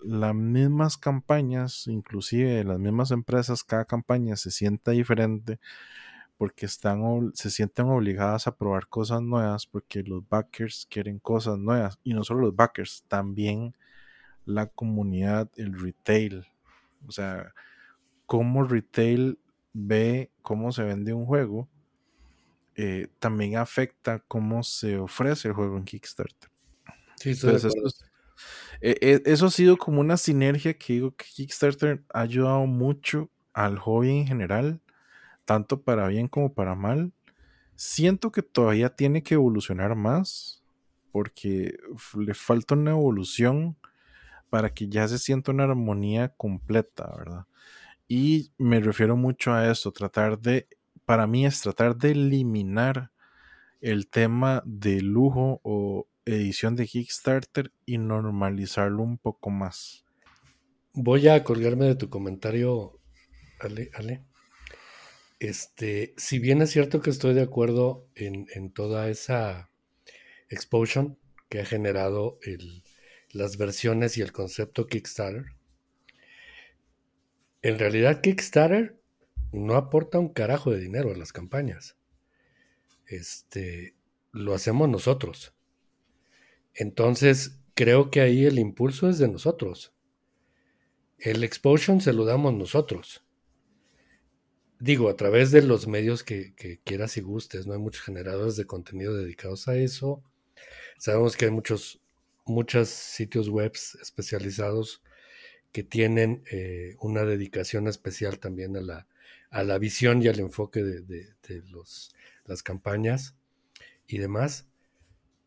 las 0.00 0.34
mismas 0.34 0.96
campañas, 0.96 1.88
inclusive 1.88 2.62
las 2.62 2.78
mismas 2.78 3.10
empresas, 3.10 3.64
cada 3.64 3.84
campaña 3.84 4.36
se 4.36 4.52
sienta 4.52 4.92
diferente 4.92 5.58
porque 6.38 6.66
están, 6.66 7.32
se 7.34 7.50
sienten 7.50 7.86
obligadas 7.86 8.46
a 8.46 8.56
probar 8.56 8.86
cosas 8.88 9.22
nuevas 9.22 9.66
porque 9.66 10.04
los 10.04 10.28
backers 10.28 10.86
quieren 10.88 11.18
cosas 11.18 11.58
nuevas 11.58 11.98
y 12.04 12.14
no 12.14 12.22
solo 12.22 12.42
los 12.42 12.56
backers, 12.56 13.04
también 13.08 13.74
la 14.44 14.66
comunidad, 14.68 15.50
el 15.56 15.76
retail. 15.78 16.46
O 17.08 17.12
sea, 17.12 17.54
cómo 18.26 18.64
retail 18.64 19.38
ve 19.74 20.30
cómo 20.40 20.72
se 20.72 20.84
vende 20.84 21.12
un 21.12 21.26
juego, 21.26 21.68
eh, 22.76 23.08
también 23.18 23.56
afecta 23.56 24.20
cómo 24.26 24.62
se 24.62 24.98
ofrece 24.98 25.48
el 25.48 25.54
juego 25.54 25.76
en 25.76 25.84
Kickstarter. 25.84 26.50
Sí, 27.16 27.34
e, 28.80 28.96
e, 29.00 29.22
eso 29.26 29.46
ha 29.46 29.50
sido 29.50 29.76
como 29.76 30.00
una 30.00 30.16
sinergia 30.16 30.74
que 30.74 30.94
digo 30.94 31.14
que 31.14 31.26
Kickstarter 31.26 32.04
ha 32.12 32.20
ayudado 32.20 32.66
mucho 32.66 33.30
al 33.52 33.78
hobby 33.78 34.10
en 34.10 34.26
general, 34.26 34.80
tanto 35.44 35.82
para 35.82 36.08
bien 36.08 36.28
como 36.28 36.52
para 36.52 36.74
mal. 36.74 37.12
Siento 37.76 38.32
que 38.32 38.42
todavía 38.42 38.90
tiene 38.90 39.22
que 39.22 39.34
evolucionar 39.34 39.94
más, 39.94 40.62
porque 41.12 41.76
le 42.16 42.34
falta 42.34 42.74
una 42.74 42.92
evolución 42.92 43.76
para 44.50 44.72
que 44.74 44.88
ya 44.88 45.08
se 45.08 45.18
sienta 45.18 45.52
una 45.52 45.64
armonía 45.64 46.28
completa, 46.30 47.12
¿verdad? 47.16 47.46
Y 48.06 48.52
me 48.58 48.80
refiero 48.80 49.16
mucho 49.16 49.52
a 49.52 49.70
esto, 49.70 49.92
tratar 49.92 50.38
de, 50.38 50.68
para 51.04 51.26
mí 51.26 51.46
es 51.46 51.60
tratar 51.60 51.96
de 51.96 52.12
eliminar 52.12 53.10
el 53.80 54.08
tema 54.08 54.62
de 54.66 55.00
lujo 55.00 55.60
o 55.62 56.06
edición 56.24 56.76
de 56.76 56.86
Kickstarter 56.86 57.72
y 57.84 57.98
normalizarlo 57.98 59.02
un 59.02 59.18
poco 59.18 59.50
más. 59.50 60.04
Voy 60.92 61.28
a 61.28 61.44
colgarme 61.44 61.86
de 61.86 61.96
tu 61.96 62.08
comentario, 62.08 62.98
Ale. 63.60 63.90
Ale. 63.94 64.24
Este, 65.40 66.14
si 66.16 66.38
bien 66.38 66.62
es 66.62 66.70
cierto 66.70 67.00
que 67.00 67.10
estoy 67.10 67.34
de 67.34 67.42
acuerdo 67.42 68.06
en, 68.14 68.72
toda 68.72 69.08
esa 69.08 69.70
exposition 70.48 71.18
que 71.48 71.60
ha 71.60 71.66
generado 71.66 72.38
las 73.32 73.58
versiones 73.58 74.16
y 74.16 74.22
el 74.22 74.32
concepto 74.32 74.86
Kickstarter, 74.86 75.44
en 77.64 77.78
realidad 77.78 78.20
Kickstarter 78.20 79.00
no 79.50 79.76
aporta 79.76 80.18
un 80.18 80.28
carajo 80.28 80.70
de 80.70 80.80
dinero 80.80 81.10
a 81.10 81.16
las 81.16 81.32
campañas. 81.32 81.96
Este, 83.06 83.96
lo 84.32 84.52
hacemos 84.52 84.86
nosotros. 84.90 85.54
Entonces, 86.74 87.62
creo 87.74 88.10
que 88.10 88.20
ahí 88.20 88.44
el 88.44 88.58
impulso 88.58 89.08
es 89.08 89.16
de 89.16 89.28
nosotros. 89.28 89.94
El 91.16 91.42
exposure 91.42 92.02
se 92.02 92.12
lo 92.12 92.26
damos 92.26 92.52
nosotros. 92.52 93.24
Digo, 94.78 95.08
a 95.08 95.16
través 95.16 95.50
de 95.50 95.62
los 95.62 95.86
medios 95.86 96.22
que, 96.22 96.54
quieras 96.84 97.16
y 97.16 97.22
gustes, 97.22 97.66
¿no? 97.66 97.72
Hay 97.72 97.78
muchos 97.78 98.02
generadores 98.02 98.56
de 98.56 98.66
contenido 98.66 99.16
dedicados 99.16 99.68
a 99.68 99.76
eso. 99.76 100.22
Sabemos 100.98 101.34
que 101.34 101.46
hay 101.46 101.50
muchos, 101.50 102.02
muchos 102.44 102.90
sitios 102.90 103.48
web 103.48 103.72
especializados 104.02 105.02
que 105.74 105.82
tienen 105.82 106.44
eh, 106.52 106.94
una 107.00 107.24
dedicación 107.24 107.88
especial 107.88 108.38
también 108.38 108.76
a 108.76 108.80
la, 108.80 109.08
a 109.50 109.64
la 109.64 109.76
visión 109.78 110.22
y 110.22 110.28
al 110.28 110.38
enfoque 110.38 110.84
de, 110.84 111.00
de 111.02 111.62
los, 111.68 112.14
las 112.44 112.62
campañas 112.62 113.34
y 114.06 114.18
demás. 114.18 114.68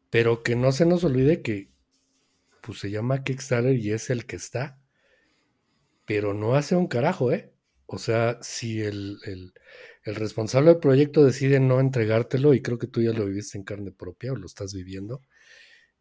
Pero 0.10 0.44
que 0.44 0.58
no 0.58 0.74
se 0.74 0.86
nos 0.86 1.06
olvide 1.06 1.42
que 1.42 1.70
pues 2.60 2.80
se 2.80 2.92
llama 2.92 3.24
Kickstarter 3.24 3.78
y 3.78 3.94
es 3.94 4.10
el 4.10 4.26
que 4.26 4.36
está. 4.36 4.78
Pero 6.06 6.34
no 6.34 6.56
hace 6.56 6.76
un 6.76 6.88
carajo, 6.88 7.32
¿eh? 7.32 7.54
O 7.86 7.98
sea, 7.98 8.38
si 8.42 8.82
el, 8.82 9.54
responsable 10.04 10.72
del 10.72 10.80
proyecto 10.82 11.24
decide 11.24 11.62
no 11.62 11.80
entregártelo, 11.80 12.54
y 12.54 12.62
creo 12.62 12.78
que 12.78 12.88
tú 12.88 13.02
ya 13.02 13.14
lo 13.14 13.26
viviste 13.26 13.58
en 13.58 13.64
carne 13.64 13.94
propia 13.94 14.34
o 14.34 14.36
lo 14.36 14.46
estás 14.46 14.74
viviendo, 14.74 15.22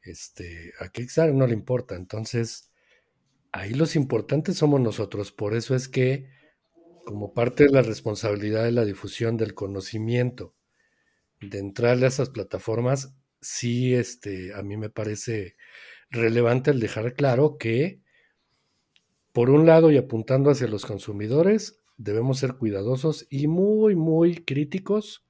este, 0.02 0.72
a 0.80 0.88
Kickstarter 0.88 1.36
no 1.36 1.46
le 1.46 1.54
importa. 1.54 1.94
Entonces, 1.94 2.72
ahí 3.56 3.74
los 3.74 3.96
importantes 3.96 4.56
somos 4.56 4.80
nosotros. 4.80 5.32
Por 5.32 5.54
eso 5.54 5.74
es 5.74 5.88
que, 5.88 6.28
como 7.04 7.32
parte 7.32 7.64
de 7.64 7.70
la 7.70 7.82
responsabilidad 7.82 8.64
de 8.64 8.72
la 8.72 8.84
difusión 8.84 9.36
del 9.36 9.54
conocimiento, 9.54 10.54
de 11.40 11.58
entrarle 11.58 12.06
a 12.06 12.08
esas 12.08 12.30
plataformas, 12.30 13.14
sí, 13.40 13.94
este, 13.94 14.54
a 14.54 14.62
mí 14.62 14.76
me 14.76 14.90
parece 14.90 15.56
relevante 16.10 16.70
el 16.70 16.80
dejar 16.80 17.14
claro 17.14 17.56
que, 17.58 18.02
por 19.32 19.50
un 19.50 19.66
lado, 19.66 19.90
y 19.90 19.96
apuntando 19.96 20.50
hacia 20.50 20.66
los 20.66 20.86
consumidores, 20.86 21.82
debemos 21.96 22.38
ser 22.38 22.54
cuidadosos 22.54 23.26
y 23.30 23.46
muy, 23.46 23.96
muy 23.96 24.44
críticos 24.44 25.26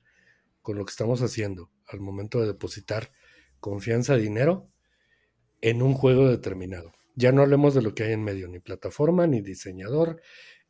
con 0.62 0.78
lo 0.78 0.84
que 0.84 0.90
estamos 0.90 1.22
haciendo 1.22 1.70
al 1.86 2.00
momento 2.00 2.40
de 2.40 2.48
depositar 2.48 3.12
confianza, 3.60 4.16
dinero 4.16 4.68
en 5.60 5.82
un 5.82 5.94
juego 5.94 6.28
determinado. 6.28 6.95
Ya 7.16 7.32
no 7.32 7.42
hablemos 7.42 7.74
de 7.74 7.82
lo 7.82 7.94
que 7.94 8.04
hay 8.04 8.12
en 8.12 8.22
medio, 8.22 8.46
ni 8.46 8.60
plataforma, 8.60 9.26
ni 9.26 9.40
diseñador, 9.40 10.22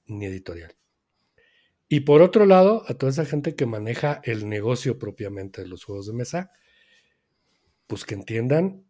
ni 0.06 0.24
editorial. 0.24 0.74
Y 1.89 2.01
por 2.01 2.23
otro 2.23 2.47
lado, 2.47 2.85
a 2.89 2.94
toda 2.94 3.12
esa 3.12 3.27
gente 3.27 3.55
que 3.55 3.66
maneja 3.66 4.20
el 4.24 4.48
negocio 4.48 4.98
propiamente 4.98 5.60
de 5.60 5.68
los 5.68 5.85
juegos 5.85 6.06
de 6.06 6.14
mesa, 6.14 6.51
pues 7.86 8.05
que 8.05 8.14
entiendan 8.14 8.86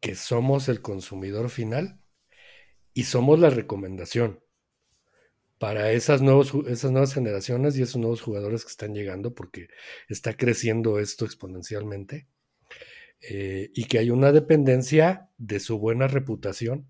que 0.00 0.14
somos 0.14 0.68
el 0.68 0.82
consumidor 0.82 1.50
final 1.50 2.00
y 2.92 3.04
somos 3.04 3.38
la 3.38 3.50
recomendación 3.50 4.40
para 5.58 5.92
esas, 5.92 6.22
nuevas 6.22 7.12
generaciones 7.12 7.76
y 7.76 7.82
esos 7.82 7.98
nuevos 7.98 8.22
jugadores 8.22 8.64
que 8.64 8.70
están 8.70 8.94
llegando, 8.94 9.34
porque 9.34 9.68
está 10.08 10.34
creciendo 10.34 10.98
esto 10.98 11.26
exponencialmente, 11.26 12.28
eh, 13.22 13.70
y 13.74 13.84
que 13.84 13.98
hay 13.98 14.10
una 14.10 14.32
dependencia 14.32 15.30
de 15.38 15.60
su 15.60 15.78
buena 15.78 16.08
reputación 16.08 16.86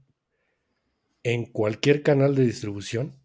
en 1.23 1.47
cualquier 1.47 2.03
canal 2.03 2.35
de 2.35 2.45
distribución 2.45 3.21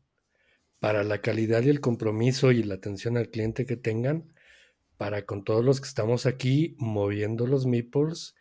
para 0.79 1.03
la 1.03 1.21
calidad 1.21 1.63
y 1.63 1.69
el 1.69 1.81
compromiso 1.81 2.51
y 2.51 2.63
la 2.63 2.75
atención 2.75 3.17
al 3.17 3.29
cliente 3.29 3.65
que 3.65 3.77
tengan 3.77 4.33
para 4.97 5.25
con 5.25 5.43
todos 5.43 5.63
los 5.63 5.81
que 5.81 5.87
estamos 5.87 6.25
aquí 6.25 6.75
moviendo 6.77 7.47
los 7.47 7.65
meeples 7.65 8.35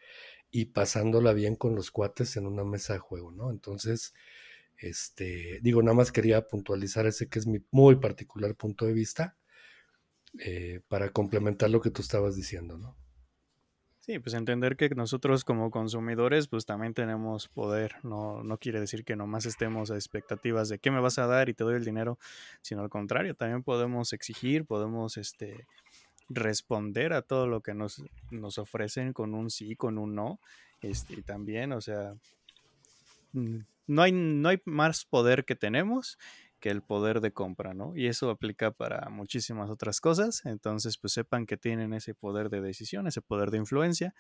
y 0.50 0.66
pasándola 0.66 1.32
bien 1.32 1.56
con 1.56 1.74
los 1.74 1.90
cuates 1.90 2.36
en 2.36 2.46
una 2.46 2.64
mesa 2.64 2.92
de 2.92 3.00
juego, 3.00 3.32
¿no? 3.32 3.50
Entonces, 3.50 4.14
este, 4.78 5.58
digo, 5.62 5.82
nada 5.82 5.94
más 5.94 6.12
quería 6.12 6.46
puntualizar 6.46 7.06
ese 7.06 7.28
que 7.28 7.38
es 7.38 7.46
mi 7.46 7.60
muy 7.70 7.96
particular 7.96 8.54
punto 8.54 8.86
de 8.86 8.92
vista 8.92 9.36
eh, 10.38 10.80
para 10.88 11.10
complementar 11.10 11.70
lo 11.70 11.80
que 11.80 11.90
tú 11.90 12.02
estabas 12.02 12.36
diciendo, 12.36 12.78
¿no? 12.78 12.96
Sí, 14.04 14.18
pues 14.18 14.34
entender 14.34 14.76
que 14.76 14.90
nosotros 14.90 15.44
como 15.44 15.70
consumidores 15.70 16.46
pues 16.46 16.66
también 16.66 16.92
tenemos 16.92 17.48
poder, 17.48 17.94
no, 18.02 18.44
no 18.44 18.58
quiere 18.58 18.78
decir 18.78 19.02
que 19.02 19.16
nomás 19.16 19.46
estemos 19.46 19.90
a 19.90 19.94
expectativas 19.94 20.68
de 20.68 20.78
qué 20.78 20.90
me 20.90 21.00
vas 21.00 21.18
a 21.18 21.26
dar 21.26 21.48
y 21.48 21.54
te 21.54 21.64
doy 21.64 21.76
el 21.76 21.86
dinero, 21.86 22.18
sino 22.60 22.82
al 22.82 22.90
contrario, 22.90 23.34
también 23.34 23.62
podemos 23.62 24.12
exigir, 24.12 24.66
podemos 24.66 25.16
este, 25.16 25.66
responder 26.28 27.14
a 27.14 27.22
todo 27.22 27.46
lo 27.46 27.62
que 27.62 27.72
nos, 27.72 28.02
nos 28.30 28.58
ofrecen 28.58 29.14
con 29.14 29.32
un 29.32 29.48
sí, 29.48 29.74
con 29.74 29.96
un 29.96 30.14
no. 30.14 30.38
Este, 30.82 31.22
también, 31.22 31.72
o 31.72 31.80
sea, 31.80 32.14
no 33.32 34.02
hay, 34.02 34.12
no 34.12 34.50
hay 34.50 34.60
más 34.66 35.06
poder 35.06 35.46
que 35.46 35.56
tenemos 35.56 36.18
que 36.64 36.70
el 36.70 36.80
poder 36.80 37.20
de 37.20 37.30
compra, 37.30 37.74
¿no? 37.74 37.94
Y 37.94 38.06
eso 38.06 38.30
aplica 38.30 38.70
para 38.70 39.10
muchísimas 39.10 39.68
otras 39.68 40.00
cosas. 40.00 40.46
Entonces, 40.46 40.96
pues 40.96 41.12
sepan 41.12 41.44
que 41.44 41.58
tienen 41.58 41.92
ese 41.92 42.14
poder 42.14 42.48
de 42.48 42.62
decisión, 42.62 43.06
ese 43.06 43.20
poder 43.20 43.50
de 43.50 43.58
influencia. 43.58 44.14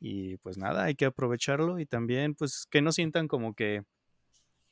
Y 0.00 0.38
pues 0.38 0.56
nada, 0.56 0.84
hay 0.84 0.94
que 0.94 1.04
aprovecharlo 1.04 1.78
y 1.78 1.84
también, 1.84 2.34
pues, 2.34 2.66
que 2.70 2.80
no 2.80 2.92
sientan 2.92 3.28
como 3.28 3.52
que 3.54 3.84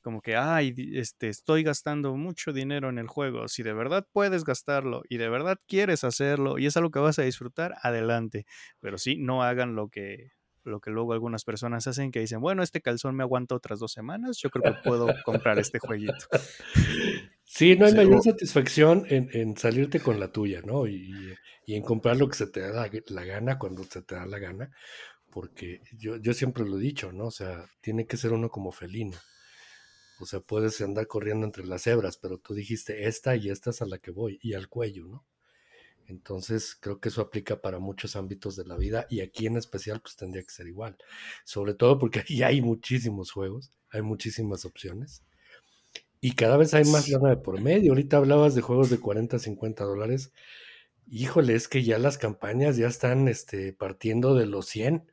como 0.00 0.22
que, 0.22 0.36
ay, 0.36 0.74
este, 0.94 1.28
estoy 1.28 1.62
gastando 1.62 2.16
mucho 2.16 2.54
dinero 2.54 2.88
en 2.88 2.98
el 2.98 3.08
juego. 3.08 3.48
Si 3.48 3.62
de 3.62 3.74
verdad 3.74 4.06
puedes 4.10 4.44
gastarlo 4.44 5.02
y 5.10 5.18
de 5.18 5.28
verdad 5.28 5.58
quieres 5.68 6.04
hacerlo 6.04 6.58
y 6.58 6.66
es 6.66 6.76
algo 6.78 6.90
que 6.90 7.00
vas 7.00 7.18
a 7.18 7.22
disfrutar, 7.22 7.74
adelante. 7.82 8.46
Pero 8.80 8.96
sí, 8.98 9.18
no 9.18 9.42
hagan 9.42 9.74
lo 9.76 9.88
que, 9.90 10.30
lo 10.64 10.80
que 10.80 10.90
luego 10.90 11.12
algunas 11.12 11.44
personas 11.44 11.86
hacen 11.86 12.10
que 12.10 12.20
dicen, 12.20 12.40
bueno, 12.40 12.62
este 12.62 12.80
calzón 12.80 13.14
me 13.14 13.22
aguanta 13.22 13.54
otras 13.54 13.78
dos 13.78 13.92
semanas, 13.92 14.38
yo 14.38 14.50
creo 14.50 14.74
que 14.74 14.80
puedo 14.82 15.08
comprar 15.24 15.58
este 15.58 15.78
jueguito. 15.78 16.26
Sí, 17.46 17.76
no 17.76 17.86
hay 17.86 17.94
mayor 17.94 18.20
satisfacción 18.20 19.04
en, 19.08 19.56
salirte 19.56 20.00
con 20.00 20.18
la 20.18 20.32
tuya, 20.32 20.62
¿no? 20.62 20.88
Y, 20.88 21.12
en 21.68 21.82
comprar 21.82 22.16
lo 22.16 22.26
que 22.28 22.34
se 22.34 22.48
te 22.48 22.60
da 22.60 22.90
la, 23.06 23.24
gana 23.24 23.58
cuando 23.58 23.84
se 23.84 24.02
te 24.02 24.16
da 24.16 24.26
la 24.26 24.40
gana, 24.40 24.72
porque 25.30 25.80
yo, 25.92 26.16
yo 26.16 26.34
siempre 26.34 26.64
lo 26.64 26.78
he 26.78 26.80
dicho, 26.80 27.12
¿no? 27.12 27.26
O 27.26 27.30
sea, 27.30 27.64
tiene 27.80 28.06
que 28.06 28.16
ser 28.16 28.32
uno 28.32 28.48
como 28.48 28.72
felino. 28.72 29.16
O 30.20 30.26
sea, 30.26 30.40
puedes 30.40 30.80
andar 30.80 31.06
corriendo 31.06 31.46
entre 31.46 31.64
las 31.64 31.86
hebras, 31.86 32.16
pero 32.16 32.38
tú 32.38 32.54
dijiste 32.54 33.06
esta 33.06 33.36
y 33.36 33.50
esta 33.50 33.70
es 33.70 33.82
a 33.82 33.86
la 33.86 33.98
que 33.98 34.10
voy, 34.10 34.38
y 34.42 34.54
al 34.54 34.68
cuello, 34.68 35.06
¿no? 35.06 35.24
Entonces, 36.06 36.76
creo 36.78 37.00
que 37.00 37.08
eso 37.08 37.22
aplica 37.22 37.60
para 37.60 37.78
muchos 37.78 38.16
ámbitos 38.16 38.56
de 38.56 38.64
la 38.64 38.76
vida 38.76 39.06
y 39.10 39.20
aquí 39.20 39.46
en 39.46 39.56
especial, 39.56 40.00
pues 40.00 40.16
tendría 40.16 40.42
que 40.42 40.50
ser 40.50 40.66
igual. 40.66 40.96
Sobre 41.44 41.74
todo 41.74 41.98
porque 41.98 42.20
aquí 42.20 42.42
hay 42.42 42.60
muchísimos 42.60 43.32
juegos, 43.32 43.72
hay 43.90 44.02
muchísimas 44.02 44.64
opciones 44.64 45.22
y 46.24 46.32
cada 46.32 46.56
vez 46.56 46.72
hay 46.72 46.86
más 46.86 47.06
lana 47.10 47.28
de 47.28 47.36
por 47.36 47.60
medio. 47.60 47.92
Ahorita 47.92 48.16
hablabas 48.16 48.54
de 48.54 48.62
juegos 48.62 48.88
de 48.88 48.98
40, 48.98 49.38
50 49.38 49.84
dólares. 49.84 50.32
Híjole, 51.06 51.54
es 51.54 51.68
que 51.68 51.82
ya 51.82 51.98
las 51.98 52.16
campañas 52.16 52.78
ya 52.78 52.86
están 52.86 53.28
este, 53.28 53.74
partiendo 53.74 54.34
de 54.34 54.46
los 54.46 54.64
100, 54.64 55.04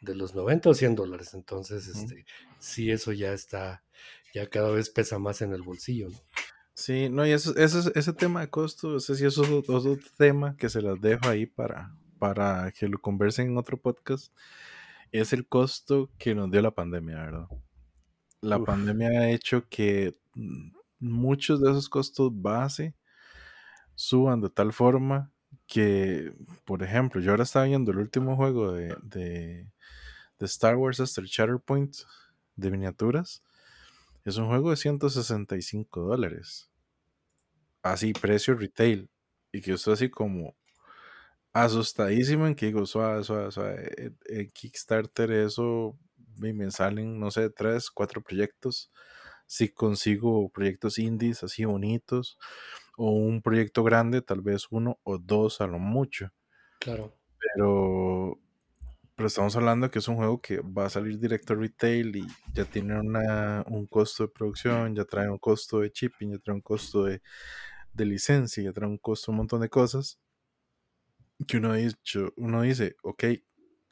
de 0.00 0.16
los 0.16 0.34
90 0.34 0.70
o 0.70 0.74
100 0.74 0.96
dólares. 0.96 1.34
Entonces, 1.34 1.86
este, 1.86 2.24
sí, 2.58 2.90
eso 2.90 3.12
ya 3.12 3.32
está, 3.32 3.84
ya 4.34 4.48
cada 4.50 4.72
vez 4.72 4.90
pesa 4.90 5.20
más 5.20 5.40
en 5.40 5.52
el 5.52 5.62
bolsillo. 5.62 6.08
¿no? 6.08 6.18
Sí, 6.76 7.08
no, 7.08 7.26
y 7.26 7.32
eso, 7.32 7.56
ese 7.56 8.12
tema 8.12 8.42
de 8.42 8.50
costo, 8.50 8.98
ese 8.98 9.14
sí 9.14 9.24
es 9.24 9.38
otro, 9.38 9.96
tema 10.18 10.56
que 10.58 10.68
se 10.68 10.82
las 10.82 11.00
dejo 11.00 11.26
ahí 11.26 11.46
para, 11.46 11.96
para 12.18 12.70
que 12.70 12.86
lo 12.86 13.00
conversen 13.00 13.48
en 13.48 13.56
otro 13.56 13.78
podcast. 13.78 14.30
Es 15.10 15.32
el 15.32 15.48
costo 15.48 16.10
que 16.18 16.34
nos 16.34 16.50
dio 16.50 16.60
la 16.60 16.72
pandemia, 16.72 17.16
¿verdad? 17.16 17.48
La 18.42 18.62
pandemia 18.62 19.08
ha 19.08 19.30
hecho 19.30 19.66
que 19.70 20.18
mm, 20.34 20.72
muchos 20.98 21.62
de 21.62 21.70
esos 21.70 21.88
costos 21.88 22.30
base 22.30 22.94
suban 23.94 24.42
de 24.42 24.50
tal 24.50 24.74
forma 24.74 25.32
que, 25.66 26.34
por 26.66 26.82
ejemplo, 26.82 27.22
yo 27.22 27.30
ahora 27.30 27.44
estaba 27.44 27.64
viendo 27.64 27.90
el 27.90 27.98
último 27.98 28.36
juego 28.36 28.72
de, 28.72 28.94
de, 29.02 29.66
de 30.38 30.46
Star 30.46 30.76
Wars 30.76 31.00
hasta 31.00 31.22
el 31.22 31.26
Shatterpoint 31.26 31.96
de 32.54 32.70
miniaturas 32.70 33.42
es 34.26 34.36
un 34.38 34.48
juego 34.48 34.70
de 34.70 34.76
165 34.76 36.00
dólares. 36.00 36.68
Así, 37.80 38.12
precio 38.12 38.56
retail. 38.56 39.08
Y 39.52 39.60
que 39.60 39.72
estoy 39.72 39.94
así 39.94 40.10
como 40.10 40.56
asustadísimo 41.52 42.46
en 42.48 42.56
que 42.56 42.66
digo, 42.66 42.84
suave, 42.86 43.22
suave, 43.22 43.52
suave. 43.52 44.12
En 44.26 44.50
Kickstarter 44.50 45.30
eso 45.30 45.96
me 46.38 46.70
salen, 46.72 47.20
no 47.20 47.30
sé, 47.30 47.50
tres, 47.50 47.88
cuatro 47.88 48.20
proyectos. 48.20 48.90
Si 49.46 49.68
consigo 49.68 50.48
proyectos 50.48 50.98
indies 50.98 51.44
así 51.44 51.64
bonitos 51.64 52.36
o 52.96 53.12
un 53.12 53.42
proyecto 53.42 53.84
grande, 53.84 54.22
tal 54.22 54.40
vez 54.40 54.66
uno 54.70 54.98
o 55.04 55.18
dos 55.18 55.60
a 55.60 55.68
lo 55.68 55.78
mucho. 55.78 56.32
Claro. 56.80 57.16
Pero 57.38 58.40
pero 59.16 59.28
estamos 59.28 59.56
hablando 59.56 59.90
que 59.90 59.98
es 59.98 60.08
un 60.08 60.16
juego 60.16 60.42
que 60.42 60.60
va 60.60 60.84
a 60.86 60.90
salir 60.90 61.18
directo 61.18 61.54
a 61.54 61.56
retail 61.56 62.16
y 62.16 62.26
ya 62.52 62.66
tiene 62.66 63.00
una, 63.00 63.64
un 63.66 63.86
costo 63.86 64.24
de 64.24 64.28
producción, 64.28 64.94
ya 64.94 65.06
trae 65.06 65.30
un 65.30 65.38
costo 65.38 65.80
de 65.80 65.90
shipping, 65.92 66.32
ya 66.32 66.38
trae 66.38 66.54
un 66.54 66.60
costo 66.60 67.04
de, 67.04 67.22
licencia, 67.96 68.62
ya 68.62 68.74
trae 68.74 68.88
un 68.88 68.98
costo 68.98 69.32
un 69.32 69.38
montón 69.38 69.62
de 69.62 69.70
cosas. 69.70 70.18
Que 71.48 71.56
uno, 71.56 71.72
dicho, 71.72 72.32
uno 72.36 72.60
dice, 72.60 72.96
ok, 73.02 73.24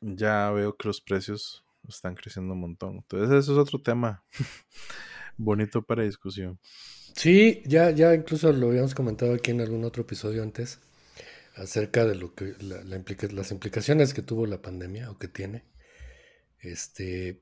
ya 0.01 0.51
veo 0.51 0.77
que 0.77 0.89
los 0.89 1.01
precios 1.01 1.65
están 1.89 2.15
creciendo 2.15 2.53
un 2.53 2.61
montón. 2.61 2.97
Entonces, 2.97 3.31
eso 3.31 3.53
es 3.53 3.59
otro 3.59 3.81
tema 3.81 4.23
bonito 5.39 5.81
para 5.83 6.03
discusión. 6.03 6.59
Sí, 7.15 7.63
ya, 7.65 7.91
ya 7.93 8.15
incluso 8.15 8.53
lo 8.53 8.69
habíamos 8.69 8.95
comentado 8.95 9.33
aquí 9.33 9.53
en 9.53 9.63
algún 9.63 9.85
otro 9.85 10.03
episodio 10.03 10.43
antes 10.43 10.81
acerca 11.55 12.05
de 12.05 12.15
lo 12.15 12.35
que 12.35 12.55
las 12.61 13.53
implicaciones 13.53 14.15
que 14.15 14.23
tuvo 14.23 14.47
la 14.47 14.61
pandemia 14.61 15.11
o 15.11 15.19
que 15.19 15.29
tiene. 15.29 15.65
Este, 16.61 17.29
eh, 17.29 17.41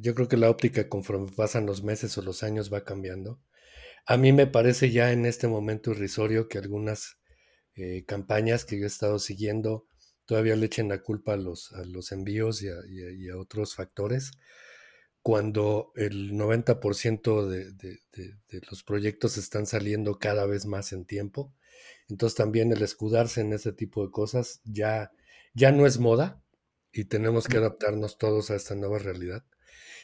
yo 0.00 0.14
creo 0.14 0.28
que 0.28 0.36
la 0.36 0.50
óptica 0.50 0.88
conforme 0.88 1.30
pasan 1.32 1.66
los 1.66 1.82
meses 1.82 2.16
o 2.18 2.22
los 2.22 2.42
años 2.42 2.72
va 2.72 2.84
cambiando. 2.84 3.40
A 4.06 4.16
mí 4.16 4.32
me 4.32 4.46
parece 4.46 4.90
ya 4.90 5.12
en 5.12 5.26
este 5.26 5.48
momento 5.48 5.92
irrisorio 5.92 6.48
que 6.48 6.58
algunas 6.58 7.18
eh, 7.74 8.04
campañas 8.06 8.64
que 8.64 8.78
yo 8.78 8.84
he 8.84 8.88
estado 8.88 9.18
siguiendo 9.18 9.86
todavía 10.26 10.56
le 10.56 10.66
echen 10.66 10.88
la 10.88 11.02
culpa 11.02 11.34
a 11.34 11.36
los, 11.36 11.72
a 11.72 11.84
los 11.84 12.12
envíos 12.12 12.62
y 12.62 12.68
a, 12.68 13.36
otros 13.36 13.74
factores, 13.74 14.32
cuando 15.20 15.92
el 15.96 16.32
90% 16.32 17.46
de, 17.46 17.72
de 17.72 18.60
los 18.70 18.82
proyectos 18.84 19.36
están 19.36 19.66
saliendo 19.66 20.18
cada 20.18 20.46
vez 20.46 20.66
más 20.66 20.92
en 20.92 21.04
tiempo 21.04 21.54
entonces 22.08 22.36
también 22.36 22.72
el 22.72 22.82
escudarse 22.82 23.40
en 23.40 23.52
ese 23.52 23.72
tipo 23.72 24.04
de 24.04 24.10
cosas 24.10 24.60
ya, 24.64 25.12
ya 25.54 25.72
no 25.72 25.86
es 25.86 25.98
moda 25.98 26.42
y 26.92 27.04
tenemos 27.04 27.48
que 27.48 27.56
adaptarnos 27.56 28.18
todos 28.18 28.50
a 28.50 28.56
esta 28.56 28.74
nueva 28.74 28.98
realidad. 28.98 29.44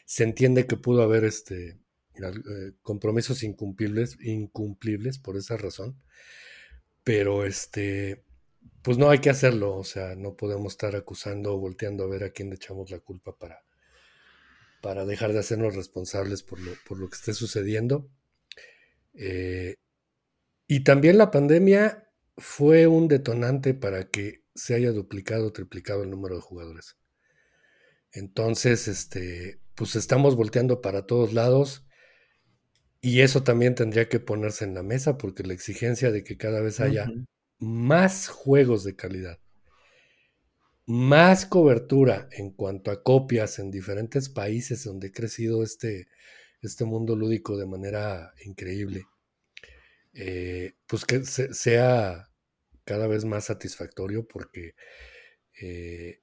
Se 0.06 0.24
entiende 0.24 0.66
que 0.66 0.76
pudo 0.76 1.02
haber 1.02 1.24
este, 1.24 1.78
eh, 2.14 2.72
compromisos 2.82 3.42
incumplibles, 3.42 4.16
incumplibles 4.22 5.18
por 5.18 5.36
esa 5.36 5.56
razón, 5.56 6.02
pero 7.04 7.44
este, 7.44 8.24
pues 8.82 8.96
no 8.98 9.10
hay 9.10 9.18
que 9.18 9.30
hacerlo, 9.30 9.76
o 9.76 9.84
sea, 9.84 10.14
no 10.14 10.34
podemos 10.34 10.72
estar 10.72 10.96
acusando 10.96 11.54
o 11.54 11.58
volteando 11.58 12.04
a 12.04 12.08
ver 12.08 12.24
a 12.24 12.30
quién 12.30 12.48
le 12.48 12.56
echamos 12.56 12.90
la 12.90 13.00
culpa 13.00 13.36
para, 13.36 13.62
para 14.80 15.04
dejar 15.04 15.32
de 15.32 15.40
hacernos 15.40 15.74
responsables 15.76 16.42
por 16.42 16.60
lo, 16.60 16.72
por 16.86 16.98
lo 16.98 17.08
que 17.08 17.16
esté 17.16 17.34
sucediendo. 17.34 18.08
Eh, 19.14 19.74
y 20.68 20.84
también 20.84 21.16
la 21.16 21.30
pandemia 21.30 22.08
fue 22.36 22.86
un 22.86 23.08
detonante 23.08 23.72
para 23.72 24.10
que 24.10 24.44
se 24.54 24.74
haya 24.74 24.92
duplicado 24.92 25.46
o 25.46 25.52
triplicado 25.52 26.02
el 26.02 26.10
número 26.10 26.36
de 26.36 26.42
jugadores. 26.42 26.98
Entonces, 28.12 28.86
este, 28.86 29.60
pues 29.74 29.96
estamos 29.96 30.36
volteando 30.36 30.82
para 30.82 31.06
todos 31.06 31.32
lados 31.32 31.86
y 33.00 33.20
eso 33.22 33.42
también 33.42 33.74
tendría 33.74 34.10
que 34.10 34.20
ponerse 34.20 34.64
en 34.64 34.74
la 34.74 34.82
mesa 34.82 35.16
porque 35.16 35.42
la 35.42 35.54
exigencia 35.54 36.10
de 36.10 36.22
que 36.22 36.36
cada 36.36 36.60
vez 36.60 36.80
haya 36.80 37.06
más 37.58 38.28
juegos 38.28 38.84
de 38.84 38.94
calidad, 38.94 39.38
más 40.84 41.46
cobertura 41.46 42.28
en 42.30 42.50
cuanto 42.50 42.90
a 42.90 43.02
copias 43.02 43.58
en 43.58 43.70
diferentes 43.70 44.28
países 44.28 44.84
donde 44.84 45.08
ha 45.08 45.12
crecido 45.12 45.62
este, 45.62 46.08
este 46.60 46.84
mundo 46.84 47.16
lúdico 47.16 47.56
de 47.56 47.66
manera 47.66 48.34
increíble 48.44 49.06
eh, 50.20 50.74
pues 50.88 51.04
que 51.04 51.24
sea 51.24 52.28
cada 52.84 53.06
vez 53.06 53.24
más 53.24 53.44
satisfactorio 53.44 54.26
porque 54.26 54.74
eh, 55.60 56.22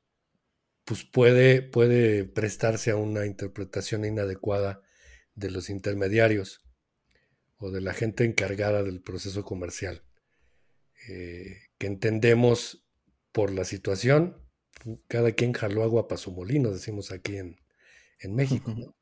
pues 0.84 1.06
puede, 1.06 1.62
puede 1.62 2.26
prestarse 2.26 2.92
a 2.92 2.98
una 2.98 3.26
interpretación 3.26 4.04
inadecuada 4.04 4.82
de 5.34 5.50
los 5.50 5.70
intermediarios 5.70 6.60
o 7.56 7.72
de 7.72 7.80
la 7.80 7.94
gente 7.94 8.26
encargada 8.26 8.84
del 8.84 9.02
proceso 9.02 9.46
comercial, 9.46 10.04
eh, 11.08 11.58
que 11.78 11.88
entendemos 11.88 12.86
por 13.32 13.50
la 13.50 13.64
situación, 13.64 14.46
cada 15.08 15.32
quien 15.32 15.54
jaló 15.54 15.84
agua 15.84 16.10
para 16.10 16.20
su 16.20 16.34
molino, 16.34 16.70
decimos 16.70 17.12
aquí 17.12 17.38
en, 17.38 17.56
México. 18.28 18.76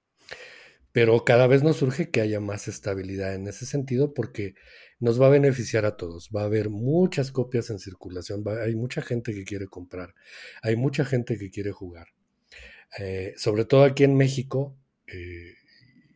Pero 0.94 1.26
cada 1.26 1.48
vez 1.48 1.64
nos 1.64 1.78
surge 1.78 2.12
que 2.12 2.22
haya 2.22 2.40
más 2.40 2.68
estabilidad 2.68 3.34
en 3.34 3.48
ese 3.48 3.66
sentido 3.66 4.14
porque 4.14 4.54
nos 5.00 5.22
va 5.22 5.26
a 5.26 5.32
beneficiar 5.32 5.86
a 5.86 5.98
todos. 5.98 6.30
Va 6.34 6.44
a 6.44 6.46
haber 6.46 6.70
muchas 6.70 7.32
copias 7.32 7.70
en 7.72 7.80
circulación, 7.80 8.44
hay 8.48 8.76
mucha 8.76 9.02
gente 9.02 9.34
que 9.34 9.44
quiere 9.44 9.68
comprar, 9.68 10.16
hay 10.62 10.78
mucha 10.78 11.04
gente 11.04 11.38
que 11.38 11.50
quiere 11.50 11.72
jugar. 11.72 12.08
Eh, 13.00 13.34
sobre 13.38 13.66
todo 13.66 13.84
aquí 13.84 14.04
en 14.04 14.16
México 14.16 14.78
eh, 15.08 15.56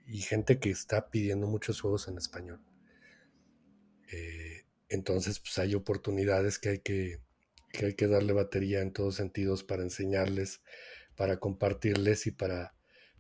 y 0.06 0.20
gente 0.22 0.60
que 0.60 0.70
está 0.70 1.10
pidiendo 1.10 1.48
muchos 1.48 1.82
juegos 1.82 2.08
en 2.08 2.18
español. 2.18 2.62
Eh, 4.12 4.66
entonces, 4.90 5.40
pues 5.40 5.58
hay 5.58 5.74
oportunidades 5.74 6.60
que 6.60 6.70
hay 6.70 6.80
que, 6.80 7.20
que 7.72 7.88
hay 7.88 7.94
que 7.96 8.08
darle 8.08 8.34
batería 8.34 8.82
en 8.82 8.94
todos 8.94 9.16
sentidos 9.16 9.64
para 9.64 9.82
enseñarles, 9.82 10.62
para 11.16 11.40
compartirles 11.40 12.28
y 12.28 12.32
para 12.32 12.77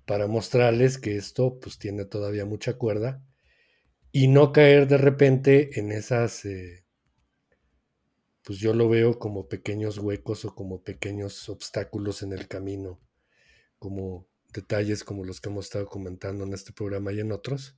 para 0.07 0.25
mostrarles 0.25 0.97
que 0.97 1.17
esto 1.17 1.59
pues 1.59 1.77
tiene 1.77 2.05
todavía 2.05 2.45
mucha 2.45 2.77
cuerda 2.77 3.21
y 4.13 4.29
no 4.29 4.53
caer 4.53 4.87
de 4.87 4.97
repente 4.97 5.81
en 5.81 5.91
esas, 5.91 6.45
eh, 6.45 6.85
pues 8.41 8.57
yo 8.57 8.73
lo 8.73 8.87
veo 8.87 9.19
como 9.19 9.49
pequeños 9.49 9.97
huecos 9.97 10.45
o 10.45 10.55
como 10.55 10.81
pequeños 10.81 11.49
obstáculos 11.49 12.23
en 12.23 12.31
el 12.31 12.47
camino, 12.47 13.01
como 13.79 14.29
detalles 14.53 15.03
como 15.03 15.25
los 15.25 15.41
que 15.41 15.49
hemos 15.49 15.65
estado 15.65 15.87
comentando 15.87 16.45
en 16.45 16.53
este 16.53 16.71
programa 16.71 17.11
y 17.11 17.19
en 17.19 17.33
otros, 17.33 17.77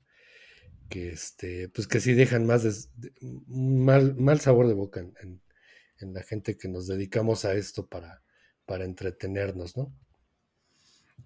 que 0.88 1.10
este, 1.10 1.68
pues 1.69 1.88
que 1.88 1.99
sí 1.99 2.14
dejan 2.14 2.45
más 2.45 2.91
mal, 3.47 4.15
mal 4.15 4.39
sabor 4.39 4.68
de 4.68 4.76
boca 4.76 4.99
en, 4.99 5.41
en, 5.97 6.14
la 6.14 6.22
gente 6.22 6.57
que 6.57 6.68
nos 6.68 6.85
dedicamos 6.85 7.43
a 7.43 7.56
esto 7.56 7.88
para, 7.88 8.22
para 8.68 8.85
entretenernos, 8.85 9.76
¿no? 9.76 9.91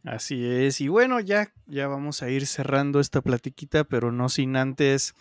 Así 0.04 0.46
es, 0.46 0.82
y 0.82 0.90
bueno, 0.90 1.20
ya, 1.20 1.54
ya 1.66 1.88
vamos 1.88 2.24
a 2.24 2.30
ir 2.30 2.46
cerrando 2.46 3.00
esta 3.00 3.22
platiquita, 3.22 3.84
pero 3.86 4.12
no 4.12 4.28
sin 4.28 4.58
antes, 4.58 5.14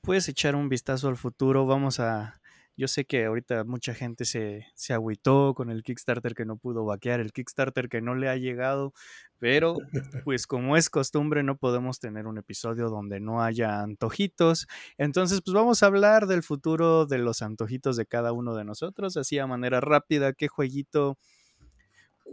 puedes 0.00 0.28
echar 0.28 0.56
un 0.56 0.68
vistazo 0.68 1.08
al 1.08 1.16
futuro, 1.16 1.66
vamos 1.66 2.00
a, 2.00 2.40
yo 2.76 2.88
sé 2.88 3.04
que 3.04 3.26
ahorita 3.26 3.64
mucha 3.64 3.94
gente 3.94 4.24
se, 4.24 4.66
se 4.74 4.94
agüitó 4.94 5.54
con 5.54 5.70
el 5.70 5.82
Kickstarter 5.82 6.34
que 6.34 6.46
no 6.46 6.56
pudo 6.56 6.84
vaquear, 6.84 7.20
el 7.20 7.32
Kickstarter 7.32 7.88
que 7.88 8.00
no 8.00 8.14
le 8.14 8.28
ha 8.28 8.36
llegado, 8.36 8.94
pero 9.38 9.76
pues 10.24 10.46
como 10.46 10.76
es 10.76 10.88
costumbre 10.88 11.42
no 11.42 11.56
podemos 11.58 12.00
tener 12.00 12.26
un 12.26 12.38
episodio 12.38 12.88
donde 12.88 13.20
no 13.20 13.42
haya 13.42 13.82
antojitos. 13.82 14.66
Entonces 14.98 15.42
pues 15.44 15.54
vamos 15.54 15.82
a 15.82 15.86
hablar 15.86 16.26
del 16.26 16.42
futuro 16.42 17.06
de 17.06 17.18
los 17.18 17.42
antojitos 17.42 17.96
de 17.96 18.06
cada 18.06 18.32
uno 18.32 18.54
de 18.54 18.64
nosotros, 18.64 19.16
así 19.16 19.38
a 19.38 19.46
manera 19.46 19.80
rápida, 19.80 20.32
qué 20.32 20.48
jueguito 20.48 21.18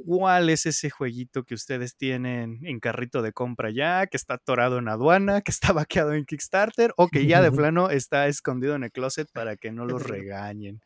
cuál 0.05 0.49
es 0.49 0.65
ese 0.65 0.89
jueguito 0.89 1.43
que 1.43 1.53
ustedes 1.53 1.95
tienen 1.95 2.59
en 2.63 2.79
carrito 2.79 3.21
de 3.21 3.33
compra 3.33 3.69
ya, 3.71 4.07
que 4.07 4.17
está 4.17 4.35
atorado 4.35 4.77
en 4.77 4.87
aduana, 4.87 5.41
que 5.41 5.51
está 5.51 5.71
vaqueado 5.73 6.13
en 6.13 6.25
Kickstarter 6.25 6.93
o 6.97 7.07
que 7.07 7.25
ya 7.25 7.41
de 7.41 7.51
plano 7.71 7.89
está 7.89 8.27
escondido 8.27 8.75
en 8.75 8.83
el 8.83 8.91
closet 8.91 9.29
para 9.31 9.55
que 9.55 9.71
no 9.71 9.85
los 9.85 10.03
regañen. 10.07 10.81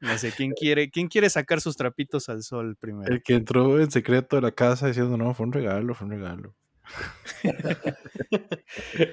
No 0.00 0.18
sé, 0.18 0.32
¿quién 0.32 0.52
quiere, 0.52 0.90
¿quién 0.90 1.08
quiere 1.08 1.30
sacar 1.30 1.60
sus 1.60 1.76
trapitos 1.76 2.28
al 2.28 2.42
sol 2.42 2.76
primero? 2.76 3.10
El 3.12 3.22
que 3.22 3.34
entró 3.34 3.80
en 3.80 3.90
secreto 3.90 4.36
a 4.36 4.42
la 4.42 4.52
casa 4.52 4.86
diciendo, 4.86 5.16
no, 5.16 5.32
fue 5.32 5.46
un 5.46 5.52
regalo, 5.52 5.94
fue 5.94 6.06
un 6.06 6.12
regalo. 6.12 6.54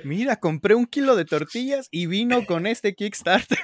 Mira, 0.03 0.35
compré 0.35 0.75
un 0.75 0.85
kilo 0.85 1.15
de 1.15 1.23
tortillas 1.23 1.87
y 1.91 2.07
vino 2.07 2.45
con 2.45 2.67
este 2.67 2.93
Kickstarter. 2.93 3.59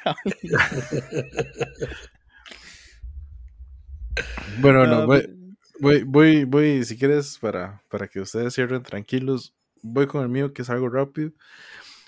Bueno, 4.59 4.85
no, 4.87 5.05
voy, 5.05 5.29
voy, 5.79 6.03
voy, 6.03 6.43
voy, 6.45 6.83
si 6.83 6.97
quieres, 6.97 7.37
para, 7.39 7.81
para 7.89 8.07
que 8.07 8.19
ustedes 8.19 8.53
cierren 8.53 8.83
tranquilos, 8.83 9.55
voy 9.81 10.07
con 10.07 10.23
el 10.23 10.29
mío, 10.29 10.53
que 10.53 10.61
es 10.61 10.69
algo 10.69 10.89
rápido. 10.89 11.31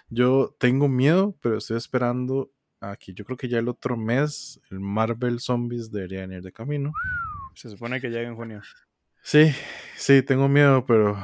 Yo 0.09 0.55
tengo 0.59 0.87
miedo, 0.87 1.35
pero 1.41 1.57
estoy 1.57 1.77
esperando 1.77 2.51
aquí. 2.81 3.13
Yo 3.13 3.25
creo 3.25 3.37
que 3.37 3.47
ya 3.47 3.59
el 3.59 3.67
otro 3.67 3.95
mes, 3.97 4.59
el 4.71 4.79
Marvel 4.79 5.39
Zombies 5.39 5.91
debería 5.91 6.21
venir 6.21 6.41
de 6.41 6.51
camino. 6.51 6.91
Se 7.55 7.69
supone 7.69 8.01
que 8.01 8.09
llega 8.09 8.27
en 8.27 8.35
junio. 8.35 8.61
Sí, 9.21 9.51
sí, 9.95 10.23
tengo 10.23 10.47
miedo, 10.47 10.85
pero. 10.85 11.23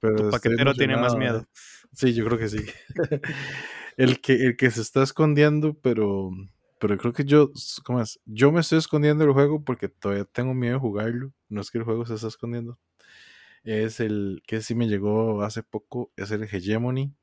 pero 0.00 0.16
tu 0.16 0.30
paquetero 0.30 0.74
tiene 0.74 0.96
más 0.96 1.16
miedo. 1.16 1.46
Sí, 1.92 2.12
yo 2.14 2.24
creo 2.26 2.38
que 2.38 2.48
sí. 2.48 2.64
el, 3.96 4.20
que, 4.20 4.34
el 4.34 4.56
que 4.56 4.70
se 4.70 4.82
está 4.82 5.02
escondiendo, 5.02 5.74
pero 5.80 6.30
pero 6.78 6.98
creo 6.98 7.12
que 7.12 7.24
yo, 7.24 7.50
¿cómo 7.84 8.00
es? 8.00 8.20
Yo 8.24 8.52
me 8.52 8.60
estoy 8.60 8.78
escondiendo 8.78 9.24
el 9.24 9.32
juego 9.32 9.64
porque 9.64 9.88
todavía 9.88 10.24
tengo 10.24 10.54
miedo 10.54 10.74
de 10.74 10.80
jugarlo. 10.80 11.32
No 11.48 11.60
es 11.60 11.70
que 11.70 11.78
el 11.78 11.84
juego 11.84 12.04
se 12.04 12.14
está 12.14 12.28
escondiendo. 12.28 12.78
Es 13.64 14.00
el 14.00 14.42
que 14.46 14.60
sí 14.60 14.74
me 14.74 14.88
llegó 14.88 15.42
hace 15.42 15.62
poco, 15.62 16.12
es 16.16 16.30
el 16.30 16.44
Hegemony. 16.44 17.14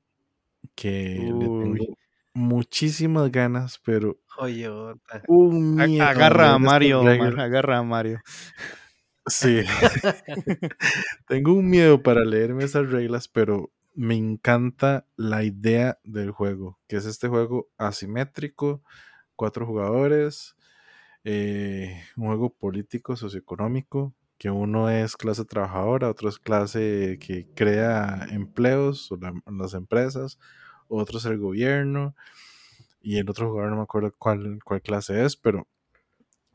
Que 0.75 1.19
le 1.19 1.45
tengo 1.45 1.97
muchísimas 2.33 3.31
ganas, 3.31 3.79
pero. 3.83 4.17
Oye, 4.37 4.69
un 5.27 5.79
agarra 6.01 6.53
a 6.53 6.59
Mario, 6.59 7.01
agarra 7.01 7.77
a 7.77 7.83
Mario. 7.83 8.21
Sí. 9.25 9.61
tengo 11.27 11.53
un 11.53 11.69
miedo 11.69 12.01
para 12.01 12.25
leerme 12.25 12.63
esas 12.63 12.89
reglas, 12.89 13.27
pero 13.27 13.71
me 13.93 14.15
encanta 14.15 15.05
la 15.15 15.43
idea 15.43 15.99
del 16.03 16.31
juego, 16.31 16.79
que 16.87 16.97
es 16.97 17.05
este 17.05 17.27
juego 17.27 17.69
asimétrico 17.77 18.83
cuatro 19.35 19.65
jugadores, 19.65 20.55
eh, 21.23 22.03
un 22.17 22.27
juego 22.27 22.51
político, 22.53 23.15
socioeconómico, 23.15 24.13
que 24.37 24.49
uno 24.51 24.89
es 24.89 25.15
clase 25.17 25.45
trabajadora, 25.45 26.09
otro 26.09 26.29
es 26.29 26.39
clase 26.39 27.17
que 27.21 27.47
crea 27.55 28.27
empleos 28.31 29.11
o 29.11 29.17
las 29.17 29.73
empresas, 29.73 30.39
otro 30.89 31.17
es 31.19 31.25
el 31.25 31.37
gobierno, 31.39 32.15
y 33.01 33.17
el 33.17 33.29
otro 33.29 33.49
jugador 33.49 33.71
no 33.71 33.77
me 33.77 33.83
acuerdo 33.83 34.13
cuál, 34.17 34.59
cuál 34.63 34.81
clase 34.81 35.25
es, 35.25 35.35
pero 35.35 35.67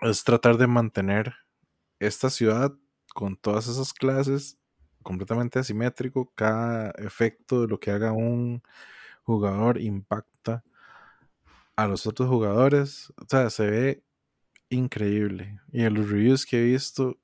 es 0.00 0.24
tratar 0.24 0.56
de 0.58 0.66
mantener 0.66 1.34
esta 1.98 2.30
ciudad 2.30 2.72
con 3.14 3.36
todas 3.36 3.68
esas 3.68 3.92
clases 3.92 4.58
completamente 5.02 5.58
asimétrico, 5.58 6.32
cada 6.34 6.90
efecto 6.92 7.62
de 7.62 7.68
lo 7.68 7.80
que 7.80 7.90
haga 7.90 8.12
un 8.12 8.62
jugador 9.24 9.80
impacta 9.80 10.64
a 11.78 11.86
los 11.86 12.08
otros 12.08 12.28
jugadores. 12.28 13.12
O 13.18 13.26
sea, 13.28 13.50
se 13.50 13.70
ve 13.70 14.02
increíble. 14.68 15.60
Y 15.70 15.84
en 15.84 15.94
los 15.94 16.10
reviews 16.10 16.44
que 16.44 16.58
he 16.58 16.64
visto. 16.64 17.20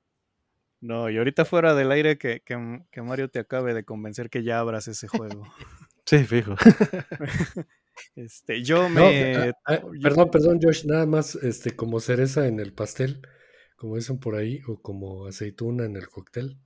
No, 0.79 1.09
y 1.09 1.17
ahorita 1.17 1.43
fuera 1.43 1.75
del 1.75 1.91
aire 1.91 2.17
que, 2.17 2.41
que, 2.41 3.01
Mario 3.01 3.29
te 3.29 3.39
acabe 3.39 3.73
de 3.73 3.83
convencer 3.83 4.29
que 4.29 4.43
ya 4.43 4.59
abras 4.59 4.87
ese 4.87 5.09
juego. 5.09 5.43
sí, 6.05 6.19
fijo. 6.23 6.55
este, 8.15 8.63
yo 8.63 8.87
me. 8.87 9.53
perdón, 10.01 10.31
perdón, 10.31 10.59
Josh, 10.61 10.85
nada 10.85 11.05
más 11.05 11.35
este, 11.35 11.75
como 11.75 11.99
cereza 11.99 12.47
en 12.47 12.61
el 12.61 12.71
pastel, 12.71 13.27
como 13.75 13.97
dicen 13.97 14.19
por 14.19 14.35
ahí, 14.35 14.61
o 14.67 14.81
como 14.81 15.27
aceituna 15.27 15.83
en 15.83 15.97
el 15.97 16.07
cóctel. 16.07 16.59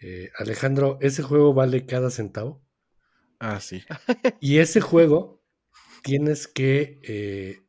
Eh, 0.00 0.30
Alejandro, 0.38 0.96
ese 1.02 1.22
juego 1.22 1.52
vale 1.52 1.84
cada 1.84 2.08
centavo. 2.08 2.64
Ah, 3.38 3.60
sí. 3.60 3.82
Y 4.40 4.58
ese 4.58 4.80
juego 4.80 5.35
tienes 6.06 6.46
que 6.46 7.00
eh, 7.02 7.66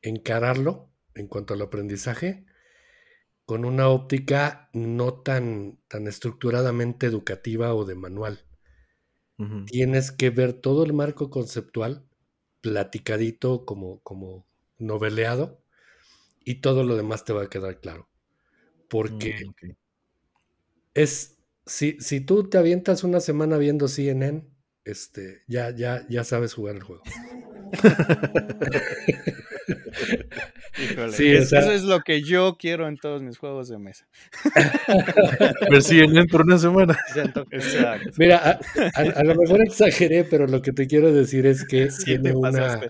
encararlo 0.00 0.92
en 1.16 1.26
cuanto 1.26 1.54
al 1.54 1.62
aprendizaje 1.62 2.46
con 3.46 3.64
una 3.64 3.88
óptica 3.88 4.70
no 4.72 5.14
tan, 5.14 5.80
tan 5.88 6.06
estructuradamente 6.06 7.06
educativa 7.06 7.74
o 7.74 7.84
de 7.84 7.96
manual. 7.96 8.46
Tienes 9.66 10.12
que 10.12 10.30
ver 10.30 10.52
todo 10.52 10.84
el 10.84 10.92
marco 10.92 11.28
conceptual 11.30 12.06
platicadito 12.60 13.64
como, 13.66 13.98
como 14.02 14.46
noveleado 14.78 15.64
y 16.44 16.60
todo 16.60 16.84
lo 16.84 16.94
demás 16.94 17.24
te 17.24 17.32
va 17.32 17.42
a 17.42 17.50
quedar 17.50 17.80
claro. 17.80 18.08
Porque 18.88 19.34
mm, 19.62 19.70
es, 20.94 21.38
si, 21.66 21.96
si 21.98 22.20
tú 22.20 22.48
te 22.48 22.58
avientas 22.58 23.02
una 23.02 23.18
semana 23.18 23.58
viendo 23.58 23.88
CNN, 23.88 24.51
este, 24.84 25.42
ya, 25.46 25.70
ya, 25.70 26.04
ya 26.08 26.24
sabes 26.24 26.54
jugar 26.54 26.76
el 26.76 26.82
juego. 26.82 27.02
sí, 31.12 31.30
eso 31.30 31.58
es 31.58 31.84
lo 31.84 32.00
que 32.00 32.22
yo 32.22 32.56
quiero 32.58 32.88
en 32.88 32.96
todos 32.96 33.22
mis 33.22 33.38
juegos 33.38 33.68
de 33.68 33.78
mesa. 33.78 34.06
Persiguen 35.68 36.26
por 36.26 36.42
una 36.42 36.58
semana. 36.58 36.98
Mira, 38.18 38.58
a, 38.94 39.24
lo 39.24 39.34
mejor 39.34 39.62
exageré, 39.62 40.24
pero 40.24 40.46
lo 40.46 40.62
que 40.62 40.72
te 40.72 40.86
quiero 40.86 41.12
decir 41.12 41.46
es 41.46 41.64
que 41.64 41.88
tiene 42.04 42.32
una, 42.32 42.80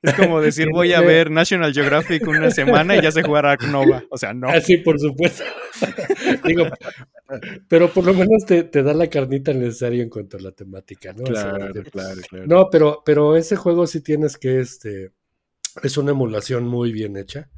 es 0.00 0.14
como 0.14 0.40
decir, 0.40 0.68
voy 0.72 0.92
a 0.92 1.00
ver 1.00 1.30
National 1.30 1.74
Geographic 1.74 2.26
una 2.26 2.52
semana 2.52 2.96
y 2.96 3.02
ya 3.02 3.10
sé 3.10 3.22
jugar 3.22 3.46
Ark 3.46 3.64
Nova. 3.64 4.04
O 4.10 4.16
sea, 4.16 4.32
no. 4.32 4.48
Así, 4.48 4.76
ah, 4.76 4.82
por 4.84 5.00
supuesto. 5.00 5.42
Digo, 6.44 6.66
pero 7.68 7.92
por 7.92 8.04
lo 8.04 8.14
menos 8.14 8.44
te, 8.46 8.64
da 8.64 8.94
la 8.94 9.08
carnita 9.08 9.52
necesaria 9.52 10.02
en 10.02 10.08
cuanto 10.08 10.36
a 10.36 10.40
la 10.40 10.52
temática, 10.52 11.12
¿no? 11.12 11.24
Claro, 11.24 11.72
claro, 11.90 12.22
claro. 12.28 12.46
No, 12.46 12.68
pero, 12.70 13.02
pero 13.04 13.36
ese 13.36 13.56
juego 13.56 13.86
sí 13.86 14.00
tienes 14.00 14.38
que, 14.38 14.60
este, 14.60 15.12
es 15.82 15.96
una 15.96 16.12
emulación 16.12 16.66
muy 16.66 16.92
bien 16.92 17.16
hecha 17.16 17.50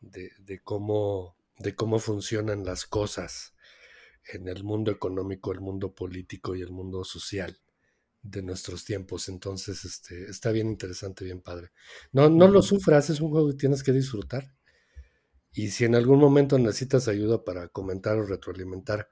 de, 0.00 0.30
de 0.38 0.60
cómo, 0.60 1.36
de 1.58 1.74
cómo 1.74 1.98
funcionan 1.98 2.64
las 2.64 2.86
cosas 2.86 3.54
en 4.32 4.48
el 4.48 4.64
mundo 4.64 4.90
económico, 4.90 5.52
el 5.52 5.60
mundo 5.60 5.94
político 5.94 6.54
y 6.54 6.62
el 6.62 6.70
mundo 6.70 7.04
social 7.04 7.56
de 8.22 8.42
nuestros 8.42 8.84
tiempos. 8.84 9.28
Entonces, 9.28 9.84
este, 9.84 10.24
está 10.24 10.50
bien 10.50 10.68
interesante, 10.68 11.24
bien 11.24 11.40
padre. 11.40 11.70
No, 12.12 12.28
no 12.28 12.48
lo 12.48 12.62
sufras, 12.62 13.10
es 13.10 13.20
un 13.20 13.30
juego 13.30 13.50
que 13.50 13.56
tienes 13.56 13.82
que 13.82 13.92
disfrutar. 13.92 14.54
Y 15.52 15.68
si 15.68 15.84
en 15.84 15.94
algún 15.94 16.18
momento 16.18 16.58
necesitas 16.58 17.08
ayuda 17.08 17.44
para 17.44 17.68
comentar 17.68 18.18
o 18.18 18.26
retroalimentar 18.26 19.08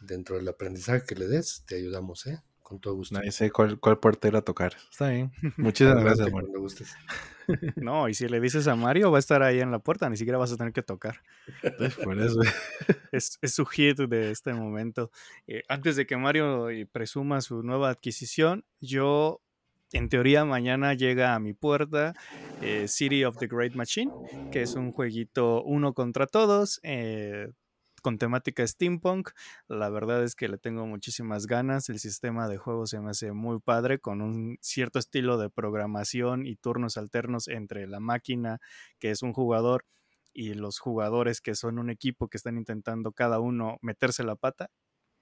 dentro 0.00 0.36
del 0.36 0.48
aprendizaje 0.48 1.04
que 1.06 1.14
le 1.14 1.26
des, 1.26 1.64
te 1.66 1.76
ayudamos, 1.76 2.26
¿eh? 2.26 2.40
Con 2.62 2.80
todo 2.80 2.94
gusto. 2.94 3.14
Nadie 3.14 3.32
sé 3.32 3.50
cuál, 3.50 3.80
cuál 3.80 3.98
puerta 3.98 4.28
a 4.28 4.42
tocar. 4.42 4.74
Está 4.90 5.08
bien. 5.08 5.32
Muchísimas 5.56 6.04
gracias, 6.04 6.30
Cuando 6.30 6.60
gustes. 6.60 6.94
No, 7.76 8.10
y 8.10 8.14
si 8.14 8.28
le 8.28 8.40
dices 8.40 8.68
a 8.68 8.76
Mario, 8.76 9.10
va 9.10 9.16
a 9.16 9.20
estar 9.20 9.42
ahí 9.42 9.60
en 9.60 9.70
la 9.70 9.78
puerta, 9.78 10.10
ni 10.10 10.18
siquiera 10.18 10.36
vas 10.36 10.52
a 10.52 10.58
tener 10.58 10.74
que 10.74 10.82
tocar. 10.82 11.22
Por 12.04 12.20
eso. 12.20 12.40
Es, 13.10 13.38
su 13.42 13.64
hit 13.64 13.96
de 13.96 14.30
este 14.30 14.52
momento. 14.52 15.10
Eh, 15.46 15.62
antes 15.66 15.96
de 15.96 16.06
que 16.06 16.18
Mario 16.18 16.68
eh, 16.68 16.84
presuma 16.84 17.40
su 17.40 17.62
nueva 17.62 17.88
adquisición, 17.88 18.66
yo, 18.82 19.40
en 19.92 20.10
teoría, 20.10 20.44
mañana 20.44 20.92
llega 20.92 21.34
a 21.34 21.38
mi 21.38 21.54
puerta 21.54 22.12
eh, 22.60 22.86
City 22.88 23.24
of 23.24 23.36
the 23.38 23.46
Great 23.46 23.74
Machine, 23.74 24.10
que 24.50 24.62
es 24.62 24.74
un 24.74 24.92
jueguito 24.92 25.62
uno 25.64 25.92
contra 25.94 26.26
todos. 26.26 26.80
con 28.02 28.16
temática 28.18 28.66
steampunk. 28.66 29.30
La 29.66 29.88
verdad 29.90 30.22
es 30.22 30.34
que 30.36 30.48
le 30.48 30.58
tengo 30.58 30.86
muchísimas 30.86 31.46
ganas. 31.46 31.88
El 31.88 31.98
sistema 31.98 32.48
de 32.48 32.56
juego 32.56 32.86
se 32.86 33.00
me 33.00 33.10
hace 33.10 33.32
muy 33.32 33.58
padre, 33.60 33.98
con 33.98 34.22
un 34.22 34.56
cierto 34.60 34.98
estilo 34.98 35.36
de 35.36 35.50
programación 35.50 36.46
y 36.46 36.56
turnos 36.56 36.96
alternos 36.96 37.48
entre 37.48 37.86
la 37.88 38.00
máquina, 38.00 38.58
que 39.00 39.10
es 39.10 39.22
un 39.22 39.32
jugador, 39.32 39.84
y 40.32 40.54
los 40.54 40.78
jugadores 40.78 41.40
que 41.40 41.54
son 41.56 41.78
un 41.78 41.90
equipo 41.90 42.28
que 42.28 42.36
están 42.36 42.56
intentando 42.58 43.12
cada 43.12 43.40
uno 43.40 43.78
meterse 43.82 44.22
la 44.22 44.36
pata. 44.36 44.70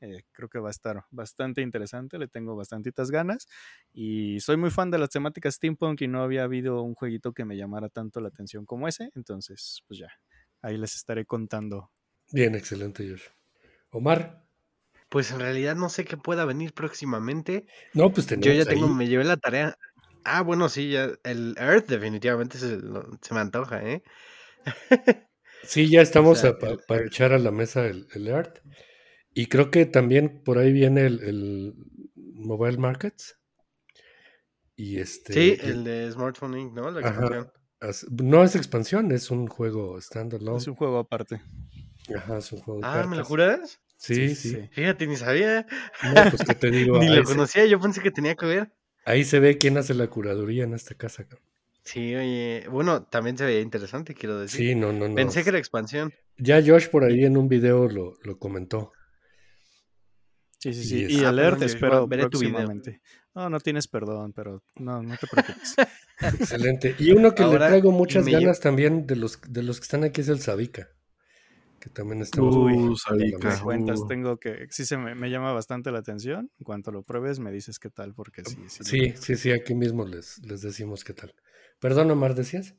Eh, 0.01 0.25
creo 0.33 0.49
que 0.51 0.59
va 0.59 0.69
a 0.69 0.71
estar 0.71 1.05
bastante 1.11 1.63
interesante, 1.63 2.19
le 2.19 2.29
tengo 2.29 2.55
bastantitas 2.55 3.11
ganas 3.11 3.47
y 3.95 4.41
soy 4.41 4.59
muy 4.59 4.71
fan 4.71 4.91
de 4.91 4.99
las 4.99 5.09
temáticas 5.09 5.55
steampunk 5.55 6.03
y 6.03 6.09
no 6.09 6.23
había 6.23 6.43
habido 6.43 6.83
un 6.83 6.95
jueguito 6.95 7.33
que 7.33 7.47
me 7.47 7.57
llamara 7.57 7.89
tanto 7.89 8.21
la 8.21 8.29
atención 8.29 8.67
como 8.67 8.89
ese, 8.89 9.11
entonces 9.15 9.83
pues 9.87 10.01
ya, 10.01 10.09
ahí 10.61 10.77
les 10.77 10.97
estaré 10.97 11.25
contando. 11.25 11.91
Bien, 12.31 12.55
excelente 12.55 13.09
Josh. 13.09 13.23
Omar. 13.91 14.45
Pues 15.09 15.31
en 15.31 15.41
realidad 15.41 15.77
no 15.77 15.89
sé 15.89 16.05
qué 16.05 16.17
pueda 16.17 16.45
venir 16.45 16.75
próximamente. 16.75 17.67
No, 17.95 18.13
pues 18.13 18.27
Yo 18.27 18.53
ya 18.53 18.65
tengo, 18.67 18.89
me 18.89 19.07
llevé 19.07 19.25
la 19.25 19.37
tarea. 19.37 19.79
Ah, 20.25 20.43
bueno, 20.43 20.69
sí, 20.69 20.91
ya 20.91 21.13
el 21.23 21.55
Earth 21.57 21.89
definitivamente 21.89 22.59
se, 22.59 22.77
me 22.77 23.41
antoja, 23.41 23.83
¿eh? 23.83 24.03
sí, 25.63 25.89
ya 25.89 26.03
estamos 26.03 26.45
para 26.89 27.07
echar 27.07 27.33
a 27.33 27.39
la 27.39 27.53
mesa 27.53 27.87
el, 27.87 28.09
el 28.15 28.27
Earth. 28.27 28.59
Y 29.39 29.49
creo 29.49 29.71
que 29.71 29.85
también 29.85 30.41
por 30.43 30.57
ahí 30.57 30.73
viene 30.73 31.05
el, 31.05 31.75
Mobile 32.15 32.79
Markets. 32.79 33.39
Y 34.75 34.99
este, 34.99 35.33
sí, 35.35 35.59
el 35.61 35.85
de 35.85 36.11
Smartphone 36.11 36.59
Inc., 36.59 36.73
¿no? 36.73 36.91
La 36.91 37.01
expansión. 37.01 37.53
no 38.25 38.43
es 38.43 38.57
expansión, 38.57 39.13
es 39.13 39.31
un 39.31 39.47
juego 39.47 40.01
standalone. 40.01 40.57
Es 40.57 40.67
un 40.67 40.75
juego 40.75 40.99
aparte. 40.99 41.43
Ajá, 42.17 42.39
es 42.39 42.51
un 42.51 42.61
juego. 42.61 42.81
Ah, 42.83 43.07
¿me 43.07 43.17
lo 43.19 43.27
juras? 43.27 43.79
Sí, 43.99 44.35
sí, 44.35 44.57
Fíjate, 44.73 45.07
ni 45.07 45.17
sabía. 45.17 45.67
No, 46.03 46.31
pues 46.31 46.43
que 46.43 46.55
te 46.55 46.71
digo. 46.71 46.99
ni 46.99 47.09
lo 47.11 47.23
conocía, 47.25 47.67
yo 47.67 47.79
pensé 47.79 48.01
que 48.01 48.11
tenía 48.11 48.37
que 48.37 48.47
ver. 48.47 48.73
Ahí 49.05 49.25
se 49.25 49.39
ve 49.39 49.59
quién 49.59 49.77
hace 49.77 49.93
la 49.93 50.09
curaduría 50.09 50.65
en 50.65 50.73
esta 50.73 50.95
casa. 50.95 51.27
Sí, 51.83 52.15
oye, 52.15 52.67
bueno, 52.71 53.03
también 53.03 53.37
se 53.37 53.45
veía 53.45 53.61
interesante, 53.61 54.15
quiero 54.15 54.41
decir. 54.41 54.69
Sí, 54.69 54.75
no, 54.75 54.95
no, 54.95 55.09
no. 55.09 55.15
Pensé 55.15 55.43
que 55.43 55.51
era 55.51 55.59
expansión. 55.59 56.11
Ya 56.39 56.63
Josh 56.65 56.89
por 56.89 57.05
ahí 57.05 57.27
en 57.27 57.37
un 57.37 57.49
video 57.49 57.87
lo, 57.87 58.15
lo 58.23 58.39
comentó. 58.39 58.95
Sí, 60.73 60.83
sí, 60.83 61.07
sí. 61.07 61.21
Y, 61.21 61.25
alert, 61.25 61.63
espero 61.63 62.09
próximamente. 62.09 63.01
No, 63.35 63.49
no 63.49 63.61
tienes 63.61 63.87
perdón, 63.87 64.33
pero 64.33 64.63
no, 64.77 65.01
no 65.01 65.17
te 65.17 65.27
preocupes. 65.29 65.77
Excelente. 66.41 66.97
Y 66.99 67.13
uno 67.13 67.35
que 67.35 67.45
le 67.45 67.57
traigo 67.57 67.93
muchas 67.93 68.27
ganas 68.27 68.59
también 68.59 69.07
de 69.07 69.15
los, 69.15 69.41
de 69.47 69.63
los 69.63 69.79
que 69.79 69.85
están 69.85 70.03
aquí 70.03 70.23
es 70.23 70.29
el 70.29 70.41
Sabica. 70.41 70.89
Que 71.79 71.91
también 71.91 72.23
está 72.23 72.43
uh, 72.43 72.97
Sabica. 72.97 73.61
cuentas, 73.61 74.01
uh. 74.01 74.07
tengo 74.09 74.39
que. 74.39 74.67
Sí, 74.71 74.85
se 74.85 74.97
me, 74.97 75.31
llama 75.31 75.53
bastante 75.53 75.93
la 75.93 76.01
atención. 76.01 76.51
En 76.59 76.65
cuanto 76.65 76.91
lo 76.91 77.05
pruebes, 77.05 77.39
me 77.39 77.53
dices 77.53 77.79
qué 77.79 77.91
tal, 77.91 78.13
porque 78.15 78.43
sí. 78.45 78.57
Sí, 78.69 78.83
sí, 78.83 79.15
sí, 79.21 79.37
sí, 79.37 79.53
aquí 79.53 79.75
mismo 79.75 80.05
les, 80.05 80.39
les 80.45 80.63
decimos 80.63 81.05
qué 81.05 81.13
tal. 81.13 81.33
Perdón, 81.79 82.11
Omar, 82.11 82.35
¿decías? 82.35 82.75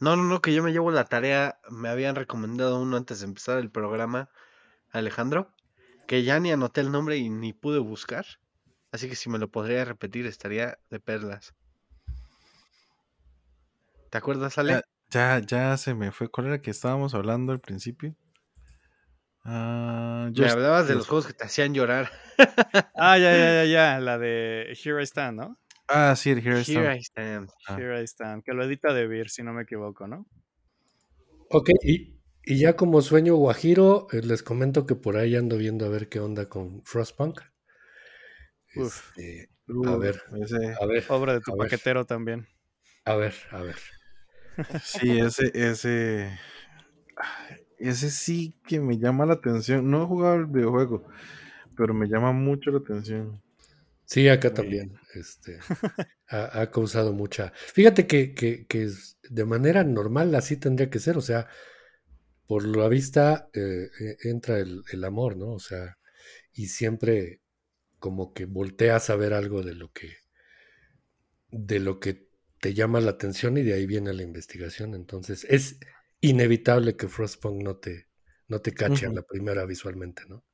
No, 0.00 0.16
no, 0.16 0.22
no, 0.22 0.40
que 0.40 0.54
yo 0.54 0.62
me 0.62 0.72
llevo 0.72 0.90
la 0.90 1.04
tarea. 1.04 1.58
Me 1.68 1.90
habían 1.90 2.14
recomendado 2.14 2.80
uno 2.80 2.96
antes 2.96 3.20
de 3.20 3.26
empezar 3.26 3.58
el 3.58 3.70
programa, 3.70 4.30
Alejandro 4.90 5.52
que 6.08 6.24
ya 6.24 6.40
ni 6.40 6.50
anoté 6.50 6.80
el 6.80 6.90
nombre 6.90 7.18
y 7.18 7.28
ni 7.28 7.52
pude 7.52 7.78
buscar. 7.78 8.24
Así 8.90 9.08
que 9.10 9.14
si 9.14 9.28
me 9.28 9.38
lo 9.38 9.50
podría 9.50 9.84
repetir 9.84 10.26
estaría 10.26 10.78
de 10.90 10.98
perlas. 10.98 11.54
¿Te 14.10 14.16
acuerdas, 14.16 14.56
Ale? 14.56 14.80
Ya, 15.10 15.38
ya, 15.40 15.76
se 15.76 15.94
me 15.94 16.10
fue. 16.10 16.28
¿Cuál 16.30 16.46
era 16.46 16.62
que 16.62 16.70
estábamos 16.70 17.14
hablando 17.14 17.52
al 17.52 17.60
principio? 17.60 18.16
Ah, 19.44 20.30
me 20.34 20.48
hablabas 20.48 20.88
de 20.88 20.94
los 20.94 21.06
juegos 21.06 21.26
que 21.26 21.34
te 21.34 21.44
hacían 21.44 21.74
llorar. 21.74 22.10
ah, 22.96 23.18
ya, 23.18 23.30
ya, 23.36 23.64
ya, 23.64 23.64
ya. 23.66 24.00
La 24.00 24.16
de 24.16 24.76
Here 24.82 25.02
I 25.02 25.06
Stand, 25.06 25.38
¿no? 25.38 25.58
Ah, 25.88 26.16
sí, 26.16 26.30
el 26.30 26.38
Here 26.38 26.58
I 26.58 26.62
Stand. 26.62 26.86
Here 26.86 26.96
I 26.96 27.02
Stand. 27.02 27.50
Ah. 27.66 27.76
Here 27.78 28.02
I 28.02 28.04
Stand. 28.06 28.44
Que 28.44 28.54
lo 28.54 28.64
edita 28.64 28.94
De 28.94 29.06
Beer, 29.06 29.28
si 29.28 29.42
no 29.42 29.52
me 29.52 29.62
equivoco, 29.62 30.06
¿no? 30.06 30.26
Ok, 31.50 31.70
y, 31.82 32.17
y 32.48 32.58
ya 32.58 32.76
como 32.76 33.02
sueño 33.02 33.36
guajiro, 33.36 34.06
eh, 34.10 34.22
les 34.22 34.42
comento 34.42 34.86
que 34.86 34.94
por 34.94 35.18
ahí 35.18 35.36
ando 35.36 35.58
viendo 35.58 35.84
a 35.84 35.90
ver 35.90 36.08
qué 36.08 36.18
onda 36.18 36.48
con 36.48 36.82
Frostpunk. 36.82 37.42
Este, 38.74 39.50
a 39.84 39.96
ver, 39.96 40.22
a 40.80 40.86
ver. 40.86 41.04
Obra 41.08 41.34
de 41.34 41.40
tu 41.40 41.54
paquetero 41.54 42.06
también. 42.06 42.48
A 43.04 43.16
ver, 43.16 43.34
a 43.50 43.60
ver. 43.60 43.76
Sí, 44.82 45.18
ese, 45.20 45.52
ese. 45.52 46.38
Ese 47.78 48.10
sí 48.10 48.58
que 48.66 48.80
me 48.80 48.98
llama 48.98 49.26
la 49.26 49.34
atención. 49.34 49.90
No 49.90 50.02
he 50.02 50.06
jugado 50.06 50.36
el 50.36 50.46
videojuego, 50.46 51.06
pero 51.76 51.92
me 51.92 52.08
llama 52.08 52.32
mucho 52.32 52.70
la 52.70 52.78
atención. 52.78 53.42
Sí, 54.06 54.26
acá 54.26 54.54
también. 54.54 54.98
Este, 55.14 55.58
ha, 56.28 56.70
causado 56.70 57.12
mucha. 57.12 57.52
Fíjate 57.54 58.06
que, 58.06 58.32
que, 58.32 58.66
que, 58.66 58.88
de 59.28 59.44
manera 59.44 59.84
normal 59.84 60.34
así 60.34 60.56
tendría 60.56 60.88
que 60.88 60.98
ser. 60.98 61.18
O 61.18 61.20
sea, 61.20 61.46
por 62.48 62.66
la 62.66 62.88
vista 62.88 63.50
eh, 63.52 63.90
e, 64.00 64.28
entra 64.30 64.58
el, 64.58 65.04
amor, 65.04 65.36
¿no? 65.36 65.52
O 65.52 65.60
sea, 65.60 65.98
y 66.52 66.68
siempre 66.68 67.42
como 67.98 68.32
que 68.32 68.46
volteas 68.46 69.10
a 69.10 69.16
ver 69.16 69.34
algo 69.34 69.62
de 69.62 69.74
lo 69.74 69.92
que 69.92 70.16
de 71.50 71.78
lo 71.78 72.00
que 72.00 72.26
te 72.60 72.74
llama 72.74 73.00
la 73.00 73.10
atención 73.10 73.58
y 73.58 73.62
de 73.62 73.74
ahí 73.74 73.86
viene 73.86 74.12
la 74.12 74.22
investigación. 74.22 74.94
Entonces, 74.94 75.46
es 75.48 75.78
inevitable 76.20 76.96
que 76.96 77.08
Frostpunk 77.08 77.62
no 77.62 77.76
te, 77.76 78.08
no 78.48 78.60
te 78.60 78.72
cache 78.72 79.06
a 79.06 79.12
la 79.12 79.22
primera 79.22 79.64
visualmente, 79.64 80.22
¿no? 80.28 80.44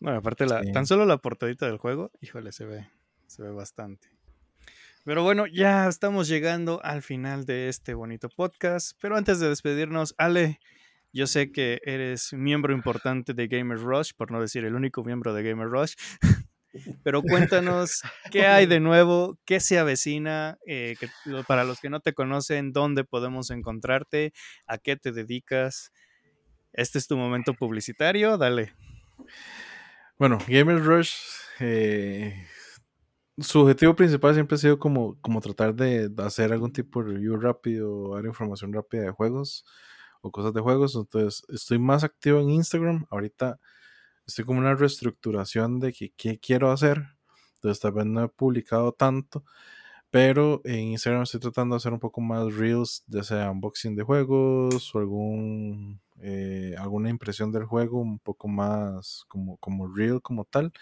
Bueno, 0.00 0.18
aparte 0.18 0.46
la, 0.46 0.62
tan 0.72 0.86
solo 0.86 1.04
la 1.04 1.18
portadita 1.18 1.66
del 1.66 1.76
juego, 1.76 2.10
híjole, 2.20 2.52
se 2.52 2.64
ve, 2.64 2.88
se 3.26 3.42
ve 3.42 3.50
bastante. 3.50 4.08
Pero 5.04 5.22
bueno, 5.22 5.46
ya 5.46 5.88
estamos 5.88 6.28
llegando 6.28 6.80
al 6.84 7.02
final 7.02 7.44
de 7.44 7.68
este 7.68 7.94
bonito 7.94 8.28
podcast. 8.28 8.92
Pero 9.00 9.16
antes 9.16 9.40
de 9.40 9.48
despedirnos, 9.48 10.14
Ale, 10.18 10.60
yo 11.12 11.26
sé 11.26 11.52
que 11.52 11.80
eres 11.84 12.32
miembro 12.32 12.72
importante 12.74 13.34
de 13.34 13.48
Gamer 13.48 13.78
Rush, 13.78 14.12
por 14.16 14.30
no 14.30 14.40
decir 14.40 14.64
el 14.64 14.74
único 14.74 15.02
miembro 15.04 15.34
de 15.34 15.42
Gamer 15.42 15.68
Rush. 15.68 15.94
Pero 17.02 17.22
cuéntanos 17.22 18.02
qué 18.30 18.46
hay 18.46 18.66
de 18.66 18.78
nuevo, 18.78 19.38
qué 19.44 19.58
se 19.58 19.78
avecina, 19.78 20.58
eh, 20.66 20.96
para 21.46 21.64
los 21.64 21.80
que 21.80 21.88
no 21.90 22.00
te 22.00 22.12
conocen, 22.12 22.72
dónde 22.72 23.04
podemos 23.04 23.50
encontrarte, 23.50 24.32
a 24.66 24.78
qué 24.78 24.96
te 24.96 25.10
dedicas. 25.12 25.92
Este 26.72 26.98
es 26.98 27.08
tu 27.08 27.16
momento 27.16 27.54
publicitario, 27.54 28.36
dale. 28.36 28.74
Bueno, 30.18 30.38
Gamer 30.46 30.84
Rush, 30.84 31.14
eh, 31.58 32.46
su 33.38 33.60
objetivo 33.60 33.96
principal 33.96 34.34
siempre 34.34 34.56
ha 34.56 34.58
sido 34.58 34.78
como, 34.78 35.18
como 35.20 35.40
tratar 35.40 35.74
de 35.74 36.10
hacer 36.18 36.52
algún 36.52 36.72
tipo 36.72 37.02
de 37.02 37.14
review 37.14 37.36
rápido, 37.36 38.14
dar 38.14 38.26
información 38.26 38.72
rápida 38.72 39.02
de 39.02 39.10
juegos 39.10 39.64
o 40.22 40.30
cosas 40.30 40.52
de 40.54 40.60
juegos. 40.60 40.96
Entonces, 40.96 41.44
estoy 41.48 41.78
más 41.78 42.04
activo 42.04 42.40
en 42.40 42.50
Instagram. 42.50 43.06
Ahorita 43.10 43.60
estoy 44.26 44.44
como 44.44 44.60
una 44.60 44.74
reestructuración 44.74 45.80
de 45.80 45.92
que, 45.92 46.12
qué 46.16 46.38
quiero 46.38 46.70
hacer. 46.72 47.04
Entonces, 47.56 47.80
tal 47.80 47.92
vez 47.92 48.06
no 48.06 48.24
he 48.24 48.28
publicado 48.28 48.92
tanto. 48.92 49.44
Pero 50.10 50.62
en 50.64 50.88
Instagram 50.92 51.22
estoy 51.22 51.40
tratando 51.40 51.74
de 51.74 51.78
hacer 51.78 51.92
un 51.92 52.00
poco 52.00 52.20
más 52.22 52.54
reels, 52.54 53.04
ya 53.08 53.22
sea 53.22 53.50
unboxing 53.50 53.94
de 53.96 54.04
juegos 54.04 54.94
o 54.94 54.98
algún, 54.98 56.00
eh, 56.20 56.74
alguna 56.78 57.10
impresión 57.10 57.52
del 57.52 57.64
juego 57.66 58.00
un 58.00 58.18
poco 58.18 58.48
más 58.48 59.24
como, 59.28 59.58
como 59.58 59.86
real 59.94 60.22
como 60.22 60.44
tal. 60.44 60.72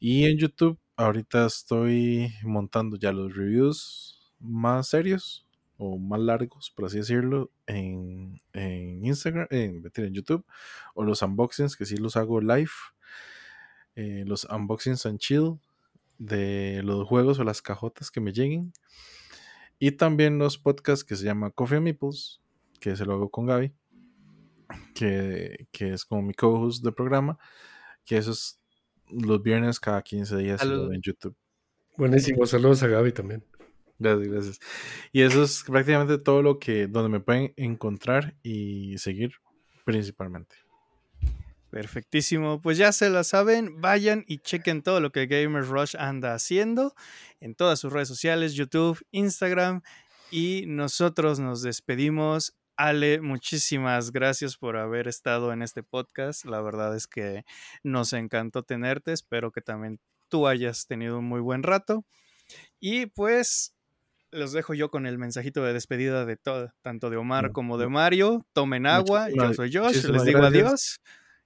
Y 0.00 0.24
en 0.26 0.38
YouTube 0.38 0.78
ahorita 0.96 1.46
estoy 1.46 2.32
montando 2.42 2.96
ya 2.96 3.12
los 3.12 3.34
reviews 3.34 4.32
más 4.40 4.88
serios 4.88 5.46
o 5.78 5.98
más 5.98 6.20
largos, 6.20 6.70
por 6.70 6.86
así 6.86 6.98
decirlo, 6.98 7.50
en, 7.66 8.40
Instagram, 8.54 9.46
en, 9.50 9.90
en, 9.94 10.14
YouTube, 10.14 10.44
o 10.94 11.04
los 11.04 11.22
unboxings, 11.22 11.76
que 11.76 11.86
sí 11.86 11.96
los 11.96 12.16
hago 12.16 12.40
live, 12.40 12.70
eh, 13.96 14.24
los 14.26 14.44
unboxings 14.44 15.06
and 15.06 15.18
chill 15.18 15.58
de 16.18 16.82
los 16.84 17.06
juegos 17.06 17.38
o 17.38 17.44
las 17.44 17.62
cajotas 17.62 18.10
que 18.10 18.20
me 18.20 18.32
lleguen, 18.32 18.72
y 19.78 19.92
también 19.92 20.38
los 20.38 20.58
podcasts 20.58 21.04
que 21.04 21.16
se 21.16 21.24
llama 21.24 21.50
Coffee 21.50 21.80
Meeples, 21.80 22.40
que 22.78 22.96
se 22.96 23.04
lo 23.04 23.14
hago 23.14 23.30
con 23.30 23.46
Gaby, 23.46 23.72
que, 24.94 25.66
es 25.72 26.04
como 26.04 26.22
mi 26.22 26.34
co-host 26.34 26.84
de 26.84 26.92
programa, 26.92 27.38
que 28.04 28.16
eso 28.16 28.30
es 28.30 28.60
los 29.08 29.42
viernes 29.42 29.80
cada 29.80 30.02
15 30.02 30.36
días 30.36 30.62
en 30.62 31.02
YouTube. 31.02 31.36
Buenísimo, 31.96 32.46
saludos 32.46 32.82
a 32.82 32.88
Gaby 32.88 33.12
también. 33.12 33.44
Gracias, 34.02 34.28
gracias. 34.28 34.60
Y 35.12 35.22
eso 35.22 35.44
es 35.44 35.62
prácticamente 35.66 36.18
todo 36.18 36.42
lo 36.42 36.58
que, 36.58 36.86
donde 36.86 37.08
me 37.08 37.20
pueden 37.20 37.52
encontrar 37.56 38.34
y 38.42 38.98
seguir 38.98 39.34
principalmente. 39.84 40.56
Perfectísimo, 41.70 42.60
pues 42.60 42.76
ya 42.76 42.92
se 42.92 43.08
la 43.08 43.24
saben, 43.24 43.80
vayan 43.80 44.24
y 44.26 44.38
chequen 44.38 44.82
todo 44.82 45.00
lo 45.00 45.10
que 45.10 45.26
Gamers 45.26 45.68
Rush 45.68 45.96
anda 45.98 46.34
haciendo 46.34 46.94
en 47.40 47.54
todas 47.54 47.78
sus 47.78 47.92
redes 47.92 48.08
sociales, 48.08 48.54
YouTube, 48.54 49.00
Instagram 49.10 49.80
y 50.30 50.64
nosotros 50.66 51.38
nos 51.38 51.62
despedimos 51.62 52.54
Ale, 52.76 53.20
muchísimas 53.20 54.12
gracias 54.12 54.56
por 54.56 54.76
haber 54.76 55.06
estado 55.06 55.52
en 55.52 55.62
este 55.62 55.82
podcast. 55.82 56.44
La 56.44 56.60
verdad 56.60 56.96
es 56.96 57.06
que 57.06 57.44
nos 57.82 58.12
encantó 58.12 58.62
tenerte. 58.62 59.12
Espero 59.12 59.52
que 59.52 59.60
también 59.60 60.00
tú 60.28 60.48
hayas 60.48 60.86
tenido 60.86 61.18
un 61.18 61.26
muy 61.26 61.40
buen 61.40 61.62
rato. 61.62 62.04
Y 62.80 63.06
pues 63.06 63.74
los 64.32 64.52
dejo 64.52 64.74
yo 64.74 64.90
con 64.90 65.06
el 65.06 65.18
mensajito 65.18 65.62
de 65.62 65.72
despedida 65.72 66.24
de 66.24 66.36
todo, 66.36 66.72
tanto 66.82 67.10
de 67.10 67.16
Omar 67.16 67.52
como 67.52 67.78
de 67.78 67.88
Mario. 67.88 68.46
Tomen 68.52 68.86
agua, 68.86 69.28
yo 69.30 69.52
soy 69.54 69.72
Josh, 69.72 70.04
les 70.06 70.24
digo 70.24 70.40
adiós. 70.40 71.00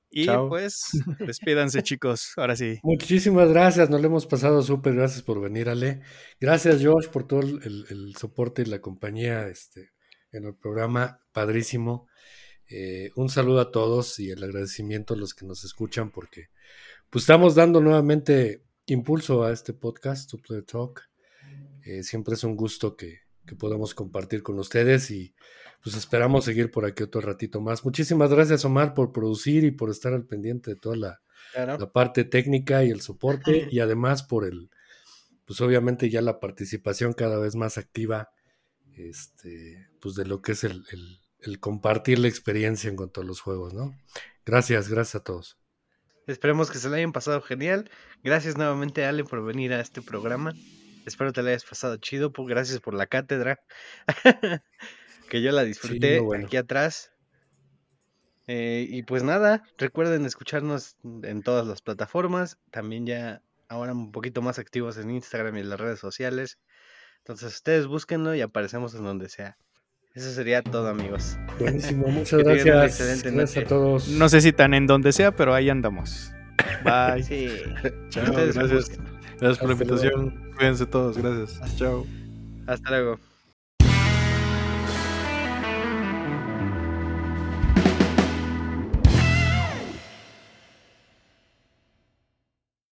Y 0.08 0.26
pues, 0.48 0.90
despídanse 1.18 1.82
chicos, 1.82 2.32
ahora 2.36 2.56
sí. 2.56 2.78
Muchísimas 2.82 3.50
gracias, 3.50 3.90
nos 3.90 4.00
lo 4.00 4.06
hemos 4.06 4.26
pasado 4.26 4.62
súper, 4.62 4.94
gracias 4.94 5.22
por 5.22 5.40
venir 5.40 5.68
Ale. 5.68 6.00
Gracias 6.40 6.82
Josh 6.82 7.08
por 7.08 7.26
todo 7.26 7.40
el, 7.40 8.14
soporte 8.16 8.62
y 8.62 8.66
la 8.66 8.80
compañía 8.80 9.48
este, 9.48 9.90
en 10.32 10.44
el 10.44 10.54
programa, 10.54 11.20
padrísimo. 11.32 12.08
Eh, 12.68 13.10
un 13.16 13.28
saludo 13.28 13.60
a 13.60 13.70
todos 13.70 14.18
y 14.18 14.30
el 14.30 14.42
agradecimiento 14.42 15.14
a 15.14 15.16
los 15.16 15.34
que 15.34 15.46
nos 15.46 15.64
escuchan 15.64 16.10
porque 16.10 16.48
pues 17.10 17.22
estamos 17.22 17.54
dando 17.54 17.80
nuevamente 17.80 18.64
impulso 18.86 19.44
a 19.44 19.52
este 19.52 19.72
podcast, 19.72 20.30
To 20.30 20.38
Play 20.38 20.62
Talk. 20.62 21.02
Eh, 21.86 22.02
siempre 22.02 22.34
es 22.34 22.44
un 22.44 22.56
gusto 22.56 22.96
que, 22.96 23.20
que 23.46 23.54
podamos 23.54 23.94
compartir 23.94 24.42
con 24.42 24.58
ustedes 24.58 25.10
y 25.10 25.34
pues 25.82 25.96
esperamos 25.96 26.44
seguir 26.44 26.70
por 26.70 26.84
aquí 26.84 27.04
otro 27.04 27.20
ratito 27.20 27.60
más. 27.60 27.84
Muchísimas 27.84 28.30
gracias 28.30 28.64
Omar 28.64 28.92
por 28.92 29.12
producir 29.12 29.62
y 29.64 29.70
por 29.70 29.88
estar 29.88 30.12
al 30.12 30.26
pendiente 30.26 30.72
de 30.72 30.76
toda 30.76 30.96
la, 30.96 31.20
la 31.54 31.92
parte 31.92 32.24
técnica 32.24 32.84
y 32.84 32.90
el 32.90 33.00
soporte 33.00 33.68
y 33.70 33.78
además 33.78 34.24
por 34.24 34.44
el, 34.44 34.68
pues 35.44 35.60
obviamente 35.60 36.10
ya 36.10 36.20
la 36.22 36.40
participación 36.40 37.12
cada 37.12 37.38
vez 37.38 37.54
más 37.54 37.78
activa, 37.78 38.30
este, 38.94 39.86
pues 40.00 40.16
de 40.16 40.26
lo 40.26 40.42
que 40.42 40.52
es 40.52 40.64
el, 40.64 40.84
el, 40.90 41.20
el 41.38 41.60
compartir 41.60 42.18
la 42.18 42.28
experiencia 42.28 42.90
en 42.90 42.96
cuanto 42.96 43.20
a 43.20 43.24
los 43.24 43.40
juegos, 43.40 43.74
¿no? 43.74 43.94
Gracias, 44.44 44.88
gracias 44.88 45.14
a 45.14 45.24
todos. 45.24 45.56
Esperemos 46.26 46.72
que 46.72 46.78
se 46.78 46.90
le 46.90 46.96
hayan 46.96 47.12
pasado 47.12 47.40
genial. 47.40 47.88
Gracias 48.24 48.56
nuevamente, 48.56 49.04
Ale, 49.04 49.22
por 49.22 49.44
venir 49.44 49.72
a 49.72 49.80
este 49.80 50.02
programa. 50.02 50.52
Espero 51.07 51.33
te 51.33 51.43
la 51.43 51.51
hayas 51.51 51.65
pasado 51.65 51.97
chido. 51.97 52.33
Pues 52.33 52.49
gracias 52.49 52.81
por 52.81 52.95
la 52.95 53.07
cátedra. 53.07 53.61
que 55.31 55.43
yo 55.43 55.53
la 55.53 55.65
disfruté 55.65 56.20
aquí 56.45 56.57
atrás. 56.57 57.12
Eh, 58.49 58.87
y 58.89 59.03
pues 59.03 59.23
nada, 59.23 59.65
recuerden 59.77 60.24
escucharnos 60.24 60.97
en 61.23 61.43
todas 61.43 61.66
las 61.66 61.83
plataformas. 61.83 62.59
También 62.70 63.07
ya 63.07 63.43
ahora 63.69 63.93
un 63.93 64.12
poquito 64.12 64.43
más 64.43 64.59
activos 64.59 64.99
en 64.99 65.11
Instagram 65.11 65.57
y 65.57 65.61
en 65.61 65.70
las 65.70 65.81
redes 65.81 65.99
sociales. 65.99 66.59
Entonces 67.19 67.55
ustedes 67.55 67.87
búsquenlo 67.87 68.35
y 68.35 68.41
aparecemos 68.41 68.95
en 68.95 69.05
donde 69.05 69.28
sea. 69.28 69.57
Eso 70.15 70.31
sería 70.33 70.62
todo, 70.62 70.89
amigos. 70.89 71.37
Buenísimo, 71.59 72.07
muchas 72.09 72.43
gracias. 72.43 73.23
Gracias 73.23 73.65
a 73.65 73.69
todos. 73.69 74.09
No 74.09 74.28
sé 74.28 74.41
si 74.41 74.53
tan 74.53 74.74
en 74.74 74.87
donde 74.87 75.12
sea, 75.12 75.35
pero 75.35 75.53
ahí 75.53 75.69
andamos. 75.69 76.33
Bye. 76.85 77.23
Sí. 77.23 77.48
Chao, 78.11 78.32
gracias. 78.32 78.90
Gracias 79.40 79.59
por 79.59 79.69
la 79.69 79.73
invitación. 79.73 80.53
Cuídense 80.57 80.86
todos. 80.86 81.19
Gracias. 81.19 81.77
Chao. 81.77 82.07
Hasta 82.66 82.90
luego. 82.90 83.19